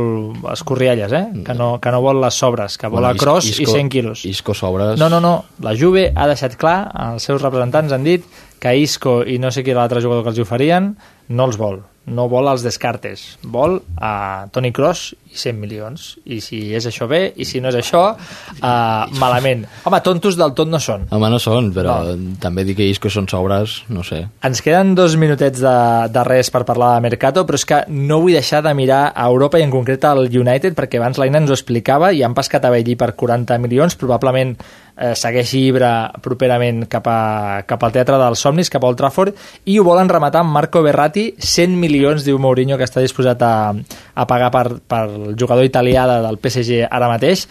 escorrialles, 0.53 1.13
eh? 1.17 1.25
Que 1.47 1.57
no, 1.57 1.73
que 1.83 1.93
no 1.93 2.01
vol 2.05 2.21
les 2.23 2.37
sobres, 2.37 2.77
que 2.77 2.87
vol 2.87 3.01
bueno, 3.01 3.13
a 3.13 3.19
cross 3.19 3.51
Isco, 3.51 3.65
i 3.65 3.79
100 3.81 3.93
quilos. 3.93 4.25
Isco 4.29 4.55
sobres... 4.57 4.97
No, 5.01 5.09
no, 5.09 5.21
no. 5.23 5.33
La 5.65 5.75
Juve 5.77 6.11
ha 6.15 6.29
deixat 6.29 6.57
clar, 6.61 6.79
els 7.11 7.27
seus 7.27 7.41
representants 7.41 7.95
han 7.95 8.05
dit 8.07 8.25
que 8.59 8.75
Isco 8.77 9.19
i 9.23 9.37
no 9.41 9.51
sé 9.51 9.63
qui 9.63 9.73
era 9.75 9.83
l'altre 9.83 10.01
jugador 10.03 10.25
que 10.25 10.35
els 10.35 10.43
oferien 10.45 10.95
no 11.29 11.47
els 11.49 11.59
vol 11.59 11.83
no 12.07 12.27
vol 12.31 12.47
els 12.47 12.63
descartes, 12.63 13.23
vol 13.43 13.81
a 13.99 14.47
Toni 14.55 14.71
Kroos 14.71 15.09
i 15.27 15.35
100 15.35 15.59
milions. 15.59 16.05
I 16.23 16.39
si 16.43 16.61
és 16.75 16.87
això 16.87 17.07
bé, 17.09 17.19
i 17.35 17.45
si 17.45 17.59
no 17.61 17.67
és 17.69 17.77
això, 17.81 18.03
uh, 18.15 19.17
malament. 19.19 19.65
Home, 19.83 19.99
tontos 20.05 20.37
del 20.39 20.55
tot 20.55 20.71
no 20.71 20.79
són. 20.83 21.07
Home, 21.11 21.29
no 21.33 21.39
són, 21.43 21.69
però 21.75 21.99
no. 22.07 22.15
també 22.41 22.63
dir 22.67 22.77
que 22.79 22.87
que 22.97 23.11
són 23.11 23.27
sobres, 23.27 23.81
no 23.93 24.05
sé. 24.07 24.23
Ens 24.47 24.63
queden 24.63 24.95
dos 24.95 25.17
minutets 25.19 25.59
de, 25.61 25.77
de 26.09 26.23
res 26.25 26.49
per 26.49 26.63
parlar 26.65 26.95
de 26.95 27.03
Mercato, 27.03 27.43
però 27.45 27.59
és 27.59 27.67
que 27.67 27.83
no 27.91 28.21
vull 28.23 28.37
deixar 28.39 28.63
de 28.63 28.73
mirar 28.73 29.11
a 29.13 29.27
Europa 29.27 29.59
i 29.59 29.67
en 29.67 29.73
concret 29.73 30.07
al 30.07 30.25
United, 30.31 30.73
perquè 30.79 31.01
abans 31.01 31.19
l'Aina 31.19 31.43
ens 31.43 31.51
ho 31.51 31.57
explicava 31.57 32.13
i 32.15 32.23
han 32.23 32.37
pescat 32.37 32.65
a 32.65 32.71
Bellí 32.71 32.95
per 32.95 33.13
40 33.19 33.59
milions, 33.61 33.99
probablement 33.99 34.55
eh, 34.97 35.13
segueixi 35.15 35.61
Ibra 35.69 35.91
properament 36.23 36.85
cap, 36.91 37.07
a, 37.07 37.63
cap 37.69 37.83
al 37.85 37.93
Teatre 37.95 38.19
dels 38.21 38.41
Somnis, 38.43 38.71
cap 38.73 38.83
al 38.87 38.97
Trafford, 38.99 39.37
i 39.69 39.77
ho 39.77 39.85
volen 39.85 40.09
rematar 40.09 40.41
amb 40.43 40.55
Marco 40.55 40.81
Berratti, 40.85 41.29
100 41.37 41.77
milions, 41.79 42.25
diu 42.25 42.39
Mourinho, 42.41 42.77
que 42.77 42.87
està 42.87 43.03
disposat 43.03 43.43
a, 43.45 43.55
a 43.73 44.27
pagar 44.29 44.51
per, 44.53 44.65
per 44.81 45.03
el 45.07 45.35
jugador 45.39 45.67
italià 45.67 46.07
del 46.27 46.39
PSG 46.41 46.85
ara 46.89 47.11
mateix, 47.11 47.47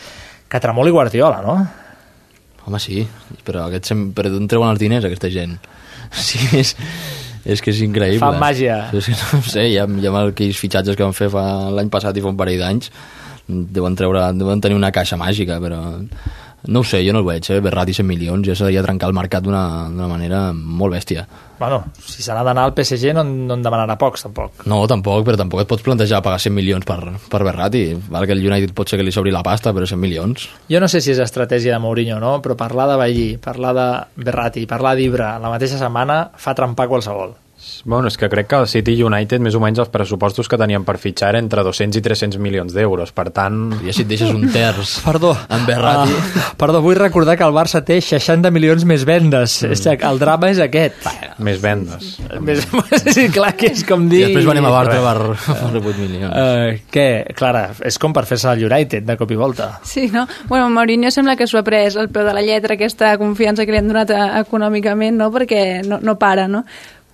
que 0.50 0.62
tremoli 0.62 0.94
Guardiola, 0.94 1.42
no? 1.44 1.58
Home, 2.66 2.82
sí, 2.82 3.04
però, 3.46 3.68
aquest, 3.70 3.92
però 4.14 4.30
d'on 4.32 4.48
treuen 4.50 4.72
els 4.72 4.82
diners 4.82 5.06
aquesta 5.06 5.30
gent? 5.32 5.56
Sí, 6.06 6.38
és, 6.54 6.70
és 7.42 7.62
que 7.62 7.72
és 7.72 7.80
increïble. 7.82 8.22
Fan 8.22 8.36
màgia. 8.38 8.76
És 8.94 9.08
que 9.10 9.14
no 9.34 9.40
sé, 9.42 9.64
ha, 9.74 9.86
hi 9.86 10.06
ha 10.06 10.20
aquells 10.20 10.60
fitxatges 10.62 10.94
que 10.94 11.02
van 11.02 11.16
fer 11.16 11.26
fa 11.32 11.42
l'any 11.74 11.90
passat 11.90 12.14
i 12.14 12.22
fa 12.22 12.30
un 12.30 12.38
parell 12.38 12.62
d'anys, 12.62 12.92
deuen, 13.46 13.96
treure, 13.98 14.22
deuen 14.38 14.62
tenir 14.62 14.78
una 14.78 14.92
caixa 14.94 15.18
màgica, 15.18 15.58
però 15.62 15.80
no 16.66 16.80
ho 16.80 16.84
sé, 16.84 17.02
jo 17.06 17.12
no 17.14 17.22
el 17.22 17.28
veig, 17.28 17.50
eh? 17.50 17.60
Berratti 17.64 17.94
100 17.96 18.06
milions, 18.06 18.46
ja 18.46 18.70
de 18.70 18.82
trencar 18.82 19.10
el 19.10 19.16
mercat 19.16 19.44
d'una 19.44 20.08
manera 20.10 20.50
molt 20.52 20.94
bèstia. 20.94 21.26
Bueno, 21.58 21.84
si 22.04 22.22
se 22.22 22.34
n'ha 22.34 22.42
d'anar 22.44 22.66
al 22.68 22.74
PSG 22.76 23.14
no, 23.16 23.22
no 23.24 23.56
en 23.56 23.62
demanarà 23.64 23.96
pocs, 23.96 24.26
tampoc. 24.26 24.66
No, 24.68 24.82
tampoc, 24.90 25.24
però 25.24 25.38
tampoc 25.40 25.62
et 25.62 25.70
pots 25.70 25.86
plantejar 25.86 26.20
pagar 26.24 26.40
100 26.42 26.52
milions 26.52 26.84
per, 26.84 26.98
per 27.32 27.40
Berratti. 27.46 27.86
Val 28.12 28.28
que 28.28 28.36
el 28.36 28.44
United 28.44 28.74
pot 28.76 28.90
ser 28.90 29.00
que 29.00 29.06
li 29.06 29.14
s'obri 29.14 29.32
la 29.32 29.44
pasta, 29.46 29.72
però 29.72 29.88
100 29.88 30.02
milions. 30.02 30.50
Jo 30.68 30.82
no 30.82 30.90
sé 30.92 31.00
si 31.00 31.14
és 31.14 31.22
estratègia 31.24 31.78
de 31.78 31.80
Mourinho 31.80 32.18
o 32.18 32.22
no, 32.22 32.36
però 32.44 32.58
parlar 32.60 32.90
de 32.92 33.00
Ballí, 33.00 33.26
parlar 33.40 33.72
de 33.76 33.88
Berratti, 34.28 34.66
parlar 34.68 34.96
d'Ibra 34.98 35.36
la 35.40 35.52
mateixa 35.52 35.80
setmana 35.80 36.26
fa 36.36 36.54
trempar 36.58 36.90
qualsevol. 36.92 37.36
Bueno, 37.84 38.08
és 38.10 38.16
que 38.20 38.28
crec 38.28 38.48
que 38.50 38.58
el 38.60 38.66
City 38.68 38.94
United 39.02 39.40
més 39.40 39.54
o 39.56 39.60
menys 39.62 39.80
els 39.80 39.90
pressupostos 39.92 40.48
que 40.50 40.58
tenien 40.60 40.84
per 40.84 40.98
fitxar 41.00 41.30
eren 41.32 41.46
entre 41.46 41.62
200 41.64 41.96
i 41.96 42.02
300 42.04 42.40
milions 42.42 42.74
d'euros, 42.76 43.12
per 43.16 43.30
tant... 43.32 43.70
I 43.80 43.94
si 43.96 44.04
et 44.04 44.10
deixes 44.10 44.32
un 44.34 44.44
terç 44.52 44.98
perdó, 45.06 45.32
en 45.32 45.64
Berratti... 45.68 46.12
Uh, 46.12 46.42
perdó, 46.60 46.82
vull 46.84 46.98
recordar 47.00 47.38
que 47.40 47.46
el 47.46 47.54
Barça 47.56 47.80
té 47.86 47.96
60 48.02 48.52
milions 48.52 48.84
més 48.88 49.06
vendes. 49.08 49.56
Mm. 49.62 49.72
És 49.72 49.84
que 49.86 50.10
el 50.10 50.20
drama 50.20 50.50
és 50.52 50.60
aquest. 50.62 51.06
Més 51.46 51.60
vendes. 51.62 52.16
Més, 52.44 52.66
sí, 53.16 53.28
clar 53.32 53.54
que 53.56 53.70
és 53.72 53.86
com 53.88 54.04
dir... 54.10 54.26
I 54.26 54.28
després 54.28 54.50
venim 54.50 54.68
a 54.68 54.74
Barça 54.74 54.98
per, 55.06 55.16
per 55.62 55.70
8 55.80 55.96
milions. 56.02 56.34
Uh, 56.34 56.84
què? 56.92 57.08
Clara, 57.38 57.70
és 57.88 58.00
com 58.02 58.12
per 58.16 58.26
fer-se 58.28 58.52
el 58.52 58.66
United 58.68 59.08
de 59.08 59.16
cop 59.16 59.32
i 59.32 59.40
volta. 59.40 59.70
Sí, 59.86 60.10
no? 60.12 60.26
Bueno, 60.50 60.68
Mourinho 60.74 61.14
sembla 61.14 61.38
que 61.40 61.48
s'ho 61.48 61.62
ha 61.62 61.64
pres 61.66 61.96
al 61.96 62.12
peu 62.12 62.26
de 62.26 62.36
la 62.36 62.44
lletra, 62.44 62.76
aquesta 62.76 63.14
confiança 63.22 63.64
que 63.64 63.72
li 63.72 63.80
han 63.80 63.88
donat 63.88 64.12
a, 64.12 64.26
econòmicament, 64.44 65.16
no? 65.22 65.32
Perquè 65.32 65.64
no, 65.86 66.02
no 66.04 66.18
para, 66.20 66.50
no? 66.52 66.66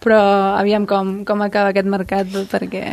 Però 0.03 0.21
aviam 0.59 0.87
com, 0.89 1.21
com 1.29 1.43
acaba 1.45 1.73
aquest 1.73 1.91
mercat 1.91 2.33
perquè... 2.51 2.87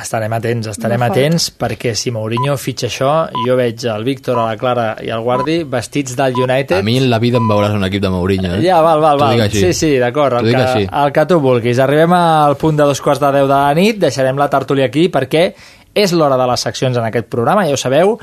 Estarem 0.00 0.32
atents, 0.32 0.70
estarem 0.70 1.02
atents 1.04 1.50
perquè 1.60 1.90
si 1.98 2.08
Mourinho 2.14 2.54
fitxa 2.56 2.86
això, 2.88 3.10
jo 3.44 3.56
veig 3.58 3.82
el 3.90 4.06
Víctor, 4.06 4.38
a 4.40 4.46
la 4.48 4.56
Clara 4.56 4.86
i 5.04 5.10
el 5.12 5.20
Guardi 5.26 5.58
vestits 5.68 6.14
del 6.16 6.38
United. 6.40 6.78
A 6.78 6.86
mi 6.86 6.94
en 6.96 7.10
la 7.10 7.18
vida 7.20 7.36
em 7.36 7.50
veuràs 7.50 7.74
un 7.76 7.84
equip 7.84 8.06
de 8.06 8.12
Mourinho, 8.14 8.54
eh? 8.56 8.62
Ja, 8.64 8.78
val, 8.86 9.02
val, 9.04 9.20
val. 9.20 9.42
Sí, 9.52 9.74
sí, 9.76 9.90
d'acord, 10.00 10.38
el, 10.40 10.54
que, 10.54 10.86
el 10.86 11.12
que 11.12 11.26
tu 11.28 11.40
vulguis. 11.44 11.82
Arribem 11.84 12.16
al 12.16 12.56
punt 12.60 12.80
de 12.80 12.86
dos 12.88 13.02
quarts 13.04 13.20
de 13.20 13.34
deu 13.36 13.50
de 13.50 13.58
la 13.58 13.74
nit, 13.76 14.00
deixarem 14.00 14.40
la 14.40 14.48
tertúlia 14.52 14.88
aquí 14.88 15.10
perquè 15.12 15.44
és 15.92 16.16
l'hora 16.16 16.38
de 16.40 16.48
les 16.48 16.64
seccions 16.64 16.96
en 16.96 17.10
aquest 17.10 17.28
programa, 17.28 17.66
ja 17.68 17.76
ho 17.76 17.80
sabeu, 17.80 18.16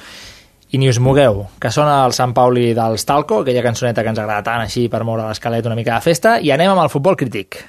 i 0.71 0.81
ni 0.81 0.89
us 0.89 0.99
mogueu, 0.99 1.45
que 1.61 1.71
sona 1.71 1.99
el 2.07 2.15
Sant 2.15 2.33
Pauli 2.35 2.71
dels 2.75 3.05
Talco, 3.07 3.43
aquella 3.43 3.63
cançoneta 3.63 4.03
que 4.03 4.15
ens 4.15 4.19
agrada 4.23 4.43
tant 4.43 4.65
així 4.65 4.87
per 4.91 5.05
moure 5.07 5.27
l'escalet 5.27 5.67
una 5.69 5.77
mica 5.77 5.95
de 5.95 6.03
festa, 6.09 6.39
i 6.41 6.51
anem 6.51 6.73
amb 6.73 6.87
el 6.87 6.91
futbol 6.91 7.19
crític. 7.19 7.61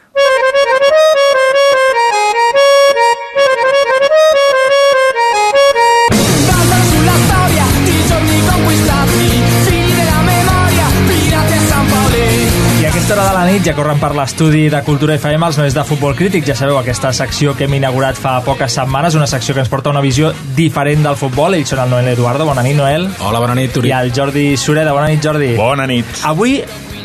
Nit 13.49 13.65
ja 13.65 13.73
corren 13.73 13.97
per 13.97 14.11
l'estudi 14.13 14.67
de 14.69 14.81
Cultura 14.85 15.15
FM 15.17 15.47
els 15.47 15.57
nois 15.61 15.73
de 15.73 15.83
Futbol 15.87 16.13
Crític. 16.17 16.45
Ja 16.45 16.57
sabeu, 16.59 16.77
aquesta 16.77 17.15
secció 17.17 17.55
que 17.57 17.65
hem 17.65 17.79
inaugurat 17.79 18.19
fa 18.19 18.35
poques 18.45 18.75
setmanes, 18.77 19.17
una 19.17 19.29
secció 19.31 19.55
que 19.57 19.63
ens 19.63 19.71
porta 19.73 19.89
una 19.89 20.03
visió 20.05 20.35
diferent 20.57 21.07
del 21.07 21.17
futbol. 21.17 21.57
Ells 21.57 21.73
són 21.73 21.81
el 21.87 21.95
Noel 21.95 22.11
Eduardo. 22.13 22.45
Bona 22.49 22.65
nit, 22.67 22.77
Noel. 22.77 23.09
Hola, 23.25 23.41
bona 23.41 23.57
nit, 23.57 23.73
Turi. 23.73 23.89
I 23.89 23.97
el 24.03 24.13
Jordi 24.13 24.51
Sureda. 24.61 24.93
Bona 24.93 25.09
nit, 25.09 25.25
Jordi. 25.25 25.55
Bona 25.57 25.89
nit. 25.89 26.21
Avui 26.29 26.59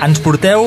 ens 0.03 0.19
porteu 0.19 0.65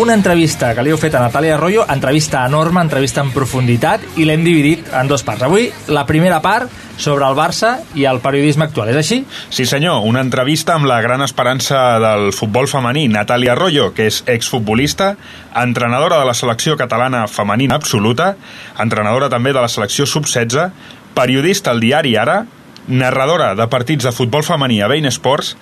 una 0.00 0.14
entrevista 0.16 0.70
que 0.74 0.82
li 0.84 0.92
heu 0.92 0.98
fet 1.00 1.12
a 1.18 1.20
Natàlia 1.20 1.58
Arroyo, 1.58 1.84
entrevista 1.92 2.44
enorme, 2.48 2.80
entrevista 2.80 3.20
en 3.20 3.32
profunditat, 3.34 4.04
i 4.16 4.24
l'hem 4.24 4.44
dividit 4.46 4.88
en 4.96 5.10
dos 5.10 5.24
parts. 5.26 5.44
Avui, 5.44 5.68
la 5.92 6.06
primera 6.08 6.40
part 6.44 6.72
sobre 6.98 7.26
el 7.28 7.36
Barça 7.36 7.74
i 7.94 8.06
el 8.08 8.22
periodisme 8.24 8.64
actual, 8.66 8.90
és 8.94 8.98
així? 9.00 9.20
Sí 9.54 9.66
senyor, 9.68 10.02
una 10.08 10.22
entrevista 10.24 10.74
amb 10.78 10.88
la 10.88 11.02
gran 11.04 11.22
esperança 11.22 11.98
del 12.02 12.32
futbol 12.32 12.68
femení, 12.70 13.06
Natàlia 13.12 13.52
Arroyo, 13.54 13.90
que 13.94 14.08
és 14.08 14.22
exfutbolista, 14.26 15.14
entrenadora 15.54 16.22
de 16.22 16.28
la 16.28 16.36
selecció 16.36 16.78
catalana 16.80 17.26
femenina 17.28 17.76
absoluta, 17.76 18.36
entrenadora 18.80 19.28
també 19.28 19.52
de 19.52 19.60
la 19.60 19.68
selecció 19.68 20.08
sub-16, 20.08 20.70
periodista 21.18 21.74
al 21.74 21.84
diari 21.84 22.16
Ara, 22.16 22.44
narradora 22.88 23.52
de 23.54 23.68
partits 23.68 24.08
de 24.08 24.14
futbol 24.16 24.46
femení 24.46 24.80
a 24.80 24.88
Bein 24.88 25.06
Sports, 25.12 25.56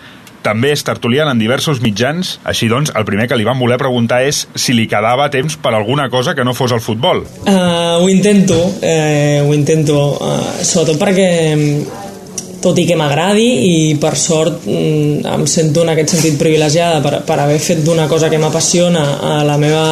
també 0.47 0.71
és 0.75 0.85
tertuliana 0.87 1.35
en 1.35 1.43
diversos 1.43 1.83
mitjans, 1.83 2.37
així 2.47 2.71
doncs, 2.71 2.95
el 2.95 3.07
primer 3.09 3.27
que 3.27 3.39
li 3.39 3.47
van 3.47 3.59
voler 3.59 3.81
preguntar 3.83 4.23
és 4.29 4.45
si 4.55 4.77
li 4.77 4.87
quedava 4.91 5.27
temps 5.35 5.59
per 5.59 5.75
alguna 5.75 6.09
cosa 6.13 6.37
que 6.39 6.47
no 6.47 6.55
fos 6.55 6.75
el 6.77 6.83
futbol. 6.85 7.25
Uh, 7.43 7.99
ho 8.01 8.09
intento, 8.13 8.59
eh, 8.81 9.43
ho 9.43 9.55
intento, 9.55 9.99
uh, 10.17 10.43
sobretot 10.63 11.01
perquè 11.03 11.31
tot 12.67 12.79
i 12.83 12.87
que 12.89 12.99
m'agradi 12.99 13.47
i 13.69 13.77
per 14.03 14.15
sort 14.19 14.67
mm, 14.67 15.27
em 15.37 15.47
sento 15.51 15.85
en 15.85 15.93
aquest 15.95 16.17
sentit 16.17 16.39
privilegiada 16.41 17.01
per, 17.05 17.23
per 17.29 17.39
haver 17.45 17.59
fet 17.63 17.85
d'una 17.87 18.09
cosa 18.11 18.31
que 18.33 18.41
m'apassiona 18.43 19.05
a 19.23 19.39
la 19.47 19.57
meva, 19.61 19.87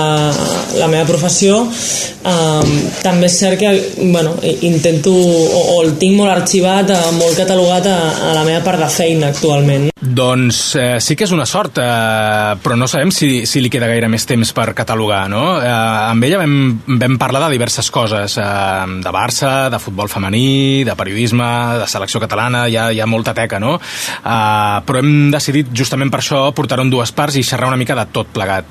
la 0.81 0.91
meva 0.91 1.07
professió 1.09 1.63
um, 1.63 2.75
també 3.05 3.31
és 3.31 3.39
cert 3.39 3.61
que 3.61 3.73
bueno, 4.03 4.37
intento 4.67 5.15
o, 5.15 5.65
o 5.77 5.81
el 5.85 5.95
tinc 6.01 6.19
molt 6.19 6.35
arxivat, 6.35 6.91
eh, 6.91 7.17
molt 7.19 7.39
catalogat 7.39 7.91
a, 7.91 7.99
a 8.31 8.37
la 8.41 8.47
meva 8.47 8.65
part 8.67 8.83
de 8.83 8.91
feina 8.93 9.31
actualment 9.31 9.91
doncs 10.05 10.75
eh, 10.77 11.01
sí 11.01 11.17
que 11.17 11.25
és 11.27 11.33
una 11.35 11.47
sort, 11.49 11.79
eh, 11.81 12.55
però 12.63 12.77
no 12.77 12.87
sabem 12.91 13.11
si, 13.15 13.45
si 13.49 13.63
li 13.63 13.71
queda 13.73 13.89
gaire 13.91 14.09
més 14.13 14.27
temps 14.29 14.53
per 14.55 14.69
catalogar, 14.77 15.25
no? 15.33 15.45
Eh, 15.59 15.71
amb 16.11 16.27
ella 16.27 16.43
vam, 16.43 16.57
vam 17.01 17.17
parlar 17.21 17.45
de 17.47 17.55
diverses 17.55 17.91
coses, 17.95 18.37
eh, 18.39 18.85
de 19.01 19.15
Barça, 19.15 19.71
de 19.73 19.81
futbol 19.81 20.11
femení, 20.13 20.85
de 20.85 20.97
periodisme, 20.99 21.49
de 21.81 21.89
selecció 21.91 22.21
catalana, 22.23 22.64
hi 22.69 22.79
ha, 22.79 22.91
hi 22.93 23.01
ha 23.01 23.11
molta 23.11 23.35
teca, 23.37 23.61
no? 23.63 23.77
Eh, 23.79 24.79
però 24.87 25.03
hem 25.03 25.31
decidit 25.35 25.75
justament 25.75 26.13
per 26.13 26.23
això 26.23 26.47
portar-ho 26.57 26.87
en 26.87 26.93
dues 26.93 27.13
parts 27.13 27.39
i 27.41 27.45
xerrar 27.47 27.71
una 27.73 27.81
mica 27.81 27.97
de 27.99 28.09
tot 28.13 28.33
plegat. 28.35 28.69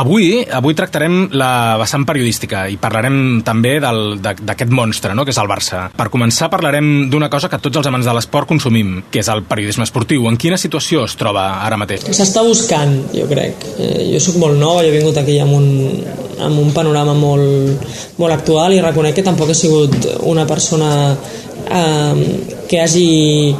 Avui, 0.00 0.44
avui 0.46 0.76
tractarem 0.78 1.32
la 1.34 1.76
vessant 1.80 2.04
periodística 2.06 2.62
i 2.70 2.76
parlarem 2.78 3.40
també 3.42 3.74
d'aquest 3.82 4.70
monstre, 4.70 5.16
no?, 5.18 5.24
que 5.26 5.34
és 5.34 5.40
el 5.42 5.50
Barça. 5.50 5.88
Per 5.96 6.06
començar, 6.12 6.46
parlarem 6.52 7.08
d'una 7.10 7.28
cosa 7.32 7.50
que 7.50 7.58
tots 7.58 7.80
els 7.80 7.88
amants 7.90 8.06
de 8.06 8.14
l'esport 8.14 8.46
consumim, 8.48 9.00
que 9.10 9.18
és 9.24 9.30
el 9.32 9.42
periodisme 9.50 9.82
esportiu. 9.88 10.28
En 10.30 10.38
quina 10.38 10.60
situació 10.60 11.02
es 11.08 11.16
troba 11.18 11.48
ara 11.66 11.78
mateix? 11.80 12.06
S'està 12.06 12.44
buscant, 12.46 12.94
jo 13.16 13.26
crec. 13.30 13.66
Eh, 13.82 14.06
jo 14.12 14.22
sóc 14.22 14.38
molt 14.38 14.60
nova, 14.60 14.84
jo 14.86 14.92
he 14.92 14.98
vingut 15.00 15.18
aquí 15.18 15.40
amb 15.42 15.58
un, 15.58 15.68
amb 16.38 16.62
un 16.62 16.70
panorama 16.76 17.16
molt, 17.18 17.98
molt 18.22 18.38
actual 18.38 18.76
i 18.76 18.82
reconec 18.84 19.18
que 19.18 19.26
tampoc 19.26 19.50
he 19.50 19.58
sigut 19.58 20.06
una 20.30 20.46
persona 20.46 21.16
eh, 21.66 22.66
que 22.68 22.80
hagi 22.80 23.54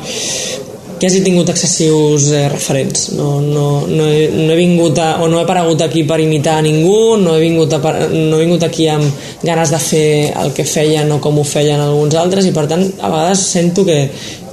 que 1.00 1.08
hagi 1.08 1.22
tingut 1.24 1.48
excessius 1.48 2.26
eh, 2.36 2.48
referents. 2.52 3.06
No, 3.16 3.40
no, 3.40 3.86
no, 3.88 4.04
he, 4.04 4.28
no 4.28 4.52
he 4.52 4.56
vingut 4.58 4.98
a, 5.00 5.14
o 5.24 5.28
no 5.32 5.38
he 5.38 5.44
aparegut 5.46 5.80
aquí 5.80 6.04
per 6.04 6.20
imitar 6.20 6.58
a 6.60 6.64
ningú, 6.66 7.16
no 7.16 7.38
he, 7.38 7.40
vingut 7.40 7.72
a, 7.72 7.80
no 8.12 8.36
he 8.36 8.44
vingut 8.44 8.66
aquí 8.68 8.84
amb 8.92 9.08
ganes 9.40 9.72
de 9.72 9.80
fer 9.80 10.10
el 10.42 10.52
que 10.52 10.68
feien 10.68 11.08
o 11.16 11.16
com 11.24 11.40
ho 11.40 11.46
feien 11.48 11.80
alguns 11.80 12.18
altres 12.20 12.44
i 12.44 12.52
per 12.52 12.66
tant 12.68 12.84
a 13.00 13.08
vegades 13.08 13.46
sento 13.48 13.86
que, 13.88 14.02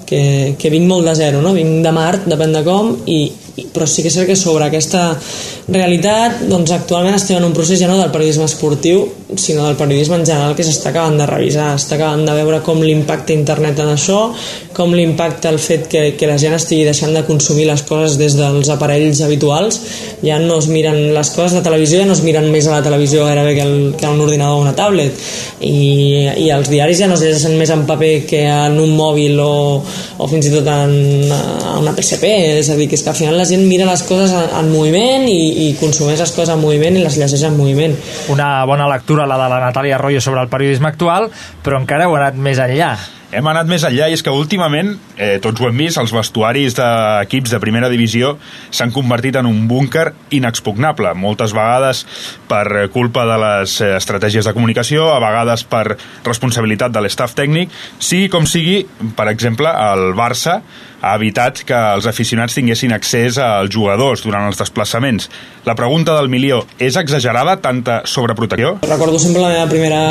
que, 0.07 0.21
que 0.55 0.71
vinc 0.71 0.87
molt 0.87 1.11
de 1.11 1.17
zero, 1.19 1.43
no? 1.43 1.51
vinc 1.51 1.83
de 1.83 1.91
Mart, 1.91 2.31
depèn 2.31 2.55
de 2.55 2.63
com, 2.63 2.95
i, 3.11 3.19
però 3.73 3.87
sí 3.89 4.03
que 4.03 4.11
és 4.11 4.17
cert 4.17 4.29
que 4.29 4.35
sobre 4.37 4.67
aquesta 4.67 5.15
realitat 5.67 6.43
doncs 6.49 6.73
actualment 6.75 7.17
estem 7.17 7.39
en 7.39 7.47
un 7.47 7.55
procés 7.57 7.79
ja 7.81 7.89
no 7.89 7.97
del 7.97 8.13
periodisme 8.13 8.45
esportiu 8.45 9.07
sinó 9.35 9.65
del 9.65 9.79
periodisme 9.79 10.19
en 10.19 10.25
general 10.25 10.55
que 10.55 10.65
s'està 10.65 10.91
acabant 10.93 11.17
de 11.17 11.25
revisar 11.29 11.71
està 11.75 11.97
acabant 11.97 12.25
de 12.27 12.35
veure 12.37 12.61
com 12.65 12.83
l'impacte 12.83 13.33
internet 13.33 13.81
en 13.83 13.95
això 13.95 14.19
com 14.77 14.93
l'impacte 14.93 15.49
el 15.49 15.57
fet 15.57 15.87
que, 15.89 16.01
que 16.13 16.27
la 16.29 16.37
gent 16.37 16.53
estigui 16.53 16.85
deixant 16.85 17.15
de 17.15 17.23
consumir 17.25 17.65
les 17.65 17.81
coses 17.87 18.19
des 18.19 18.35
dels 18.37 18.69
aparells 18.69 19.23
habituals. 19.25 19.79
Ja 20.21 20.37
no 20.37 20.59
es 20.61 20.67
miren 20.69 21.15
les 21.15 21.31
coses 21.33 21.55
de 21.57 21.63
televisió 21.65 22.03
ja 22.03 22.05
no 22.05 22.13
es 22.13 22.21
miren 22.21 22.51
més 22.53 22.67
a 22.69 22.75
la 22.75 22.83
televisió 22.85 23.25
gairebé 23.25 23.55
que, 23.57 23.65
el, 23.65 23.95
que 23.97 24.11
un 24.11 24.21
ordinador 24.21 24.59
o 24.59 24.61
una 24.67 24.75
tablet. 24.77 25.17
I, 25.65 26.29
i 26.45 26.51
els 26.53 26.69
diaris 26.69 27.01
ja 27.01 27.09
no 27.09 27.17
es 27.17 27.25
llegeixen 27.25 27.57
més 27.57 27.73
en 27.73 27.87
paper 27.89 28.13
que 28.29 28.43
en 28.45 28.77
un 28.83 28.93
mòbil 28.97 29.41
o, 29.41 29.81
o 29.81 30.29
fins 30.29 30.45
i 30.45 30.53
tot 30.53 30.69
en, 30.69 30.93
en 31.33 31.81
una 31.81 31.95
PSP 31.97 32.29
és 32.61 32.69
a 32.69 32.77
dir, 32.77 32.89
que 32.91 32.99
és 32.99 33.05
que 33.05 33.13
al 33.15 33.17
final 33.17 33.41
gent 33.49 33.65
mira 33.67 33.87
les 33.89 34.03
coses 34.07 34.33
en, 34.35 34.47
en 34.61 34.71
moviment 34.71 35.27
i, 35.31 35.67
i 35.67 35.75
consumeix 35.81 36.21
les 36.23 36.33
coses 36.35 36.53
en 36.53 36.63
moviment 36.63 36.97
i 36.97 37.03
les 37.03 37.19
llegeix 37.19 37.47
en 37.49 37.57
moviment. 37.57 37.97
Una 38.33 38.49
bona 38.69 38.89
lectura, 38.91 39.27
la 39.29 39.39
de 39.41 39.51
la 39.51 39.61
Natàlia 39.69 39.99
Arroyo 39.99 40.23
sobre 40.23 40.43
el 40.43 40.51
periodisme 40.51 40.91
actual, 40.91 41.31
però 41.63 41.81
encara 41.81 42.07
heu 42.07 42.17
anat 42.19 42.37
més 42.37 42.61
enllà 42.63 42.95
hem 43.27 43.47
anat 43.51 43.67
més 43.67 43.83
enllà 43.83 44.07
i 44.07 44.15
és 44.15 44.21
que 44.23 44.31
últimament, 44.31 44.93
eh, 45.19 45.35
tots 45.43 45.59
ho 45.59 45.67
hem 45.67 45.81
vist, 45.81 45.99
els 45.99 46.13
vestuaris 46.15 46.77
d'equips 46.77 47.51
de 47.51 47.59
primera 47.59 47.89
divisió 47.91 48.37
s'han 48.71 48.93
convertit 48.95 49.35
en 49.35 49.49
un 49.49 49.65
búnquer 49.67 50.13
inexpugnable, 50.31 51.11
moltes 51.19 51.51
vegades 51.55 52.05
per 52.47 52.87
culpa 52.93 53.25
de 53.27 53.37
les 53.43 53.77
eh, 53.81 53.91
estratègies 53.97 54.47
de 54.47 54.55
comunicació, 54.55 55.09
a 55.11 55.19
vegades 55.19 55.65
per 55.67 55.97
responsabilitat 56.23 56.95
de 56.95 57.03
l'estaf 57.03 57.35
tècnic, 57.35 57.73
sigui 57.99 58.31
com 58.31 58.47
sigui, 58.47 58.85
per 59.19 59.27
exemple, 59.33 59.75
el 59.75 60.13
Barça 60.15 60.61
ha 61.01 61.13
evitat 61.15 61.61
que 61.67 61.77
els 61.95 62.07
aficionats 62.09 62.55
tinguessin 62.57 62.93
accés 62.95 63.37
als 63.41 63.73
jugadors 63.73 64.23
durant 64.25 64.47
els 64.49 64.57
desplaçaments. 64.59 65.29
La 65.67 65.75
pregunta 65.75 66.15
del 66.15 66.29
milió, 66.31 66.61
és 66.79 66.95
exagerada 66.95 67.57
tanta 67.61 67.99
sobreprotecció? 68.07 68.77
Recordo 68.87 69.19
sempre 69.19 69.43
la 69.43 69.51
meva 69.53 69.67
primera 69.69 70.01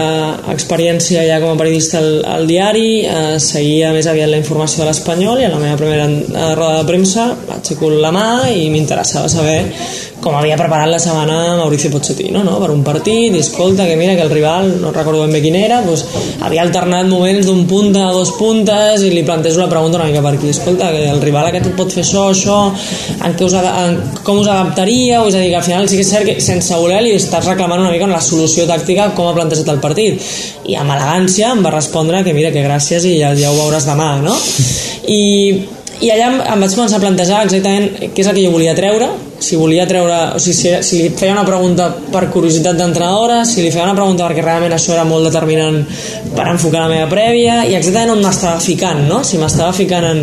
experiència 0.53 1.25
ja 1.27 1.41
com 1.43 1.55
a 1.55 1.61
periodista 1.61 1.99
al, 2.03 2.11
al 2.37 2.47
diari, 2.51 2.89
eh, 3.09 3.39
seguia 3.43 3.93
més 3.97 4.07
aviat 4.11 4.31
la 4.31 4.43
informació 4.43 4.85
de 4.85 4.91
l'Espanyol 4.91 5.41
i 5.41 5.49
a 5.49 5.55
la 5.55 5.63
meva 5.63 5.79
primera 5.81 6.11
eh, 6.11 6.51
roda 6.59 6.83
de 6.83 6.91
premsa 6.91 7.31
aixeco 7.57 7.91
la 7.91 8.13
mà 8.15 8.27
i 8.53 8.69
m'interessava 8.71 9.33
saber 9.33 9.63
com 10.21 10.35
havia 10.35 10.57
preparat 10.59 10.89
la 10.91 10.99
setmana 10.99 11.57
Mauricio 11.59 11.91
Pochettino 11.93 12.43
no? 12.45 12.57
per 12.61 12.71
un 12.75 12.83
partit 12.85 13.35
i 13.35 13.41
escolta 13.41 13.87
que 13.87 13.97
mira 13.97 14.17
que 14.17 14.25
el 14.25 14.33
rival, 14.33 14.73
no 14.83 14.91
recordo 14.93 15.23
ben 15.23 15.33
bé 15.33 15.43
quin 15.45 15.57
era 15.59 15.81
doncs, 15.85 16.05
havia 16.43 16.65
alternat 16.65 17.09
moments 17.09 17.47
d'un 17.49 17.63
punta 17.71 18.07
a 18.09 18.13
dos 18.13 18.33
puntes 18.39 19.05
i 19.07 19.13
li 19.13 19.25
plantejo 19.25 19.63
la 19.63 19.71
pregunta 19.71 20.01
una 20.01 20.09
mica 20.11 20.25
per 20.25 20.35
aquí 20.37 20.51
escolta, 20.53 20.76
que 20.79 21.05
el 21.11 21.23
rival 21.23 21.51
aquest 21.51 21.71
pot 21.79 21.93
fer 21.93 22.05
això, 22.05 22.27
això 22.33 22.59
en 23.27 23.37
què 23.37 23.47
us, 23.47 23.57
en 23.57 23.97
com 24.27 24.41
us 24.43 24.51
adaptaríeu 24.51 25.29
és 25.29 25.39
a 25.39 25.43
dir, 25.43 25.51
que 25.53 25.61
al 25.61 25.67
final 25.67 25.89
sí 25.89 26.01
que 26.01 26.07
és 26.07 26.13
cert 26.13 26.29
que 26.29 26.37
sense 26.45 26.81
voler 26.81 27.03
li 27.05 27.15
estàs 27.17 27.47
reclamant 27.47 27.83
una 27.85 27.93
mica 27.95 28.09
la 28.11 28.23
solució 28.25 28.67
tàctica 28.69 29.11
com 29.17 29.31
ha 29.31 29.37
plantejat 29.37 29.73
el 29.73 29.81
partit 29.85 30.21
i 30.67 30.77
amb 30.79 30.95
elegància 30.95 31.53
em 31.55 31.65
va 31.65 31.75
respondre 31.75 32.23
que 32.27 32.35
mira 32.37 32.53
que 32.55 32.65
gràcies 32.65 33.07
i 33.09 33.17
ja, 33.21 33.35
ja 33.39 33.53
ho 33.53 33.59
veuràs 33.59 33.89
demà 33.89 34.13
no? 34.23 34.37
i 35.07 35.23
i 36.05 36.11
allà 36.13 36.27
em, 36.29 36.61
vaig 36.61 36.75
començar 36.75 36.99
a 36.99 37.03
plantejar 37.05 37.45
exactament 37.47 38.13
què 38.13 38.23
és 38.23 38.29
el 38.29 38.37
que 38.37 38.45
jo 38.45 38.53
volia 38.55 38.75
treure 38.77 39.09
si 39.39 39.57
volia 39.61 39.85
treure, 39.89 40.17
o 40.37 40.41
sigui, 40.41 40.55
si, 40.57 40.71
si 40.85 40.99
li 41.03 41.09
feia 41.17 41.35
una 41.35 41.45
pregunta 41.45 41.91
per 42.13 42.27
curiositat 42.33 42.79
d'entrenadora 42.79 43.43
si 43.49 43.63
li 43.65 43.71
feia 43.73 43.85
una 43.85 43.97
pregunta 43.97 44.27
perquè 44.27 44.45
realment 44.45 44.77
això 44.77 44.95
era 44.95 45.05
molt 45.09 45.29
determinant 45.29 45.83
per 46.37 46.47
enfocar 46.53 46.87
la 46.87 46.93
meva 46.93 47.09
prèvia 47.11 47.59
i 47.69 47.77
exactament 47.77 48.17
on 48.17 48.25
m'estava 48.25 48.61
ficant 48.65 49.05
no? 49.09 49.23
si 49.25 49.41
m'estava 49.41 49.75
ficant 49.77 50.09
en, 50.09 50.23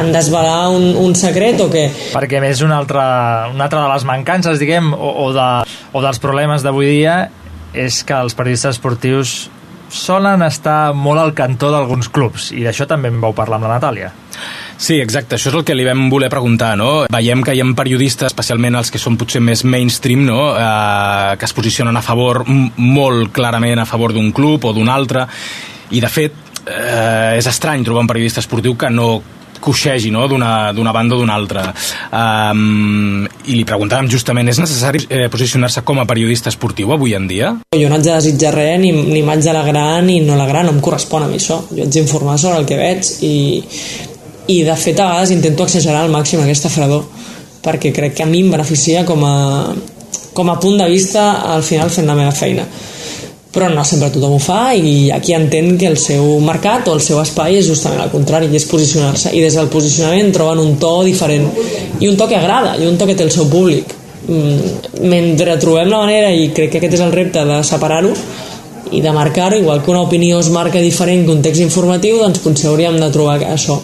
en 0.00 0.12
desvelar 0.14 0.70
un, 0.74 0.92
un 1.02 1.18
secret 1.18 1.62
o 1.64 1.70
què 1.72 1.88
perquè 2.14 2.42
més 2.42 2.62
una 2.66 2.78
altra, 2.82 3.06
una 3.54 3.66
altra 3.66 3.82
de 3.82 3.90
les 3.94 4.06
mancances 4.08 4.62
diguem, 4.62 4.92
o, 4.94 5.14
o, 5.26 5.30
de, 5.34 5.50
o 5.92 6.04
dels 6.04 6.22
problemes 6.22 6.66
d'avui 6.66 6.90
dia 6.90 7.18
és 7.74 8.02
que 8.06 8.14
els 8.14 8.38
periodistes 8.38 8.78
esportius 8.78 9.34
solen 9.94 10.42
estar 10.42 10.92
molt 10.98 11.22
al 11.22 11.34
cantó 11.38 11.70
d'alguns 11.72 12.10
clubs 12.12 12.50
i 12.52 12.64
d'això 12.66 12.88
també 12.90 13.12
en 13.12 13.20
vau 13.22 13.34
parlar 13.36 13.60
amb 13.60 13.68
la 13.68 13.76
Natàlia 13.76 14.12
Sí, 14.76 14.96
exacte, 14.98 15.36
això 15.36 15.52
és 15.52 15.54
el 15.54 15.62
que 15.64 15.76
li 15.76 15.84
vam 15.86 16.08
voler 16.10 16.28
preguntar, 16.28 16.72
no? 16.76 17.06
Veiem 17.14 17.44
que 17.46 17.54
hi 17.54 17.60
ha 17.62 17.66
periodistes, 17.78 18.32
especialment 18.32 18.74
els 18.74 18.90
que 18.90 18.98
són 18.98 19.14
potser 19.16 19.38
més 19.40 19.62
mainstream, 19.64 20.24
no? 20.26 20.48
Eh, 20.58 21.36
que 21.38 21.46
es 21.46 21.54
posicionen 21.54 21.96
a 21.96 22.02
favor, 22.02 22.42
molt 22.48 23.30
clarament 23.32 23.78
a 23.78 23.86
favor 23.86 24.12
d'un 24.12 24.32
club 24.34 24.66
o 24.66 24.74
d'un 24.74 24.90
altre, 24.90 25.28
i 25.94 26.02
de 26.02 26.10
fet 26.10 26.34
eh, 26.66 27.38
és 27.38 27.46
estrany 27.46 27.84
trobar 27.86 28.02
un 28.02 28.10
periodista 28.10 28.42
esportiu 28.42 28.74
que 28.76 28.90
no 28.90 29.08
coixegi 29.64 30.12
no? 30.14 30.26
d'una 30.28 30.94
banda 30.94 31.16
o 31.16 31.20
d'una 31.22 31.34
altra. 31.34 31.66
Um, 32.12 33.24
I 33.48 33.58
li 33.58 33.64
preguntàvem 33.68 34.10
justament, 34.12 34.48
és 34.52 34.60
necessari 34.60 35.04
eh, 35.08 35.26
posicionar-se 35.32 35.84
com 35.88 36.00
a 36.00 36.06
periodista 36.08 36.52
esportiu 36.52 36.92
avui 36.94 37.16
en 37.16 37.28
dia? 37.30 37.52
Jo 37.74 37.88
no 37.88 37.98
haig 37.98 38.06
de 38.06 38.12
desitjar 38.12 38.54
res, 38.56 38.78
ni, 38.82 38.92
ni 38.92 39.22
m'haig 39.26 39.44
d'alegrar 39.44 40.02
ni 40.06 40.20
no 40.24 40.36
alegrar, 40.36 40.64
no 40.66 40.74
em 40.76 40.82
correspon 40.84 41.26
a 41.26 41.30
mi 41.30 41.40
això. 41.40 41.62
Jo 41.72 41.86
haig 41.86 41.94
d'informar 41.96 42.38
sobre 42.40 42.60
el 42.62 42.68
que 42.68 42.80
veig 42.80 43.12
i, 43.24 43.36
i 44.54 44.62
de 44.66 44.76
fet 44.76 45.00
a 45.00 45.08
vegades 45.10 45.34
intento 45.34 45.64
exagerar 45.64 46.04
al 46.04 46.12
màxim 46.12 46.42
aquesta 46.42 46.72
fredor 46.72 47.06
perquè 47.64 47.94
crec 47.96 48.18
que 48.18 48.24
a 48.24 48.28
mi 48.28 48.42
em 48.44 48.50
beneficia 48.52 49.04
com 49.08 49.24
a, 49.24 49.36
com 50.36 50.50
a 50.50 50.58
punt 50.60 50.76
de 50.82 50.88
vista 50.90 51.30
al 51.54 51.64
final 51.64 51.90
fent 51.90 52.10
la 52.10 52.18
meva 52.18 52.34
feina 52.36 52.66
però 53.54 53.70
no 53.70 53.84
sempre 53.86 54.10
tothom 54.10 54.34
ho 54.36 54.40
fa 54.42 54.74
i 54.74 55.10
aquí 55.14 55.34
entén 55.36 55.76
que 55.78 55.86
el 55.86 55.98
seu 56.00 56.26
mercat 56.42 56.88
o 56.90 56.96
el 56.98 57.02
seu 57.04 57.20
espai 57.22 57.60
és 57.60 57.68
justament 57.70 58.02
al 58.02 58.10
contrari, 58.12 58.50
és 58.52 58.66
posicionar-se 58.70 59.30
i 59.34 59.42
des 59.44 59.54
del 59.54 59.70
posicionament 59.72 60.32
troben 60.34 60.62
un 60.62 60.74
to 60.82 60.94
diferent 61.06 61.46
i 62.00 62.08
un 62.10 62.18
to 62.18 62.26
que 62.28 62.38
agrada, 62.40 62.74
i 62.76 62.88
un 62.88 62.98
to 62.98 63.06
que 63.06 63.14
té 63.14 63.22
el 63.26 63.30
seu 63.34 63.46
públic 63.50 63.94
mm, 64.26 65.06
mentre 65.06 65.56
trobem 65.62 65.88
la 65.92 66.02
manera 66.02 66.34
i 66.34 66.50
crec 66.56 66.74
que 66.74 66.82
aquest 66.82 66.98
és 66.98 67.06
el 67.06 67.14
repte 67.14 67.46
de 67.46 67.62
separar-ho 67.62 68.12
i 68.92 69.00
de 69.00 69.12
marcar-ho, 69.12 69.56
igual 69.56 69.82
que 69.82 69.90
una 69.90 70.02
opinió 70.02 70.38
es 70.38 70.50
marca 70.50 70.78
diferent 70.78 71.24
que 71.26 71.32
un 71.32 71.42
text 71.42 71.62
informatiu, 71.64 72.18
doncs 72.20 72.42
potser 72.44 72.68
hauríem 72.70 72.98
de 73.00 73.08
trobar 73.10 73.40
això. 73.48 73.78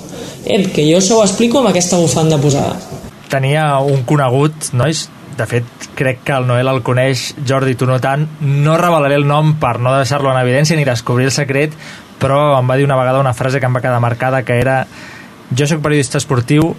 Ep, 0.45 0.71
que 0.75 0.85
jo 0.87 0.99
això 1.01 1.19
ho 1.19 1.25
explico 1.25 1.59
amb 1.59 1.71
aquesta 1.71 1.99
bufanda 1.99 2.39
posada. 2.39 2.77
Tenia 3.31 3.65
un 3.87 4.05
conegut, 4.07 4.71
nois, 4.77 5.09
de 5.41 5.47
fet, 5.49 5.89
crec 5.97 6.21
que 6.27 6.37
el 6.37 6.47
Noel 6.47 6.69
el 6.69 6.83
coneix, 6.87 7.31
Jordi, 7.49 7.75
tu 7.75 7.89
no 7.89 7.99
tant. 8.03 8.27
No 8.41 8.77
revelaré 8.79 9.17
el 9.19 9.27
nom 9.29 9.55
per 9.61 9.79
no 9.81 9.97
deixar-lo 9.97 10.31
en 10.33 10.41
evidència 10.43 10.77
ni 10.79 10.85
descobrir 10.89 11.31
el 11.31 11.35
secret, 11.35 11.75
però 12.21 12.59
em 12.59 12.69
va 12.69 12.77
dir 12.77 12.87
una 12.87 12.99
vegada 13.01 13.23
una 13.23 13.35
frase 13.35 13.61
que 13.61 13.67
em 13.67 13.77
va 13.77 13.83
quedar 13.83 14.01
marcada, 14.05 14.45
que 14.45 14.61
era 14.61 14.85
jo 15.57 15.67
sóc 15.67 15.83
periodista 15.83 16.21
esportiu, 16.21 16.75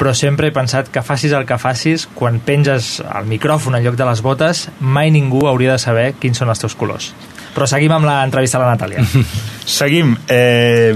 però 0.00 0.14
sempre 0.16 0.48
he 0.48 0.54
pensat 0.54 0.88
que 0.88 1.02
facis 1.04 1.34
el 1.36 1.44
que 1.44 1.58
facis, 1.60 2.06
quan 2.16 2.38
penges 2.40 3.02
el 3.04 3.26
micròfon 3.28 3.76
en 3.76 3.84
lloc 3.84 3.98
de 4.00 4.06
les 4.08 4.22
botes, 4.24 4.68
mai 4.80 5.10
ningú 5.12 5.44
hauria 5.50 5.74
de 5.74 5.82
saber 5.82 6.06
quins 6.22 6.40
són 6.40 6.48
els 6.48 6.62
teus 6.62 6.78
colors. 6.78 7.10
Però 7.52 7.66
seguim 7.68 7.92
amb 7.92 8.08
l'entrevista 8.08 8.56
a 8.56 8.62
la 8.64 8.70
Natàlia. 8.72 9.04
seguim. 9.80 10.14
Eh, 10.30 10.94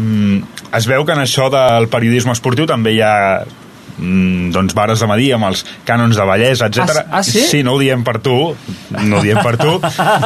es 0.75 0.89
veu 0.89 1.05
que 1.05 1.13
en 1.13 1.21
això 1.21 1.51
del 1.53 1.91
periodisme 1.93 2.33
esportiu 2.33 2.65
també 2.71 2.95
hi 2.95 3.03
ha 3.05 3.45
mm, 3.99 4.51
doncs 4.55 4.75
vares 4.77 5.01
de 5.03 5.09
medir 5.11 5.33
amb 5.37 5.49
els 5.51 5.65
cànons 5.87 6.17
de 6.17 6.27
bellesa, 6.29 6.69
etc. 6.71 7.01
Ah, 7.05 7.21
ah, 7.21 7.23
sí? 7.27 7.45
Sí, 7.51 7.63
no 7.67 7.75
ho 7.75 7.81
diem 7.81 8.05
per 8.07 8.19
tu, 8.25 8.37
no 8.99 9.19
ho 9.19 9.23
diem 9.25 9.41
per 9.45 9.57
tu. 9.61 9.77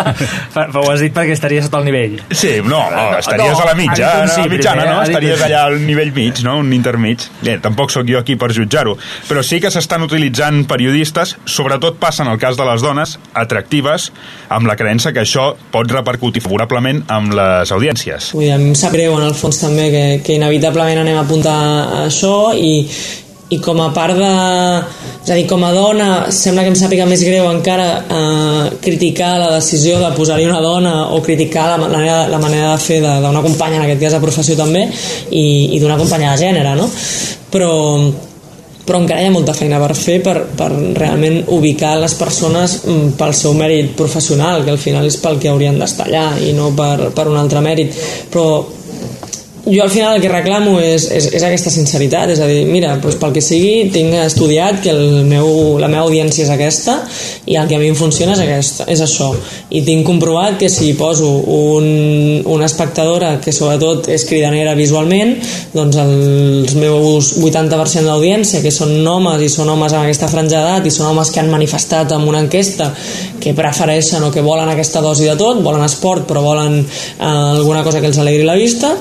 Però 0.55 0.85
ho 0.85 0.91
has 0.93 1.03
dit 1.05 1.15
perquè 1.15 1.35
estaries 1.37 1.67
sota 1.69 1.81
el 1.83 1.89
nivell. 1.89 2.19
Sí, 2.31 2.59
no, 2.65 2.83
no 2.93 3.07
estaries 3.19 3.55
no, 3.55 3.63
a 3.65 3.69
la 3.71 3.77
mitja, 3.79 4.13
a 4.23 4.27
la 4.27 4.49
mitjana, 4.51 4.87
no? 4.89 4.99
Estaries 5.07 5.45
allà 5.47 5.65
al 5.69 5.79
nivell 5.85 6.13
mig, 6.17 6.43
no? 6.47 6.59
Un 6.63 6.73
intermig. 6.77 7.25
Bé, 7.43 7.59
tampoc 7.63 7.93
sóc 7.95 8.09
jo 8.09 8.19
aquí 8.21 8.39
per 8.41 8.51
jutjar-ho, 8.57 8.97
però 9.29 9.45
sí 9.47 9.61
que 9.63 9.73
s'estan 9.73 10.05
utilitzant 10.07 10.65
periodistes, 10.71 11.37
sobretot 11.49 11.99
passa 12.01 12.25
en 12.25 12.33
el 12.33 12.41
cas 12.43 12.59
de 12.59 12.67
les 12.69 12.85
dones, 12.85 13.17
atractives, 13.39 14.11
amb 14.55 14.69
la 14.69 14.77
creença 14.79 15.13
que 15.15 15.23
això 15.25 15.51
pot 15.73 15.91
repercutir 15.93 16.43
favorablement 16.45 17.05
amb 17.13 17.35
les 17.39 17.73
audiències. 17.75 18.33
Vull 18.37 18.47
dir, 18.47 18.53
em 18.57 18.75
sap 18.79 18.95
greu 18.97 19.17
en 19.19 19.29
el 19.29 19.37
fons 19.39 19.61
també 19.63 19.89
que, 19.95 20.05
que 20.25 20.39
inevitablement 20.39 21.03
anem 21.05 21.19
a 21.19 21.25
apuntar 21.27 21.57
a 21.59 22.05
això 22.07 22.53
i, 22.57 22.75
i 23.51 23.59
com 23.65 23.81
a 23.81 23.89
part 23.97 24.17
de... 24.19 24.31
És 25.23 25.33
a 25.33 25.37
dir, 25.37 25.47
com 25.49 25.65
a 25.65 25.73
dona 25.73 26.09
sembla 26.33 26.65
que 26.65 26.73
em 26.73 26.77
sàpiga 26.79 27.07
més 27.09 27.23
greu 27.25 27.49
encara 27.51 27.89
eh, 28.01 28.77
criticar 28.85 29.35
la 29.41 29.51
decisió 29.57 29.99
de 30.01 30.13
posar-hi 30.17 30.47
una 30.49 30.63
dona 30.65 30.95
o 31.17 31.21
criticar 31.25 31.67
la 31.75 31.81
manera, 31.83 32.23
la 32.33 32.41
manera 32.41 32.71
de 32.75 32.79
fer 32.81 33.03
d'una 33.05 33.45
companya, 33.45 33.81
en 33.81 33.89
aquest 33.89 34.05
cas 34.05 34.17
de 34.17 34.23
professió 34.25 34.57
també, 34.57 34.87
i, 35.31 35.77
i 35.77 35.83
d'una 35.83 35.99
companya 36.01 36.33
de 36.33 36.43
gènere, 36.47 36.73
no? 36.79 36.89
Però, 37.53 37.73
però 38.89 39.03
encara 39.03 39.21
hi 39.21 39.29
ha 39.29 39.35
molta 39.35 39.57
feina 39.57 39.81
per 39.81 39.93
fer 39.97 40.19
per, 40.25 40.37
per 40.57 40.71
realment 40.97 41.43
ubicar 41.53 41.95
les 42.01 42.17
persones 42.21 42.79
mm, 42.87 43.13
pel 43.21 43.37
seu 43.37 43.57
mèrit 43.57 43.93
professional, 43.97 44.65
que 44.65 44.73
al 44.73 44.81
final 44.81 45.09
és 45.09 45.21
pel 45.21 45.41
que 45.41 45.53
haurien 45.53 45.77
d'estar 45.81 46.09
allà 46.09 46.27
i 46.41 46.55
no 46.57 46.73
per, 46.77 47.13
per 47.17 47.29
un 47.29 47.37
altre 47.41 47.65
mèrit. 47.65 47.97
Però 48.33 48.49
jo 49.69 49.83
al 49.83 49.91
final 49.91 50.17
el 50.17 50.23
que 50.23 50.31
reclamo 50.33 50.79
és, 50.81 51.09
és, 51.13 51.29
és 51.37 51.45
aquesta 51.45 51.71
sinceritat, 51.73 52.33
és 52.33 52.41
a 52.41 52.47
dir, 52.49 52.63
mira, 52.69 52.95
doncs 53.03 53.19
pel 53.21 53.35
que 53.37 53.43
sigui, 53.45 53.89
tinc 53.93 54.15
estudiat 54.23 54.81
que 54.85 54.93
el 54.95 55.27
meu, 55.29 55.77
la 55.81 55.91
meva 55.91 56.07
audiència 56.07 56.47
és 56.47 56.53
aquesta 56.53 56.99
i 57.49 57.59
el 57.61 57.69
que 57.69 57.77
a 57.77 57.81
mi 57.81 57.91
em 57.93 57.99
funciona 57.99 58.35
és, 58.37 58.43
aquesta, 58.45 58.87
és 58.89 59.03
això. 59.05 59.31
I 59.71 59.83
tinc 59.87 60.07
comprovat 60.09 60.59
que 60.61 60.71
si 60.73 60.95
poso 60.99 61.29
un, 61.29 61.89
una 62.49 62.69
espectadora 62.69 63.37
que 63.45 63.53
sobretot 63.53 64.09
és 64.13 64.25
cridanera 64.29 64.75
visualment, 64.79 65.37
doncs 65.75 66.01
els 66.03 66.75
meus 66.79 67.33
80% 67.39 68.09
d'audiència, 68.09 68.63
que 68.65 68.73
són 68.75 68.97
homes 69.07 69.45
i 69.45 69.51
són 69.53 69.69
homes 69.75 69.93
amb 69.93 70.07
aquesta 70.07 70.31
franja 70.33 70.63
d'edat 70.63 70.89
i 70.89 70.95
són 70.95 71.13
homes 71.13 71.33
que 71.33 71.43
han 71.43 71.53
manifestat 71.53 72.17
en 72.17 72.27
una 72.29 72.43
enquesta 72.45 72.91
que 73.41 73.55
prefereixen 73.57 74.25
o 74.25 74.33
que 74.33 74.45
volen 74.45 74.73
aquesta 74.73 75.03
dosi 75.05 75.29
de 75.29 75.37
tot, 75.39 75.63
volen 75.65 75.85
esport 75.85 76.27
però 76.29 76.43
volen 76.45 76.81
eh, 76.81 77.25
alguna 77.25 77.85
cosa 77.85 78.01
que 78.01 78.11
els 78.11 78.19
alegri 78.19 78.47
la 78.49 78.57
vista, 78.59 78.95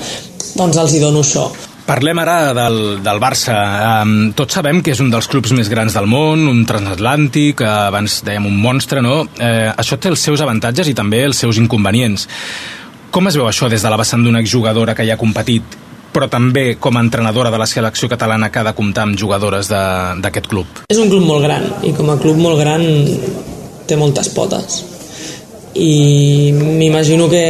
doncs 0.57 0.77
els 0.81 0.93
hi 0.93 1.01
dono 1.03 1.23
això. 1.23 1.47
Parlem 1.87 2.19
ara 2.19 2.51
del, 2.51 2.77
del 2.99 3.19
Barça. 3.23 3.55
Um, 4.03 4.33
tots 4.35 4.57
sabem 4.57 4.81
que 4.83 4.91
és 4.91 4.99
un 4.99 5.11
dels 5.13 5.29
clubs 5.31 5.53
més 5.55 5.69
grans 5.71 5.95
del 5.95 6.09
món, 6.11 6.43
un 6.51 6.65
transatlàntic, 6.67 7.63
uh, 7.63 7.87
abans 7.87 8.19
dèiem 8.27 8.49
un 8.49 8.57
monstre, 8.59 8.99
no? 9.05 9.21
Uh, 9.23 9.71
això 9.71 9.95
té 9.95 10.11
els 10.11 10.19
seus 10.19 10.43
avantatges 10.43 10.91
i 10.91 10.95
també 10.97 11.23
els 11.23 11.39
seus 11.39 11.61
inconvenients. 11.61 12.27
Com 13.15 13.31
es 13.31 13.39
veu 13.39 13.47
això 13.47 13.71
des 13.71 13.85
de 13.85 13.91
la 13.93 13.99
vessant 14.01 14.25
d'una 14.25 14.43
exjugadora 14.43 14.97
que 14.97 15.07
ja 15.07 15.15
ha 15.15 15.21
competit 15.21 15.85
però 16.17 16.25
també 16.31 16.79
com 16.81 16.97
a 16.97 17.01
entrenadora 17.03 17.51
de 17.53 17.59
la 17.61 17.67
selecció 17.69 18.09
catalana 18.09 18.49
que 18.49 18.59
ha 18.59 18.65
de 18.65 18.73
comptar 18.73 19.03
amb 19.05 19.19
jugadores 19.19 19.69
d'aquest 19.69 20.47
club? 20.49 20.83
És 20.89 20.97
un 20.97 21.11
club 21.11 21.27
molt 21.27 21.45
gran 21.45 21.67
i 21.85 21.93
com 21.93 22.09
a 22.09 22.17
club 22.17 22.39
molt 22.41 22.57
gran 22.57 22.83
té 23.87 23.95
moltes 23.99 24.31
potes 24.33 24.79
i 25.77 26.49
m'imagino 26.57 27.29
que 27.29 27.43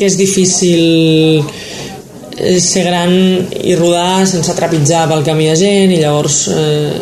que 0.00 0.08
és 0.08 0.16
difícil 0.16 1.42
eh, 2.40 2.58
ser 2.64 2.86
gran 2.88 3.12
i 3.60 3.76
rodar 3.76 4.24
sense 4.28 4.54
trepitjar 4.56 5.04
pel 5.10 5.26
camí 5.26 5.50
de 5.50 5.58
gent 5.60 5.92
i 5.92 6.00
llavors 6.00 6.46
eh, 6.54 6.94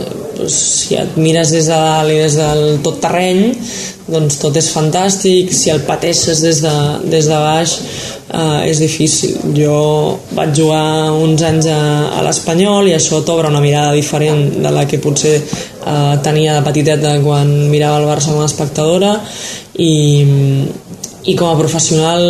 si 0.51 0.99
et 0.99 1.15
mires 1.19 1.53
des 1.55 1.71
de 1.71 1.79
dalt 1.79 2.11
i 2.15 2.19
des 2.19 2.35
del 2.39 2.65
tot 2.83 2.99
terreny 3.03 3.55
doncs 4.09 4.39
tot 4.41 4.57
és 4.57 4.71
fantàstic, 4.73 5.51
si 5.53 5.71
el 5.73 5.83
pateixes 5.87 6.41
des 6.41 6.63
de, 6.65 6.75
des 7.13 7.29
de 7.29 7.39
baix 7.45 7.75
eh, 7.79 8.71
és 8.71 8.81
difícil. 8.81 9.37
Jo 9.57 10.19
vaig 10.37 10.55
jugar 10.57 11.13
uns 11.13 11.45
anys 11.45 11.69
a, 11.73 11.81
a 12.17 12.25
l'Espanyol 12.25 12.89
i 12.89 12.97
això 12.97 13.21
t'obre 13.25 13.53
una 13.53 13.63
mirada 13.65 13.93
diferent 13.97 14.63
de 14.65 14.73
la 14.73 14.87
que 14.89 15.01
potser 15.05 15.37
eh, 15.39 16.15
tenia 16.25 16.57
de 16.57 16.65
petiteta 16.67 17.19
quan 17.25 17.53
mirava 17.69 18.01
el 18.01 18.09
Barça 18.09 18.33
com 18.33 18.43
a 18.43 18.49
espectadora 18.49 19.15
i, 19.77 19.93
i 21.29 21.35
com 21.37 21.51
a 21.51 21.59
professional, 21.59 22.23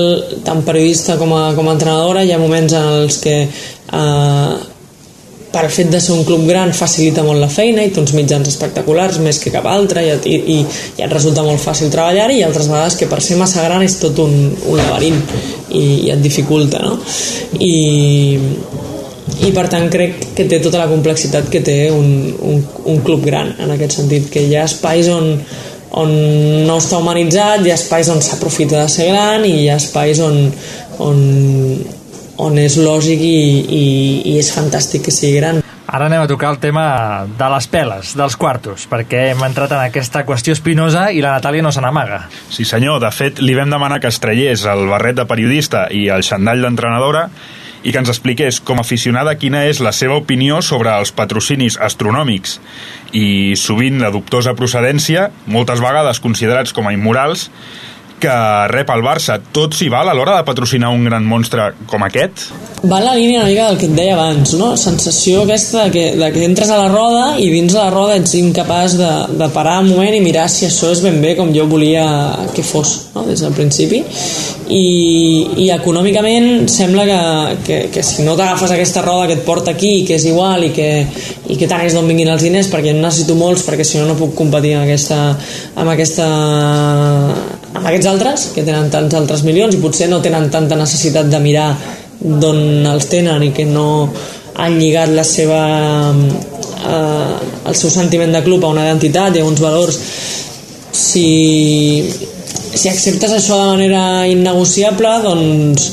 tant 0.47 0.65
periodista 0.67 1.19
com 1.21 1.35
a, 1.37 1.53
com 1.55 1.69
a 1.69 1.77
entrenadora, 1.77 2.25
hi 2.27 2.35
ha 2.35 2.41
moments 2.41 2.75
en 2.75 2.89
els 2.99 3.21
que 3.23 3.37
eh, 3.45 4.57
per 5.53 5.65
el 5.65 5.71
fet 5.73 5.91
de 5.91 6.01
ser 6.01 6.13
un 6.13 6.25
club 6.29 6.45
gran 6.49 6.73
facilita 6.77 7.23
molt 7.25 7.41
la 7.41 7.49
feina 7.53 7.85
i 7.85 7.93
té 7.93 8.03
uns 8.03 8.13
mitjans 8.17 8.49
espectaculars 8.51 9.21
més 9.25 9.39
que 9.41 9.53
cap 9.55 9.67
altre 9.71 10.05
i, 10.05 10.11
i, 10.13 10.41
i, 10.57 10.59
i 10.99 11.05
et 11.05 11.13
resulta 11.13 11.45
molt 11.47 11.63
fàcil 11.63 11.93
treballar 11.93 12.29
i 12.35 12.43
altres 12.45 12.69
vegades 12.69 12.99
que 13.01 13.09
per 13.11 13.23
ser 13.25 13.39
massa 13.41 13.65
gran 13.65 13.85
és 13.87 13.97
tot 14.03 14.19
un, 14.25 14.35
un 14.69 14.77
laberint 14.83 15.23
i, 15.71 15.85
i 16.09 16.13
et 16.13 16.21
dificulta 16.25 16.83
no? 16.85 16.99
I, 17.65 17.75
i 19.49 19.53
per 19.55 19.67
tant 19.73 19.89
crec 19.93 20.31
que 20.37 20.47
té 20.51 20.61
tota 20.65 20.83
la 20.83 20.91
complexitat 20.91 21.49
que 21.53 21.63
té 21.65 21.79
un, 21.95 22.11
un, 22.51 22.63
un 22.93 23.01
club 23.07 23.25
gran 23.25 23.55
en 23.63 23.73
aquest 23.75 24.01
sentit, 24.01 24.29
que 24.33 24.45
hi 24.45 24.57
ha 24.57 24.67
espais 24.69 25.09
on, 25.13 25.33
on 25.97 26.11
no 26.67 26.77
està 26.81 26.99
humanitzat, 27.01 27.65
hi 27.65 27.73
ha 27.73 27.79
espais 27.79 28.11
on 28.13 28.21
s'aprofita 28.25 28.83
de 28.83 28.93
ser 28.93 29.09
gran 29.13 29.47
i 29.47 29.55
hi 29.63 29.71
ha 29.73 29.79
espais 29.81 30.21
on, 30.25 30.37
on, 31.05 31.23
on 32.45 32.61
és 32.61 32.77
lògic 32.81 33.25
i, 33.25 33.41
i, 33.63 33.87
i 34.35 34.39
és 34.41 34.53
fantàstic 34.55 35.09
que 35.09 35.15
sigui 35.15 35.41
gran. 35.41 35.63
Ara 35.89 36.05
anem 36.11 36.21
a 36.21 36.29
tocar 36.29 36.51
el 36.53 36.59
tema 36.61 37.25
de 37.39 37.47
les 37.49 37.67
peles, 37.73 38.11
dels 38.19 38.35
quartos, 38.37 38.85
perquè 38.91 39.31
hem 39.31 39.41
entrat 39.47 39.73
en 39.73 39.81
aquesta 39.87 40.21
qüestió 40.29 40.53
espinosa 40.53 41.07
i 41.17 41.23
la 41.25 41.39
Natàlia 41.39 41.65
no 41.65 41.73
se 41.73 41.81
n'amaga. 41.81 42.27
Sí 42.53 42.67
senyor, 42.69 43.01
de 43.01 43.09
fet 43.15 43.41
li 43.41 43.57
vam 43.57 43.73
demanar 43.73 43.97
que 44.03 44.11
es 44.13 44.21
traiés 44.21 44.67
el 44.69 44.85
barret 44.91 45.17
de 45.17 45.25
periodista 45.25 45.87
i 45.89 46.11
el 46.13 46.27
xandall 46.29 46.61
d'entrenadora 46.67 47.31
i 47.83 47.93
que 47.93 48.01
ens 48.01 48.11
expliqués 48.11 48.61
com 48.65 48.81
a 48.81 48.87
aficionada 48.87 49.37
quina 49.39 49.65
és 49.69 49.83
la 49.85 49.93
seva 49.93 50.17
opinió 50.19 50.63
sobre 50.65 50.95
els 50.97 51.13
patrocinis 51.15 51.79
astronòmics. 51.81 52.59
I 53.13 53.55
sovint 53.57 54.01
de 54.03 54.11
dubtosa 54.15 54.57
procedència, 54.59 55.29
moltes 55.47 55.83
vegades 55.85 56.23
considerats 56.25 56.75
com 56.77 56.89
a 56.89 56.95
immorals, 56.97 57.49
que 58.21 58.35
rep 58.73 58.91
el 58.95 59.05
Barça. 59.05 59.39
Tot 59.55 59.77
s'hi 59.77 59.91
val 59.93 60.09
a 60.11 60.17
l'hora 60.17 60.39
de 60.39 60.47
patrocinar 60.47 60.91
un 60.95 61.07
gran 61.09 61.27
monstre 61.27 61.73
com 61.91 62.05
aquest? 62.07 62.49
Va 62.79 63.01
la 63.03 63.15
línia 63.17 63.41
una 63.41 63.49
mica 63.49 63.67
del 63.67 63.79
que 63.79 63.89
et 63.89 63.95
deia 63.97 64.15
abans, 64.15 64.53
no? 64.59 64.69
Sensació 64.79 65.43
aquesta 65.43 65.87
de 65.87 65.95
que, 65.95 66.05
de 66.19 66.29
que 66.35 66.45
entres 66.47 66.71
a 66.71 66.79
la 66.79 66.91
roda 66.93 67.33
i 67.43 67.49
dins 67.51 67.73
de 67.75 67.79
la 67.79 67.91
roda 67.91 68.15
ets 68.19 68.37
incapaç 68.39 68.95
de, 69.01 69.11
de 69.41 69.49
parar 69.55 69.81
un 69.83 69.91
moment 69.91 70.15
i 70.15 70.23
mirar 70.23 70.47
si 70.53 70.69
això 70.69 70.93
és 70.95 71.03
ben 71.03 71.19
bé 71.23 71.35
com 71.39 71.51
jo 71.55 71.67
volia 71.71 72.05
que 72.55 72.63
fos, 72.63 73.11
no? 73.17 73.25
Des 73.27 73.43
del 73.43 73.57
principi. 73.57 74.03
I, 74.69 74.85
i 75.65 75.71
econòmicament 75.75 76.69
sembla 76.71 77.07
que, 77.09 77.21
que, 77.67 77.79
que 77.95 78.05
si 78.05 78.23
no 78.27 78.37
t'agafes 78.39 78.75
aquesta 78.75 79.03
roda 79.03 79.27
que 79.27 79.39
et 79.41 79.47
porta 79.47 79.73
aquí, 79.75 80.05
que 80.07 80.19
és 80.19 80.29
igual 80.29 80.69
i 80.69 80.71
que, 80.77 80.91
i 81.49 81.57
que 81.59 81.71
tant 81.71 81.83
és 81.87 81.97
d'on 81.97 82.07
vinguin 82.07 82.31
els 82.35 82.45
diners 82.47 82.71
perquè 82.71 82.93
en 82.93 83.03
necessito 83.03 83.35
molts 83.39 83.65
perquè 83.67 83.87
si 83.87 83.99
no 83.99 84.07
no 84.07 84.19
puc 84.19 84.37
competir 84.39 84.77
amb 84.77 84.87
aquesta, 84.87 85.23
amb 85.75 85.95
aquesta 85.97 86.29
amb 87.79 87.87
aquests 87.87 88.11
altres 88.11 88.49
que 88.55 88.65
tenen 88.67 88.91
tants 88.93 89.15
altres 89.15 89.45
milions 89.47 89.75
i 89.75 89.83
potser 89.83 90.09
no 90.11 90.21
tenen 90.25 90.51
tanta 90.51 90.77
necessitat 90.79 91.31
de 91.31 91.41
mirar 91.43 91.71
d'on 92.19 92.87
els 92.91 93.07
tenen 93.11 93.45
i 93.47 93.53
que 93.55 93.67
no 93.69 93.89
han 94.59 94.79
lligat 94.79 95.13
la 95.15 95.25
seva 95.27 95.61
eh, 96.13 97.37
el 97.71 97.79
seu 97.79 97.93
sentiment 97.95 98.35
de 98.35 98.43
club 98.43 98.65
a 98.65 98.73
una 98.75 98.89
identitat 98.89 99.39
i 99.39 99.45
a 99.45 99.47
uns 99.47 99.63
valors. 99.63 100.01
Si 100.99 101.29
si 102.79 102.91
acceptes 102.91 103.33
això 103.33 103.57
de 103.59 103.71
manera 103.73 104.03
innegociable 104.29 105.13
doncs 105.25 105.89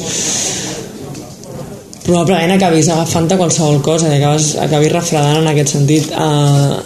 probablement 2.05 2.53
acabis 2.53 2.89
agafant-te 2.93 3.37
qualsevol 3.39 3.79
cosa 3.85 4.11
i 4.11 4.19
acabes, 4.19 4.51
acabis 4.61 4.93
refredant 4.93 5.39
en 5.39 5.49
aquest 5.49 5.73
sentit 5.73 6.11
uh, 6.13 6.77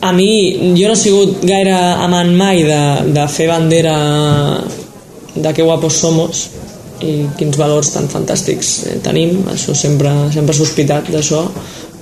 a 0.00 0.12
mi, 0.12 0.30
jo 0.78 0.86
no 0.88 0.94
he 0.94 1.00
sigut 1.00 1.42
gaire 1.46 1.74
amant 2.04 2.30
mai 2.36 2.62
de, 2.66 2.82
de 3.14 3.26
fer 3.32 3.48
bandera 3.50 3.96
de 5.34 5.52
que 5.54 5.66
guapos 5.66 5.98
somos 6.02 6.46
i 7.02 7.28
quins 7.38 7.58
valors 7.58 7.92
tan 7.94 8.08
fantàstics 8.10 8.70
eh, 8.90 8.96
tenim, 9.02 9.42
això 9.52 9.74
sempre, 9.74 10.10
sempre 10.34 10.54
he 10.54 10.58
sospitat 10.58 11.10
d'això 11.14 11.44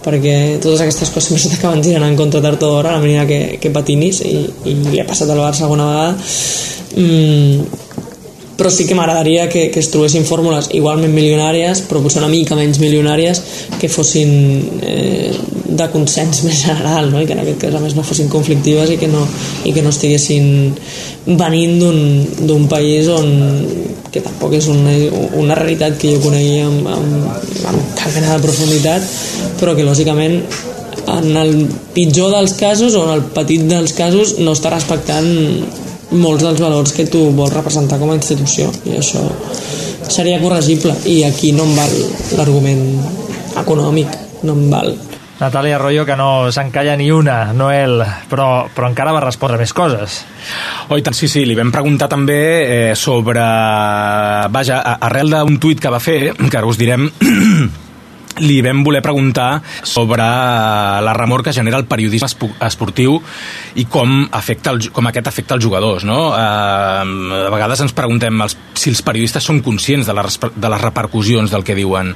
perquè 0.07 0.37
totes 0.63 0.85
aquestes 0.85 1.11
coses 1.11 1.33
sempre 1.33 1.57
t'acaben 1.57 1.83
girant 1.85 2.07
en 2.07 2.17
contra 2.19 2.41
tard 2.45 2.63
o 2.63 2.71
d'hora 2.71 2.95
la 2.95 3.03
manera 3.03 3.27
que, 3.29 3.59
que 3.61 3.73
patinis 3.75 4.23
i, 4.25 4.39
i 4.71 4.77
li 4.87 5.01
ha 5.03 5.09
passat 5.09 5.33
al 5.33 5.43
Barça 5.43 5.67
alguna 5.67 5.89
vegada. 5.91 6.15
Mm, 6.97 7.86
però 8.57 8.71
sí 8.73 8.87
que 8.89 8.97
m'agradaria 8.97 9.49
que, 9.53 9.69
que 9.71 9.81
es 9.83 9.91
trobessin 9.93 10.25
fórmules 10.25 10.71
igualment 10.77 11.13
milionàries, 11.13 11.83
però 11.89 12.01
potser 12.05 12.23
una 12.23 12.33
mica 12.33 12.57
menys 12.57 12.81
milionàries, 12.81 13.43
que 13.81 13.91
fossin 13.93 14.33
eh, 14.81 15.31
de 15.67 15.89
consens 15.93 16.43
més 16.47 16.63
general, 16.65 17.11
no? 17.13 17.21
i 17.21 17.29
que 17.29 17.37
en 17.37 17.45
aquest 17.45 17.61
cas 17.67 17.77
a 17.77 17.83
més 17.85 17.97
no 17.97 18.07
fossin 18.07 18.33
conflictives 18.33 18.95
i 18.95 19.01
que 19.01 19.11
no, 19.13 19.27
i 19.69 19.75
que 19.77 19.85
no 19.85 19.93
estiguessin 19.93 20.73
venint 21.27 21.81
d'un 22.47 22.69
país 22.71 23.11
on 23.13 23.29
que 24.15 24.23
tampoc 24.25 24.55
és 24.57 24.69
una, 24.73 24.95
una 25.37 25.57
realitat 25.59 25.99
que 26.01 26.15
jo 26.15 26.23
conegui 26.23 26.63
amb, 26.65 26.87
amb, 26.89 27.27
amb 27.69 27.97
cap 27.99 28.15
mena 28.15 28.37
de 28.37 28.45
profunditat, 28.47 29.05
però 29.61 29.75
que 29.77 29.85
lògicament 29.85 30.41
en 31.07 31.37
el 31.37 31.67
pitjor 31.95 32.33
dels 32.33 32.55
casos 32.59 32.95
o 32.97 33.05
en 33.05 33.13
el 33.19 33.27
petit 33.35 33.67
dels 33.69 33.93
casos 33.95 34.39
no 34.41 34.55
està 34.57 34.73
respectant 34.73 35.29
molts 36.13 36.45
dels 36.45 36.61
valors 36.63 36.95
que 36.95 37.09
tu 37.11 37.25
vols 37.35 37.55
representar 37.55 37.99
com 37.99 38.13
a 38.13 38.19
institució 38.19 38.71
i 38.87 38.99
això 39.01 39.25
seria 40.07 40.39
corregible 40.43 40.95
i 41.11 41.23
aquí 41.27 41.51
no 41.53 41.67
em 41.67 41.75
val 41.77 41.97
l'argument 42.39 42.87
econòmic, 43.59 44.15
no 44.47 44.55
em 44.55 44.71
val 44.71 44.95
Natàlia 45.37 45.77
Arroyo, 45.77 46.07
que 46.09 46.15
no 46.17 46.49
s'encalla 46.49 46.95
ni 46.97 47.11
una, 47.13 47.53
Noel, 47.53 48.01
però, 48.31 48.71
però 48.73 48.89
encara 48.89 49.13
va 49.13 49.21
respondre 49.21 49.59
més 49.61 49.75
coses. 49.77 50.23
Oh, 50.89 50.97
tant, 51.05 51.13
sí, 51.13 51.29
sí, 51.29 51.45
li 51.45 51.57
vam 51.59 51.69
preguntar 51.75 52.09
també 52.09 52.39
eh, 52.65 52.95
sobre... 52.97 53.45
Vaja, 54.49 54.81
arrel 54.97 55.35
d'un 55.35 55.59
tuit 55.61 55.83
que 55.83 55.93
va 55.93 56.01
fer, 56.01 56.33
que 56.41 56.57
ara 56.57 56.71
us 56.71 56.81
direm 56.81 57.11
li 58.43 58.59
vam 58.65 58.83
voler 58.85 59.03
preguntar 59.05 59.63
sobre 59.83 60.23
la 60.23 61.15
remor 61.17 61.43
que 61.45 61.55
genera 61.57 61.79
el 61.81 61.87
periodisme 61.89 62.29
esportiu 62.67 63.19
i 63.81 63.87
com, 63.89 64.27
afecta 64.37 64.75
el, 64.75 64.91
com 64.93 65.09
aquest 65.09 65.31
afecta 65.31 65.57
els 65.57 65.65
jugadors. 65.65 66.05
No? 66.09 66.33
Eh, 66.37 67.43
a 67.47 67.53
vegades 67.53 67.85
ens 67.87 67.97
preguntem 67.97 68.43
els, 68.45 68.57
si 68.77 68.93
els 68.93 69.05
periodistes 69.07 69.45
són 69.45 69.63
conscients 69.65 70.09
de 70.09 70.17
les, 70.17 70.41
de 70.55 70.73
les 70.73 70.85
repercussions 70.85 71.53
del 71.53 71.65
que 71.65 71.79
diuen. 71.79 72.13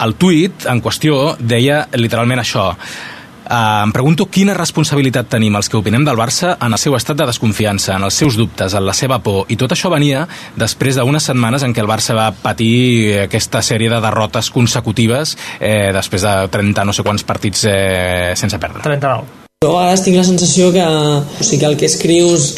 El 0.00 0.14
tuit 0.16 0.66
en 0.70 0.80
qüestió 0.80 1.34
deia 1.40 1.84
literalment 1.98 2.40
això 2.40 2.70
Uh, 3.50 3.82
em 3.82 3.90
pregunto 3.90 4.28
quina 4.30 4.54
responsabilitat 4.54 5.26
tenim 5.32 5.56
els 5.58 5.66
que 5.66 5.74
opinem 5.74 6.04
del 6.06 6.14
Barça 6.14 6.52
en 6.62 6.70
el 6.70 6.78
seu 6.78 6.94
estat 6.94 7.18
de 7.18 7.26
desconfiança, 7.26 7.96
en 7.96 8.06
els 8.06 8.14
seus 8.14 8.36
dubtes, 8.38 8.76
en 8.78 8.86
la 8.86 8.94
seva 8.94 9.18
por, 9.24 9.48
i 9.50 9.56
tot 9.58 9.74
això 9.74 9.90
venia 9.90 10.20
després 10.54 11.00
d'unes 11.00 11.26
setmanes 11.26 11.64
en 11.66 11.74
què 11.74 11.82
el 11.82 11.90
Barça 11.90 12.14
va 12.14 12.28
patir 12.30 13.24
aquesta 13.24 13.58
sèrie 13.66 13.90
de 13.90 13.98
derrotes 14.04 14.52
consecutives 14.54 15.34
eh, 15.58 15.90
després 15.90 16.22
de 16.22 16.34
30 16.54 16.86
no 16.86 16.94
sé 16.94 17.02
quants 17.02 17.26
partits 17.26 17.66
eh, 17.66 18.38
sense 18.38 18.62
perdre. 18.62 18.86
39. 18.86 19.26
Jo 19.66 19.74
a 19.74 19.82
vegades 19.82 20.06
tinc 20.06 20.20
la 20.22 20.28
sensació 20.30 20.70
que, 20.70 20.86
o 20.86 21.42
sigui, 21.42 21.58
que 21.58 21.72
el 21.72 21.78
que 21.80 21.90
escrius 21.90 22.52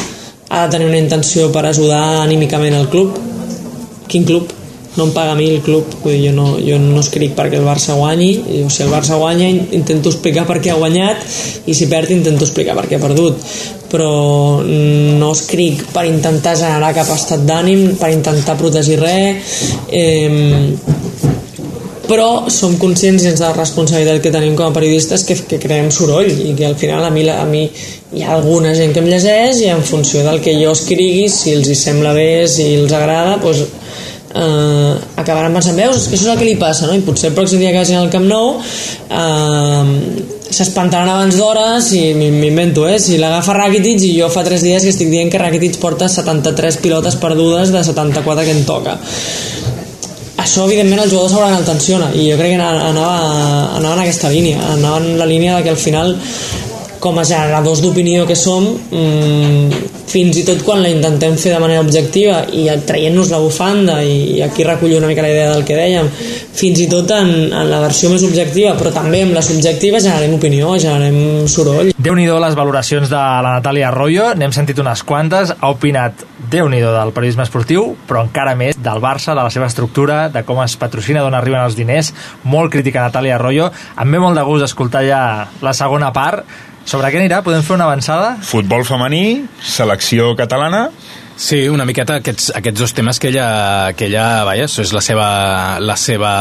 ha 0.51 0.67
de 0.67 0.77
tenir 0.77 0.93
una 0.93 1.01
intenció 1.01 1.49
per 1.57 1.65
ajudar 1.71 2.21
anímicament 2.21 2.77
el 2.77 2.91
club. 2.93 3.17
Quin 4.13 4.29
club? 4.29 4.53
No 4.97 5.07
em 5.07 5.13
paga 5.13 5.33
a 5.33 5.39
mi 5.39 5.49
el 5.51 5.63
club 5.65 5.89
vull 6.03 6.19
jo, 6.21 6.33
no, 6.37 6.47
jo 6.61 6.79
no 6.81 7.01
escric 7.01 7.37
perquè 7.37 7.61
el 7.61 7.69
Barça 7.69 7.97
guanyi 7.97 8.33
o 8.63 8.71
si 8.73 8.83
el 8.85 8.91
Barça 8.93 9.17
guanya 9.21 9.49
intento 9.49 10.13
explicar 10.13 10.45
per 10.49 10.59
què 10.61 10.73
ha 10.73 10.81
guanyat 10.81 11.23
i 11.67 11.77
si 11.77 11.89
perd 11.89 12.13
intento 12.13 12.45
explicar 12.45 12.77
per 12.79 12.89
què 12.91 12.99
ha 12.99 13.05
perdut. 13.05 13.41
Però 13.93 14.13
no 14.65 15.33
escric 15.37 15.85
per 15.93 16.07
intentar 16.09 16.57
generar 16.57 16.95
cap 16.97 17.11
estat 17.13 17.45
d'ànim 17.49 17.99
per 18.01 18.13
intentar 18.13 18.57
protegir 18.61 18.97
res 19.01 19.57
eh, 19.93 20.73
però 22.13 22.51
som 22.53 22.75
conscients 22.77 23.25
de 23.25 23.33
la 23.41 23.55
responsabilitat 23.57 24.21
que 24.21 24.33
tenim 24.35 24.57
com 24.59 24.69
a 24.69 24.75
periodistes 24.75 25.25
que, 25.25 25.37
que 25.49 25.59
creem 25.63 25.89
soroll 25.95 26.29
i 26.29 26.53
que 26.59 26.67
al 26.69 26.77
final 26.77 27.07
a 27.07 27.11
mi, 27.15 27.23
a 27.31 27.45
mi 27.49 27.63
hi 28.13 28.25
ha 28.25 28.35
alguna 28.35 28.75
gent 28.77 28.93
que 28.93 29.01
em 29.01 29.09
llegeix 29.09 29.63
i 29.63 29.71
en 29.73 29.81
funció 29.87 30.25
del 30.27 30.43
que 30.45 30.53
jo 30.59 30.75
escrigui 30.77 31.31
si 31.33 31.55
els 31.57 31.71
hi 31.73 31.79
sembla 31.79 32.13
bé, 32.17 32.45
si 32.53 32.75
els 32.83 32.93
agrada 32.93 33.39
doncs 33.41 33.65
eh, 34.35 34.93
acabaran 35.17 35.55
pensant, 35.55 35.79
veus, 35.79 35.97
és 35.97 36.09
que 36.09 36.17
això 36.17 36.29
és 36.29 36.35
el 36.35 36.41
que 36.41 36.49
li 36.49 36.59
passa, 36.61 36.89
no? 36.89 36.97
I 36.97 37.05
potser 37.07 37.31
el 37.31 37.37
pròxim 37.37 37.63
dia 37.63 37.73
que 37.73 37.83
vagin 37.83 38.01
al 38.01 38.11
Camp 38.13 38.29
Nou 38.29 38.55
eh, 38.59 39.93
s'espantaran 40.53 41.09
abans 41.15 41.39
d'hora 41.41 41.81
si 41.85 42.03
m'invento, 42.17 42.87
eh? 42.89 42.99
Si 43.03 43.19
l'agafa 43.21 43.57
Rakitic 43.59 44.07
i 44.09 44.15
jo 44.19 44.29
fa 44.33 44.45
3 44.47 44.67
dies 44.67 44.85
que 44.85 44.93
estic 44.95 45.13
dient 45.13 45.33
que 45.33 45.41
Rakitic 45.41 45.81
porta 45.83 46.11
73 46.13 46.81
pilotes 46.85 47.17
perdudes 47.21 47.73
de 47.73 47.85
74 47.85 48.47
que 48.49 48.57
en 48.57 48.65
toca 48.69 48.99
això 50.43 50.65
evidentment 50.67 51.03
els 51.05 51.13
jugadors 51.13 51.35
hauran 51.37 51.55
el 51.55 51.67
tensiona 51.67 52.09
i 52.19 52.27
jo 52.31 52.37
crec 52.39 52.55
que 52.55 52.59
anava, 52.59 53.13
anava 53.79 53.95
en 53.95 54.03
aquesta 54.03 54.31
línia 54.33 54.59
anava 54.73 54.99
en 54.99 55.19
la 55.21 55.29
línia 55.29 55.57
de 55.57 55.63
que 55.67 55.71
al 55.71 55.79
final 55.81 56.17
com 57.03 57.19
a 57.19 57.25
generadors 57.27 57.83
d'opinió 57.83 58.23
que 58.29 58.37
som, 58.39 58.69
mmm, 58.71 59.83
fins 60.13 60.37
i 60.39 60.45
tot 60.47 60.61
quan 60.63 60.83
la 60.85 60.91
intentem 60.93 61.35
fer 61.41 61.55
de 61.55 61.61
manera 61.63 61.83
objectiva 61.83 62.43
i 62.53 62.67
traient-nos 62.87 63.33
la 63.33 63.41
bufanda 63.43 63.99
i, 64.05 64.37
i 64.37 64.43
aquí 64.45 64.63
recullo 64.67 65.01
una 65.01 65.09
mica 65.11 65.25
la 65.25 65.33
idea 65.33 65.51
del 65.51 65.65
que 65.67 65.79
dèiem, 65.79 66.11
fins 66.55 66.83
i 66.85 66.89
tot 66.91 67.11
en, 67.17 67.33
en 67.49 67.71
la 67.71 67.81
versió 67.83 68.11
més 68.13 68.23
objectiva, 68.27 68.77
però 68.79 68.93
també 68.95 69.25
amb 69.27 69.35
la 69.35 69.43
subjectiva 69.43 70.03
generem 70.05 70.37
opinió, 70.37 70.77
generem 70.79 71.49
soroll. 71.51 71.93
déu 71.99 72.15
nhi 72.19 72.29
les 72.29 72.59
valoracions 72.59 73.11
de 73.11 73.19
la 73.19 73.57
Natàlia 73.59 73.89
Arroyo, 73.91 74.31
n'hem 74.39 74.55
sentit 74.55 74.79
unes 74.83 75.03
quantes, 75.07 75.55
ha 75.59 75.71
opinat 75.75 76.23
déu 76.53 76.69
nhi 76.69 76.83
del 76.85 77.15
periodisme 77.17 77.47
esportiu, 77.47 77.93
però 78.09 78.23
encara 78.27 78.55
més 78.59 78.77
del 78.79 79.01
Barça, 79.03 79.33
de 79.35 79.43
la 79.43 79.51
seva 79.51 79.69
estructura, 79.71 80.27
de 80.33 80.43
com 80.47 80.61
es 80.63 80.77
patrocina, 80.77 81.23
d'on 81.25 81.35
arriben 81.39 81.63
els 81.63 81.79
diners, 81.79 82.13
molt 82.45 82.73
crítica 82.75 83.03
Natàlia 83.03 83.39
Arroyo. 83.39 83.71
Em 83.99 84.13
ve 84.13 84.21
molt 84.23 84.39
de 84.39 84.45
gust 84.47 84.69
escoltar 84.69 85.03
ja 85.07 85.23
la 85.63 85.75
segona 85.75 86.13
part. 86.13 86.45
Sobre 86.85 87.11
què 87.13 87.21
anirà? 87.21 87.43
Podem 87.47 87.63
fer 87.65 87.77
una 87.77 87.89
avançada? 87.89 88.37
Futbol 88.45 88.85
femení, 88.89 89.43
selecció 89.63 90.33
catalana, 90.39 90.89
Sí, 91.43 91.65
una 91.69 91.87
miqueta 91.89 92.19
aquests, 92.21 92.51
aquests 92.55 92.79
dos 92.79 92.93
temes 92.95 93.19
que 93.19 93.31
ella, 93.33 93.93
que 93.97 94.07
ella 94.07 94.45
vaja, 94.45 94.69
és 94.69 94.93
la 94.95 95.01
seva, 95.03 95.27
la 95.81 95.97
seva 95.97 96.33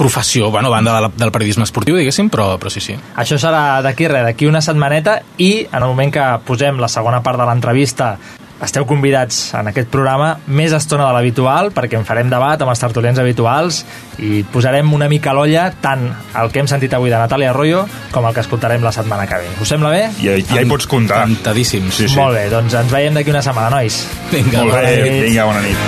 professió, 0.00 0.50
bueno, 0.50 0.72
banda 0.72 0.94
de 0.96 1.02
la, 1.04 1.10
del 1.12 1.32
periodisme 1.34 1.66
esportiu, 1.68 1.94
diguéssim, 1.98 2.30
però, 2.32 2.48
però 2.58 2.72
sí, 2.72 2.82
sí. 2.82 2.96
Això 3.20 3.38
serà 3.38 3.78
d'aquí 3.84 4.08
res, 4.08 4.24
d'aquí 4.26 4.48
una 4.48 4.64
setmaneta 4.64 5.20
i 5.38 5.52
en 5.66 5.78
el 5.82 5.86
moment 5.86 6.14
que 6.14 6.26
posem 6.48 6.80
la 6.80 6.88
segona 6.90 7.22
part 7.22 7.38
de 7.38 7.46
l'entrevista 7.46 8.16
esteu 8.64 8.86
convidats 8.88 9.54
en 9.58 9.70
aquest 9.70 9.90
programa 9.92 10.32
més 10.46 10.72
estona 10.74 11.06
de 11.06 11.12
l'habitual 11.14 11.70
perquè 11.76 11.98
en 11.98 12.06
farem 12.08 12.30
debat 12.30 12.60
amb 12.62 12.72
els 12.72 12.82
tertulians 12.82 13.18
habituals 13.22 13.84
i 14.18 14.42
posarem 14.52 14.92
una 14.94 15.08
mica 15.10 15.30
a 15.30 15.36
l'olla 15.38 15.68
tant 15.82 16.08
el 16.08 16.50
que 16.52 16.62
hem 16.62 16.70
sentit 16.70 16.94
avui 16.98 17.10
de 17.12 17.18
Natàlia 17.20 17.52
Arroyo 17.52 17.84
com 18.14 18.26
el 18.26 18.34
que 18.34 18.42
escoltarem 18.42 18.82
la 18.82 18.92
setmana 18.94 19.26
que 19.30 19.42
ve. 19.44 19.48
Us 19.62 19.70
sembla 19.74 19.90
bé? 19.94 20.04
Ja, 20.22 20.34
ja 20.42 20.62
hi 20.62 20.70
pots 20.70 20.86
comptar. 20.90 21.24
Encantadíssim. 21.28 21.90
Sí, 21.92 22.08
sí. 22.08 22.16
Molt 22.18 22.34
bé, 22.38 22.48
doncs 22.52 22.74
ens 22.78 22.92
veiem 22.92 23.14
d'aquí 23.18 23.30
una 23.34 23.44
setmana, 23.46 23.70
nois. 23.78 24.02
Vinga, 24.32 24.64
Molt 24.64 24.74
bé, 24.82 25.22
vinga, 25.28 25.48
bona 25.48 25.62
nit. 25.62 25.78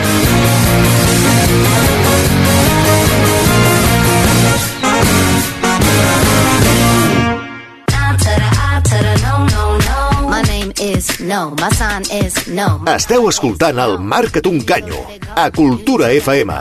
No, 11.30 11.54
my 11.60 11.68
is 12.08 12.46
no. 12.48 12.80
Esteu 12.90 13.28
escoltant 13.30 13.78
el 13.82 13.98
Marca't 14.00 14.48
un 14.50 14.60
canyo 14.64 15.04
a 15.36 15.50
Cultura 15.50 16.10
FM. 16.12 16.60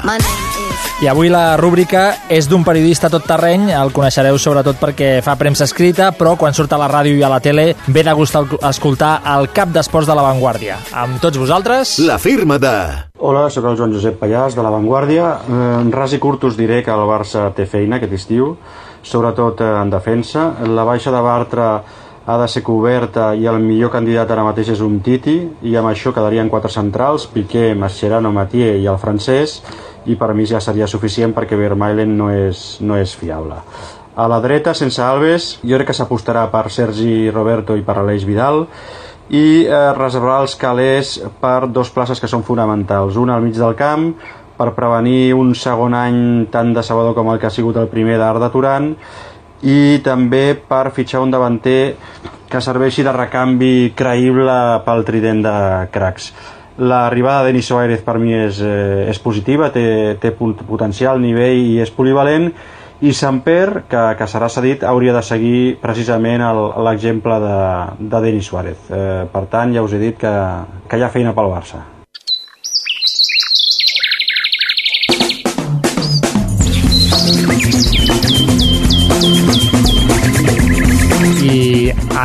I 1.00 1.08
avui 1.08 1.30
la 1.32 1.56
rúbrica 1.56 2.26
és 2.28 2.50
d'un 2.52 2.66
periodista 2.68 3.08
tot 3.08 3.24
terreny, 3.24 3.70
el 3.72 3.94
coneixereu 3.96 4.36
sobretot 4.36 4.76
perquè 4.82 5.22
fa 5.24 5.38
premsa 5.40 5.64
escrita, 5.64 6.10
però 6.12 6.34
quan 6.36 6.52
surt 6.52 6.74
a 6.76 6.80
la 6.82 6.90
ràdio 6.92 7.16
i 7.16 7.24
a 7.24 7.30
la 7.32 7.40
tele 7.40 7.70
ve 7.88 8.04
de 8.04 8.16
gust 8.18 8.36
escoltar 8.68 9.14
el 9.38 9.48
cap 9.56 9.72
d'esports 9.72 10.10
de 10.10 10.18
La 10.20 10.26
Vanguardia. 10.28 10.76
Amb 10.92 11.22
tots 11.24 11.40
vosaltres... 11.40 11.96
La 12.04 12.20
firma 12.20 12.60
de... 12.60 12.74
Hola, 13.20 13.46
sóc 13.48 13.70
el 13.72 13.80
Joan 13.80 13.96
Josep 13.96 14.20
Pallàs 14.20 14.60
de 14.60 14.66
La 14.66 14.74
Vanguardia. 14.76 15.32
En 15.48 15.94
ras 15.96 16.12
i 16.12 16.20
curt 16.20 16.44
us 16.52 16.60
diré 16.60 16.82
que 16.84 16.92
el 16.92 17.08
Barça 17.08 17.48
té 17.56 17.64
feina 17.64 17.96
aquest 17.96 18.20
estiu, 18.20 18.52
sobretot 19.00 19.64
en 19.64 19.96
defensa. 19.96 20.50
La 20.68 20.84
baixa 20.84 21.16
de 21.16 21.24
Bartra 21.24 21.70
ha 22.30 22.38
de 22.38 22.48
ser 22.48 22.62
coberta 22.62 23.32
i 23.34 23.48
el 23.50 23.58
millor 23.64 23.90
candidat 23.90 24.30
ara 24.30 24.44
mateix 24.46 24.68
és 24.76 24.82
un 24.86 25.00
Titi 25.02 25.40
i 25.66 25.72
amb 25.80 25.90
això 25.90 26.12
quedarien 26.14 26.52
quatre 26.52 26.70
centrals, 26.70 27.26
Piqué, 27.34 27.72
Mascherano, 27.74 28.30
Matier 28.30 28.76
i 28.78 28.86
el 28.86 29.00
francès 29.02 29.56
i 30.06 30.14
per 30.16 30.36
mi 30.38 30.46
ja 30.46 30.62
seria 30.62 30.86
suficient 30.88 31.34
perquè 31.34 31.58
Vermaelen 31.58 32.14
no 32.20 32.30
és, 32.30 32.78
no 32.86 33.00
és 33.02 33.16
fiable. 33.18 33.58
A 34.14 34.28
la 34.30 34.38
dreta, 34.44 34.76
sense 34.78 35.02
Alves, 35.02 35.56
jo 35.64 35.80
crec 35.80 35.90
que 35.90 35.98
s'apostarà 35.98 36.46
per 36.54 36.68
Sergi 36.70 37.32
Roberto 37.34 37.74
i 37.80 37.82
per 37.88 37.98
Aleix 37.98 38.28
Vidal 38.30 38.68
i 39.34 39.66
eh, 39.66 39.80
reservarà 39.98 40.44
els 40.44 40.54
calés 40.60 41.16
per 41.42 41.72
dos 41.74 41.90
places 41.96 42.22
que 42.22 42.30
són 42.30 42.46
fonamentals. 42.46 43.18
Una 43.18 43.40
al 43.40 43.46
mig 43.48 43.58
del 43.58 43.74
camp, 43.80 44.12
per 44.60 44.74
prevenir 44.76 45.34
un 45.34 45.54
segon 45.56 45.96
any 45.96 46.46
tan 46.52 46.76
decebedor 46.76 47.16
com 47.16 47.30
el 47.32 47.40
que 47.40 47.48
ha 47.48 47.54
sigut 47.54 47.78
el 47.80 47.88
primer 47.90 48.18
d'Arda 48.20 48.52
Turan 48.52 48.92
i 49.64 50.00
també 50.04 50.54
per 50.56 50.90
fitxar 50.96 51.24
un 51.24 51.32
davanter 51.32 51.96
que 52.50 52.62
serveixi 52.62 53.04
de 53.06 53.14
recanvi 53.14 53.92
creïble 53.96 54.56
pel 54.86 55.06
trident 55.06 55.44
de 55.46 55.56
cracs. 55.94 56.32
L'arribada 56.80 57.44
de 57.44 57.52
Denis 57.52 57.68
Suárez 57.68 58.02
per 58.02 58.18
mi 58.18 58.34
és, 58.34 58.62
eh, 58.64 59.10
és 59.12 59.20
positiva, 59.20 59.70
té, 59.70 60.18
té 60.20 60.32
potencial, 60.32 61.20
nivell 61.20 61.60
i 61.60 61.80
és 61.84 61.92
polivalent 61.92 62.50
i 63.02 63.14
Samper, 63.14 63.84
que, 63.88 64.02
que 64.20 64.28
serà 64.28 64.50
cedit, 64.52 64.84
hauria 64.84 65.14
de 65.16 65.22
seguir 65.24 65.78
precisament 65.80 66.44
l'exemple 66.84 67.40
de, 67.44 67.62
de 68.00 68.26
Denis 68.26 68.50
Suárez. 68.52 68.90
Eh, 68.92 69.24
per 69.32 69.46
tant, 69.52 69.76
ja 69.76 69.84
us 69.84 69.96
he 69.96 70.02
dit 70.02 70.20
que, 70.20 70.36
que 70.88 71.00
hi 71.00 71.08
ha 71.08 71.14
feina 71.14 71.36
pel 71.36 71.52
Barça. 71.52 71.99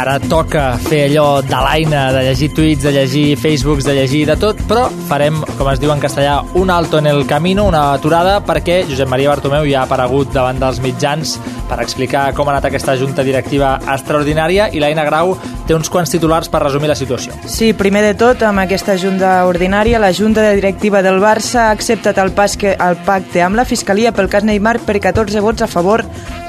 Ara 0.05 0.19
toca 0.21 0.65
fer 0.85 1.07
allò 1.07 1.41
de 1.41 1.57
l'aina, 1.57 2.11
de 2.13 2.25
llegir 2.27 2.51
tuits, 2.53 2.83
de 2.85 2.93
llegir 2.93 3.39
Facebooks, 3.41 3.87
de 3.89 3.95
llegir 3.97 4.27
de 4.29 4.37
tot, 4.37 4.59
però 4.69 4.85
farem, 5.09 5.39
com 5.57 5.71
es 5.73 5.81
diu 5.81 5.93
en 5.95 6.03
castellà, 6.03 6.37
un 6.61 6.69
alto 6.71 6.99
en 7.01 7.09
el 7.09 7.25
camino, 7.27 7.65
una 7.71 7.87
aturada, 7.95 8.37
perquè 8.45 8.83
Josep 8.89 9.09
Maria 9.09 9.33
Bartomeu 9.33 9.65
ja 9.71 9.81
ha 9.81 9.89
aparegut 9.89 10.35
davant 10.35 10.61
dels 10.61 10.83
mitjans 10.85 11.39
per 11.71 11.81
explicar 11.81 12.27
com 12.37 12.49
ha 12.49 12.57
anat 12.57 12.69
aquesta 12.69 12.99
junta 13.01 13.25
directiva 13.25 13.79
extraordinària 13.95 14.69
i 14.77 14.83
l'Aina 14.83 15.07
Grau 15.09 15.39
té 15.65 15.77
uns 15.77 15.89
quants 15.89 16.13
titulars 16.13 16.51
per 16.53 16.61
resumir 16.67 16.91
la 16.93 16.99
situació. 16.99 17.33
Sí, 17.49 17.73
primer 17.73 18.05
de 18.05 18.15
tot, 18.21 18.45
amb 18.45 18.61
aquesta 18.61 18.99
junta 19.01 19.39
ordinària, 19.49 20.03
la 20.03 20.13
junta 20.13 20.45
de 20.45 20.53
directiva 20.59 21.01
del 21.07 21.23
Barça 21.23 21.71
ha 21.71 21.71
acceptat 21.73 22.21
el, 22.21 22.35
pas 22.37 22.59
que, 22.61 22.77
el 22.77 23.01
pacte 23.09 23.41
amb 23.41 23.57
la 23.57 23.65
Fiscalia 23.65 24.13
pel 24.13 24.29
cas 24.29 24.45
Neymar 24.45 24.83
per 24.85 25.01
14 25.01 25.41
vots 25.41 25.65
a 25.65 25.71
favor, 25.71 26.05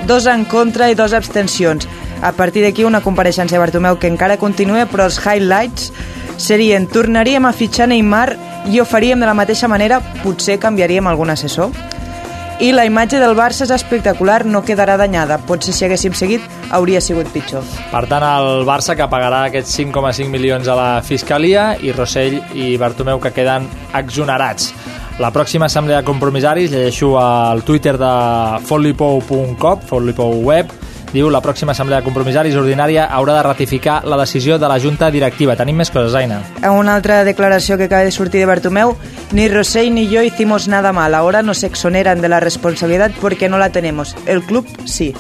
dos 0.10 0.28
en 0.28 0.44
contra 0.44 0.92
i 0.92 1.00
dos 1.00 1.16
abstencions. 1.16 1.88
A 2.26 2.32
partir 2.32 2.64
d'aquí 2.66 2.82
una 2.84 3.04
compareixença 3.06 3.54
de 3.54 3.60
Bartomeu 3.62 4.00
que 4.02 4.10
encara 4.10 4.40
continua, 4.42 4.88
però 4.90 5.06
els 5.06 5.20
highlights 5.22 5.92
serien 6.42 6.88
tornaríem 6.90 7.46
a 7.46 7.52
fitxar 7.54 7.86
Neymar 7.92 8.32
i 8.74 8.80
ho 8.82 8.86
faríem 8.90 9.22
de 9.22 9.28
la 9.30 9.36
mateixa 9.38 9.70
manera, 9.70 10.00
potser 10.24 10.58
canviaríem 10.58 11.06
algun 11.06 11.30
assessor. 11.30 11.70
I 12.58 12.72
la 12.74 12.86
imatge 12.88 13.20
del 13.22 13.36
Barça 13.38 13.68
és 13.68 13.72
espectacular, 13.76 14.40
no 14.48 14.64
quedarà 14.66 14.96
danyada. 14.98 15.38
Potser 15.46 15.76
si 15.76 15.86
haguéssim 15.86 16.16
seguit 16.18 16.42
hauria 16.74 17.02
sigut 17.04 17.30
pitjor. 17.30 17.62
Per 17.92 18.02
tant, 18.10 18.26
el 18.26 18.66
Barça 18.66 18.96
que 18.98 19.06
pagarà 19.12 19.44
aquests 19.52 19.76
5,5 19.84 20.32
milions 20.32 20.66
a 20.66 20.80
la 20.80 20.90
Fiscalia 21.06 21.76
i 21.78 21.94
Rossell 21.94 22.40
i 22.56 22.72
Bartomeu 22.82 23.22
que 23.22 23.36
queden 23.36 23.70
exonerats. 23.94 24.72
La 25.22 25.30
pròxima 25.36 25.70
assemblea 25.70 26.02
de 26.02 26.10
compromissaris, 26.10 26.74
llegeixo 26.74 27.14
al 27.22 27.62
Twitter 27.68 28.00
de 28.02 28.12
follipou.com, 28.66 29.86
follipou 29.86 30.42
web, 30.50 30.74
diu 31.14 31.30
la 31.30 31.42
pròxima 31.42 31.74
assemblea 31.76 32.02
de 32.02 32.08
compromissaris 32.08 32.56
ordinària 32.60 33.06
haurà 33.12 33.38
de 33.38 33.44
ratificar 33.48 34.02
la 34.06 34.18
decisió 34.18 34.60
de 34.60 34.68
la 34.68 34.80
Junta 34.80 35.12
Directiva. 35.12 35.56
Tenim 35.56 35.78
més 35.78 35.92
coses, 35.92 36.16
Aina. 36.16 36.42
Una 36.70 36.96
altra 36.96 37.24
declaració 37.24 37.78
que 37.78 37.88
acaba 37.90 38.04
de 38.04 38.12
sortir 38.12 38.42
de 38.42 38.50
Bartomeu, 38.50 38.96
ni 39.32 39.48
Rosell 39.48 39.94
ni 39.94 40.08
yo 40.10 40.24
hicimos 40.24 40.68
nada 40.68 40.94
mal, 40.94 41.16
ahora 41.16 41.42
nos 41.42 41.64
exoneran 41.64 42.22
de 42.22 42.30
la 42.30 42.40
responsabilidad 42.40 43.12
porque 43.22 43.50
no 43.50 43.58
la 43.58 43.70
tenemos. 43.70 44.16
El 44.26 44.44
club 44.44 44.68
sí. 44.86 45.14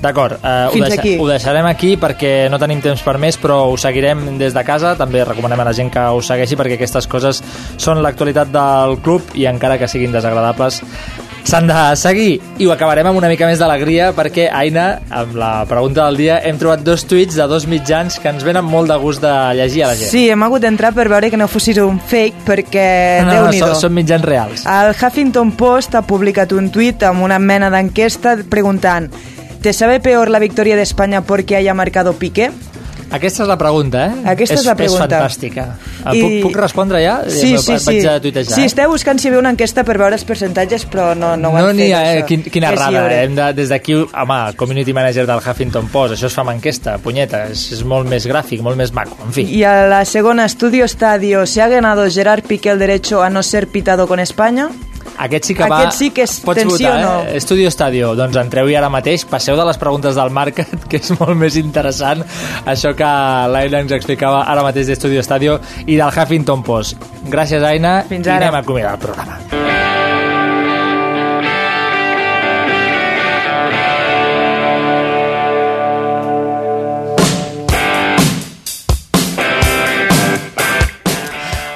D'acord, 0.00 0.38
eh, 0.42 0.68
ho, 0.72 0.72
deixa, 0.80 1.00
aquí. 1.00 1.16
ho 1.20 1.26
deixarem 1.28 1.66
aquí 1.68 1.90
perquè 2.00 2.48
no 2.48 2.58
tenim 2.58 2.80
temps 2.80 3.02
per 3.04 3.18
més, 3.20 3.36
però 3.36 3.66
ho 3.68 3.76
seguirem 3.76 4.38
des 4.40 4.56
de 4.56 4.62
casa. 4.64 4.94
També 4.96 5.24
recomanem 5.28 5.60
a 5.60 5.66
la 5.68 5.74
gent 5.76 5.92
que 5.92 6.00
ho 6.00 6.22
segueixi 6.24 6.56
perquè 6.56 6.78
aquestes 6.78 7.08
coses 7.10 7.42
són 7.76 8.00
l'actualitat 8.02 8.48
del 8.54 8.96
club 9.04 9.36
i 9.36 9.44
encara 9.50 9.76
que 9.78 9.88
siguin 9.92 10.16
desagradables 10.16 10.80
s'han 11.50 11.66
de 11.66 11.96
seguir. 11.98 12.40
I 12.62 12.66
ho 12.68 12.72
acabarem 12.72 13.08
amb 13.10 13.18
una 13.18 13.28
mica 13.30 13.46
més 13.48 13.58
d'alegria 13.58 14.12
perquè, 14.14 14.46
Aina, 14.54 15.00
amb 15.10 15.34
la 15.40 15.64
pregunta 15.66 16.04
del 16.06 16.20
dia, 16.20 16.36
hem 16.46 16.60
trobat 16.60 16.84
dos 16.86 17.02
tuits 17.10 17.34
de 17.34 17.46
dos 17.50 17.66
mitjans 17.70 18.20
que 18.22 18.30
ens 18.30 18.46
venen 18.46 18.64
molt 18.66 18.92
de 18.92 18.98
gust 19.02 19.24
de 19.24 19.32
llegir 19.58 19.82
a 19.82 19.90
la 19.90 19.98
gent. 19.98 20.12
Sí, 20.12 20.28
hem 20.30 20.46
hagut 20.46 20.62
d'entrar 20.62 20.92
per 20.94 21.08
veure 21.10 21.32
que 21.32 21.40
no 21.40 21.50
fossis 21.50 21.80
un 21.82 21.98
fake 21.98 22.46
perquè, 22.46 22.86
no, 23.24 23.26
no, 23.26 23.34
déu-n'hi-do. 23.34 23.72
són, 23.72 23.82
són 23.88 23.96
mitjans 23.98 24.26
reals. 24.30 24.64
El 24.70 24.94
Huffington 24.94 25.50
Post 25.58 25.98
ha 25.98 26.04
publicat 26.06 26.54
un 26.54 26.70
tuit 26.70 27.02
amb 27.08 27.26
una 27.26 27.40
mena 27.42 27.72
d'enquesta 27.72 28.38
preguntant 28.50 29.10
¿Te 29.60 29.74
sabe 29.74 30.00
peor 30.00 30.30
la 30.30 30.38
victoria 30.38 30.74
de 30.74 30.80
España 30.80 31.20
porque 31.20 31.54
haya 31.54 31.74
marcado 31.74 32.14
Piqué? 32.14 32.50
Aquesta 33.10 33.42
és 33.42 33.48
la 33.50 33.56
pregunta, 33.58 34.04
eh? 34.06 34.18
Aquesta 34.32 34.54
és, 34.54 34.64
la 34.66 34.76
pregunta. 34.78 35.04
És 35.04 35.10
fantàstica. 35.10 35.64
I... 36.14 36.20
Puc, 36.22 36.34
puc 36.44 36.58
respondre 36.60 37.00
ja? 37.02 37.16
Sí, 37.26 37.56
sí, 37.58 37.74
sí. 37.82 37.86
Vaig 37.88 38.06
a 38.06 38.14
tuitejar. 38.22 38.54
Sí, 38.54 38.66
esteu 38.70 38.92
buscant 38.92 39.18
si 39.18 39.26
hi 39.26 39.32
havia 39.32 39.40
una 39.42 39.52
enquesta 39.54 39.82
per 39.86 39.96
veure 39.98 40.14
els 40.14 40.24
percentatges, 40.28 40.86
però 40.90 41.10
no, 41.18 41.32
no 41.40 41.50
ho 41.50 41.58
no 41.58 41.70
han 41.72 41.76
n'hi 41.76 41.88
fet, 41.88 41.96
ha, 41.96 42.02
eh? 42.14 42.24
Quin, 42.28 42.44
quina 42.46 42.70
És 42.70 42.78
errada. 42.78 43.02
Eh? 43.10 43.24
Hem 43.26 43.34
de, 43.38 43.48
des 43.58 43.72
d'aquí, 43.74 43.96
home, 43.98 44.38
community 44.60 44.94
manager 44.96 45.26
del 45.30 45.42
Huffington 45.42 45.90
Post, 45.90 46.14
això 46.16 46.30
es 46.30 46.38
fa 46.38 46.44
amb 46.46 46.54
enquesta, 46.54 46.98
punyeta, 47.02 47.44
és, 47.50 47.66
és 47.74 47.82
molt 47.82 48.08
més 48.10 48.28
gràfic, 48.30 48.62
molt 48.62 48.78
més 48.78 48.94
maco, 48.94 49.18
en 49.26 49.34
fi. 49.34 49.46
Y 49.50 49.64
a 49.64 49.88
la 49.90 50.04
segunda 50.04 50.44
estudio 50.44 50.84
estadio, 50.84 51.46
¿se 51.46 51.62
ha 51.62 51.68
ganado 51.68 52.08
Gerard 52.08 52.44
Piqué 52.46 52.70
el 52.70 52.78
derecho 52.78 53.22
a 53.22 53.30
no 53.30 53.42
ser 53.42 53.66
pitado 53.66 54.06
con 54.06 54.20
España? 54.20 54.70
Aquest 55.20 55.50
sí 55.50 55.54
que 55.54 55.66
va... 55.68 55.80
Aquest 55.84 55.98
sí 55.98 56.10
que 56.16 56.24
és 56.24 56.36
Pots 56.44 56.62
tensió, 56.62 56.88
votar, 56.88 57.00
no? 57.04 57.14
eh? 57.28 57.36
Estudio 57.40 57.68
Estadio. 57.68 58.14
Doncs 58.18 58.38
entreu-hi 58.40 58.76
ara 58.78 58.88
mateix. 58.92 59.26
Passeu 59.28 59.58
de 59.58 59.66
les 59.68 59.80
preguntes 59.80 60.16
del 60.16 60.32
Marc, 60.32 60.62
que 60.90 61.00
és 61.00 61.12
molt 61.20 61.36
més 61.40 61.56
interessant 61.60 62.24
això 62.70 62.94
que 62.96 63.10
l'Aina 63.52 63.84
ens 63.84 63.92
explicava 63.96 64.44
ara 64.48 64.64
mateix 64.66 64.88
d'Estudio 64.90 65.20
Estadio 65.24 65.58
i 65.86 65.96
del 65.96 66.08
Huffington 66.08 66.64
Post. 66.66 67.00
Gràcies, 67.28 67.64
Aina. 67.64 68.00
Fins 68.08 68.26
I 68.26 68.36
ara. 68.36 68.46
anem 68.46 68.60
a 68.60 68.64
acomiadar 68.64 68.96
el 68.96 69.04
programa. 69.08 69.40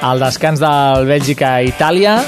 El 0.05 0.21
descans 0.21 0.61
del 0.61 1.07
Bèlgica-Itàlia. 1.09 2.19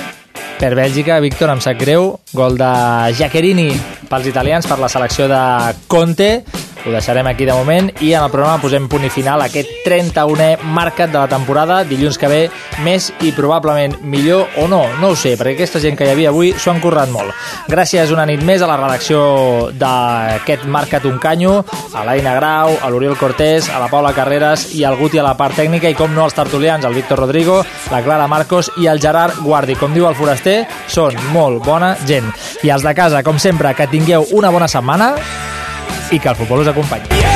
Per 0.57 0.73
Bèlgica, 0.73 1.19
Víctor, 1.21 1.51
em 1.53 1.61
sap 1.61 1.77
greu. 1.77 2.15
Gol 2.33 2.57
de 2.57 2.71
Jacquerini 3.19 3.69
pels 4.09 4.29
italians 4.31 4.67
per 4.69 4.79
la 4.81 4.89
selecció 4.89 5.29
de 5.29 5.41
Conte. 5.87 6.31
Ho 6.87 6.93
deixarem 6.95 7.27
aquí 7.27 7.45
de 7.45 7.53
moment 7.53 7.89
i 7.99 8.13
en 8.15 8.23
el 8.23 8.31
programa 8.31 8.63
posem 8.63 8.85
punt 8.87 9.03
i 9.03 9.11
final 9.11 9.43
a 9.43 9.49
aquest 9.51 9.83
31è 9.83 10.63
marcat 10.71 11.11
de 11.11 11.19
la 11.19 11.27
temporada. 11.27 11.81
Dilluns 11.83 12.15
que 12.19 12.29
ve 12.31 12.39
més 12.87 13.09
i 13.27 13.33
probablement 13.35 13.97
millor 14.07 14.55
o 14.63 14.69
no, 14.71 14.85
no 15.01 15.11
ho 15.11 15.17
sé, 15.19 15.35
perquè 15.35 15.57
aquesta 15.57 15.83
gent 15.83 15.99
que 15.99 16.07
hi 16.07 16.13
havia 16.15 16.31
avui 16.31 16.53
s'ho 16.55 16.71
han 16.71 16.79
currat 16.85 17.11
molt. 17.11 17.35
Gràcies 17.67 18.13
una 18.15 18.27
nit 18.31 18.45
més 18.47 18.63
a 18.63 18.69
la 18.71 18.77
redacció 18.79 19.19
d'aquest 19.75 20.69
Marcat 20.71 21.09
un 21.11 21.19
canyo, 21.19 21.57
a 21.91 22.05
l'Aina 22.07 22.37
Grau, 22.39 22.77
a 22.79 22.93
l'Oriol 22.93 23.19
Cortés, 23.19 23.67
a 23.67 23.83
la 23.83 23.91
Paula 23.91 24.15
Carreras 24.15 24.69
i 24.79 24.85
al 24.87 24.99
Guti 25.01 25.19
a 25.19 25.27
la 25.27 25.35
part 25.35 25.59
tècnica 25.59 25.91
i 25.91 25.99
com 25.99 26.15
no 26.15 26.23
els 26.29 26.39
tertulians, 26.39 26.87
el 26.87 26.95
Víctor 26.95 27.19
Rodrigo, 27.25 27.59
la 27.91 28.03
Clara 28.07 28.31
Marcos 28.31 28.71
i 28.79 28.87
el 28.87 29.03
Gerard 29.03 29.43
Guardi. 29.43 29.75
Com 29.75 29.97
diu 29.97 30.07
el 30.07 30.15
foraster, 30.15 30.61
són 30.87 31.19
molt 31.35 31.67
bona 31.67 31.97
gent. 32.07 32.31
I 32.63 32.71
els 32.71 32.87
de 32.87 32.95
casa, 32.95 33.27
com 33.27 33.43
sempre, 33.43 33.75
que 33.75 33.91
tingueu 33.91 34.31
una 34.39 34.55
bona 34.55 34.71
setmana 34.71 35.17
i 36.11 36.21
que 36.21 36.29
el 36.29 36.37
futbol 36.37 36.61
us 36.61 36.69
acompanyi. 36.69 37.36